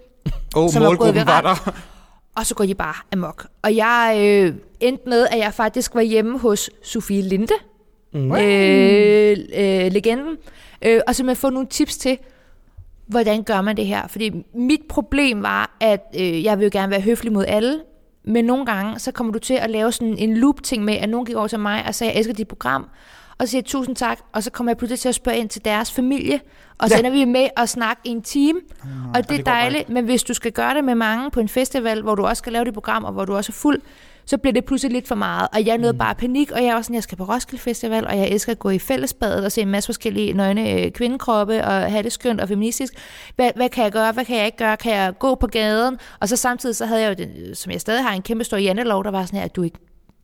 Åh, 0.55 0.63
oh, 0.63 0.69
som 0.69 0.83
er 0.83 0.85
gået 0.85 0.99
målgruppen 0.99 1.25
var 1.25 1.41
viralt. 1.41 1.65
der. 1.65 1.71
Og 2.35 2.45
så 2.45 2.55
går 2.55 2.65
de 2.65 2.75
bare 2.75 2.95
amok. 3.13 3.47
Og 3.61 3.75
jeg 3.75 4.15
øh, 4.19 4.55
endte 4.79 5.09
med, 5.09 5.27
at 5.31 5.37
jeg 5.37 5.53
faktisk 5.53 5.95
var 5.95 6.01
hjemme 6.01 6.39
hos 6.39 6.69
Sofie 6.83 7.21
Linde, 7.21 7.53
mm. 8.13 8.31
øh, 8.31 9.37
øh, 9.55 9.91
legenden, 9.91 10.37
øh, 10.81 11.01
og 11.07 11.15
simpelthen 11.15 11.41
få 11.41 11.49
nogle 11.49 11.67
tips 11.67 11.97
til, 11.97 12.17
hvordan 13.07 13.43
gør 13.43 13.61
man 13.61 13.77
det 13.77 13.85
her. 13.85 14.07
Fordi 14.07 14.45
mit 14.53 14.81
problem 14.89 15.43
var, 15.43 15.77
at 15.79 16.15
øh, 16.19 16.43
jeg 16.43 16.59
vil 16.59 16.63
jo 16.63 16.69
gerne 16.73 16.91
være 16.91 17.01
høflig 17.01 17.31
mod 17.31 17.45
alle, 17.47 17.81
men 18.23 18.45
nogle 18.45 18.65
gange, 18.65 18.99
så 18.99 19.11
kommer 19.11 19.33
du 19.33 19.39
til 19.39 19.53
at 19.53 19.69
lave 19.69 19.91
sådan 19.91 20.17
en 20.17 20.37
loop-ting 20.37 20.83
med, 20.83 20.93
at 20.93 21.09
nogen 21.09 21.25
gik 21.25 21.35
over 21.35 21.47
til 21.47 21.59
mig 21.59 21.83
og 21.87 21.95
sagde, 21.95 22.13
jeg 22.13 22.19
elsker 22.19 22.33
dit 22.33 22.47
program, 22.47 22.89
og 23.41 23.47
siger 23.47 23.61
tusind 23.61 23.95
tak, 23.95 24.19
og 24.33 24.43
så 24.43 24.51
kommer 24.51 24.71
jeg 24.71 24.77
pludselig 24.77 24.99
til 24.99 25.09
at 25.09 25.15
spørge 25.15 25.37
ind 25.37 25.49
til 25.49 25.65
deres 25.65 25.91
familie, 25.91 26.39
og 26.77 26.89
så 26.89 26.95
Ja. 26.95 26.99
ender 26.99 27.11
vi 27.11 27.25
med 27.25 27.47
at 27.57 27.69
snakke 27.69 28.01
i 28.05 28.09
en 28.09 28.21
time, 28.21 28.59
og 29.13 29.23
det 29.23 29.31
er 29.31 29.35
det 29.35 29.45
bare 29.45 29.55
dejligt, 29.55 29.89
men 29.89 30.05
hvis 30.05 30.23
du 30.23 30.33
skal 30.33 30.51
gøre 30.51 30.73
det 30.75 30.83
med 30.83 30.95
mange 30.95 31.31
på 31.31 31.39
en 31.39 31.49
festival, 31.49 32.01
hvor 32.01 32.15
du 32.15 32.25
også 32.25 32.39
skal 32.41 32.53
lave 32.53 32.65
dit 32.65 32.73
program, 32.73 33.03
og 33.03 33.11
hvor 33.13 33.25
du 33.25 33.35
også 33.35 33.51
er 33.51 33.53
fuld, 33.53 33.81
så 34.25 34.37
bliver 34.37 34.53
det 34.53 34.65
pludselig 34.65 34.93
lidt 34.93 35.07
for 35.07 35.15
meget. 35.15 35.47
Og 35.53 35.65
jeg 35.65 35.77
nåede 35.77 35.93
bare 35.93 36.15
panik, 36.15 36.51
og 36.51 36.63
jeg 36.63 36.75
var 36.75 36.81
sådan, 36.81 36.93
jeg 36.93 37.03
skal 37.03 37.17
på 37.17 37.23
Roskilde 37.23 37.61
Festival, 37.63 38.07
og 38.07 38.17
jeg 38.17 38.29
elsker 38.29 38.51
at 38.51 38.59
gå 38.59 38.69
i 38.69 38.79
fællesbadet 38.79 39.45
og 39.45 39.51
se 39.51 39.61
en 39.61 39.67
masse 39.69 39.87
forskellige 39.87 40.33
nøgne 40.33 40.71
øh, 40.71 40.91
kvindekroppe, 40.91 41.65
og 41.65 41.73
have 41.91 42.03
det 42.03 42.11
skønt 42.11 42.41
og 42.41 42.47
feministisk. 42.47 42.93
Hvad, 43.35 43.51
hvad 43.55 43.69
kan 43.69 43.83
jeg 43.83 43.91
gøre? 43.91 44.11
Hvad 44.11 44.25
kan 44.25 44.37
jeg 44.37 44.45
ikke 44.45 44.57
gøre? 44.57 44.77
Kan 44.77 44.91
jeg 44.93 45.13
gå 45.19 45.35
på 45.35 45.47
gaden? 45.47 45.97
Og 46.19 46.29
så 46.29 46.35
samtidig 46.35 46.75
så 46.75 46.85
havde 46.85 47.01
jeg 47.01 47.19
jo, 47.19 47.23
den, 47.25 47.55
som 47.55 47.71
jeg 47.71 47.81
stadig 47.81 48.03
har, 48.03 48.13
en 48.13 48.21
kæmpe 48.21 48.43
stor 48.43 48.57
jantelov, 48.57 49.03
der 49.03 49.11
var 49.11 49.25
sådan 49.25 49.37
her, 49.39 49.45
at 49.45 49.55
du 49.55 49.63
ikke 49.63 49.77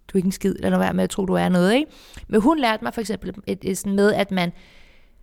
du 0.08 0.18
er 0.18 0.18
ikke 0.18 0.26
en 0.26 0.32
skid, 0.32 0.56
lad 0.60 0.72
nu 0.72 0.78
være 0.78 0.94
med 0.94 1.04
at 1.04 1.10
tro, 1.10 1.26
du 1.26 1.34
er 1.34 1.50
noget, 1.50 1.74
ikke? 1.74 1.92
Men 2.28 2.42
hun 2.42 2.60
lærte 2.60 2.84
mig 2.84 2.94
for 2.94 3.02
eksempel 3.02 3.34
et, 3.48 3.60
et 3.62 3.78
sådan 3.78 3.96
med, 3.96 4.14
at 4.14 4.32
man 4.32 4.52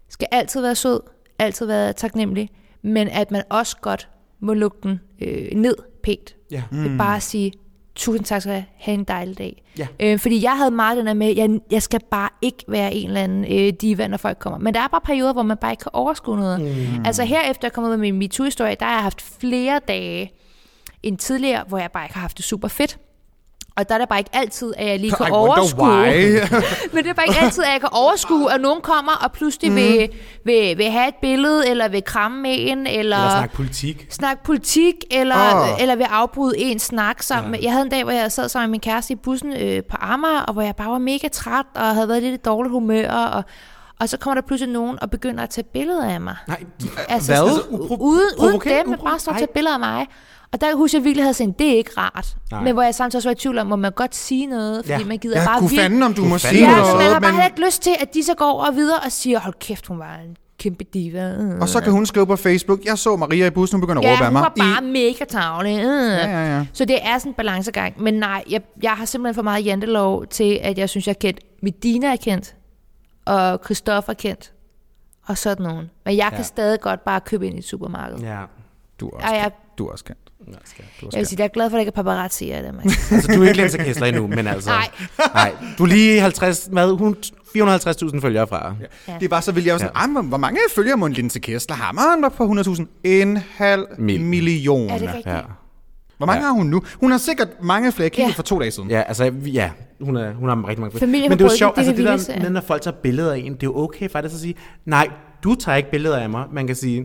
skal 0.09 0.28
altid 0.30 0.61
være 0.61 0.74
sød, 0.74 1.01
altid 1.39 1.66
være 1.66 1.93
taknemmelig, 1.93 2.51
men 2.82 3.09
at 3.09 3.30
man 3.30 3.43
også 3.51 3.76
godt 3.80 4.09
må 4.41 4.55
lukke 4.55 4.78
den 4.82 5.01
øh, 5.22 5.49
ned 5.53 5.76
pænt. 6.03 6.37
Ja. 6.51 6.62
Mm. 6.70 6.99
Bare 6.99 7.20
sige, 7.20 7.53
tusind 7.95 8.24
tak 8.24 8.43
skal 8.43 8.57
du 8.57 8.62
have, 8.76 8.95
en 8.95 9.05
dejlig 9.05 9.39
dag. 9.39 9.62
Ja. 9.78 9.87
Øh, 10.01 10.18
fordi 10.18 10.43
jeg 10.43 10.57
havde 10.57 10.70
meget 10.70 10.97
den 10.97 11.07
der 11.07 11.14
med, 11.14 11.37
jeg, 11.37 11.61
jeg 11.70 11.82
skal 11.82 12.01
bare 12.11 12.28
ikke 12.43 12.64
være 12.68 12.95
en 12.95 13.09
eller 13.09 13.20
anden 13.22 13.45
øh, 13.45 13.72
diva, 13.80 14.07
når 14.09 14.16
folk 14.16 14.39
kommer. 14.39 14.59
Men 14.59 14.74
der 14.74 14.80
er 14.80 14.89
bare 14.89 15.01
perioder, 15.01 15.32
hvor 15.32 15.43
man 15.43 15.57
bare 15.57 15.72
ikke 15.72 15.82
kan 15.82 15.91
overskue 15.95 16.37
noget. 16.37 16.61
Mm. 16.61 17.05
Altså 17.05 17.24
her 17.24 17.51
efter 17.51 17.68
jeg 17.68 17.72
kom 17.72 17.85
ud 17.85 17.89
med 17.89 17.97
min 17.97 18.18
MeToo-historie, 18.18 18.76
der 18.80 18.87
har 18.87 18.93
jeg 18.93 19.03
haft 19.03 19.22
flere 19.22 19.80
dage 19.89 20.32
end 21.03 21.18
tidligere, 21.18 21.64
hvor 21.68 21.78
jeg 21.78 21.91
bare 21.93 22.05
ikke 22.05 22.14
har 22.14 22.20
haft 22.20 22.37
det 22.37 22.45
super 22.45 22.68
fedt. 22.68 22.99
Og 23.77 23.89
der 23.89 23.95
er 23.95 23.99
det 23.99 24.09
bare 24.09 24.18
ikke 24.18 24.31
altid, 24.33 24.75
at 24.77 24.89
jeg 24.89 24.99
lige 24.99 25.09
I 25.09 25.11
kan 25.11 25.33
wonder 25.33 25.39
overskue. 25.39 25.87
Men 26.95 27.05
det 27.05 27.11
er 27.11 27.14
bare 27.14 27.27
ikke 27.29 27.41
altid, 27.41 27.64
at 27.64 27.72
jeg 27.72 27.81
kan 27.81 27.89
overskue, 27.93 28.53
at 28.53 28.61
nogen 28.61 28.81
kommer 28.83 29.12
og 29.12 29.33
pludselig 29.33 29.70
mm. 29.70 29.77
vil, 29.77 30.09
vil, 30.45 30.79
vil 30.79 30.91
have 30.91 31.09
et 31.09 31.14
billede, 31.22 31.68
eller 31.68 31.89
vil 31.89 32.05
kramme 32.05 32.43
med 32.43 32.51
en, 32.59 32.87
eller, 32.87 32.97
Eller 33.16 33.31
snakke 33.31 33.55
politik. 33.55 34.07
snakke 34.11 34.45
politik, 34.45 34.95
eller, 35.11 35.55
oh. 35.72 35.83
eller 35.83 35.97
vil 35.97 36.07
afbryde 36.11 36.59
en 36.59 36.79
snak 36.79 37.22
sammen. 37.22 37.55
Ja. 37.55 37.61
Jeg 37.62 37.72
havde 37.72 37.85
en 37.85 37.91
dag, 37.91 38.03
hvor 38.05 38.12
jeg 38.12 38.33
sad 38.33 38.49
sammen 38.49 38.70
med 38.70 38.72
min 38.72 38.81
kæreste 38.81 39.12
i 39.12 39.16
bussen 39.16 39.53
øh, 39.53 39.83
på 39.91 39.97
Amager, 40.01 40.41
og 40.41 40.53
hvor 40.53 40.62
jeg 40.62 40.77
bare 40.77 40.91
var 40.91 40.99
mega 40.99 41.29
træt, 41.29 41.66
og 41.75 41.95
havde 41.95 42.09
været 42.09 42.22
lidt 42.22 42.35
i 42.35 42.43
dårligt 42.45 42.72
humør, 42.72 43.11
og, 43.11 43.45
og 44.01 44.09
så 44.09 44.16
kommer 44.16 44.41
der 44.41 44.47
pludselig 44.47 44.72
nogen 44.72 44.99
og 45.03 45.11
begynder 45.11 45.43
at 45.43 45.51
tage 45.51 45.64
billeder 45.72 46.05
af 46.09 46.20
mig. 46.20 46.37
Nej, 46.49 46.64
Altså, 47.09 47.33
Hvad? 47.33 47.43
Altså, 47.45 47.62
uden, 48.01 48.20
uden 48.39 48.61
dem, 48.61 48.89
men 48.89 48.99
bare 49.05 49.18
står 49.18 49.33
og 49.33 49.39
tage 49.39 49.51
billeder 49.55 49.75
af 49.75 49.81
mig. 49.81 50.07
Og 50.55 50.61
der 50.61 50.77
husker 50.77 50.99
jeg 50.99 51.05
virkelig, 51.05 51.21
at 51.23 51.25
havde 51.25 51.35
sagt, 51.35 51.59
det 51.59 51.73
er 51.73 51.77
ikke 51.77 51.91
rart. 51.99 52.37
Nej. 52.51 52.63
Men 52.63 52.73
hvor 52.73 52.83
jeg 52.83 52.95
samtidig 52.95 53.19
også 53.19 53.29
var 53.29 53.33
i 53.33 53.39
tvivl 53.39 53.59
om, 53.59 53.67
må 53.67 53.77
man 53.77 53.93
godt 53.93 54.15
sige 54.15 54.47
noget, 54.47 54.85
fordi 54.85 55.01
Ja. 55.03 55.07
man 55.09 55.19
gider 55.19 55.41
Ja, 55.41 55.47
bare 55.47 55.59
kunne 55.59 55.71
vildt- 55.71 55.83
fanden, 55.83 56.03
om 56.03 56.15
du 56.15 56.25
må 56.25 56.39
sige 56.39 56.61
Ja, 56.61 56.71
noget, 56.77 56.87
men 56.87 56.97
man 56.97 57.13
har 57.13 57.21
bare 57.21 57.21
men, 57.21 57.31
heller 57.31 57.45
ikke 57.47 57.65
lyst 57.67 57.83
til, 57.83 57.93
at 58.01 58.15
de 58.15 58.23
så 58.25 58.35
går 58.35 58.51
over 58.53 58.71
videre 58.71 58.99
og 59.01 59.13
siger, 59.13 59.41
hold 59.41 59.55
kæft, 59.61 59.87
hun 59.87 59.99
var 59.99 60.17
en 60.29 60.37
kæmpe 60.59 60.85
diva. 60.85 61.37
Og 61.61 61.69
så 61.69 61.81
kan 61.81 61.93
hun 61.93 62.07
skrive 62.07 62.27
på 62.27 62.37
Facebook, 62.37 62.85
jeg 62.85 62.99
så 62.99 63.17
Maria 63.17 63.47
i 63.47 63.51
bussen, 63.51 63.77
hun 63.77 63.81
begynder 63.81 64.03
at 64.03 64.07
Ja, 64.09 64.13
råbe 64.13 64.21
af 64.25 64.27
hun 64.29 64.33
mig. 64.33 64.43
var 64.43 64.53
bare 64.59 64.83
mega 64.83 65.25
tavlig. 65.29 65.79
Øh. 65.79 65.85
Ja, 66.13 66.31
ja, 66.31 66.57
ja. 66.57 66.67
Så 66.73 66.85
det 66.85 66.99
er 67.03 67.19
sådan 67.19 67.31
en 67.31 67.35
balancegang. 67.35 68.03
Men 68.03 68.15
nej, 68.15 68.45
jeg, 68.51 68.61
jeg 68.83 68.91
har 68.93 69.05
simpelthen 69.05 69.35
for 69.35 69.43
meget 69.43 69.65
jantelov 69.67 70.27
til, 70.27 70.59
at 70.63 70.79
jeg 70.79 70.89
synes, 70.89 71.07
jeg 71.07 71.13
er 71.15 71.19
kendt. 71.21 71.41
Medina 71.63 72.13
er 72.13 72.17
kendt, 72.17 72.55
og 73.25 73.61
Christoffer 73.65 74.11
er 74.13 74.15
kendt, 74.15 74.53
og 75.27 75.39
sådan 75.39 75.67
nogen. 75.67 75.91
Men 76.07 76.17
jeg 76.17 76.27
kan 76.29 76.39
Ja. 76.39 76.43
stadig 76.43 76.81
godt 76.81 77.05
bare 77.05 77.21
købe 77.21 77.47
ind 77.47 77.55
i 77.55 77.59
et 77.59 77.65
supermarked. 77.65 78.19
Ja. 78.19 78.39
Du 79.01 79.09
er 79.09 79.17
også, 79.17 79.29
Og 79.29 79.35
jeg, 79.35 79.51
du 79.79 79.87
er 79.87 79.93
også 79.93 80.05
kendt. 80.05 80.21
Ja, 80.49 80.53
skal. 80.65 80.85
Du 81.01 81.07
er 81.07 81.11
jeg 81.13 81.19
vil 81.19 81.27
sige, 81.27 81.39
jeg 81.39 81.45
er 81.45 81.49
glad 81.49 81.71
for, 81.71 81.77
at 81.77 81.79
der 81.79 81.81
ikke 81.81 81.89
er 81.91 82.03
paparazzi 82.03 82.51
af 82.51 82.63
det. 82.63 82.75
Altså, 83.13 83.33
du 83.35 83.43
er 83.43 83.47
ikke 83.49 83.61
Lensa 83.61 83.79
Kessler 83.85 84.07
endnu, 84.07 84.27
men 84.27 84.47
altså... 84.47 84.71
Nej. 84.71 84.89
Nej. 85.35 85.53
Du 85.79 85.83
er 85.83 85.87
lige 85.87 86.21
50, 86.21 86.69
hvad, 86.73 86.87
hun- 86.99 87.17
450.000 87.59 88.21
følgere 88.21 88.47
fra. 88.47 88.75
Ja. 89.09 89.13
Det 89.21 89.31
var 89.31 89.41
så 89.41 89.53
vildt. 89.53 89.67
Jeg 89.67 89.73
var 89.73 89.79
sådan, 89.79 90.15
ja. 90.17 90.23
hvor- 90.23 90.37
mange 90.37 90.59
følger 90.77 90.97
må 90.97 91.07
en 91.07 91.13
Linse 91.13 91.39
Kessler 91.41 91.77
har? 91.77 91.93
Man 91.93 92.23
var 92.23 92.29
på 92.29 92.45
100.000. 92.45 92.85
En 93.05 93.37
halv 93.57 93.87
Mil. 93.99 94.21
million. 94.21 94.91
Er 94.91 94.99
det 94.99 95.09
rigtigt? 95.09 95.27
Ja. 95.27 95.41
Hvor 96.17 96.27
mange 96.27 96.41
Ja. 96.43 96.47
har 96.47 96.55
hun 96.55 96.67
nu? 96.67 96.83
Hun 97.01 97.11
har 97.11 97.19
sikkert 97.19 97.49
mange 97.63 97.93
flere 97.93 98.11
kigget 98.11 98.31
Ja. 98.31 98.35
for 98.37 98.43
to 98.43 98.59
dage 98.61 98.71
siden. 98.71 98.91
Ja, 98.91 99.03
altså, 99.03 99.33
ja, 99.45 99.71
hun, 100.01 100.17
er, 100.17 100.33
hun 100.35 100.49
har 100.49 100.69
rigtig 100.69 100.81
mange 100.81 100.99
Familie 100.99 101.29
Men 101.29 101.39
det 101.39 101.45
er 101.45 101.49
jo 101.51 101.57
sjovt, 101.57 101.75
det 101.77 101.79
altså 101.79 101.91
det 101.91 102.35
det 102.35 102.43
der 102.43 102.49
når 102.49 102.61
folk 102.61 102.83
tager 102.83 102.97
billeder 103.03 103.33
af 103.33 103.39
en, 103.39 103.45
det 103.55 103.63
er 103.63 103.67
jo 103.67 103.77
okay 103.77 104.09
faktisk 104.11 104.35
at 104.35 104.41
sige, 104.41 104.55
nej, 104.87 105.09
du 105.45 105.55
tager 105.55 105.77
ikke 105.77 105.91
billeder 105.91 106.17
af 106.19 106.31
mig. 106.31 106.45
Man 106.53 106.67
kan 106.67 106.77
sige, 106.77 107.05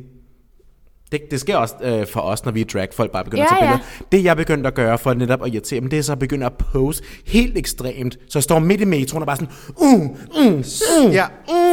det, 1.12 1.22
det 1.32 1.40
sker 1.40 1.58
også 1.58 1.76
øh, 1.84 2.08
for 2.08 2.20
os, 2.20 2.46
når 2.46 2.52
vi 2.52 2.62
er 2.62 2.66
drag, 2.66 2.88
folk 2.94 3.12
bare 3.12 3.24
begynder 3.24 3.44
Ja, 3.52 3.56
at 3.56 3.60
tage 3.60 3.72
ja. 3.72 3.78
billeder. 3.78 4.06
Det 4.12 4.24
jeg 4.24 4.38
begyndte 4.38 4.68
at 4.68 4.74
gøre 4.74 4.98
for 4.98 5.14
netop 5.14 5.44
at 5.46 5.52
irritere 5.54 5.80
dem, 5.80 5.90
det 5.90 6.00
er 6.00 6.04
så 6.04 6.12
at 6.12 6.20
begynde 6.20 6.46
at 6.46 6.54
pose 6.54 7.04
helt 7.28 7.58
ekstremt. 7.58 8.18
Så 8.30 8.40
jeg 8.40 8.44
står 8.44 8.60
midt 8.60 8.82
i 8.82 8.86
metroen 8.86 9.22
og 9.24 9.28
bare 9.28 9.38
sådan, 9.38 9.54
uh, 9.78 10.02
uh, 10.04 10.54
uh. 11.06 11.14
Ja, 11.14 11.26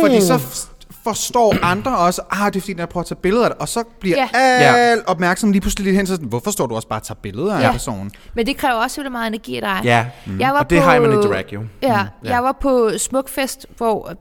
fordi 0.02 0.20
så 0.20 0.34
f- 0.34 0.68
forstår 1.08 1.54
andre 1.62 1.96
også, 1.98 2.22
ah, 2.30 2.46
det 2.52 2.56
er 2.56 2.60
fordi, 2.60 2.74
når 2.74 2.80
jeg 2.82 2.88
prøver 2.88 3.02
at 3.02 3.08
tage 3.08 3.18
billeder 3.22 3.44
af 3.44 3.50
det, 3.50 3.58
og 3.60 3.68
så 3.68 3.84
bliver 4.00 4.16
Ja. 4.34 4.74
alt 4.74 5.02
opmærksom 5.06 5.52
lige 5.52 5.60
pludselig 5.60 5.84
lidt 5.84 5.96
hen, 5.96 6.06
så 6.06 6.12
sådan, 6.14 6.28
hvorfor 6.28 6.50
står 6.50 6.66
du 6.66 6.74
også 6.74 6.88
bare 6.88 6.98
og 6.98 7.02
tager 7.02 7.18
billeder 7.22 7.54
af 7.54 7.62
Ja. 7.62 7.72
personen? 7.72 8.12
Men 8.34 8.46
det 8.46 8.56
kræver 8.56 8.74
også 8.74 9.00
vildt 9.00 9.12
meget 9.12 9.26
energi 9.26 9.56
af 9.56 9.62
dig. 9.62 9.80
Ja, 9.84 10.06
Jeg 10.38 10.52
var 10.52 10.58
og 10.60 10.70
det 10.70 10.78
på, 10.78 10.84
har 10.84 11.00
man 11.00 11.12
i 11.12 11.22
drag 11.22 11.44
jo. 11.52 11.60
Ja, 11.82 12.02
Mm, 12.02 12.08
ja, 12.28 12.34
jeg 12.34 12.42
var 12.44 12.56
på 12.60 12.90
Smukfest, 12.98 13.66
hvor 13.76 14.12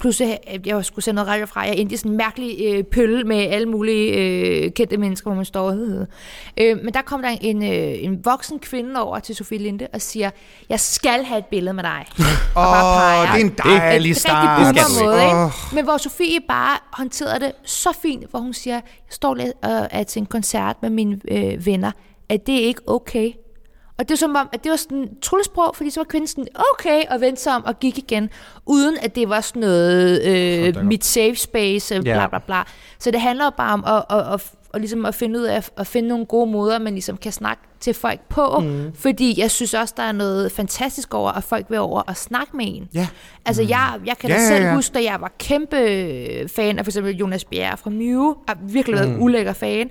pludselig 0.00 0.38
øh, 0.54 0.66
jeg 0.68 0.84
skulle 0.84 1.04
sende 1.04 1.14
noget 1.14 1.28
radio 1.28 1.46
fra. 1.46 1.60
Jeg 1.60 1.74
endte 1.76 1.94
i 1.94 1.96
sådan 1.96 2.10
en 2.10 2.16
mærkelig 2.16 2.56
øh, 2.66 2.84
pølle 2.84 3.24
med 3.24 3.36
alle 3.36 3.66
mulige 3.68 4.12
øh, 4.12 4.70
kendte 4.72 4.96
mennesker, 4.96 5.30
hvor 5.30 5.36
man 5.36 5.44
står. 5.44 5.70
Øh. 5.70 6.06
Øh, 6.60 6.76
men 6.84 6.94
der 6.94 7.02
kom 7.02 7.22
der 7.22 7.28
en, 7.40 7.62
øh, 7.62 8.04
en 8.04 8.24
voksen 8.24 8.58
kvinde 8.58 9.00
over 9.02 9.18
til 9.18 9.34
Sofie 9.36 9.58
Linde 9.58 9.86
og 9.94 10.00
siger, 10.00 10.30
jeg 10.68 10.80
skal 10.80 11.24
have 11.24 11.38
et 11.38 11.44
billede 11.46 11.74
med 11.74 11.82
dig. 11.84 12.06
og. 12.54 12.66
Åh, 12.68 13.22
det 13.22 13.28
er 13.28 13.34
en 13.34 13.54
dejlig 13.64 14.08
en 14.08 14.14
start. 14.14 14.58
rigtig 14.66 14.82
Det 14.82 14.90
du 14.92 14.98
boomer 14.98 15.12
ikke. 15.22 15.34
måde, 15.34 15.42
Åh. 15.44 15.46
ikke? 15.46 15.74
Men 15.74 15.84
hvor 15.84 15.96
Sofie 15.96 16.33
bare 16.48 16.78
håndterede 16.92 17.40
det 17.40 17.52
så 17.64 17.92
fint, 18.02 18.30
hvor 18.30 18.38
hun 18.38 18.52
siger, 18.52 18.74
jeg 18.74 18.82
står 19.10 19.34
lidt 19.34 19.52
og 19.62 19.88
er 19.90 20.02
til 20.02 20.20
en 20.20 20.26
koncert 20.26 20.76
med 20.82 20.90
mine 20.90 21.20
øh, 21.28 21.66
venner. 21.66 21.90
Er 22.28 22.36
det 22.36 22.52
ikke 22.52 22.80
okay? 22.86 23.32
Og 23.98 24.08
det 24.08 24.14
er 24.14 24.18
som 24.18 24.36
om, 24.36 24.48
at 24.52 24.64
det 24.64 24.70
var 24.70 24.76
sådan 24.76 25.08
tryllesprog, 25.22 25.76
fordi 25.76 25.90
så 25.90 26.00
var 26.00 26.04
kvinden 26.04 26.28
sådan, 26.28 26.46
okay, 26.72 27.02
og 27.10 27.20
vendte 27.20 27.42
sig 27.42 27.54
om 27.54 27.64
og 27.64 27.80
gik 27.80 27.98
igen, 27.98 28.30
uden 28.66 28.96
at 29.02 29.14
det 29.14 29.28
var 29.28 29.40
sådan 29.40 29.60
noget, 29.60 30.22
øh, 30.22 30.84
mit 30.86 31.04
safe 31.04 31.36
space, 31.36 31.94
øh, 31.94 32.02
bla 32.02 32.26
bla 32.26 32.38
bla. 32.38 32.62
Så 32.98 33.10
det 33.10 33.20
handler 33.20 33.44
jo 33.44 33.50
bare 33.56 33.72
om 33.72 33.84
at, 33.86 34.04
at, 34.18 34.34
at, 34.34 34.52
at, 34.74 34.80
ligesom 34.80 35.06
at 35.06 35.14
finde 35.14 35.38
ud 35.38 35.44
af, 35.44 35.70
at 35.76 35.86
finde 35.86 36.08
nogle 36.08 36.26
gode 36.26 36.50
måder, 36.50 36.78
man 36.78 36.92
ligesom 36.92 37.16
kan 37.16 37.32
snakke 37.32 37.62
til 37.80 37.94
folk 37.94 38.20
på, 38.28 38.58
mm. 38.58 38.92
fordi 38.94 39.40
jeg 39.40 39.50
synes 39.50 39.74
også, 39.74 39.94
der 39.96 40.02
er 40.02 40.12
noget 40.12 40.52
fantastisk 40.52 41.14
over, 41.14 41.32
at 41.32 41.44
folk 41.44 41.66
vil 41.70 41.78
over 41.78 42.00
og 42.00 42.16
snakke 42.16 42.56
med 42.56 42.64
en. 42.68 42.88
Ja. 42.94 43.08
Altså, 43.46 43.62
jeg, 43.62 44.00
jeg 44.06 44.18
kan 44.18 44.30
Ja, 44.30 44.36
da 44.36 44.46
selv 44.48 44.64
ja. 44.64 44.74
huske, 44.74 44.94
da 44.94 45.02
jeg 45.02 45.20
var 45.20 45.32
kæmpe 45.38 45.76
fan 46.56 46.78
af 46.78 46.84
for 46.84 46.90
eksempel 46.90 47.16
Jonas 47.16 47.44
Bjerre 47.44 47.76
fra 47.76 47.90
Mew, 47.90 48.34
har 48.48 48.58
virkelig 48.62 48.98
været 48.98 49.10
mm. 49.10 49.22
ulækker 49.22 49.52
fan. 49.52 49.90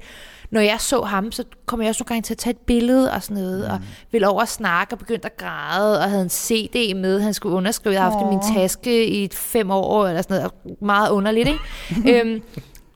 Når 0.52 0.62
jeg 0.62 0.76
så 0.80 1.02
ham, 1.02 1.32
så 1.32 1.44
kom 1.66 1.82
jeg 1.82 1.90
også 1.90 2.04
nogle 2.04 2.08
gange 2.08 2.22
til 2.22 2.34
at 2.34 2.38
tage 2.38 2.52
et 2.52 2.58
billede 2.58 3.12
og 3.12 3.24
sådan 3.24 3.44
noget, 3.44 3.60
mm. 3.68 3.74
og 3.74 3.80
ville 4.12 4.28
over 4.28 4.42
og 4.42 4.48
snakke 4.48 4.94
og 4.94 5.00
begyndte 5.00 5.26
at 5.26 5.38
græde, 5.38 6.00
og 6.00 6.10
havde 6.10 6.24
en 6.24 6.30
CD 6.30 6.96
med, 6.96 7.22
han 7.22 7.34
skulle 7.34 7.56
underskrive. 7.56 7.94
Jeg 7.94 8.04
har 8.04 8.12
haft 8.12 8.26
i 8.26 8.30
min 8.30 8.58
taske 8.58 9.06
i 9.06 9.24
et 9.24 9.34
fem 9.34 9.72
år, 9.72 10.08
eller 10.08 10.22
sådan 10.22 10.38
noget, 10.38 10.82
meget 10.82 11.10
underligt, 11.10 11.48
ikke? 11.48 12.22
øhm, 12.22 12.42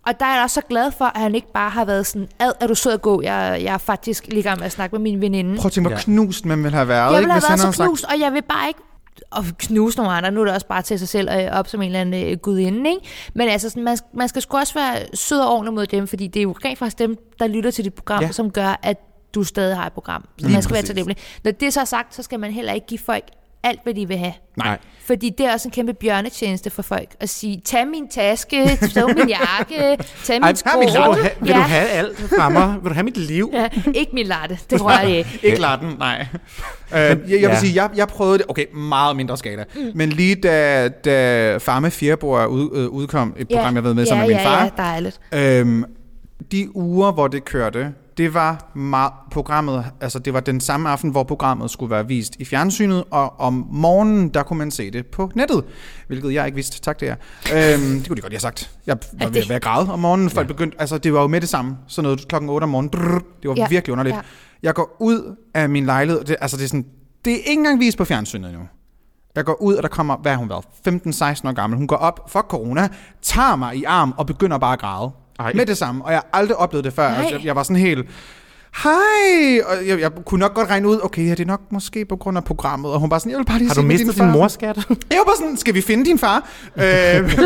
og 0.07 0.19
der 0.19 0.25
er 0.25 0.33
jeg 0.33 0.43
også 0.43 0.53
så 0.53 0.61
glad 0.69 0.91
for, 0.91 1.05
at 1.05 1.21
han 1.21 1.35
ikke 1.35 1.51
bare 1.53 1.69
har 1.69 1.85
været 1.85 2.05
sådan, 2.07 2.27
ad, 2.39 2.51
er 2.61 2.67
du 2.67 2.75
sød 2.75 2.91
at 2.93 3.01
gå? 3.01 3.21
Jeg, 3.21 3.59
jeg 3.63 3.73
er 3.73 3.77
faktisk 3.77 4.27
lige 4.27 4.43
gang 4.43 4.59
med 4.59 4.65
at 4.65 4.71
snakke 4.71 4.93
med 4.95 4.99
min 4.99 5.21
veninde. 5.21 5.57
Prøv 5.57 5.65
at 5.65 5.71
tænke, 5.71 5.89
hvor 5.89 5.97
Ja. 5.97 6.01
knust 6.03 6.45
man 6.45 6.63
ville 6.63 6.75
have 6.75 6.87
været, 6.87 7.01
Jeg 7.01 7.09
ikke, 7.11 7.17
ville 7.19 7.31
have 7.33 7.39
hvis 7.55 7.63
været 7.63 7.75
så 7.75 7.83
knust, 7.83 8.03
og 8.03 8.19
jeg 8.19 8.33
vil 8.33 8.41
bare 8.41 8.67
ikke 8.67 8.79
og 9.31 9.43
knuse 9.59 9.97
nogle 9.97 10.11
andre. 10.13 10.31
Nu 10.31 10.41
er 10.41 10.45
det 10.45 10.53
også 10.53 10.67
bare 10.67 10.81
til 10.81 10.99
sig 10.99 11.07
selv 11.07 11.29
øh, 11.29 11.47
op 11.51 11.67
som 11.67 11.81
en 11.81 11.85
eller 11.85 12.01
anden 12.01 12.31
øh, 12.31 12.37
gudinde, 12.37 12.89
ikke? 12.89 13.01
Men 13.33 13.49
altså, 13.49 13.69
sådan, 13.69 13.83
man, 13.83 13.97
man 14.13 14.27
skal 14.29 14.41
sgu 14.41 14.57
også 14.57 14.73
være 14.73 14.99
sød 15.13 15.39
og 15.39 15.51
ordentlig 15.53 15.73
mod 15.73 15.85
dem, 15.85 16.07
fordi 16.07 16.27
det 16.27 16.39
er 16.39 16.43
jo 16.43 16.55
rent 16.65 16.79
faktisk 16.79 16.99
dem, 16.99 17.17
der 17.39 17.47
lytter 17.47 17.71
til 17.71 17.83
dit 17.85 17.93
program, 17.93 18.23
Ja. 18.23 18.31
som 18.31 18.51
gør, 18.51 18.79
at 18.83 18.97
du 19.35 19.43
stadig 19.43 19.75
har 19.75 19.85
et 19.85 19.93
program. 19.93 20.21
Så 20.37 20.45
Lige 20.45 20.53
man 20.53 20.61
skal 20.61 20.73
præcis. 20.73 20.83
være 20.89 20.95
taknemmelig. 20.95 21.17
Når 21.43 21.51
det 21.51 21.73
så 21.73 21.81
er 21.81 21.85
sagt, 21.85 22.15
så 22.15 22.23
skal 22.23 22.39
man 22.39 22.51
heller 22.51 22.73
ikke 22.73 22.87
give 22.87 22.99
folk 22.99 23.23
alt, 23.67 23.79
hvad 23.83 23.93
de 23.93 24.07
vil 24.07 24.17
have. 24.17 24.33
Nej. 24.57 24.77
Fordi 25.05 25.29
det 25.37 25.45
er 25.45 25.53
også 25.53 25.67
en 25.67 25.71
kæmpe 25.71 25.93
bjørnetjeneste 25.93 26.69
for 26.69 26.81
folk 26.81 27.09
at 27.19 27.29
sige, 27.29 27.61
tag 27.65 27.87
min 27.87 28.07
taske, 28.09 28.77
tag 28.93 29.07
min 29.07 29.29
jakke, 29.29 30.03
tag 30.23 30.41
min 30.41 30.47
vil, 30.47 30.57
sko. 30.57 30.69
du 31.05 31.11
have, 31.11 31.31
vil 31.39 31.53
du 31.53 31.59
have 31.59 31.89
alt 31.89 32.17
fra 32.17 32.49
mig? 32.49 32.75
Vil 32.81 32.89
du 32.89 32.93
have 32.93 33.03
mit 33.03 33.17
liv? 33.17 33.49
Ja, 33.53 33.69
ikke 33.93 34.11
min 34.13 34.27
latte, 34.27 34.59
det 34.69 34.79
tror 34.79 34.91
jeg 34.91 35.17
ikke. 35.17 35.39
Ikke 35.43 35.61
lade 35.61 35.77
den, 35.81 35.95
nej. 35.99 36.27
Øh, 36.93 36.99
jeg, 36.99 37.17
jeg 37.29 37.29
vil 37.29 37.39
ja. 37.41 37.59
sige, 37.59 37.83
jeg, 37.83 37.89
jeg 37.95 38.07
prøvede 38.07 38.37
det, 38.37 38.45
okay, 38.49 38.65
meget 38.73 39.15
mindre 39.15 39.37
skala, 39.37 39.63
mm. 39.75 39.91
men 39.95 40.09
lige 40.09 40.35
da, 40.35 40.87
da 40.87 41.57
Far 41.57 41.79
med 41.79 41.91
Fjerborg 41.91 42.49
ud, 42.49 42.69
øh, 42.73 42.87
udkom, 42.87 43.35
et 43.37 43.47
program, 43.47 43.75
jeg 43.75 43.83
ved 43.83 43.93
med, 43.93 44.03
ja, 44.03 44.09
sammen 44.09 44.27
med 44.27 44.35
min 44.35 44.43
ja, 44.43 44.49
far, 44.49 44.63
Ja, 44.63 44.69
dejligt. 44.77 45.19
Øhm, 45.33 45.83
de 46.51 46.75
uger, 46.75 47.11
hvor 47.11 47.27
det 47.27 47.45
kørte, 47.45 47.93
det 48.17 48.33
var 48.33 48.71
programmet, 49.31 49.85
altså 50.01 50.19
det 50.19 50.33
var 50.33 50.39
den 50.39 50.59
samme 50.61 50.89
aften, 50.89 51.09
hvor 51.09 51.23
programmet 51.23 51.71
skulle 51.71 51.89
være 51.89 52.07
vist 52.07 52.35
i 52.39 52.45
fjernsynet, 52.45 53.03
og 53.11 53.39
om 53.39 53.67
morgenen, 53.71 54.29
der 54.29 54.43
kunne 54.43 54.57
man 54.57 54.71
se 54.71 54.91
det 54.91 55.05
på 55.05 55.31
nettet, 55.35 55.63
hvilket 56.07 56.33
jeg 56.33 56.45
ikke 56.45 56.55
vidste. 56.55 56.81
Tak 56.81 56.99
det 56.99 57.09
er. 57.09 57.15
Øhm, 57.53 57.81
det 57.99 58.07
kunne 58.07 58.15
de 58.15 58.21
godt 58.21 58.33
have 58.33 58.39
sagt. 58.39 58.71
Jeg 58.87 58.97
var 59.19 59.29
ved 59.29 59.41
at 59.41 59.49
være 59.49 59.59
græd 59.59 59.87
om 59.89 59.99
morgenen, 59.99 60.29
folk 60.29 60.47
begyndte, 60.47 60.81
altså 60.81 60.97
det 60.97 61.13
var 61.13 61.21
jo 61.21 61.27
med 61.27 61.41
det 61.41 61.49
samme, 61.49 61.77
sådan 61.87 62.03
noget 62.03 62.27
klokken 62.27 62.49
8 62.49 62.63
om 62.63 62.69
morgenen, 62.69 62.89
drrr, 62.93 63.21
det 63.41 63.49
var 63.49 63.55
Ja, 63.57 63.67
virkelig 63.69 63.91
underligt. 63.91 64.15
ja. 64.15 64.21
Jeg 64.63 64.73
går 64.73 64.95
ud 64.99 65.35
af 65.53 65.69
min 65.69 65.85
lejlighed, 65.85 66.23
det, 66.23 66.35
altså 66.41 66.57
det 66.57 66.63
er 66.63 66.67
sådan, 66.67 66.85
det 67.25 67.33
er 67.33 67.37
ikke 67.37 67.51
engang 67.51 67.79
vist 67.79 67.97
på 67.97 68.05
fjernsynet 68.05 68.53
nu. 68.53 68.59
Jeg 69.35 69.45
går 69.45 69.61
ud, 69.61 69.75
og 69.75 69.83
der 69.83 69.89
kommer, 69.89 70.17
hvad 70.17 70.31
har 70.31 70.39
hun 70.39 70.49
været, 70.49 70.65
15-16 70.87 71.47
år 71.49 71.53
gammel. 71.53 71.77
Hun 71.77 71.87
går 71.87 71.95
op 71.95 72.29
for 72.29 72.41
corona, 72.41 72.87
tager 73.21 73.55
mig 73.55 73.75
i 73.75 73.83
arm 73.83 74.13
og 74.17 74.25
begynder 74.27 74.57
bare 74.57 74.73
at 74.73 74.79
græde. 74.79 75.11
Ej. 75.39 75.51
Med 75.55 75.65
det 75.65 75.77
samme, 75.77 76.05
og 76.05 76.11
jeg 76.11 76.17
har 76.17 76.39
aldrig 76.39 76.57
oplevet 76.57 76.83
det 76.83 76.93
før. 76.93 77.09
Nej. 77.09 77.17
Altså, 77.19 77.35
jeg, 77.35 77.45
jeg 77.45 77.55
var 77.55 77.63
sådan 77.63 77.75
helt, 77.75 78.07
hej, 78.83 79.61
og 79.65 79.87
jeg, 79.87 79.99
jeg 79.99 80.11
kunne 80.25 80.39
nok 80.39 80.53
godt 80.53 80.69
regne 80.69 80.87
ud, 80.87 80.99
okay, 81.03 81.25
ja, 81.25 81.31
det 81.31 81.39
er 81.39 81.45
nok 81.45 81.61
måske 81.71 82.05
på 82.05 82.15
grund 82.15 82.37
af 82.37 82.43
programmet, 82.43 82.91
og 82.91 82.99
hun 82.99 83.11
var 83.11 83.19
sådan, 83.19 83.31
jeg 83.31 83.37
vil 83.39 83.45
bare 83.45 83.57
lige 83.57 83.67
Har 83.67 83.75
du 83.75 83.81
mistet 83.81 84.15
din 84.15 84.23
din 84.23 84.31
morskat? 84.31 84.75
Jeg 85.11 85.17
var 85.17 85.23
bare 85.25 85.35
sådan, 85.37 85.57
skal 85.57 85.73
vi 85.73 85.81
finde 85.81 86.05
din 86.05 86.17
far? 86.19 86.49
øh, 86.75 87.39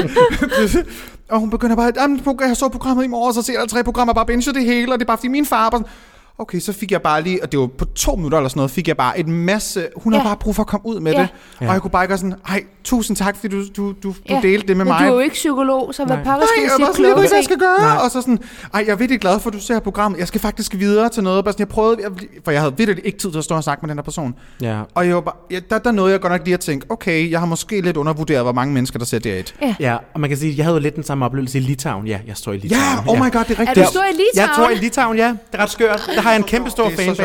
og 1.32 1.40
hun 1.40 1.50
begynder 1.50 1.76
bare, 1.76 1.92
"Jamen, 1.96 2.22
jeg 2.48 2.58
så 2.58 2.70
programmet 2.70 3.04
i 3.04 3.08
morges, 3.08 3.38
og 3.38 3.44
så 3.44 3.48
ser 3.52 3.60
jeg 3.60 3.70
tre 3.70 3.84
programmer, 3.84 4.14
bare 4.14 4.26
binge 4.26 4.54
det 4.54 4.66
hele, 4.66 4.94
og 4.94 5.00
det 5.00 5.06
er 5.06 5.08
bare 5.08 5.18
fordi 5.18 5.28
min 5.28 5.46
far 5.46 5.66
er 5.66 5.70
bare 5.70 5.80
sådan, 5.80 5.92
Okay, 6.38 6.60
så 6.60 6.74
fik 6.74 6.92
jeg 6.92 7.02
bare 7.02 7.22
lige, 7.22 7.44
og 7.44 7.52
det 7.52 7.60
var 7.60 7.68
på 7.68 7.86
to 7.86 8.16
minutter 8.16 8.38
eller 8.38 8.50
sådan 8.50 8.60
noget, 8.60 8.72
fik 8.72 8.88
jeg 8.88 8.98
bare 8.98 9.20
et 9.20 9.28
masse, 9.28 9.88
hun 9.96 10.14
ja. 10.14 10.18
Ja. 10.18 10.22
havde 10.22 10.30
bare 10.30 10.38
brug 10.38 10.56
for 10.56 10.64
at 10.64 10.68
komme 10.68 10.86
ud 10.88 11.00
med 11.00 11.12
Ja. 11.14 11.22
det. 11.22 11.28
Ja. 11.62 11.68
Og 11.68 11.74
jeg 11.74 11.82
kunne 11.82 11.92
bare 11.92 12.08
gøre 12.08 12.18
sådan, 12.18 12.36
ej, 12.50 12.64
tusind 12.84 13.18
tak, 13.18 13.36
fordi 13.36 13.56
du, 13.56 13.64
du, 13.78 13.88
du, 13.92 13.94
du 14.04 14.14
Ja, 14.30 14.40
delte 14.42 14.68
det 14.68 14.78
med 14.78 14.86
men 14.86 14.92
mig. 14.94 15.00
du 15.00 15.06
er 15.06 15.14
jo 15.14 15.20
ikke 15.20 15.34
psykolog, 15.34 15.94
så 15.96 16.06
hvad 16.06 16.16
Nej. 16.16 16.24
pokker 16.26 16.40
Nej, 16.40 16.48
skal 16.48 16.62
jeg 16.62 16.72
du 16.72 16.72
var 16.72 16.78
sige 16.78 16.86
bare 16.86 16.94
sådan, 16.94 17.06
jeg 17.10 17.16
ved 17.16 17.24
ikke, 17.24 17.30
hvad 17.30 17.38
jeg 17.38 17.46
kloge 17.48 17.58
skal 17.78 17.84
gøre. 17.86 17.96
Nej. 17.96 18.06
Og 18.06 18.12
så 18.12 18.22
sådan, 18.22 18.40
ej, 18.74 18.84
jeg 18.88 18.92
er 18.92 18.96
virkelig 18.96 19.20
glad 19.22 19.40
for, 19.40 19.50
at 19.50 19.54
du 19.54 19.60
ser 19.60 19.80
programmet. 19.80 20.20
Jeg 20.20 20.28
skal 20.28 20.42
faktisk 20.42 20.76
videre 20.78 21.10
til 21.10 21.24
noget. 21.24 21.44
Bare 21.46 21.52
sådan, 21.54 21.60
jeg 21.62 21.68
prøvede, 21.68 21.98
jeg, 22.04 22.12
for 22.46 22.52
jeg 22.52 22.62
havde 22.62 22.78
virkelig 22.78 23.06
ikke 23.06 23.18
tid 23.20 23.32
til 23.32 23.38
at 23.38 23.44
stå 23.44 23.56
og 23.56 23.64
snakke 23.64 23.82
med 23.86 23.90
den 23.90 23.98
her 23.98 24.04
person. 24.04 24.36
ja. 24.62 24.82
Og 24.96 25.08
jeg 25.08 25.16
var 25.16 25.22
bare, 25.22 25.36
ja, 25.52 25.60
der, 25.70 25.80
der 25.80 25.92
nåede 25.92 26.12
jeg 26.12 26.22
godt 26.22 26.34
nok 26.34 26.42
lige 26.46 26.54
at 26.54 26.60
tænke, 26.60 26.86
okay, 26.92 27.32
jeg 27.32 27.40
har 27.40 27.48
måske 27.48 27.82
lidt 27.82 27.98
undervurderet, 27.98 28.44
hvor 28.44 28.52
mange 28.54 28.74
mennesker, 28.74 29.00
der 29.00 29.06
ser 29.06 29.20
det 29.20 29.40
et. 29.40 29.56
Ja. 29.62 29.76
Ja, 29.80 29.98
og 30.14 30.20
man 30.20 30.30
kan 30.30 30.38
sige, 30.38 30.54
jeg 30.58 30.66
havde 30.66 30.76
jo 30.76 30.82
lidt 30.82 30.96
den 30.96 31.04
samme 31.04 31.26
oplevelse 31.26 31.58
i 31.58 31.62
Litauen. 31.62 32.08
Ja, 32.08 32.20
jeg 32.28 32.38
står 32.38 32.52
i 32.54 32.58
Litauen. 32.58 32.82
Ja, 33.08 33.12
oh 33.12 33.18
my 33.18 33.32
god, 33.32 33.44
det 33.44 33.50
er 33.52 33.56
Er 33.56 33.60
rigtigt. 33.60 33.86
du 33.86 33.92
stor 33.92 34.04
i 34.04 34.12
Litauen? 34.12 34.36
Jeg 34.36 34.50
tror 34.56 34.70
i 34.70 34.76
Litauen, 34.76 35.18
ja. 35.18 35.28
Det 35.28 35.38
er 35.60 35.64
ret 35.64 35.70
skørt. 35.70 36.10
Der 36.22 36.28
har 36.28 36.32
jeg 36.32 36.38
en 36.40 36.44
kæmpe 36.48 36.70
stor 36.70 36.90
så 36.90 36.96
fanbase. 36.96 37.24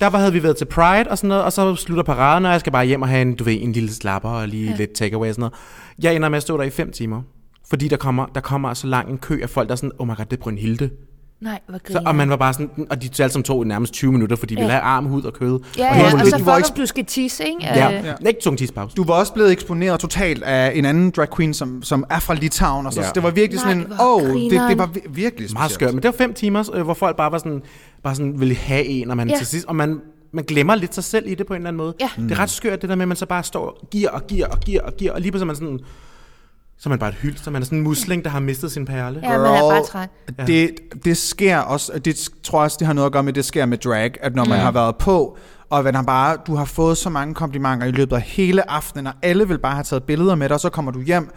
Der 0.00 0.06
var, 0.06 0.18
havde 0.18 0.32
vi 0.32 0.42
været 0.42 0.56
til 0.56 0.64
Pride 0.64 1.10
og 1.10 1.18
sådan 1.18 1.28
noget, 1.28 1.44
og 1.44 1.52
så 1.52 1.74
slutter 1.74 2.02
paraden, 2.04 2.44
og 2.46 2.52
jeg 2.52 2.60
skal 2.60 2.72
bare 2.72 2.84
hjem 2.86 3.02
og 3.02 3.08
have 3.08 3.22
en, 3.22 3.34
du 3.34 3.44
ved, 3.44 3.58
en 3.62 3.72
lille 3.72 3.92
slapper 3.94 4.28
og 4.30 4.48
lige 4.48 4.70
ja. 4.70 4.76
lidt 4.76 4.92
takeaway 4.92 5.28
og 5.28 5.34
sådan 5.34 5.40
noget. 5.40 5.54
Jeg 6.02 6.16
ender 6.16 6.28
med 6.28 6.36
at 6.36 6.42
stå 6.42 6.56
der 6.56 6.64
i 6.64 6.70
fem 6.70 6.92
timer. 6.92 7.22
Fordi 7.70 7.88
der 7.88 7.96
kommer, 7.96 8.26
der 8.26 8.40
kommer 8.40 8.74
så 8.74 8.86
lang 8.86 9.10
en 9.10 9.18
kø 9.18 9.38
af 9.42 9.50
folk, 9.50 9.68
der 9.68 9.72
er 9.72 9.76
sådan, 9.76 9.92
oh 9.98 10.06
my 10.08 10.16
god, 10.16 10.24
det 10.24 10.32
er 10.38 10.42
Brynhilde. 10.42 10.90
Nej, 11.40 11.58
hvor 11.68 11.78
Så, 11.86 11.92
griner. 11.92 12.08
og 12.08 12.16
man 12.16 12.30
var 12.30 12.36
bare 12.36 12.52
sådan, 12.52 12.70
og 12.90 13.02
de 13.02 13.08
alle 13.22 13.32
sammen 13.32 13.44
tog 13.44 13.66
nærmest 13.66 13.92
20 13.92 14.12
minutter, 14.12 14.36
fordi 14.36 14.54
vi 14.54 14.60
Ja. 14.60 14.64
ville 14.66 14.72
have 14.72 14.82
arm, 14.82 15.04
hud 15.06 15.22
og 15.22 15.32
kød. 15.32 15.60
Ja, 15.78 15.90
og 15.90 15.96
ja, 15.96 16.04
og 16.12 16.18
lidt- 16.18 16.28
så 16.30 16.50
om 16.50 16.62
du 16.76 16.86
skal 16.86 17.04
tisse, 17.04 17.44
ikke? 17.44 17.56
ja, 17.62 17.98
Øh, 17.98 18.04
ja. 18.24 18.28
ikke 18.28 18.40
tung 18.40 18.58
tidspause. 18.58 18.96
Du 18.96 19.04
var 19.04 19.14
også 19.14 19.32
blevet 19.32 19.52
eksponeret 19.52 20.00
totalt 20.00 20.42
af 20.42 20.72
en 20.74 20.84
anden 20.84 21.10
drag 21.10 21.26
queen, 21.36 21.54
som, 21.54 21.82
som 21.82 22.04
er 22.10 22.18
fra 22.18 22.34
Litauen, 22.34 22.86
og 22.86 22.92
så, 22.92 23.00
Ja. 23.00 23.06
så 23.06 23.12
det 23.14 23.22
var 23.22 23.30
virkelig 23.30 23.60
sådan 23.60 23.76
Nej, 23.76 23.84
en, 23.86 23.92
hvor 23.96 24.04
åh, 24.16 24.22
oh, 24.22 24.40
det, 24.40 24.50
det 24.68 24.78
var 24.78 24.86
vi- 24.86 25.00
virkelig 25.10 25.48
Meget 25.52 25.70
skørt, 25.70 25.94
men 25.94 26.02
det 26.02 26.08
var 26.08 26.16
fem 26.18 26.34
timer, 26.34 26.70
øh, 26.74 26.82
hvor 26.82 26.94
folk 26.94 27.16
bare 27.16 27.32
var 27.32 27.38
sådan, 27.38 27.62
bare 28.02 28.14
sådan 28.14 28.40
ville 28.40 28.54
have 28.54 28.84
en, 28.84 29.10
og 29.10 29.16
man 29.16 29.28
Ja. 29.30 29.36
til 29.36 29.46
sidst, 29.46 29.66
og 29.66 29.76
man, 29.76 30.00
man 30.32 30.44
glemmer 30.44 30.74
lidt 30.74 30.94
sig 30.94 31.04
selv 31.04 31.28
i 31.28 31.34
det 31.34 31.46
på 31.46 31.54
en 31.54 31.56
eller 31.56 31.68
anden 31.68 31.78
måde. 31.78 31.94
Ja. 32.00 32.10
Det 32.22 32.30
er 32.32 32.38
ret 32.38 32.50
skørt, 32.50 32.82
det 32.82 32.90
der 32.90 32.96
med, 32.96 33.02
at 33.04 33.08
man 33.08 33.16
så 33.16 33.26
bare 33.26 33.42
står 33.42 33.66
og 33.66 33.88
giver 33.90 34.10
og 34.10 34.26
giver 34.26 34.46
og 34.46 34.60
giver 34.60 34.82
og 34.82 34.92
giver, 34.96 35.12
og 35.12 35.20
lige 35.20 35.32
pludselig 35.32 35.44
er 35.44 35.46
man 35.46 35.56
sådan, 35.56 35.80
så 36.78 36.88
er 36.88 36.90
man 36.90 36.98
bare 36.98 37.08
et 37.10 37.14
hyld, 37.16 37.36
så 37.36 37.50
man 37.50 37.62
er 37.62 37.66
sådan 37.66 37.78
en 37.78 37.84
musling, 37.84 38.24
der 38.24 38.30
har 38.30 38.40
mistet 38.40 38.72
sin 38.72 38.84
perle. 38.84 39.20
Ja, 39.22 39.38
man 39.38 39.46
er 39.46 39.60
bare 39.70 39.84
træt. 39.84 40.08
Det, 40.46 40.70
det 41.04 41.16
sker 41.16 41.58
også, 41.58 41.98
det 41.98 42.28
tror 42.42 42.58
jeg 42.58 42.64
også, 42.64 42.76
det 42.80 42.86
har 42.86 42.94
noget 42.94 43.06
at 43.06 43.12
gøre 43.12 43.22
med, 43.22 43.32
det 43.32 43.44
sker 43.44 43.66
med 43.66 43.78
drag, 43.78 44.12
at 44.20 44.34
når 44.34 44.44
man 44.44 44.58
har 44.58 44.72
været 44.72 44.96
på, 44.96 45.38
og 45.70 45.84
man 45.84 45.94
har 45.94 46.02
bare, 46.02 46.36
du 46.46 46.54
har 46.54 46.64
fået 46.64 46.96
så 46.98 47.10
mange 47.10 47.34
komplimenter 47.34 47.86
i 47.86 47.90
løbet 47.90 48.16
af 48.16 48.22
hele 48.22 48.70
aftenen, 48.70 49.06
og 49.06 49.12
alle 49.22 49.48
vil 49.48 49.58
bare 49.58 49.74
have 49.74 49.84
taget 49.84 50.02
billeder 50.04 50.34
med 50.34 50.48
dig, 50.48 50.54
og 50.54 50.60
så 50.60 50.70
kommer 50.70 50.92
du 50.92 51.00
hjem, 51.00 51.30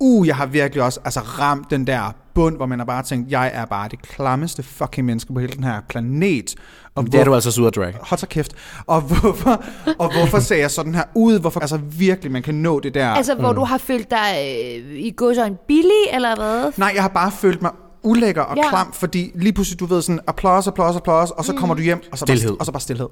uh, 0.00 0.26
jeg 0.26 0.36
har 0.36 0.46
virkelig 0.46 0.82
også 0.84 1.00
altså, 1.04 1.20
ramt 1.20 1.70
den 1.70 1.86
der 1.86 2.14
bund, 2.34 2.56
hvor 2.56 2.66
man 2.66 2.78
har 2.78 2.86
bare 2.86 3.02
tænkt, 3.02 3.30
jeg 3.30 3.50
er 3.54 3.64
bare 3.64 3.88
det 3.88 4.02
klammeste 4.02 4.62
fucking 4.62 5.06
menneske 5.06 5.32
på 5.32 5.40
hele 5.40 5.52
den 5.52 5.64
her 5.64 5.80
planet. 5.88 6.54
Og 6.94 7.04
Det 7.06 7.14
er 7.14 7.24
du 7.24 7.34
altså 7.34 7.50
sur 7.50 7.70
drag. 7.70 7.94
Hold 8.00 8.18
så 8.18 8.26
kæft. 8.26 8.52
Og 8.86 9.00
hvorfor, 9.00 9.64
og 9.98 10.12
hvorfor 10.18 10.38
ser 10.38 10.56
jeg 10.56 10.70
sådan 10.70 10.94
her 10.94 11.02
ud? 11.14 11.40
Hvorfor 11.40 11.60
altså 11.60 11.76
virkelig, 11.76 12.32
man 12.32 12.42
kan 12.42 12.54
nå 12.54 12.80
det 12.80 12.94
der? 12.94 13.08
Altså, 13.08 13.34
hvor 13.34 13.52
du 13.52 13.64
har 13.64 13.78
følt 13.78 14.10
dig 14.10 14.34
øh, 14.38 14.98
i 14.98 15.10
går 15.16 15.34
så 15.34 15.44
en 15.44 15.56
billig, 15.68 16.04
eller 16.12 16.36
hvad? 16.36 16.72
Nej, 16.76 16.92
jeg 16.94 17.02
har 17.02 17.08
bare 17.08 17.30
følt 17.30 17.62
mig 17.62 17.70
ulækker 18.02 18.42
og 18.42 18.56
Ja. 18.56 18.68
klam, 18.68 18.92
fordi 18.92 19.32
lige 19.34 19.52
pludselig, 19.52 19.80
du 19.80 19.86
ved, 19.86 20.02
sådan 20.02 20.20
applaus, 20.26 20.66
applaus, 20.66 20.96
applaus, 20.96 21.30
og 21.30 21.44
så 21.44 21.52
Mm. 21.52 21.58
kommer 21.58 21.74
du 21.74 21.82
hjem, 21.82 22.02
og 22.12 22.18
så, 22.18 22.24
Stilhed. 22.26 22.48
Bare, 22.50 22.56
og 22.58 22.66
så 22.66 22.72
bare 22.72 22.80
stillhed. 22.80 23.08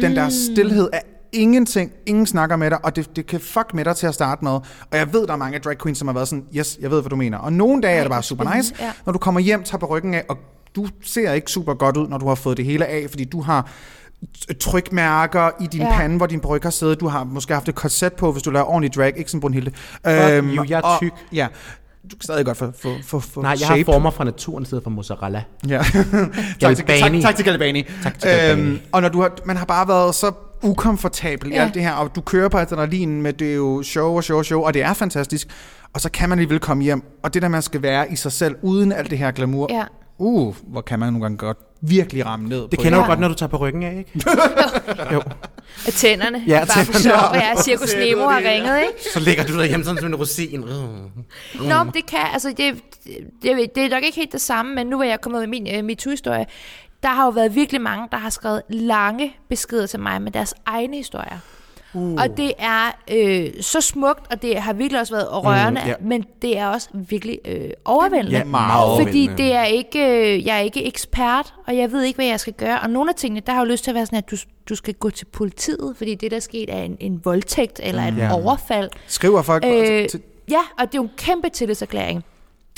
Den 0.00 0.16
der 0.16 0.28
stillhed 0.28 0.88
er 0.92 1.00
ingenting, 1.32 1.92
ingen 2.06 2.26
snakker 2.26 2.56
med 2.56 2.70
dig, 2.70 2.84
og 2.84 2.96
det, 2.96 3.16
det 3.16 3.26
kan 3.26 3.40
fuck 3.40 3.74
med 3.74 3.84
dig 3.84 3.96
til 3.96 4.06
at 4.06 4.14
starte 4.14 4.44
med. 4.44 4.50
Og 4.52 4.62
jeg 4.92 5.12
ved, 5.12 5.26
der 5.26 5.32
er 5.32 5.36
mange 5.36 5.58
drag 5.58 5.78
queens, 5.78 5.98
som 5.98 6.08
har 6.08 6.12
været 6.14 6.28
sådan, 6.28 6.44
yes, 6.56 6.78
jeg 6.80 6.90
ved, 6.90 7.00
hvad 7.00 7.10
du 7.10 7.16
mener. 7.16 7.38
Og 7.38 7.52
nogle 7.52 7.82
dage 7.82 7.96
er 7.96 8.02
det 8.02 8.10
bare 8.10 8.22
super 8.22 8.54
nice, 8.56 8.74
ja. 8.80 8.92
når 9.06 9.12
du 9.12 9.18
kommer 9.18 9.40
hjem, 9.40 9.62
tager 9.62 9.78
på 9.78 9.86
ryggen 9.86 10.14
af, 10.14 10.24
og 10.28 10.38
du 10.76 10.86
ser 11.04 11.32
ikke 11.32 11.50
super 11.50 11.74
godt 11.74 11.96
ud, 11.96 12.08
når 12.08 12.18
du 12.18 12.28
har 12.28 12.34
fået 12.34 12.56
det 12.56 12.64
hele 12.64 12.86
af, 12.86 13.06
fordi 13.10 13.24
du 13.24 13.40
har 13.42 13.70
trykmærker 14.60 15.50
i 15.60 15.66
din 15.66 15.80
Ja. 15.80 15.96
pande, 15.96 16.16
hvor 16.16 16.26
din 16.26 16.40
bryg 16.40 16.62
har 16.62 16.70
siddet. 16.70 17.00
Du 17.00 17.08
har 17.08 17.24
måske 17.24 17.54
haft 17.54 17.68
et 17.68 17.74
korset 17.74 18.12
på, 18.12 18.32
hvis 18.32 18.42
du 18.42 18.50
laver 18.50 18.66
ordentlig 18.66 18.94
drag, 18.94 19.12
ikke 19.16 19.30
som 19.30 19.40
Brunhilde. 19.40 19.70
you, 20.06 20.64
jeg 20.68 20.78
er 20.78 20.82
og- 20.82 20.98
tyk. 21.00 21.12
Ja, 21.32 21.46
du 22.10 22.16
kan 22.16 22.22
stadig 22.22 22.46
godt 22.46 22.56
få, 22.56 22.72
få, 22.82 22.94
få, 23.04 23.20
få 23.20 23.42
Nej, 23.42 23.50
jeg 23.50 23.58
shape. 23.58 23.78
har 23.78 23.84
former 23.84 24.10
fra 24.10 24.24
naturen 24.24 24.62
i 24.62 24.66
stedet 24.66 24.82
for 24.84 24.90
mozzarella. 24.90 25.42
Ja. 25.68 25.76
tak, 26.60 26.76
til, 26.76 26.84
tak, 26.86 27.12
tak 27.22 27.36
til 27.36 27.44
Galbani. 27.44 27.86
Tak 28.02 28.18
til 28.18 28.30
Galbani. 28.30 28.62
Øhm, 28.70 28.78
og 28.92 29.02
når 29.02 29.08
du 29.08 29.20
har, 29.20 29.30
man 29.44 29.56
har 29.56 29.64
bare 29.64 29.88
været 29.88 30.14
så 30.14 30.32
ukomfortabel 30.62 31.48
ja. 31.48 31.54
i 31.54 31.58
Ja. 31.58 31.64
alt 31.64 31.74
det 31.74 31.82
her, 31.82 31.92
og 31.92 32.14
du 32.16 32.20
kører 32.20 32.48
på 32.48 32.58
adrenalin 32.58 33.22
med 33.22 33.32
det 33.32 33.50
er 33.50 33.54
jo 33.54 33.82
show 33.82 34.16
og 34.16 34.24
show 34.24 34.38
og 34.38 34.44
show, 34.44 34.60
og 34.62 34.74
det 34.74 34.82
er 34.82 34.94
fantastisk. 34.94 35.48
Og 35.94 36.00
så 36.00 36.10
kan 36.10 36.28
man 36.28 36.38
alligevel 36.38 36.60
komme 36.60 36.82
hjem, 36.84 37.02
og 37.22 37.34
det 37.34 37.42
der, 37.42 37.48
man 37.48 37.62
skal 37.62 37.82
være 37.82 38.12
i 38.12 38.16
sig 38.16 38.32
selv, 38.32 38.56
uden 38.62 38.92
alt 38.92 39.10
det 39.10 39.18
her 39.18 39.30
glamour, 39.30 39.66
Ja. 39.70 39.84
uh, 40.18 40.54
hvor 40.66 40.80
kan 40.80 40.98
man 40.98 41.12
nogle 41.12 41.24
gange 41.24 41.36
godt 41.38 41.58
virkelig 41.82 42.26
ramme 42.26 42.48
ned 42.48 42.60
Det 42.62 42.70
på 42.70 42.82
kender 42.82 42.98
en- 42.98 43.04
du 43.04 43.08
godt, 43.08 43.20
når 43.20 43.28
du 43.28 43.34
tager 43.34 43.50
på 43.50 43.56
ryggen 43.56 43.82
af, 43.82 43.98
ikke? 43.98 44.10
jo. 45.14 45.22
Og 45.86 45.92
tænderne. 45.92 46.42
Ja, 46.46 46.64
Bare 46.64 46.84
for 46.84 46.92
tænderne. 46.92 47.02
sjov, 47.02 47.34
ja, 47.34 47.62
Cirkus 47.62 47.94
Nemo 47.94 48.28
har 48.28 48.38
ringet, 48.38 48.78
ikke? 48.80 49.10
Så 49.14 49.20
ligger 49.20 49.44
du 49.46 49.58
derhjemme 49.58 49.84
sådan 49.84 49.98
som 50.00 50.06
en 50.08 50.14
rosin. 50.14 50.60
Mm. 50.60 51.64
Nå, 51.68 51.74
det 51.94 52.06
kan, 52.08 52.18
altså 52.32 52.48
det, 52.56 52.74
det, 53.42 53.70
det 53.74 53.84
er 53.84 53.90
nok 53.90 54.02
ikke 54.04 54.16
helt 54.16 54.32
det 54.32 54.40
samme, 54.40 54.74
men 54.74 54.86
nu 54.86 54.96
hvor 54.96 55.04
jeg 55.04 55.12
er 55.12 55.16
kommet 55.16 55.40
med 55.40 55.48
min 55.48 55.78
uh, 55.78 55.84
MeToo-historie, 55.84 56.46
der 57.02 57.08
har 57.08 57.24
jo 57.24 57.30
været 57.30 57.54
virkelig 57.54 57.80
mange, 57.80 58.08
der 58.12 58.16
har 58.18 58.30
skrevet 58.30 58.62
lange 58.68 59.36
beskeder 59.48 59.86
til 59.86 60.00
mig 60.00 60.22
med 60.22 60.32
deres 60.32 60.54
egne 60.66 60.96
historier. 60.96 61.38
Uh. 61.94 62.12
Og 62.12 62.36
det 62.36 62.52
er 62.58 62.90
øh, 63.10 63.62
så 63.62 63.80
smukt, 63.80 64.32
og 64.32 64.42
det 64.42 64.56
har 64.58 64.72
virkelig 64.72 65.00
også 65.00 65.14
været 65.14 65.44
rørende, 65.44 65.80
Mm, 65.84 65.88
ja. 65.88 65.94
men 66.00 66.24
det 66.42 66.58
er 66.58 66.66
også 66.66 66.88
virkelig 66.94 67.38
øh, 67.44 67.70
overvældende. 67.84 68.38
Ja, 68.38 68.44
meget 68.44 69.02
Fordi 69.06 69.30
det 69.36 69.52
er 69.54 69.64
ikke, 69.64 69.98
øh, 70.34 70.46
jeg 70.46 70.56
er 70.56 70.60
ikke 70.60 70.84
ekspert, 70.86 71.54
og 71.66 71.76
jeg 71.76 71.92
ved 71.92 72.02
ikke, 72.02 72.16
hvad 72.16 72.26
jeg 72.26 72.40
skal 72.40 72.52
gøre. 72.52 72.80
Og 72.80 72.90
nogle 72.90 73.10
af 73.10 73.14
tingene, 73.14 73.40
der 73.46 73.52
har 73.52 73.60
jo 73.60 73.64
lyst 73.70 73.84
til 73.84 73.90
at 73.90 73.94
være 73.94 74.06
sådan, 74.06 74.18
at 74.18 74.30
du, 74.30 74.36
du 74.68 74.74
skal 74.74 74.94
gå 74.94 75.10
til 75.10 75.24
politiet, 75.24 75.94
fordi 75.96 76.14
det, 76.14 76.30
der 76.30 76.36
er 76.36 76.40
sket, 76.40 76.74
er 76.74 76.82
en, 76.82 76.96
en 77.00 77.20
voldtægt 77.24 77.80
eller 77.82 78.02
et 78.02 78.16
Ja. 78.16 78.34
overfald. 78.34 78.90
Skriver 79.06 79.42
folk 79.42 79.64
Øh, 79.66 80.08
til, 80.08 80.22
ja, 80.50 80.60
og 80.78 80.86
det 80.86 80.94
er 80.94 80.98
jo 80.98 81.02
en 81.02 81.10
kæmpe 81.16 81.48
tillidserklæring. 81.48 82.24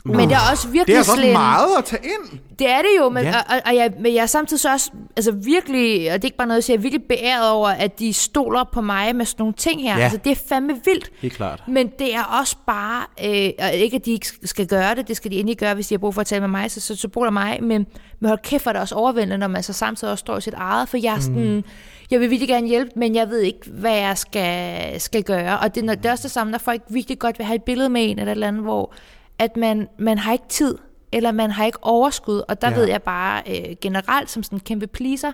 Men 0.04 0.28
det 0.28 0.32
er 0.36 0.50
også 0.52 0.68
virkelig 0.68 0.96
det 0.96 1.08
er 1.08 1.14
slem. 1.16 1.32
meget 1.32 1.68
at 1.78 1.84
tage 1.84 2.02
ind. 2.04 2.38
Det 2.58 2.70
er 2.70 2.78
det 2.78 2.88
jo, 2.98 3.08
men, 3.08 3.24
Ja. 3.24 3.38
og, 3.38 3.60
og 3.66 3.74
jeg, 3.76 3.92
men 4.00 4.14
jeg 4.14 4.22
er 4.22 4.26
samtidig 4.26 4.60
så 4.60 4.72
også 4.72 4.90
altså 5.16 5.32
virkelig, 5.32 6.12
og 6.12 6.14
det 6.14 6.24
er 6.24 6.26
ikke 6.28 6.36
bare 6.36 6.46
noget, 6.46 6.56
jeg 6.56 6.64
siger, 6.64 6.74
jeg 6.74 6.78
er 6.78 6.82
virkelig 6.82 7.02
beæret 7.08 7.50
over, 7.50 7.68
at 7.68 7.98
de 7.98 8.12
stoler 8.12 8.64
på 8.72 8.80
mig 8.80 9.16
med 9.16 9.24
sådan 9.26 9.42
nogle 9.42 9.54
ting 9.54 9.82
her. 9.82 9.96
Ja. 9.98 10.02
Altså, 10.04 10.18
det 10.24 10.30
er 10.32 10.36
fandme 10.48 10.72
vildt. 10.84 11.10
Helt 11.22 11.34
klart. 11.34 11.62
Men 11.68 11.90
det 11.98 12.14
er 12.14 12.22
også 12.40 12.56
bare, 12.66 13.04
øh, 13.24 13.50
og 13.58 13.72
ikke 13.74 13.96
at 13.96 14.04
de 14.04 14.10
ikke 14.12 14.26
skal 14.44 14.66
gøre 14.66 14.94
det, 14.94 15.08
det 15.08 15.16
skal 15.16 15.30
de 15.30 15.36
endelig 15.36 15.58
gøre, 15.58 15.74
hvis 15.74 15.86
de 15.88 15.94
har 15.94 15.98
brug 15.98 16.14
for 16.14 16.20
at 16.20 16.26
tale 16.26 16.40
med 16.40 16.48
mig, 16.48 16.70
så, 16.70 16.80
så, 16.80 16.96
så 16.96 17.08
bruger 17.08 17.30
mig, 17.30 17.58
men, 17.62 17.86
men 18.20 18.28
hold 18.28 18.38
kæft, 18.42 18.62
hvor 18.64 18.70
er 18.70 18.72
det 18.72 18.80
også 18.82 18.94
overvældende, 18.94 19.38
når 19.38 19.48
man 19.48 19.62
så 19.62 19.72
samtidig 19.72 20.10
også 20.12 20.22
står 20.22 20.38
i 20.38 20.40
sit 20.40 20.54
eget, 20.54 20.88
for 20.88 20.96
jeg 20.96 21.14
er 21.16 21.20
sådan, 21.20 21.64
jeg 22.10 22.20
vil 22.20 22.30
virkelig 22.30 22.48
gerne 22.48 22.68
hjælpe, 22.68 22.90
men 22.96 23.14
jeg 23.14 23.28
ved 23.30 23.40
ikke, 23.40 23.70
hvad 23.70 23.96
jeg 23.96 24.18
skal, 24.18 25.00
skal 25.00 25.22
gøre. 25.22 25.58
Og 25.58 25.74
det, 25.74 25.84
når, 25.84 25.94
det 25.94 26.06
er 26.06 26.10
også 26.10 26.22
det 26.22 26.30
samme, 26.30 26.50
når 26.50 26.58
folk 26.58 26.82
virkelig 26.88 27.18
godt 27.18 27.38
vil 27.38 27.46
have 27.46 27.56
et 27.56 27.62
billede 27.62 27.88
med 27.88 28.10
en, 28.10 28.18
eller 28.18 28.32
et 28.32 28.36
eller 28.36 28.48
andet, 28.48 28.62
hvor 28.62 28.94
at 29.42 29.56
man, 29.56 29.88
man 29.98 30.18
har 30.18 30.32
ikke 30.32 30.48
tid, 30.48 30.78
eller 31.12 31.32
man 31.32 31.50
har 31.50 31.64
ikke 31.64 31.78
overskud, 31.82 32.42
og 32.48 32.62
der 32.62 32.68
Ja. 32.68 32.74
ja. 32.74 32.80
ved 32.80 32.88
jeg 32.88 33.02
bare 33.02 33.42
øh, 33.48 33.76
generelt 33.80 34.30
som 34.30 34.42
sådan 34.42 34.56
en 34.56 34.60
kæmpe 34.60 34.86
pleaser, 34.86 35.32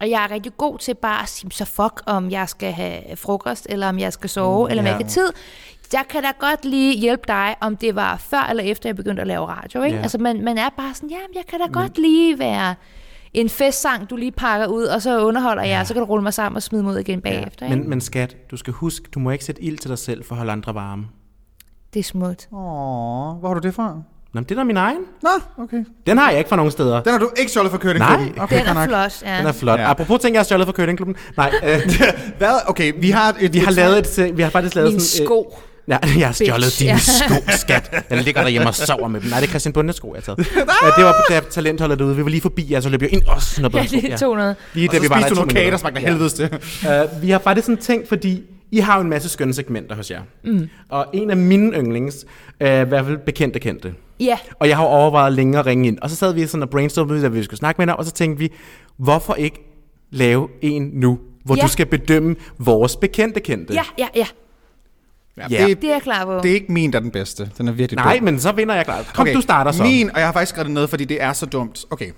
og 0.00 0.10
jeg 0.10 0.24
er 0.24 0.30
rigtig 0.30 0.56
god 0.56 0.78
til 0.78 0.94
bare 0.94 1.22
at 1.22 1.28
sige, 1.28 1.50
så 1.52 1.64
fuck, 1.64 2.02
om 2.06 2.30
jeg 2.30 2.48
skal 2.48 2.72
have 2.72 3.16
frokost, 3.16 3.66
eller 3.70 3.88
om 3.88 3.98
jeg 3.98 4.12
skal 4.12 4.30
sove, 4.30 4.70
eller 4.70 4.82
om 4.82 4.86
jeg 4.86 4.92
Ja. 4.92 4.98
ikke 4.98 5.04
har 5.04 5.10
tid. 5.10 5.32
Jeg 5.92 6.04
kan 6.08 6.22
da 6.22 6.28
godt 6.38 6.64
lige 6.64 6.98
hjælpe 6.98 7.22
dig, 7.28 7.54
om 7.60 7.76
det 7.76 7.94
var 7.94 8.16
før 8.16 8.46
eller 8.50 8.62
efter, 8.62 8.88
jeg 8.88 8.96
begyndte 8.96 9.20
at 9.20 9.26
lave 9.28 9.46
radio. 9.46 9.82
Ikke? 9.82 9.96
Ja. 9.96 10.02
Altså, 10.02 10.18
man, 10.18 10.44
man 10.44 10.58
er 10.58 10.68
bare 10.76 10.94
sådan, 10.94 11.10
ja, 11.10 11.16
jeg 11.34 11.42
kan 11.48 11.60
da 11.60 11.66
godt 11.66 11.98
lige 11.98 12.38
være 12.38 12.74
en 13.34 13.48
festsang, 13.48 14.10
du 14.10 14.16
lige 14.16 14.32
pakker 14.32 14.66
ud, 14.66 14.84
og 14.84 15.02
så 15.02 15.26
underholder 15.26 15.62
jeg, 15.62 15.80
og 15.80 15.86
så 15.86 15.94
kan 15.94 16.00
du 16.02 16.06
rulle 16.08 16.22
mig 16.22 16.34
sammen 16.34 16.56
og 16.56 16.62
smide 16.62 16.82
mig 16.82 16.92
ud 16.94 16.98
igen 16.98 17.20
bagefter. 17.20 17.66
Ikke? 17.66 17.76
Men, 17.78 17.88
men 17.90 18.00
skat, 18.00 18.36
du 18.50 18.56
skal 18.56 18.72
huske, 18.72 19.08
du 19.14 19.18
må 19.18 19.30
ikke 19.30 19.44
sætte 19.44 19.62
ild 19.62 19.78
til 19.78 19.90
dig 19.90 19.98
selv 19.98 20.24
for 20.24 20.34
at 20.34 20.36
holde 20.36 20.52
andre 20.52 20.74
varme. 20.74 21.06
Det 21.94 22.00
er 22.00 22.04
smukt. 22.04 22.48
Åh, 22.52 22.58
hvor 23.40 23.46
har 23.46 23.54
du 23.54 23.60
det 23.60 23.74
fra? 23.74 23.88
Nå, 23.88 24.40
men 24.40 24.44
det 24.44 24.50
er 24.50 24.54
da 24.54 24.64
min 24.64 24.76
egen. 24.76 25.00
Nå, 25.22 25.28
okay. 25.62 25.84
Den 26.06 26.18
har 26.18 26.30
jeg 26.30 26.38
ikke 26.38 26.48
fra 26.48 26.56
nogen 26.56 26.72
steder. 26.72 27.02
Den 27.02 27.12
har 27.12 27.18
du 27.18 27.30
ikke 27.36 27.50
stjålet 27.50 27.70
fra 27.70 27.78
Nej. 27.78 27.82
Kørdingklubben? 27.82 28.42
Okay, 28.42 28.60
Den 28.68 28.76
er 28.76 28.86
flot, 28.86 29.22
ja. 29.22 29.38
Den 29.38 29.46
er 29.46 29.52
flot. 29.52 29.80
Ja. 29.80 29.90
Apropos 29.90 30.20
ting, 30.20 30.34
jeg 30.34 30.40
har 30.40 30.44
stjålet 30.44 30.66
fra 30.66 30.72
Kødingklubben. 30.72 31.16
Nej, 31.36 31.52
øh, 31.64 31.80
Hvad? 32.38 32.60
Okay, 32.66 32.92
vi 32.98 33.10
har 33.10 33.36
et... 33.40 33.52
vi 33.52 33.58
har 33.58 33.70
lavet 33.70 34.18
et, 34.18 34.36
vi 34.36 34.42
har 34.42 34.50
faktisk 34.50 34.74
lavet 34.74 34.92
Min 34.92 35.00
sådan... 35.00 35.26
sko. 35.26 35.58
Ja, 35.88 35.98
jeg 36.18 36.26
har 36.28 36.32
stjålet 36.32 36.78
dine 36.78 36.90
ja. 36.90 36.98
sko, 36.98 37.34
skat. 37.48 38.04
Jeg 38.10 38.22
ligger 38.22 38.42
derhjemme 38.42 38.68
og 38.68 38.74
sover 38.74 39.08
med 39.08 39.20
dem. 39.20 39.30
Nej, 39.30 39.40
det 39.40 39.46
er 39.46 39.50
Christian 39.50 39.72
Bundes 39.72 39.96
sko, 39.96 40.14
jeg 40.14 40.22
har 40.26 40.34
taget. 40.34 40.48
ja, 40.82 40.90
det 40.96 41.04
var 41.04 41.24
da 41.28 41.40
talentholdet 41.50 41.98
derude. 41.98 42.16
Vi 42.16 42.22
var 42.22 42.30
lige 42.30 42.40
forbi, 42.40 42.62
ja, 42.62 42.80
så 42.80 42.88
løb 42.88 43.02
jeg 43.02 43.12
ind 43.12 43.24
og 43.26 43.42
snuppede 43.42 43.82
Ja, 43.82 43.86
sko. 43.86 43.96
det 43.96 44.12
er 44.12 44.16
200. 44.16 44.54
Lige 44.74 44.88
Og 44.88 44.94
så 44.94 44.98
da 44.98 45.02
vi 45.02 45.10
var 45.10 45.16
der 45.16 45.22
spiste 45.22 45.34
du 45.34 45.40
nogle 45.40 45.52
kager, 45.54 45.70
der 45.70 45.78
smagte 45.78 46.00
helvedes 46.00 46.32
til. 46.32 46.48
Uh, 46.82 47.22
vi 47.22 47.30
har 47.30 47.38
faktisk 47.38 47.66
sådan 47.66 47.80
tænkt, 47.80 48.08
fordi 48.08 48.42
I 48.74 48.78
har 48.80 48.94
jo 48.96 49.00
en 49.02 49.08
masse 49.10 49.28
skønne 49.28 49.54
segmenter 49.54 49.96
hos 49.96 50.10
jer. 50.10 50.22
Mm. 50.44 50.68
Og 50.88 51.06
en 51.12 51.30
af 51.30 51.36
mine 51.36 51.72
yndlings, 51.72 52.24
uh, 52.60 52.66
i 52.66 52.70
hvert 52.70 53.04
fald 53.04 53.18
bekendte 53.18 53.58
kendte. 53.60 53.94
Ja, 54.20 54.38
Og 54.60 54.68
jeg 54.68 54.76
har 54.76 54.84
overvejet 54.84 55.32
længe 55.32 55.58
at 55.58 55.66
ringe 55.66 55.88
ind. 55.88 55.98
Og 56.02 56.10
så 56.10 56.16
sad 56.16 56.34
vi 56.34 56.46
sådan 56.46 56.62
og 56.62 56.70
brainstormede, 56.70 57.20
hvad 57.20 57.30
vi 57.30 57.42
skulle 57.42 57.58
snakke 57.58 57.78
med 57.80 57.86
dig, 57.86 57.96
og 57.98 58.04
så 58.04 58.10
tænkte 58.12 58.38
vi, 58.38 58.52
hvorfor 58.96 59.34
ikke 59.34 59.60
lave 60.10 60.48
en 60.62 60.90
nu, 60.92 61.18
hvor 61.44 61.56
Ja. 61.56 61.62
du 61.62 61.68
skal 61.68 61.86
bedømme 61.86 62.36
vores 62.58 62.96
bekendte 62.96 63.40
kendte? 63.40 63.74
ja, 63.74 63.82
ja, 63.98 64.06
ja. 64.16 64.26
Ja, 65.36 65.46
Ja. 65.50 65.66
det, 65.66 65.82
Det 65.82 65.88
er 65.88 65.92
jeg 65.94 66.02
klar 66.02 66.24
på. 66.24 66.40
det 66.42 66.50
er 66.50 66.54
ikke 66.54 66.72
min, 66.72 66.92
der 66.92 66.98
er 66.98 67.02
den 67.02 67.10
bedste. 67.10 67.50
Den 67.58 67.68
er 67.68 67.72
virkelig 67.72 67.96
Nej, 68.04 68.16
dum. 68.16 68.24
men 68.24 68.40
så 68.40 68.52
vinder 68.52 68.74
jeg 68.74 68.84
klart. 68.84 69.10
Kom, 69.14 69.22
okay. 69.22 69.34
du 69.34 69.40
starter 69.40 69.72
så. 69.72 69.82
Min, 69.82 70.10
og 70.10 70.18
jeg 70.18 70.26
har 70.28 70.32
faktisk 70.32 70.50
skrevet 70.50 70.66
det 70.66 70.74
ned, 70.74 70.88
fordi 70.88 71.04
det 71.04 71.22
er 71.22 71.32
så 71.32 71.46
dumt. 71.46 71.84
Okay. 71.90 72.10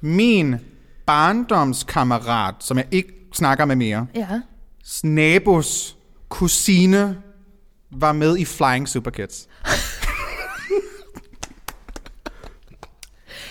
Min 0.00 0.54
barndomskammerat, 1.06 2.54
som 2.58 2.76
jeg 2.76 2.86
ikke 2.90 3.12
snakker 3.34 3.64
med 3.64 3.76
mere, 3.76 4.06
Ja. 4.14 4.26
Nabos 5.04 5.96
kusine, 6.28 7.16
var 7.90 8.12
med 8.12 8.38
i 8.38 8.44
Flying 8.44 8.88
Superkids. 8.88 9.48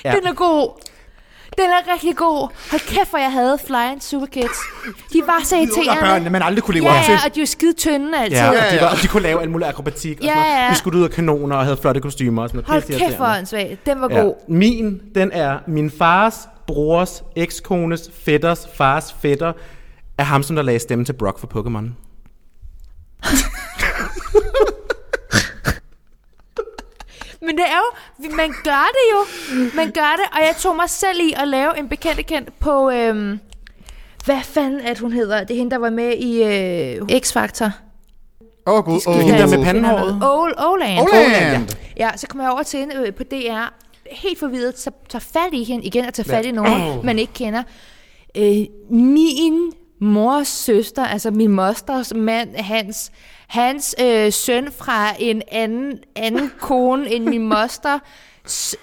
Ja. 0.05 0.11
Den 0.11 0.27
er 0.27 0.33
god. 0.33 0.81
Den 1.57 1.65
er 1.69 1.93
rigtig 1.93 2.15
god. 2.15 2.49
Hold 2.71 2.81
kæft, 2.87 3.09
hvor 3.09 3.19
jeg 3.19 3.31
havde 3.31 3.57
Flying 3.67 4.03
Superkids. 4.03 4.57
De 5.13 5.21
var 5.25 5.39
så 5.43 5.55
Og 5.55 5.61
irriterende. 5.61 6.01
børnene, 6.01 6.29
man 6.29 6.41
aldrig 6.41 6.63
kunne 6.63 6.73
leve 6.79 6.91
Ja, 6.91 6.99
op 6.99 7.05
til. 7.05 7.11
ja, 7.11 7.19
og 7.25 7.35
de 7.35 7.39
var 7.39 7.45
skide 7.45 7.73
tynde 7.73 8.17
altid. 8.17 8.37
Ja, 8.37 8.47
og 8.49 8.55
de, 8.71 8.81
var, 8.81 8.87
og 8.91 8.97
de 9.01 9.07
kunne 9.07 9.23
lave 9.23 9.41
alt 9.41 9.51
muligt 9.51 9.69
akrobatik. 9.69 10.17
Og 10.19 10.23
Ja, 10.25 10.29
sådan 10.29 10.41
noget. 10.47 10.63
ja. 10.63 10.69
Vi 10.69 10.75
skulle 10.75 10.99
ud 10.99 11.03
af 11.03 11.09
kanoner 11.11 11.55
og 11.55 11.63
havde 11.63 11.77
flotte 11.77 12.01
kostymer. 12.01 12.41
Og 12.43 12.49
sådan 12.49 12.63
noget. 12.69 12.87
Hold 12.89 12.99
kæft, 12.99 13.17
hvor 13.17 13.25
åndssvagt. 13.37 13.85
Den 13.85 14.01
var 14.01 14.07
Ja. 14.11 14.19
god. 14.19 14.33
Min, 14.49 15.01
den 15.15 15.31
er 15.31 15.59
min 15.67 15.91
fars 15.91 16.35
brors, 16.67 17.23
ekskones, 17.35 18.09
fætters, 18.25 18.67
fars 18.75 19.15
fætter, 19.21 19.53
er 20.19 20.23
ham, 20.23 20.43
som 20.43 20.55
der 20.55 20.63
lagde 20.63 20.79
stemme 20.79 21.05
til 21.05 21.13
Brock 21.13 21.39
for 21.39 21.47
Pokémon. 21.47 21.85
Men 27.41 27.57
det 27.57 27.65
er 27.65 27.77
jo, 27.77 27.91
man 28.35 28.53
gør 28.63 28.87
det 28.97 29.05
jo. 29.13 29.25
Man 29.75 29.91
gør 29.91 30.15
det, 30.17 30.25
og 30.33 30.39
jeg 30.39 30.55
tog 30.59 30.75
mig 30.75 30.89
selv 30.89 31.19
i 31.21 31.33
at 31.37 31.47
lave 31.47 31.79
en 31.79 31.89
bekendt 31.89 32.25
kendt 32.25 32.59
på, 32.59 32.89
øhm, 32.89 33.39
hvad 34.25 34.41
fanden 34.43 34.85
det, 34.85 34.99
hun 34.99 35.11
hedder? 35.11 35.43
Det 35.43 35.53
er 35.53 35.57
hende, 35.57 35.71
der 35.71 35.77
var 35.77 35.89
med 35.89 36.13
i 36.17 36.43
øh, 36.43 37.01
X-Factor. 37.01 37.69
Åh, 38.67 38.73
oh, 38.73 38.83
gud. 38.85 38.99
Oh, 39.07 39.15
hende 39.15 39.39
der 39.39 39.57
med 39.57 39.65
pandehåret. 39.65 40.17
med 40.17 40.27
Ol- 40.27 40.65
Oland. 40.73 40.99
Oland. 40.99 41.69
Ja, 41.97 42.09
så 42.15 42.27
kommer 42.27 42.43
jeg 42.43 42.51
over 42.51 42.63
til 42.63 42.79
hende 42.79 42.95
øh, 42.95 43.13
på 43.13 43.23
DR, 43.23 43.73
helt 44.11 44.39
forvirret, 44.39 44.79
så 44.79 44.91
tager 45.09 45.25
fat 45.33 45.53
i 45.53 45.63
hende 45.63 45.85
igen 45.85 46.05
og 46.05 46.13
tager 46.13 46.29
fat 46.29 46.45
i 46.45 46.51
nogen, 46.51 47.05
man 47.05 47.19
ikke 47.19 47.33
kender. 47.33 47.63
Øh, 48.37 48.57
min 48.89 49.71
mors 49.99 50.47
søster, 50.47 51.05
altså 51.05 51.31
min 51.31 51.51
mosters 51.51 52.13
mand, 52.15 52.55
hans, 52.55 53.11
hans 53.47 53.95
øh, 54.01 54.33
søn 54.33 54.71
fra 54.71 55.15
en 55.19 55.41
anden, 55.51 55.99
anden 56.15 56.51
kone 56.59 57.11
end 57.11 57.23
min 57.25 57.47
moster, 57.47 57.99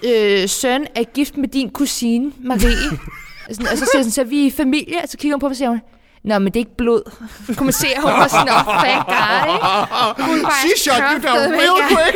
øh, 0.03 0.49
søn 0.49 0.87
er 0.95 1.03
gift 1.03 1.37
med 1.37 1.47
din 1.47 1.69
kusine, 1.69 2.31
Marie. 2.39 2.99
Sådan, 3.51 3.71
og 3.71 3.77
så 3.77 3.89
siger 3.91 4.03
hun, 4.03 4.11
så 4.11 4.21
er 4.21 4.25
vi 4.25 4.45
i 4.45 4.51
familie, 4.51 4.97
og 5.03 5.09
så 5.09 5.17
kigger 5.17 5.35
hun 5.35 5.39
på 5.39 5.45
mig 5.45 5.51
og 5.51 5.55
siger 5.55 5.69
hun, 5.69 5.81
Nå, 6.27 6.39
men 6.39 6.45
det 6.47 6.55
er 6.55 6.59
ikke 6.59 6.77
blod. 6.77 7.01
Kunne 7.57 7.65
man 7.65 7.73
se, 7.73 7.87
at 7.95 8.01
hun 8.01 8.11
var 8.11 8.27
sådan, 8.27 8.49
oh, 8.49 8.63
thank 8.83 9.05
God, 9.05 9.53
ikke? 9.53 10.23
Hun 10.31 10.43
var 10.43 10.53
She 10.61 10.71
shot 10.83 11.01
you 11.13 11.17
down 11.27 11.37
real 11.59 11.77
quick. 11.89 12.15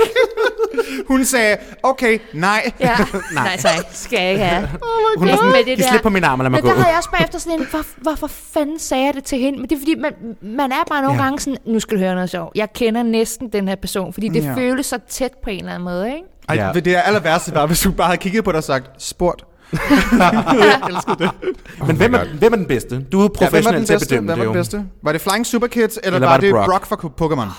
Hun 1.07 1.25
sagde, 1.25 1.57
okay, 1.83 2.19
nej. 2.33 2.71
Ja, 2.79 2.95
nej, 3.33 3.57
tak. 3.57 3.85
Skal 3.91 4.19
jeg 4.21 4.31
ikke 4.31 4.43
have. 4.43 4.69
Hun 5.17 5.27
er 5.27 5.35
sådan, 5.35 5.51
med 5.51 5.57
det 5.57 5.65
giv 5.65 5.77
der. 5.77 5.89
slip 5.89 6.01
på 6.01 6.09
min 6.09 6.23
arm 6.23 6.39
og 6.39 6.43
lad 6.43 6.49
mig 6.49 6.57
Men 6.57 6.61
gå. 6.61 6.67
der 6.69 6.75
havde 6.75 6.89
jeg 6.89 6.97
også 6.97 7.09
bagefter 7.11 7.39
sådan 7.39 7.59
en, 7.59 7.67
hvor, 7.71 7.83
hvorfor 7.97 8.27
fanden 8.27 8.79
sagde 8.79 9.05
jeg 9.05 9.13
det 9.13 9.23
til 9.23 9.37
hende? 9.39 9.59
Men 9.59 9.69
det 9.69 9.75
er 9.75 9.79
fordi, 9.79 9.95
man, 9.95 10.13
man 10.41 10.71
er 10.71 10.83
bare 10.89 11.01
nogle 11.01 11.17
Ja. 11.19 11.23
gange 11.23 11.39
sådan, 11.39 11.57
nu 11.65 11.79
skal 11.79 11.97
du 11.97 12.03
høre 12.03 12.15
noget 12.15 12.29
sjovt. 12.29 12.51
Jeg 12.55 12.73
kender 12.73 13.03
næsten 13.03 13.49
den 13.53 13.67
her 13.67 13.75
person, 13.75 14.13
fordi 14.13 14.27
det 14.27 14.43
Ja. 14.45 14.53
føles 14.55 14.85
så 14.85 14.99
tæt 15.09 15.31
på 15.43 15.49
en 15.49 15.59
eller 15.59 15.71
anden 15.71 15.83
måde, 15.85 16.07
ikke? 16.07 16.19
Ej, 16.49 16.55
Ja. 16.55 16.65
ja. 16.67 16.73
det 16.73 16.87
er 16.87 17.01
aller 17.01 17.19
værste 17.19 17.55
var, 17.55 17.65
hvis 17.65 17.79
du 17.81 17.91
bare 17.91 18.07
havde 18.07 18.17
kigget 18.17 18.43
på 18.43 18.51
dig 18.51 18.57
og 18.57 18.63
sagt, 18.63 18.85
spurgt. 19.03 19.43
Men 21.87 21.95
hvem 21.95 22.13
er, 22.13 22.25
hvem 22.39 22.53
er 22.53 22.57
den 22.57 22.65
bedste? 22.65 23.05
Du 23.11 23.19
er 23.19 23.23
Ja, 23.41 23.49
hvem 23.49 23.65
var 23.65 23.69
professionel 23.71 23.77
den 23.79 23.85
til 23.85 23.93
at 23.93 23.99
bedste? 23.99 24.15
bedømme 24.15 24.27
Hvem 24.27 24.29
var 24.29 24.35
det 24.35 24.47
den 24.47 24.55
jo. 24.55 24.59
bedste? 24.59 24.85
Var 25.03 25.11
det 25.11 25.21
Flying 25.21 25.45
Super 25.45 25.67
Kids, 25.67 25.99
eller, 26.03 26.15
Eller 26.15 26.27
var 26.27 26.33
var 26.33 26.37
det 26.37 26.43
det 26.47 26.53
Brock? 26.53 26.69
Brock 26.69 26.85
fra 26.85 26.95
Pokémon? 27.25 27.49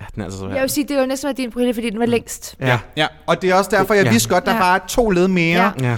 Ja, 0.00 0.04
den 0.14 0.20
er 0.20 0.24
altså 0.24 0.38
så 0.38 0.48
Jeg 0.48 0.60
vil 0.62 0.70
sige, 0.70 0.88
det 0.88 0.96
var 0.96 1.06
næsten 1.06 1.26
været 1.26 1.36
din 1.36 1.50
brille, 1.50 1.74
fordi 1.74 1.90
den 1.90 1.98
var 2.00 2.06
længst. 2.06 2.54
Ja. 2.60 2.78
Ja, 2.96 3.06
og 3.26 3.42
det 3.42 3.50
er 3.50 3.54
også 3.54 3.70
derfor, 3.70 3.94
jeg 3.94 4.04
Ja. 4.04 4.10
vidste 4.10 4.28
godt, 4.28 4.46
der 4.46 4.52
Ja. 4.52 4.58
var 4.58 4.84
to 4.88 5.10
led 5.10 5.28
mere. 5.28 5.72
Ja. 5.80 5.96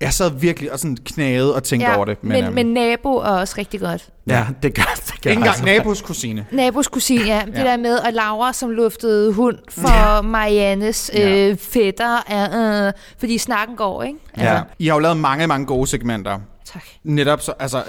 Ja. 0.00 0.04
Jeg 0.06 0.12
sad 0.12 0.30
virkelig 0.30 0.72
og 0.72 0.78
sådan 0.78 0.96
knagede 1.04 1.54
og 1.54 1.62
tænkte 1.62 1.96
over 1.96 2.04
det. 2.04 2.18
men, 2.24 2.32
men, 2.32 2.44
øhm, 2.44 2.54
men 2.54 2.66
nabo 2.66 3.08
er 3.16 3.28
også 3.28 3.54
rigtig 3.58 3.80
godt. 3.80 4.08
ja, 4.26 4.46
det 4.62 4.74
gør 4.74 4.82
det. 4.96 5.14
Gør 5.22 5.30
ikke 5.30 5.42
altså. 5.44 5.60
engang 5.62 5.78
nabos 5.78 6.02
kusine. 6.02 6.46
Nabos 6.52 6.88
kusine, 6.88 7.24
ja. 7.24 7.42
Det 7.46 7.54
Ja. 7.54 7.64
der 7.64 7.76
med, 7.76 7.98
at 8.04 8.14
Laura, 8.14 8.52
som 8.52 8.70
luftede 8.70 9.32
hund 9.32 9.58
for 9.70 10.22
Mariannes 10.22 11.10
Ja. 11.14 11.48
øh, 11.50 11.56
fætter, 11.58 12.22
er, 12.26 12.86
øh, 12.86 12.92
fordi 13.18 13.38
snakken 13.38 13.76
går, 13.76 14.02
ikke? 14.02 14.18
Altså, 14.34 14.52
Ja. 14.54 14.60
I 14.78 14.86
har 14.86 14.94
jo 14.94 14.98
lavet 14.98 15.16
mange, 15.16 15.46
mange 15.46 15.66
gode 15.66 15.86
segmenter. 15.86 16.38
Tak. 16.72 16.82
Netop 17.04 17.40
så, 17.40 17.52
altså... 17.58 17.82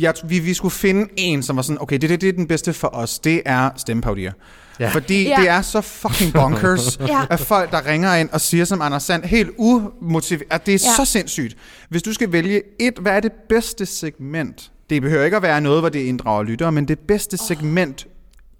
Jeg, 0.00 0.14
vi, 0.24 0.38
vi 0.38 0.54
skulle 0.54 0.72
finde 0.72 1.06
en, 1.16 1.42
som 1.42 1.56
var 1.56 1.62
sådan, 1.62 1.82
okay, 1.82 1.98
det, 1.98 2.10
det, 2.10 2.20
det 2.20 2.28
er 2.28 2.32
den 2.32 2.46
bedste 2.46 2.72
for 2.72 2.88
os. 2.94 3.18
Det 3.18 3.42
er 3.46 3.70
stemmepaudier. 3.76 4.32
Ja. 4.80 4.88
Fordi 4.88 5.22
Ja. 5.28 5.36
det 5.40 5.48
er 5.48 5.62
så 5.62 5.80
fucking 5.80 6.32
bonkers, 6.32 6.98
Ja. 7.08 7.20
at 7.30 7.40
folk, 7.40 7.70
der 7.70 7.86
ringer 7.86 8.14
ind 8.14 8.28
og 8.30 8.40
siger 8.40 8.64
som 8.64 8.82
Anders 8.82 9.02
Sand, 9.02 9.24
helt 9.24 9.50
umotiveret, 9.58 10.46
at 10.52 10.66
det 10.66 10.74
er 10.74 10.78
Ja. 10.98 11.04
så 11.04 11.10
sindssygt. 11.12 11.56
Hvis 11.88 12.02
du 12.02 12.12
skal 12.12 12.32
vælge 12.32 12.62
et, 12.80 12.94
hvad 12.98 13.12
er 13.12 13.20
det 13.20 13.32
bedste 13.48 13.86
segment? 13.86 14.70
Det 14.90 15.02
behøver 15.02 15.24
ikke 15.24 15.36
at 15.36 15.42
være 15.42 15.60
noget, 15.60 15.80
hvor 15.82 15.88
det 15.88 15.98
inddrager 16.00 16.42
lyttere, 16.42 16.72
men 16.72 16.88
det 16.88 16.98
bedste 16.98 17.34
oh. 17.34 17.46
segment, 17.46 18.06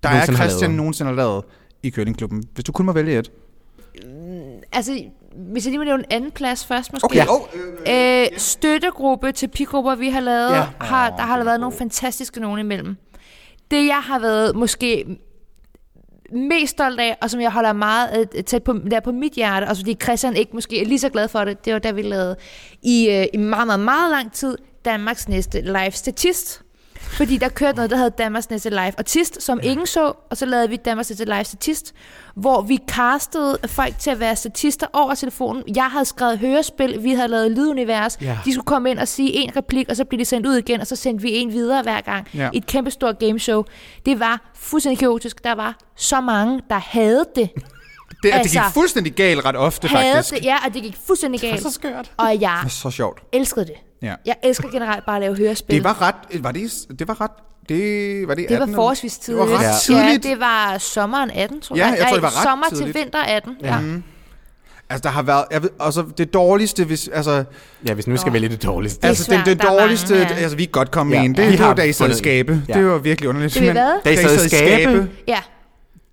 der 0.03 0.09
er 0.09 0.13
Nogensinde 0.13 0.39
har 0.39 0.45
Christian 0.49 0.71
lavet. 0.71 0.77
nogensinde 0.77 1.09
har 1.09 1.17
lavet 1.17 1.45
i 1.83 1.91
Køllingklubben. 1.91 2.45
Hvis 2.55 2.65
du 2.65 2.73
kun 2.73 2.87
må 2.87 2.93
vælge 2.93 3.19
et. 3.19 3.31
Altså, 4.73 5.03
hvis 5.53 5.65
jeg 5.65 5.71
lige 5.71 5.79
må 5.79 5.85
nævne 5.85 6.03
en 6.03 6.13
anden 6.17 6.31
plads 6.31 6.67
først, 6.67 6.93
måske. 6.93 7.05
Okay, 7.05 7.27
oh, 7.29 7.41
øh, 7.89 8.23
Øh, 8.23 8.27
støttegruppe 8.37 9.33
til 9.33 9.49
pigrupper, 9.49 9.95
vi 9.95 10.09
har 10.09 10.21
lavet, 10.21 10.51
ja. 10.51 10.65
har, 10.81 11.11
der 11.11 11.23
har 11.23 11.37
der 11.37 11.45
været 11.45 11.61
nogle 11.61 11.77
fantastiske 11.79 12.41
nogen 12.41 12.61
imellem. 12.61 12.97
Det, 13.71 13.87
jeg 13.87 14.01
har 14.03 14.19
været 14.19 14.57
måske 14.57 15.05
mest 16.33 16.71
stolt 16.71 17.01
af, 17.01 17.17
og 17.23 17.31
som 17.31 17.41
jeg 17.41 17.51
holder 17.51 17.73
meget 17.73 18.29
øh, 18.35 18.45
tæt 18.45 18.63
på, 18.63 18.73
der 18.91 19.01
på 19.01 19.13
mit 19.13 19.33
hjerte, 19.33 19.65
og 19.65 19.77
fordi 19.77 19.97
Christian 20.03 20.37
ikke 20.37 20.51
måske 20.55 20.81
er 20.81 20.85
lige 20.85 20.99
så 20.99 21.09
glad 21.09 21.29
for 21.29 21.45
det, 21.45 21.65
det 21.65 21.73
var 21.73 21.79
da 21.79 21.91
vi 21.91 22.03
lavede 22.03 22.37
i, 22.83 23.11
øh, 23.11 23.27
i 23.35 23.37
meget, 23.37 23.67
meget, 23.67 23.81
meget 23.81 24.11
lang 24.11 24.33
tid 24.33 24.59
Danmarks 24.85 25.29
næste 25.29 25.61
live 25.61 25.91
statist. 25.91 26.63
Fordi 27.01 27.37
der 27.37 27.49
kørte 27.49 27.77
noget, 27.77 27.91
der 27.91 27.97
hed 27.97 28.11
Danmarks 28.11 28.51
næste 28.51 28.71
live 28.71 28.93
artist, 28.99 29.43
som 29.43 29.61
ingen 29.63 29.87
så, 29.87 30.13
og 30.31 30.37
så 30.37 30.47
lavede 30.47 30.69
vi 30.69 30.77
Danmarks 30.77 31.11
næste 31.11 31.25
live 31.25 31.45
statist, 31.45 31.95
hvor 32.35 32.63
vi 32.63 32.79
castede 32.91 33.59
folk 33.67 33.99
til 33.99 34.11
at 34.11 34.21
være 34.21 34.37
statister 34.37 34.87
over 34.93 35.15
telefonen. 35.15 35.63
Jeg 35.77 35.85
havde 35.85 36.05
skrevet 36.05 36.39
hørespil, 36.39 37.03
vi 37.03 37.13
havde 37.13 37.29
lavet 37.29 37.51
lydunivers. 37.51 38.19
Ja. 38.21 38.39
De 38.45 38.53
skulle 38.53 38.65
komme 38.67 38.91
ind 38.91 38.99
og 38.99 39.09
sige 39.09 39.33
en 39.33 39.57
replik, 39.57 39.89
og 39.89 39.97
så 39.97 40.05
blev 40.05 40.19
de 40.19 40.25
sendt 40.25 40.47
ud 40.47 40.55
igen, 40.57 40.81
og 40.81 40.87
så 40.87 40.97
sendte 40.97 41.23
vi 41.23 41.31
en 41.37 41.53
videre 41.53 41.83
hver 41.83 42.01
gang. 42.01 42.29
Ja. 42.35 42.51
I 42.53 42.57
et 42.57 42.67
kæmpe 42.67 42.91
stort 42.91 43.19
gameshow. 43.19 43.65
Det 44.07 44.21
var 44.21 44.51
fuldstændig 44.55 44.99
kaotisk. 44.99 45.45
Der 45.45 45.55
var 45.55 45.77
så 45.97 46.21
mange, 46.21 46.61
der 46.71 46.79
havde 46.79 47.25
det. 47.37 47.51
det, 47.55 47.63
det 48.23 48.31
altså, 48.33 48.59
gik 48.61 48.75
fuldstændig 48.75 49.13
galt 49.13 49.45
ret 49.45 49.57
ofte, 49.57 49.89
havde 49.89 50.15
faktisk. 50.15 50.35
det, 50.35 50.45
ja, 50.45 50.57
og 50.67 50.75
det 50.75 50.83
gik 50.83 50.97
fuldstændig 51.07 51.41
galt. 51.41 51.63
så 51.63 51.71
skørt. 51.71 52.11
Og 52.17 52.31
jeg 52.31 52.39
Det 52.41 52.63
var 52.63 52.69
så 52.69 52.91
sjovt. 52.91 53.23
elskede 53.33 53.67
det. 53.67 53.75
Ja. 54.03 54.15
Jeg 54.27 54.35
elsker 54.43 54.69
generelt 54.69 55.07
bare 55.07 55.17
at 55.17 55.23
lave 55.23 55.37
hørespil. 55.37 55.77
Det 55.77 55.85
var 55.85 56.03
ret... 56.03 56.43
Var 56.45 56.53
det, 56.53 56.71
det 56.99 57.09
var 57.09 57.21
ret... 57.21 57.31
Det 57.69 58.29
var, 58.29 58.35
det 58.35 58.49
det 58.49 58.57
var 58.57 58.63
18, 58.63 58.75
forholdsvis 58.75 59.19
Det 59.19 59.37
var 59.37 59.45
tidligt. 59.47 59.61
ret 59.69 59.81
tidligt. 59.81 60.25
Ja, 60.25 60.31
det 60.31 60.41
var 60.41 60.79
sommeren 60.79 61.31
18, 61.35 61.61
tror 61.61 61.77
Ja, 61.77 61.87
jeg. 61.87 61.97
jeg 61.99 62.07
tror, 62.07 62.15
det 62.15 62.23
var 62.23 62.37
ret 62.37 62.43
Sommer 62.43 62.67
tidligt. 62.69 62.87
til 62.97 63.05
vinter 63.05 63.19
18. 63.19 63.57
Ja. 63.63 63.67
ja. 63.67 63.81
Altså, 64.91 65.03
der 65.03 65.09
har 65.09 65.23
været... 65.23 65.45
Jeg 65.51 65.63
ved, 65.63 65.71
altså, 65.81 66.05
det 66.19 66.35
dårligste, 66.35 66.85
hvis... 66.85 67.09
Altså, 67.09 67.45
Ja, 67.89 67.95
hvis 67.95 68.07
nu 68.07 68.17
skal 68.17 68.33
vælge 68.33 68.49
det 68.49 68.63
dårligste. 68.63 69.07
altså 69.07 69.25
svært, 69.25 69.47
det, 69.47 69.59
det 69.63 69.69
dårligste... 69.69 70.15
mange, 70.15 70.29
ja. 70.29 70.35
Altså, 70.35 70.57
vi 70.57 70.65
kan 70.65 70.73
godt 70.73 70.91
komme 70.91 71.15
Ja, 71.15 71.21
med 71.21 71.29
en. 71.29 71.37
Det, 71.37 71.47
vi 71.47 71.53
det 71.53 71.61
var, 71.61 71.75
da 71.75 71.83
I 71.83 71.93
sad 71.93 72.07
i 72.07 72.09
fundet- 72.09 72.19
skabe. 72.19 72.63
Ja. 72.69 72.73
Det 72.75 72.87
var 72.87 72.99
virkelig 72.99 73.29
underligt. 73.29 73.55
Det 73.55 73.67
var 73.67 73.73
hvad? 73.73 74.01
Da 74.05 74.11
I 74.11 74.17
sad 74.17 74.45
i 74.45 74.49
skabe. 74.49 75.09
ja. 75.29 75.39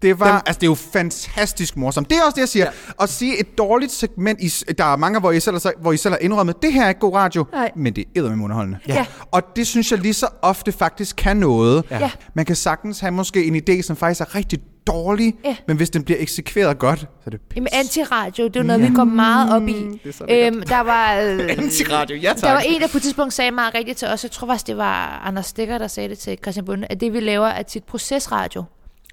Det 0.05 0.19
var, 0.19 0.43
altså 0.45 0.59
det 0.59 0.67
er 0.67 0.71
jo 0.71 0.75
fantastisk 0.75 1.77
morsomt. 1.77 2.09
Det 2.09 2.17
er 2.17 2.21
også 2.21 2.35
det, 2.35 2.41
jeg 2.41 2.49
siger. 2.49 2.65
Ja. 2.65 3.03
At 3.03 3.09
sige 3.09 3.39
et 3.39 3.57
dårligt 3.57 3.91
segment, 3.91 4.41
I, 4.41 4.47
der 4.77 4.83
er 4.83 4.95
mange, 4.95 5.19
hvor 5.19 5.31
I 5.31 5.39
selv 5.39 5.55
har, 5.63 5.73
hvor 5.81 5.91
I 5.91 5.97
selv 5.97 6.11
har 6.13 6.19
indrømmet, 6.19 6.61
det 6.61 6.73
her 6.73 6.83
er 6.85 6.89
ikke 6.89 6.99
god 6.99 7.13
radio, 7.15 7.45
Nej. 7.51 7.71
men 7.75 7.93
det 7.95 8.05
er 8.15 8.21
med 8.21 8.43
underholdende. 8.43 8.79
Ja. 8.87 9.05
Og 9.31 9.41
det 9.55 9.67
synes 9.67 9.91
jeg 9.91 9.99
lige 9.99 10.13
så 10.13 10.27
ofte 10.41 10.71
faktisk 10.71 11.15
kan 11.15 11.37
noget. 11.37 11.83
Ja. 11.91 12.11
Man 12.33 12.45
kan 12.45 12.55
sagtens 12.55 12.99
have 12.99 13.11
måske 13.11 13.45
en 13.45 13.55
idé, 13.55 13.81
som 13.81 13.95
faktisk 13.95 14.21
er 14.21 14.35
rigtig 14.35 14.59
dårlig, 14.87 15.33
Ja. 15.45 15.55
men 15.67 15.77
hvis 15.77 15.89
den 15.89 16.03
bliver 16.03 16.19
eksekveret 16.19 16.79
godt, 16.79 16.99
så 16.99 17.05
er 17.25 17.29
det 17.29 17.39
Jamen, 17.55 17.67
antiradio, 17.71 18.47
det 18.47 18.55
er 18.55 18.59
jo 18.59 18.67
noget, 18.67 18.81
vi 18.81 18.95
går 18.95 19.03
meget 19.03 19.53
op 19.55 19.67
i. 19.67 19.99
det 20.03 20.21
er. 20.29 20.47
Øhm, 20.47 20.61
der 20.61 20.79
var... 20.79 21.15
Øh, 21.15 21.39
Antiradio, 21.57 22.15
ja 22.17 22.27
tak. 22.29 22.41
Der 22.41 22.51
var 22.51 22.59
en, 22.59 22.81
der 22.81 22.87
på 22.87 22.97
et 22.97 23.01
tidspunkt 23.03 23.33
sagde 23.33 23.51
meget 23.51 23.73
rigtigt 23.75 23.97
til 23.97 24.07
os, 24.07 24.23
jeg 24.23 24.31
tror 24.31 24.47
faktisk, 24.47 24.67
det 24.67 24.77
var 24.77 25.21
Anders 25.25 25.45
Stikker, 25.45 25.77
der 25.77 25.87
sagde 25.87 26.09
det 26.09 26.17
til 26.17 26.37
Christian 26.43 26.65
Bunde, 26.65 26.87
at 26.89 27.01
det 27.01 27.13
vi 27.13 27.19
laver 27.19 27.47
er 27.47 27.63
tit 27.63 27.83
procesradio. 27.83 28.63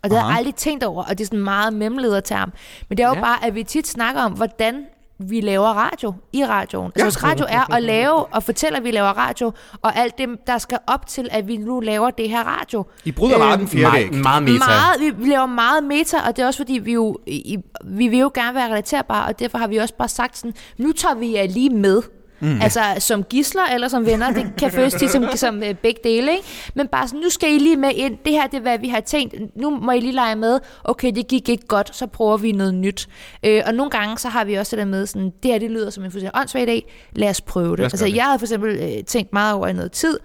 Og 0.03 0.11
det 0.11 0.19
har 0.19 0.25
jeg 0.25 0.31
Aha. 0.31 0.39
aldrig 0.39 0.55
tænkt 0.55 0.85
over, 0.85 1.03
og 1.05 1.11
det 1.19 1.21
er 1.21 1.27
sådan 1.27 1.39
en 1.39 1.45
meget 1.45 1.73
memlederterm. 1.73 2.53
Men 2.89 2.99
det 2.99 3.05
er 3.05 3.09
jo 3.09 3.15
Ja. 3.15 3.19
ja. 3.19 3.25
bare, 3.25 3.45
at 3.45 3.55
vi 3.55 3.63
tit 3.65 3.89
snakker 3.89 4.23
om, 4.23 4.33
hvordan 4.33 4.85
vi 5.19 5.41
laver 5.41 5.67
radio 5.69 6.15
i 6.33 6.45
radioen. 6.45 6.93
Altså 6.97 7.05
hvis 7.05 7.25
radio 7.25 7.47
er 7.49 7.75
at 7.75 7.83
lave 7.83 8.25
og 8.27 8.43
fortælle, 8.43 8.79
at 8.79 8.85
vi 8.85 8.91
laver 8.91 9.09
radio, 9.09 9.53
og 9.83 9.97
alt 9.97 10.19
det, 10.19 10.29
der 10.47 10.59
skal 10.59 10.79
op 10.87 11.07
til, 11.07 11.29
at 11.31 11.49
vi 11.49 11.57
nu 11.57 11.81
laver 11.81 12.11
det 12.11 12.29
her 12.31 12.45
radio. 12.45 12.85
I 13.05 13.13
bryder 13.13 13.39
meget 13.39 13.59
den 13.59 13.69
fjerde. 13.69 13.91
Meget, 14.11 14.23
meget 14.23 14.43
meta. 14.43 14.59
Meget, 14.59 15.01
vi, 15.01 15.11
vi 15.25 15.31
laver 15.31 15.47
meget 15.47 15.85
meta, 15.85 16.17
og 16.29 16.37
det 16.37 16.43
er 16.43 16.47
også 16.47 16.59
fordi, 16.59 16.73
vi 16.73 16.93
jo 16.93 17.19
i, 17.27 17.59
vi 17.85 18.09
vil 18.09 18.19
jo 18.19 18.31
gerne 18.35 18.55
være 18.55 18.67
relaterbare, 18.71 19.27
og 19.27 19.39
derfor 19.39 19.59
har 19.59 19.67
vi 19.67 19.77
også 19.77 19.95
bare 19.95 20.09
sagt 20.09 20.39
sådan, 20.39 20.55
nu 20.79 20.93
tager 20.93 21.15
vi 21.15 21.35
jer 21.35 21.47
lige 21.47 21.71
med. 21.71 22.03
Mm. 22.43 22.61
Altså 22.61 22.81
som 22.99 23.23
gisler 23.25 23.63
eller 23.75 23.89
som 23.89 24.07
venner, 24.07 24.33
det 24.33 24.53
kan 24.59 24.71
føles 24.79 24.95
tit 24.95 25.11
som, 25.11 25.25
som 25.35 25.63
øh, 25.63 25.75
begge 25.75 26.01
dele, 26.05 26.33
ikke? 26.33 26.45
Men 26.75 26.89
bare 26.89 27.09
sådan, 27.09 27.21
nu 27.21 27.31
skal 27.31 27.53
I 27.55 27.59
lige 27.59 27.77
med 27.77 27.91
ind, 27.95 28.19
det 28.25 28.33
her 28.33 28.47
det 28.47 28.57
er, 28.57 28.61
hvad 28.61 28.79
vi 28.79 28.89
har 28.89 29.01
tænkt, 29.01 29.35
nu 29.57 29.71
må 29.71 29.93
I 29.93 30.01
lige 30.01 30.13
lege 30.13 30.37
med, 30.37 30.61
okay, 30.85 31.13
det 31.15 31.29
gik 31.29 31.49
ikke 31.49 31.67
godt, 31.67 31.97
så 31.97 32.07
prøver 32.07 32.37
vi 32.37 32.53
noget 32.53 32.75
nyt. 32.75 33.09
Øh, 33.43 33.63
og 33.67 33.75
nogle 33.75 33.91
gange, 33.91 34.19
så 34.19 34.29
har 34.29 34.45
vi 34.45 34.55
også 34.55 34.77
det 34.77 34.79
der 34.79 34.91
med, 34.91 35.07
sådan, 35.07 35.33
det 35.43 35.51
her 35.51 35.59
det 35.59 35.71
lyder 35.71 35.91
som 35.91 36.05
en 36.05 36.11
fuldstændig 36.11 36.41
åndssvag 36.41 36.69
idé, 36.69 36.91
lad 37.13 37.29
os 37.29 37.41
prøve 37.41 37.77
det. 37.77 37.87
Os 37.87 37.93
Altså 37.93 38.07
det. 38.07 38.17
jeg 38.17 38.25
havde 38.25 38.39
for 38.39 38.47
eksempel 38.47 38.71
øh, 38.71 39.05
tænkt 39.05 39.33
meget 39.33 39.55
over 39.55 39.67
i 39.67 39.73
noget 39.73 39.93
tid, 39.93 40.19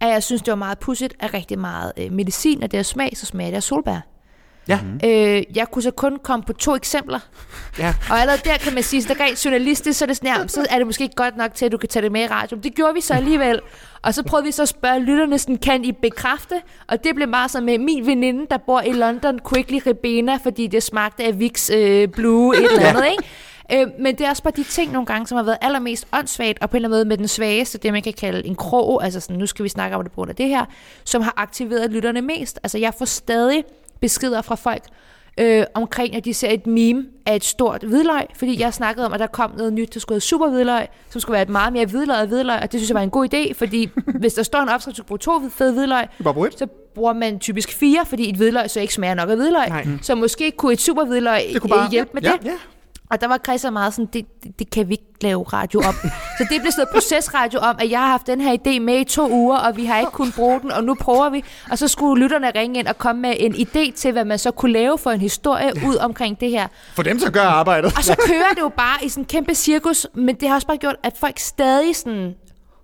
at 0.00 0.08
jeg 0.08 0.22
synes, 0.22 0.42
det 0.42 0.50
var 0.50 0.56
meget 0.56 0.78
pudsigt, 0.78 1.14
at 1.20 1.34
rigtig 1.34 1.58
meget 1.58 1.92
øh, 1.96 2.12
medicin, 2.12 2.62
og 2.62 2.70
det 2.72 2.78
er 2.78 2.82
smag, 2.82 3.12
så 3.16 3.26
smager 3.26 3.50
det 3.50 3.56
af 3.56 3.62
solbær. 3.62 4.11
Ja. 4.68 4.78
Øh, 5.04 5.42
jeg 5.54 5.66
kunne 5.72 5.82
så 5.82 5.90
kun 5.90 6.18
komme 6.22 6.42
på 6.42 6.52
to 6.52 6.74
eksempler. 6.74 7.18
Ja. 7.78 7.94
Og 8.10 8.20
allerede 8.20 8.40
der 8.44 8.56
kan 8.56 8.74
man 8.74 8.82
sige, 8.82 9.10
at 9.10 9.20
rent 9.20 9.44
journalistisk, 9.44 9.98
så 9.98 10.04
er 10.04 10.06
det 10.06 10.16
sådan 10.16 10.30
her, 10.30 10.46
så 10.46 10.66
er 10.70 10.78
det 10.78 10.86
måske 10.86 11.04
ikke 11.04 11.16
godt 11.16 11.36
nok 11.36 11.54
til, 11.54 11.66
at 11.66 11.72
du 11.72 11.76
kan 11.76 11.88
tage 11.88 12.02
det 12.02 12.12
med 12.12 12.20
i 12.20 12.26
radioen. 12.26 12.62
Det 12.62 12.74
gjorde 12.74 12.94
vi 12.94 13.00
så 13.00 13.14
alligevel. 13.14 13.60
Og 14.02 14.14
så 14.14 14.22
prøvede 14.22 14.46
vi 14.46 14.52
så 14.52 14.62
at 14.62 14.68
spørge 14.68 15.00
lytterne, 15.00 15.38
sådan, 15.38 15.56
kan 15.56 15.84
I 15.84 15.92
bekræfte? 15.92 16.54
Og 16.88 17.04
det 17.04 17.14
blev 17.14 17.28
meget 17.28 17.50
så 17.50 17.60
med 17.60 17.78
min 17.78 18.06
veninde, 18.06 18.46
der 18.50 18.56
bor 18.56 18.80
i 18.80 18.92
London, 18.92 19.40
lide 19.68 19.82
Ribena, 19.86 20.36
fordi 20.36 20.66
det 20.66 20.82
smagte 20.82 21.24
af 21.24 21.40
Vicks 21.40 21.70
øh, 21.70 22.08
Blue, 22.08 22.56
et 22.56 22.72
eller 22.72 22.86
andet, 22.86 23.06
ikke? 23.10 23.24
Øh, 23.72 23.86
men 23.98 24.18
det 24.18 24.26
er 24.26 24.30
også 24.30 24.42
bare 24.42 24.52
de 24.56 24.64
ting 24.64 24.92
nogle 24.92 25.06
gange, 25.06 25.26
som 25.26 25.36
har 25.36 25.42
været 25.44 25.58
allermest 25.60 26.06
åndssvagt, 26.12 26.58
og 26.62 26.70
på 26.70 26.76
en 26.76 26.84
eller 26.84 26.88
anden 26.88 26.96
måde 26.96 27.04
med 27.04 27.16
den 27.16 27.28
svageste, 27.28 27.78
det 27.78 27.92
man 27.92 28.02
kan 28.02 28.12
kalde 28.12 28.46
en 28.46 28.54
krog, 28.54 29.04
altså 29.04 29.20
sådan, 29.20 29.36
nu 29.36 29.46
skal 29.46 29.62
vi 29.62 29.68
snakke 29.68 29.96
om 29.96 30.02
det 30.02 30.12
på 30.12 30.14
grund 30.14 30.30
af 30.30 30.36
det 30.36 30.48
her, 30.48 30.64
som 31.04 31.22
har 31.22 31.34
aktiveret 31.36 31.90
lytterne 31.90 32.22
mest. 32.22 32.60
Altså 32.62 32.78
jeg 32.78 32.94
får 32.98 33.04
stadig 33.04 33.64
beskeder 34.02 34.42
fra 34.42 34.54
folk, 34.54 34.82
øh, 35.40 35.64
omkring, 35.74 36.16
at 36.16 36.24
de 36.24 36.34
ser 36.34 36.50
et 36.50 36.66
meme 36.66 37.04
af 37.26 37.36
et 37.36 37.44
stort 37.44 37.82
hvidløg, 37.82 38.22
fordi 38.36 38.60
jeg 38.60 38.74
snakkede 38.74 39.06
om, 39.06 39.12
at 39.12 39.20
der 39.20 39.26
kom 39.26 39.52
noget 39.56 39.72
nyt, 39.72 39.94
der 39.94 40.00
skulle 40.00 40.14
hedde 40.16 40.26
super 40.26 40.48
hvidløg, 40.48 40.86
som 41.10 41.20
skulle 41.20 41.32
være 41.32 41.42
et 41.42 41.48
meget 41.48 41.72
mere 41.72 41.86
hvidløg 41.86 42.26
hvidløg, 42.26 42.56
og 42.62 42.72
det 42.72 42.80
synes 42.80 42.88
jeg 42.90 42.94
var 42.94 43.00
en 43.02 43.10
god 43.10 43.34
idé, 43.34 43.54
fordi 43.54 43.90
hvis 44.20 44.34
der 44.34 44.42
står 44.42 44.58
en 44.58 44.68
opskrift, 44.68 44.98
du 44.98 45.02
bruge 45.02 45.18
to 45.18 45.32
fede 45.50 45.72
hvidløg, 45.72 46.04
så 46.58 46.66
bruger 46.94 47.12
man 47.12 47.38
typisk 47.38 47.72
fire, 47.72 48.06
fordi 48.06 48.28
et 48.30 48.36
hvidløg 48.36 48.70
så 48.70 48.80
ikke 48.80 48.94
smager 48.94 49.14
nok 49.14 49.30
af 49.30 49.36
hvidløg. 49.36 49.68
Nej. 49.68 49.86
Så 50.02 50.14
måske 50.14 50.50
kunne 50.50 50.72
et 50.72 50.80
super 50.80 51.04
hvidløg 51.04 51.40
bare- 51.76 51.90
hjælpe 51.90 52.10
med 52.14 52.22
ja, 52.22 52.32
det. 52.42 52.52
Og 53.12 53.20
der 53.20 53.26
var 53.26 53.38
Christian 53.38 53.72
meget 53.72 53.94
sådan, 53.94 54.08
det, 54.12 54.26
det, 54.44 54.58
det 54.58 54.70
kan 54.70 54.88
vi 54.88 54.92
ikke 54.92 55.04
lave 55.20 55.42
radio 55.42 55.80
om. 55.80 55.94
så 56.38 56.46
det 56.50 56.60
blev 56.60 56.72
sådan 56.72 56.72
noget 56.76 56.88
procesradio 56.92 57.58
om, 57.58 57.76
at 57.78 57.90
jeg 57.90 58.00
har 58.00 58.06
haft 58.06 58.26
den 58.26 58.40
her 58.40 58.56
idé 58.56 58.80
med 58.80 59.00
i 59.00 59.04
to 59.04 59.30
uger, 59.30 59.56
og 59.56 59.76
vi 59.76 59.84
har 59.84 59.98
ikke 59.98 60.12
kunnet 60.12 60.34
bruge 60.34 60.60
den, 60.60 60.70
og 60.70 60.84
nu 60.84 60.94
prøver 60.94 61.30
vi. 61.30 61.44
Og 61.70 61.78
så 61.78 61.88
skulle 61.88 62.22
lytterne 62.22 62.50
ringe 62.54 62.78
ind 62.78 62.86
og 62.86 62.98
komme 62.98 63.22
med 63.22 63.34
en 63.38 63.54
idé 63.54 63.92
til, 63.96 64.12
hvad 64.12 64.24
man 64.24 64.38
så 64.38 64.50
kunne 64.50 64.72
lave 64.72 64.98
for 64.98 65.10
en 65.10 65.20
historie 65.20 65.72
ud 65.86 65.96
omkring 65.96 66.40
det 66.40 66.50
her. 66.50 66.66
For 66.94 67.02
dem 67.02 67.20
at 67.26 67.32
gøre 67.32 67.46
arbejdet. 67.46 67.92
Og 67.96 68.04
så 68.04 68.16
kører 68.28 68.50
det 68.54 68.60
jo 68.60 68.68
bare 68.68 69.04
i 69.04 69.08
sådan 69.08 69.22
en 69.22 69.26
kæmpe 69.26 69.54
cirkus, 69.54 70.06
men 70.14 70.34
det 70.34 70.48
har 70.48 70.54
også 70.54 70.66
bare 70.66 70.76
gjort, 70.76 70.96
at 71.02 71.12
folk 71.20 71.38
stadig 71.38 71.96
sådan 71.96 72.34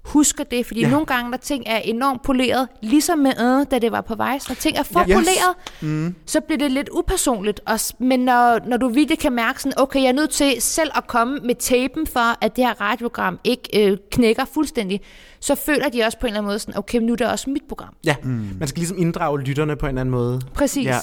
husker 0.08 0.44
det, 0.44 0.66
fordi 0.66 0.80
ja. 0.80 0.90
nogle 0.90 1.06
gange, 1.06 1.30
når 1.30 1.38
ting 1.38 1.64
er 1.66 1.76
enormt 1.78 2.22
poleret, 2.22 2.68
ligesom 2.82 3.18
med 3.18 3.32
øh, 3.40 3.66
da 3.70 3.78
det 3.78 3.92
var 3.92 4.00
på 4.00 4.14
vej, 4.14 4.38
når 4.48 4.54
ting 4.54 4.76
er 4.78 4.82
for 4.82 5.00
Yes. 5.00 5.14
poleret, 5.14 5.54
mm. 5.80 6.14
så 6.26 6.40
bliver 6.40 6.58
det 6.58 6.70
lidt 6.72 6.88
upersonligt. 6.92 7.60
Også, 7.66 7.94
men 7.98 8.20
når, 8.20 8.58
når 8.66 8.76
du 8.76 8.88
virkelig 8.88 9.18
kan 9.18 9.32
mærke 9.32 9.62
sådan, 9.62 9.80
okay, 9.80 10.00
jeg 10.02 10.08
er 10.08 10.12
nødt 10.12 10.30
til 10.30 10.54
selv 10.62 10.90
at 10.96 11.06
komme 11.06 11.38
med 11.44 11.54
tapen 11.54 12.06
for, 12.06 12.44
at 12.44 12.56
det 12.56 12.64
her 12.64 12.80
radioprogram 12.80 13.38
ikke 13.44 13.86
øh, 13.90 13.96
knækker 14.10 14.44
fuldstændig, 14.54 15.00
så 15.40 15.54
føler 15.54 15.88
de 15.88 16.02
også 16.02 16.18
på 16.18 16.26
en 16.26 16.28
eller 16.28 16.38
anden 16.38 16.48
måde 16.48 16.58
sådan, 16.58 16.78
okay, 16.78 16.98
nu 16.98 17.12
er 17.12 17.16
det 17.16 17.26
også 17.26 17.50
mit 17.50 17.62
program. 17.68 17.94
Ja, 18.04 18.16
mm. 18.22 18.48
man 18.58 18.68
skal 18.68 18.80
ligesom 18.80 18.98
inddrage 18.98 19.40
lytterne 19.40 19.76
på 19.76 19.86
en 19.86 19.90
eller 19.90 20.00
anden 20.00 20.10
måde. 20.12 20.40
Præcis. 20.54 20.86
Ja, 20.86 20.98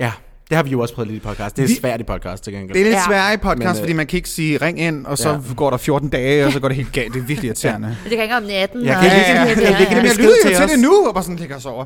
ja. 0.00 0.12
Det 0.50 0.56
har 0.56 0.62
vi 0.62 0.70
jo 0.70 0.80
også 0.80 0.94
prøvet 0.94 1.10
lidt 1.10 1.22
i 1.24 1.26
podcast. 1.26 1.56
Det 1.56 1.62
er 1.62 1.66
Vi- 1.68 1.74
svært 1.74 2.00
i 2.00 2.04
podcast 2.04 2.44
til 2.44 2.52
gengæld. 2.52 2.72
Det 2.74 2.80
er 2.80 2.84
lidt 2.84 2.94
Ja. 2.96 3.02
svært 3.06 3.34
i 3.34 3.36
podcast, 3.36 3.58
Men, 3.58 3.66
Men, 3.66 3.76
øh, 3.76 3.80
fordi 3.80 3.92
man 3.92 4.06
kan 4.06 4.16
ikke 4.16 4.28
sige 4.28 4.58
ring 4.62 4.80
ind, 4.80 5.06
og 5.06 5.18
så 5.18 5.28
Ja. 5.30 5.36
går 5.56 5.70
der 5.70 5.76
14 5.76 6.08
dage, 6.08 6.46
og 6.46 6.52
så 6.52 6.60
går 6.60 6.68
det 6.68 6.76
helt 6.76 6.92
galt. 6.92 7.14
Det 7.14 7.20
er 7.22 7.24
virkelig 7.26 7.48
irriterende. 7.50 7.96
Det 8.04 8.12
kan 8.12 8.22
ikke 8.22 8.36
om 8.36 8.42
natten. 8.42 8.84
Jeg 8.84 8.96
og 8.96 9.02
kan 9.02 9.12
ikke- 9.16 9.24
kan 9.24 9.50
ikke- 9.50 9.62
Jamen, 9.90 10.04
jeg 10.06 10.16
lyder 10.18 10.30
jo 10.44 10.56
til 10.66 10.68
det 10.76 10.78
nu, 10.82 11.06
og 11.08 11.14
bare 11.14 11.22
sådan 11.24 11.36
ligger 11.36 11.56
os 11.56 11.66
over. 11.66 11.84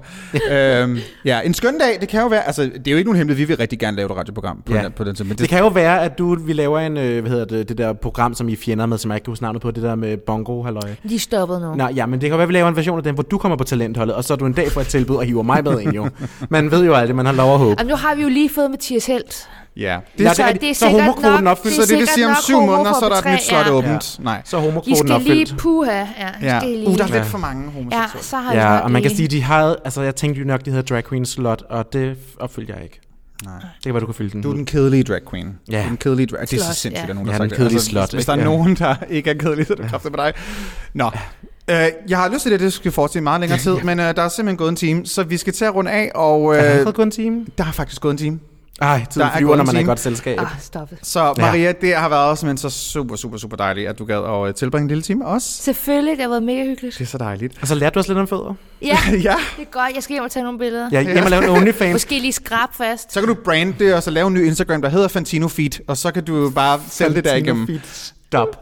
øhm, 0.50 0.98
ja, 1.24 1.40
en 1.40 1.54
skøn 1.54 1.78
dag, 1.78 1.98
det 2.00 2.08
kan 2.08 2.20
jo 2.20 2.26
være, 2.26 2.46
altså 2.46 2.62
det 2.62 2.86
er 2.88 2.90
jo 2.90 2.96
ikke 2.96 3.08
nogen 3.08 3.16
hemmelighed, 3.16 3.46
vi 3.46 3.48
vil 3.48 3.56
rigtig 3.56 3.78
gerne 3.78 3.96
lave 3.96 4.10
et 4.10 4.16
radioprogram 4.16 4.62
på, 4.66 4.74
Ja. 4.74 4.82
den, 4.82 4.92
på 4.92 5.04
den 5.04 5.14
tid, 5.14 5.24
men 5.24 5.30
Det 5.30 5.38
det, 5.38 5.48
kan 5.48 5.58
jo 5.58 5.68
være, 5.68 6.02
at 6.04 6.18
du, 6.18 6.34
vi 6.46 6.52
laver 6.52 6.80
en, 6.80 6.96
øh, 6.96 7.20
hvad 7.20 7.30
hedder 7.30 7.44
det, 7.44 7.68
det 7.68 7.78
der 7.78 7.92
program, 7.92 8.34
som 8.34 8.48
I 8.48 8.52
er 8.52 8.56
fjender 8.56 8.86
med, 8.86 8.98
som 8.98 9.10
jeg 9.10 9.16
ikke 9.16 9.24
kan 9.24 9.30
huske 9.30 9.42
navnet 9.42 9.62
på, 9.62 9.70
det 9.70 9.82
der 9.82 9.94
med 9.94 10.16
bongo 10.16 10.62
halløj. 10.62 10.80
De 11.08 11.14
er 11.14 11.18
stoppet 11.18 11.60
nu. 11.60 11.74
Nej, 11.74 11.92
ja, 11.96 12.06
men 12.06 12.20
det 12.20 12.28
kan 12.30 12.38
være, 12.38 12.42
at 12.42 12.48
vi 12.48 12.54
laver 12.54 12.68
en 12.68 12.76
version 12.76 12.96
af 12.98 13.02
den, 13.04 13.14
hvor 13.14 13.22
du 13.22 13.38
kommer 13.38 13.56
på 13.56 13.64
talentholdet, 13.64 14.14
og 14.14 14.24
så 14.24 14.32
er 14.34 14.36
du 14.36 14.46
en 14.46 14.52
dag 14.52 14.70
får 14.72 14.80
et 14.80 14.86
tilbud 14.86 15.16
og 15.16 15.24
hiver 15.24 15.42
mig 15.42 15.64
med 15.64 15.80
ind, 15.80 15.92
jo. 15.92 16.08
Man 16.48 16.70
ved 16.70 16.84
jo 16.84 16.94
aldrig, 16.94 17.16
man 17.16 17.26
har 17.26 17.32
lov 17.32 17.52
at 17.52 17.58
håbe. 17.58 17.74
Jamen, 17.78 17.90
nu 17.90 17.96
har 17.96 18.14
vi 18.14 18.22
jo 18.22 18.28
lige 18.28 18.48
fået 18.54 18.70
Mathias 18.70 19.06
Helt. 19.06 19.48
ja. 19.76 19.82
Ja, 19.82 19.98
Det, 20.18 20.26
det 20.28 20.36
så 20.36 20.42
er 20.44 20.52
det 20.52 20.70
er 20.70 20.74
så 20.74 20.88
homokvoten 20.88 21.44
nok- 21.44 21.50
opfyldt. 21.58 21.76
så 21.76 21.82
det 21.82 21.88
vil 21.88 21.98
sikkert 21.98 22.08
sige, 22.14 22.26
om 22.28 22.36
syv 22.42 22.60
måneder, 22.60 22.92
så 23.00 23.04
er 23.04 23.08
der 23.08 23.16
et 23.16 23.24
P3, 23.24 23.32
nyt 23.32 23.42
slot 23.42 23.66
ja. 23.66 23.72
åbent. 23.72 24.16
Nej. 24.20 24.42
Så 24.44 24.56
I 24.56 24.60
homokvoten 24.60 24.96
skal 24.96 25.12
opfyldt. 25.12 25.48
lige 25.48 25.56
puha. 25.58 25.90
Ja, 25.92 26.04
I 26.04 26.06
Ja. 26.42 26.60
skal 26.60 26.70
lige. 26.72 26.88
Uh, 26.88 26.96
der 26.96 27.02
er 27.04 27.06
lidt 27.08 27.16
Ja. 27.16 27.22
for 27.22 27.38
mange 27.38 27.64
Ja, 27.64 27.70
homoseksuelle. 27.70 28.24
så 28.24 28.36
har 28.36 28.54
Ja, 28.54 28.78
og 28.78 28.90
man 28.90 29.02
kan 29.02 29.16
sige, 29.16 29.28
de 29.28 29.42
havde, 29.42 29.76
altså 29.84 30.02
jeg 30.02 30.16
tænkte 30.16 30.40
jo 30.40 30.46
nok, 30.46 30.64
de 30.64 30.70
hedder 30.70 30.84
drag 30.94 31.04
queen 31.08 31.26
slot, 31.26 31.62
og 31.70 31.92
det 31.92 32.16
opfyldte 32.40 32.72
jeg 32.74 32.82
ikke. 32.82 33.00
Nej. 33.44 33.54
Det 33.54 33.82
kan 33.84 33.94
være, 33.94 34.00
du 34.00 34.06
kan 34.06 34.14
fylde 34.14 34.30
den. 34.30 34.42
Du 34.42 34.50
er 34.50 34.54
den 34.54 34.66
kedelige 34.66 35.02
drag 35.02 35.20
queen. 35.30 35.58
Ja. 35.70 35.78
Du 35.78 35.82
er 35.84 35.88
den 35.88 35.96
kedelige 35.96 36.26
drag... 36.26 36.40
Det 36.40 36.52
er 36.52 36.58
så 36.64 36.74
sindssygt, 36.74 36.94
ja. 36.94 37.00
at 37.10 37.14
nogen 37.14 37.26
Ja, 37.28 37.32
har 37.32 37.38
den 37.38 37.50
sagt 37.50 37.58
det. 37.58 37.64
Altså, 37.64 37.90
kedelige 37.90 38.08
slot, 38.08 38.12
Hvis 38.14 38.26
der 38.26 38.32
er? 38.32 38.36
Ja. 38.38 38.44
nogen, 38.44 38.74
der 38.76 38.94
ikke 39.10 39.30
er 39.30 39.34
kedelig, 39.34 39.66
så 39.66 39.72
er 39.72 39.76
det 39.76 39.90
kraftigt 39.90 40.16
med 40.16 40.24
dig. 40.24 40.32
Nå. 40.94 41.10
Øh, 41.70 41.86
jeg 42.08 42.18
har 42.18 42.28
lyst 42.28 42.42
til, 42.42 42.52
at 42.52 42.60
det 42.60 42.72
skal 42.72 42.92
fortsætte 42.92 43.18
i 43.18 43.22
meget 43.22 43.40
længere 43.40 43.58
tid, 43.58 43.76
men 43.76 44.00
øh, 44.00 44.16
der 44.16 44.22
er 44.22 44.28
simpelthen 44.28 44.56
gået 44.56 44.68
en 44.68 44.76
time, 44.76 45.06
så 45.06 45.22
vi 45.22 45.36
skal 45.36 45.52
til 45.52 45.64
at 45.64 45.74
runde 45.74 45.90
af, 45.90 46.10
og 46.14 46.54
Er 46.54 46.60
det 46.60 46.64
øh, 46.66 46.70
allerede 46.72 46.92
gået 46.92 47.06
en 47.06 47.10
time? 47.10 47.46
der 47.58 47.64
har 47.64 47.72
faktisk 47.72 48.00
gået 48.02 48.12
en 48.12 48.18
time. 48.18 48.40
Ej, 48.80 48.98
Der 48.98 49.04
tiden 49.04 49.26
er 49.28 49.36
flyver, 49.36 49.56
når 49.56 49.62
en 49.62 49.66
man 49.66 49.76
er 49.76 49.80
i 49.80 49.84
godt 49.84 50.00
selskab. 50.00 50.38
Ah, 50.40 50.46
stop 50.60 50.92
it. 50.92 50.98
Så 51.02 51.34
Maria, 51.38 51.72
det 51.80 51.94
har 51.96 52.08
været 52.08 52.38
simpelthen 52.38 52.70
så 52.70 52.78
super, 52.78 53.16
super, 53.16 53.38
super 53.38 53.56
dejligt, 53.56 53.88
at 53.88 53.98
du 53.98 54.04
gad 54.04 54.46
at 54.48 54.54
tilbringe 54.54 54.82
en 54.84 54.88
lille 54.88 55.02
time 55.02 55.26
os. 55.26 55.42
Selvfølgelig, 55.42 56.12
det 56.16 56.22
har 56.22 56.28
været 56.28 56.42
mega 56.42 56.64
hyggeligt. 56.64 56.94
Det 56.98 57.04
er 57.04 57.08
så 57.08 57.18
dejligt. 57.18 57.54
Og 57.60 57.68
så 57.68 57.74
lærte 57.74 57.94
du 57.94 57.98
også 58.00 58.10
lidt 58.10 58.18
om 58.18 58.28
fødder. 58.28 58.54
Ja, 58.82 58.98
ja, 59.12 59.16
det 59.56 59.62
er 59.62 59.70
godt. 59.70 59.94
Jeg 59.94 60.02
skal 60.02 60.14
hjem 60.14 60.24
og 60.24 60.30
tage 60.30 60.42
nogle 60.44 60.58
billeder. 60.58 60.88
Ja, 60.92 61.02
hjem 61.02 61.24
og 61.24 61.30
lave 61.30 61.44
en 61.44 61.50
OnlyFans. 61.50 61.92
Måske 61.92 62.20
lige 62.20 62.32
skrab 62.32 62.68
fast. 62.74 63.12
så 63.12 63.20
kan 63.20 63.28
du 63.28 63.34
brande 63.34 63.74
det, 63.78 63.94
og 63.94 64.02
så 64.02 64.10
lave 64.10 64.26
en 64.28 64.34
ny 64.34 64.46
Instagram, 64.46 64.82
der 64.82 64.88
hedder 64.88 65.08
Fantino 65.08 65.48
Feed, 65.48 65.80
og 65.88 65.96
så 65.96 66.10
kan 66.10 66.24
du 66.24 66.50
bare 66.50 66.80
sælge 66.90 67.14
det 67.14 67.24
der 67.24 67.34
igennem. 67.34 67.80
Stop. 68.26 68.60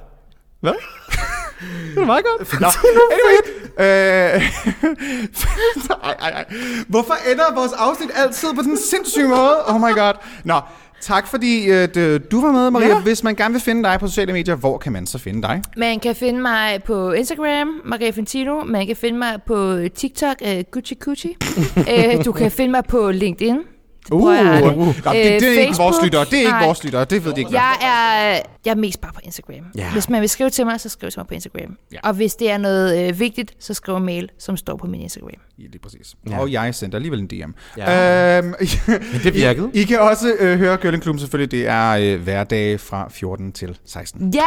Hvad? 0.60 0.72
det 1.94 2.02
er 2.02 2.04
meget 2.06 2.24
godt. 2.24 2.60
Nå, 2.60 2.68
anyway. 3.12 3.62
Øh, 3.78 3.84
ej, 6.04 6.14
ej, 6.20 6.30
ej. 6.30 6.44
Hvorfor 6.88 7.14
ender 7.32 7.44
vores 7.54 7.72
afsnit 7.72 8.10
altid 8.14 8.48
på 8.54 8.62
den 8.62 8.76
sindssyge 8.76 9.28
måde? 9.28 9.66
Oh 9.66 9.80
my 9.80 9.94
god. 9.94 10.12
Nå, 10.44 10.60
tak 11.00 11.26
fordi 11.26 11.70
at, 11.70 11.96
øh, 11.96 12.20
du 12.30 12.40
var 12.40 12.52
med, 12.52 12.70
Maria. 12.70 12.88
Ja. 12.88 13.00
Hvis 13.00 13.22
man 13.22 13.34
gerne 13.34 13.54
vil 13.54 13.62
finde 13.62 13.82
dig 13.82 14.00
på 14.00 14.06
sociale 14.06 14.32
medier, 14.32 14.54
hvor 14.54 14.78
kan 14.78 14.92
man 14.92 15.06
så 15.06 15.18
finde 15.18 15.42
dig? 15.42 15.62
Man 15.76 16.00
kan 16.00 16.14
finde 16.14 16.40
mig 16.40 16.82
på 16.86 17.12
Instagram, 17.12 17.80
Maria 17.84 18.10
Fantino. 18.10 18.64
Man 18.64 18.86
kan 18.86 18.96
finde 18.96 19.18
mig 19.18 19.38
på 19.46 19.78
TikTok, 19.94 20.36
uh, 20.40 20.60
Gucci 20.70 20.94
Gucci. 20.94 21.36
uh, 21.76 22.24
du 22.24 22.32
kan 22.32 22.50
finde 22.50 22.70
mig 22.70 22.84
på 22.88 23.10
LinkedIn. 23.10 23.58
Det 24.02 24.10
bruger 24.10 24.32
jeg. 24.32 24.62
Uh, 24.76 24.86
Nå, 24.86 24.92
det, 24.92 25.04
det 25.04 25.42
er 25.42 25.52
Øh, 25.54 25.60
ikke 25.60 25.74
vores 25.76 25.78
Facebook? 25.78 26.04
lyttere. 26.04 26.24
Det 26.24 26.34
er 26.34 26.38
ikke 26.38 26.64
vores 26.66 26.84
lyttere. 26.84 27.04
Det 27.04 27.24
ved 27.24 27.32
de 27.34 27.40
ikke. 27.40 27.52
Jeg 27.52 27.76
er, 27.82 28.40
jeg 28.64 28.70
er 28.70 28.74
mest 28.74 29.00
bare 29.00 29.12
på 29.12 29.20
Instagram. 29.24 29.54
Ja. 29.76 29.92
Hvis 29.92 30.08
man 30.08 30.20
vil 30.20 30.28
skrive 30.28 30.50
til 30.50 30.66
mig, 30.66 30.80
så 30.80 30.88
skriv 30.88 31.10
til 31.10 31.18
mig 31.20 31.26
på 31.26 31.34
Instagram. 31.34 31.76
Ja. 31.92 31.98
Og 32.02 32.14
hvis 32.14 32.34
det 32.34 32.50
er 32.50 32.58
noget 32.58 33.08
øh, 33.08 33.18
vigtigt, 33.20 33.54
så 33.58 33.74
skriv 33.74 33.96
en 33.96 34.04
mail, 34.04 34.28
som 34.38 34.56
står 34.56 34.76
på 34.76 34.86
min 34.86 35.00
Instagram. 35.00 35.30
Ja, 35.58 35.62
lige 35.62 35.78
præcis. 35.78 36.14
Ja. 36.30 36.38
Og 36.40 36.52
jeg 36.52 36.74
sendte 36.74 36.96
alligevel 36.96 37.20
en 37.20 37.26
DM. 37.26 37.50
Ja. 37.78 38.38
Øhm, 38.38 38.46
Men 39.12 39.20
det 39.24 39.34
virkede. 39.34 39.70
I, 39.74 39.80
I 39.80 39.84
kan 39.84 40.00
også 40.00 40.32
øh, 40.38 40.58
høre 40.58 40.76
Girling 40.76 41.02
Klubben 41.02 41.20
selvfølgelig. 41.20 41.50
Det 41.50 41.66
er 41.68 41.90
øh, 41.90 42.22
hverdage 42.22 42.78
fra 42.78 43.08
14 43.10 43.52
til 43.52 43.78
16. 43.86 44.34
Ja! 44.34 44.40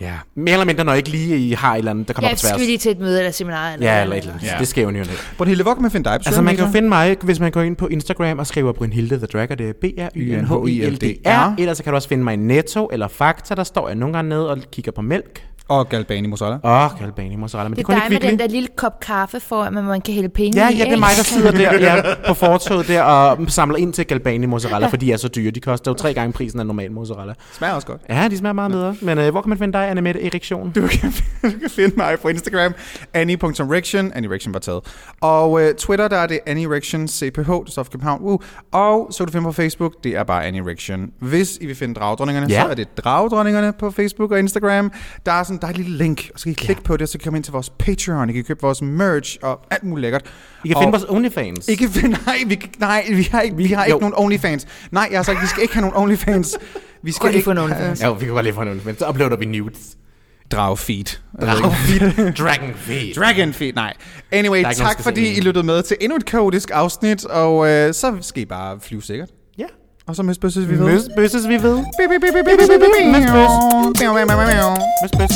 Ja. 0.00 0.12
Mere 0.36 0.52
eller 0.52 0.66
mindre, 0.66 0.84
når 0.84 0.94
ikke 0.94 1.08
lige 1.08 1.38
I 1.38 1.52
har 1.52 1.74
et 1.74 1.78
eller 1.78 1.90
andet, 1.90 2.08
der 2.08 2.14
kommer 2.14 2.28
Ja, 2.28 2.34
på 2.34 2.38
skal 2.38 2.48
tværs. 2.50 2.60
vi 2.60 2.66
lige 2.66 2.78
til 2.78 2.90
et 2.90 2.98
møde 2.98 3.18
eller 3.18 3.30
seminar? 3.32 3.72
Eller 3.72 3.92
Ja, 3.96 4.02
eller 4.02 4.16
et 4.16 4.20
eller 4.20 4.32
andet. 4.34 4.46
Ja. 4.46 4.56
Det 4.58 4.68
skal 4.68 4.82
jo 4.84 4.90
nyt. 4.90 5.10
Brunhilde, 5.38 5.62
hvor 5.62 5.74
kan 5.74 5.82
man 5.82 5.90
finde 5.90 6.04
dig 6.04 6.12
Altså, 6.12 6.42
man 6.42 6.56
kan 6.56 6.64
jo 6.64 6.70
finde 6.72 6.88
mig, 6.88 7.16
hvis 7.22 7.40
man 7.40 7.50
går 7.52 7.62
ind 7.62 7.76
på 7.76 7.86
Instagram 7.86 8.38
og 8.38 8.46
skriver 8.46 8.72
Brynhilde 8.72 9.16
The 9.16 9.26
Drag, 9.26 9.50
og 9.50 9.58
det 9.58 9.68
er 9.68 9.72
b 9.72 9.84
r 9.84 10.08
y 10.16 10.34
n 10.36 10.44
h 10.46 10.70
i 10.70 10.80
l 10.90 10.96
d 10.96 11.04
r 11.26 11.54
Ellers 11.58 11.76
så 11.76 11.82
kan 11.82 11.90
du 11.92 11.94
også 11.96 12.08
finde 12.08 12.24
mig 12.24 12.34
i 12.34 12.36
Netto 12.36 12.88
eller 12.92 13.08
Fakta, 13.08 13.54
der 13.54 13.64
står 13.64 13.88
jeg 13.88 13.96
nogle 13.96 14.14
gange 14.14 14.28
ned 14.28 14.42
og 14.42 14.58
kigger 14.72 14.92
på 14.92 15.02
mælk. 15.02 15.44
Og 15.70 15.88
Galbani 15.88 16.26
Mozzarella. 16.26 16.58
Åh, 16.64 16.84
oh, 16.94 16.98
Galbani 17.00 17.36
mozzarella, 17.36 17.68
men 17.68 17.76
det, 17.76 17.86
Det 17.86 17.92
er 17.94 17.98
dig 17.98 18.04
ikke 18.12 18.24
med 18.24 18.30
den 18.30 18.38
der 18.38 18.46
lille 18.48 18.68
kop 18.76 19.00
kaffe 19.00 19.40
for, 19.40 19.62
at 19.62 19.72
man 19.72 20.00
kan 20.00 20.14
hælde 20.14 20.28
penge 20.28 20.58
Ja, 20.64 20.68
i. 20.70 20.76
ja, 20.76 20.84
det 20.84 20.92
er 20.92 20.96
mig, 20.98 21.08
der 21.16 21.22
sidder 21.24 21.50
der 21.50 21.74
ja, 21.96 22.02
på 22.28 22.34
fortoget 22.34 22.88
der 22.88 23.02
og 23.02 23.38
samler 23.50 23.76
ind 23.76 23.92
til 23.92 24.06
Galbani 24.06 24.46
mozzarella, 24.46 24.86
fordi 24.86 25.06
de 25.06 25.12
er 25.12 25.16
så 25.16 25.28
dyre. 25.28 25.50
De 25.50 25.60
koster 25.60 25.90
jo 25.90 25.94
tre 25.94 26.14
gange 26.14 26.32
prisen 26.32 26.60
af 26.60 26.66
normal 26.66 26.92
mozzarella. 26.92 27.34
Smager 27.52 27.74
også 27.74 27.86
godt. 27.86 28.00
Ja, 28.08 28.28
de 28.28 28.38
smager 28.38 28.52
meget 28.52 28.72
bedre. 28.72 28.94
Men 29.02 29.18
øh, 29.18 29.30
hvor 29.30 29.40
kan 29.42 29.48
man 29.48 29.58
finde 29.58 29.72
dig, 29.78 29.90
Anne 29.90 30.00
Mette 30.00 30.26
Eriktion? 30.26 30.70
Du 30.70 30.86
kan, 30.86 31.12
du 31.42 31.50
kan 31.60 31.70
finde 31.70 31.94
mig 31.96 32.18
på 32.22 32.28
Instagram, 32.28 32.74
annie.rection, 33.14 34.12
annie.rection 34.14 34.54
var 34.54 34.60
taget. 34.60 34.80
Og 35.20 35.52
uh, 35.52 35.60
Twitter, 35.78 36.08
der 36.08 36.16
er 36.16 36.26
det 36.26 36.38
annie.rection, 36.46 37.08
cph, 37.08 37.38
det 37.38 37.62
står 37.66 37.82
for 37.82 37.90
København, 37.92 38.20
uh. 38.22 38.38
Og 38.72 39.08
så 39.10 39.18
kan 39.18 39.26
du 39.26 39.32
finde 39.32 39.44
på 39.44 39.52
Facebook, 39.52 39.92
det 40.04 40.16
er 40.16 40.24
bare 40.24 40.46
annie.rection. 40.46 41.10
Hvis 41.20 41.58
I 41.60 41.66
vil 41.66 41.74
finde 41.76 41.94
dragdronningerne, 41.94 42.46
Ja. 42.52 42.62
så 42.62 42.68
er 42.68 42.74
det 42.74 42.96
dragdronningerne 42.98 43.72
på 43.72 43.90
Facebook 43.90 44.30
og 44.30 44.38
Instagram. 44.38 44.92
Der 45.26 45.32
er 45.32 45.42
sådan, 45.42 45.59
der 45.60 45.66
er 45.66 45.70
et 45.70 45.76
lille 45.76 45.96
link, 45.98 46.30
og 46.34 46.40
så 46.40 46.44
kan 46.44 46.52
I 46.52 46.54
klikke 46.54 46.82
på 46.82 46.92
det, 46.96 47.02
og 47.02 47.08
så 47.08 47.18
kan 47.18 47.22
I 47.22 47.24
komme 47.24 47.38
ind 47.38 47.44
til 47.44 47.52
vores 47.52 47.70
Patreon, 47.78 48.30
I 48.30 48.32
kan 48.32 48.44
købe 48.44 48.60
vores 48.62 48.82
merch 48.82 49.38
og 49.42 49.60
alt 49.70 49.84
muligt 49.84 50.02
lækkert. 50.02 50.22
I 50.64 50.68
kan 50.68 50.76
og 50.76 50.82
finde 50.82 50.92
vores 50.92 51.04
OnlyFans. 51.08 51.68
I 51.68 51.74
kan 51.74 51.88
finde, 52.00 52.16
nej, 52.26 52.38
vi, 52.46 52.62
nej, 52.78 53.04
vi 53.10 53.28
har 53.32 53.40
ikke, 53.40 53.56
vi 53.56 53.66
har 53.66 53.84
ikke 53.84 53.94
Jo. 53.94 53.98
nogen 54.00 54.14
OnlyFans. 54.16 54.66
Nej, 54.90 55.08
jeg 55.10 55.18
har 55.18 55.22
sagt, 55.24 55.42
vi 55.42 55.46
skal 55.46 55.62
ikke 55.62 55.74
have 55.74 55.80
nogen 55.90 55.96
OnlyFans. 56.02 56.58
Vi 57.02 57.12
skal 57.12 57.34
ikke 57.34 57.44
få 57.44 57.50
en 57.50 57.58
OnlyFans? 57.58 58.00
Ja, 58.00 58.12
vi 58.12 58.24
kan 58.24 58.34
godt 58.34 58.44
lige 58.44 58.54
få 58.54 58.62
en 58.62 58.68
OnlyFans. 58.68 58.98
Så 58.98 59.08
uploader 59.08 59.36
vi 59.36 59.44
nudes. 59.44 59.96
Drag 60.52 60.78
feed. 60.78 61.18
Dragon 62.38 62.74
feed. 62.74 63.14
Dragon 63.14 63.52
feed, 63.52 63.72
nej. 63.72 63.94
Anyway, 64.32 64.62
nogen, 64.62 64.76
tak 64.76 65.02
fordi 65.02 65.36
I 65.36 65.40
lyttede 65.40 65.66
med 65.66 65.82
til 65.82 65.96
endnu 66.00 66.16
et 66.16 66.24
kaotisk 66.24 66.70
afsnit, 66.72 67.24
og 67.24 67.68
øh, 67.68 67.94
så 67.94 68.16
skal 68.20 68.42
I 68.42 68.46
bare 68.46 68.78
flyve 68.80 69.02
sikkert. 69.02 69.28
Og 70.06 70.16
så 70.16 70.22
møsbøsses 70.22 70.68
vi 70.68 70.78
ved. 70.78 70.86
Møsbøsses 70.86 71.48
vi 71.48 71.62
ved. 71.62 71.76
Møsbøs. 73.12 73.50
Møsbøs. 75.02 75.32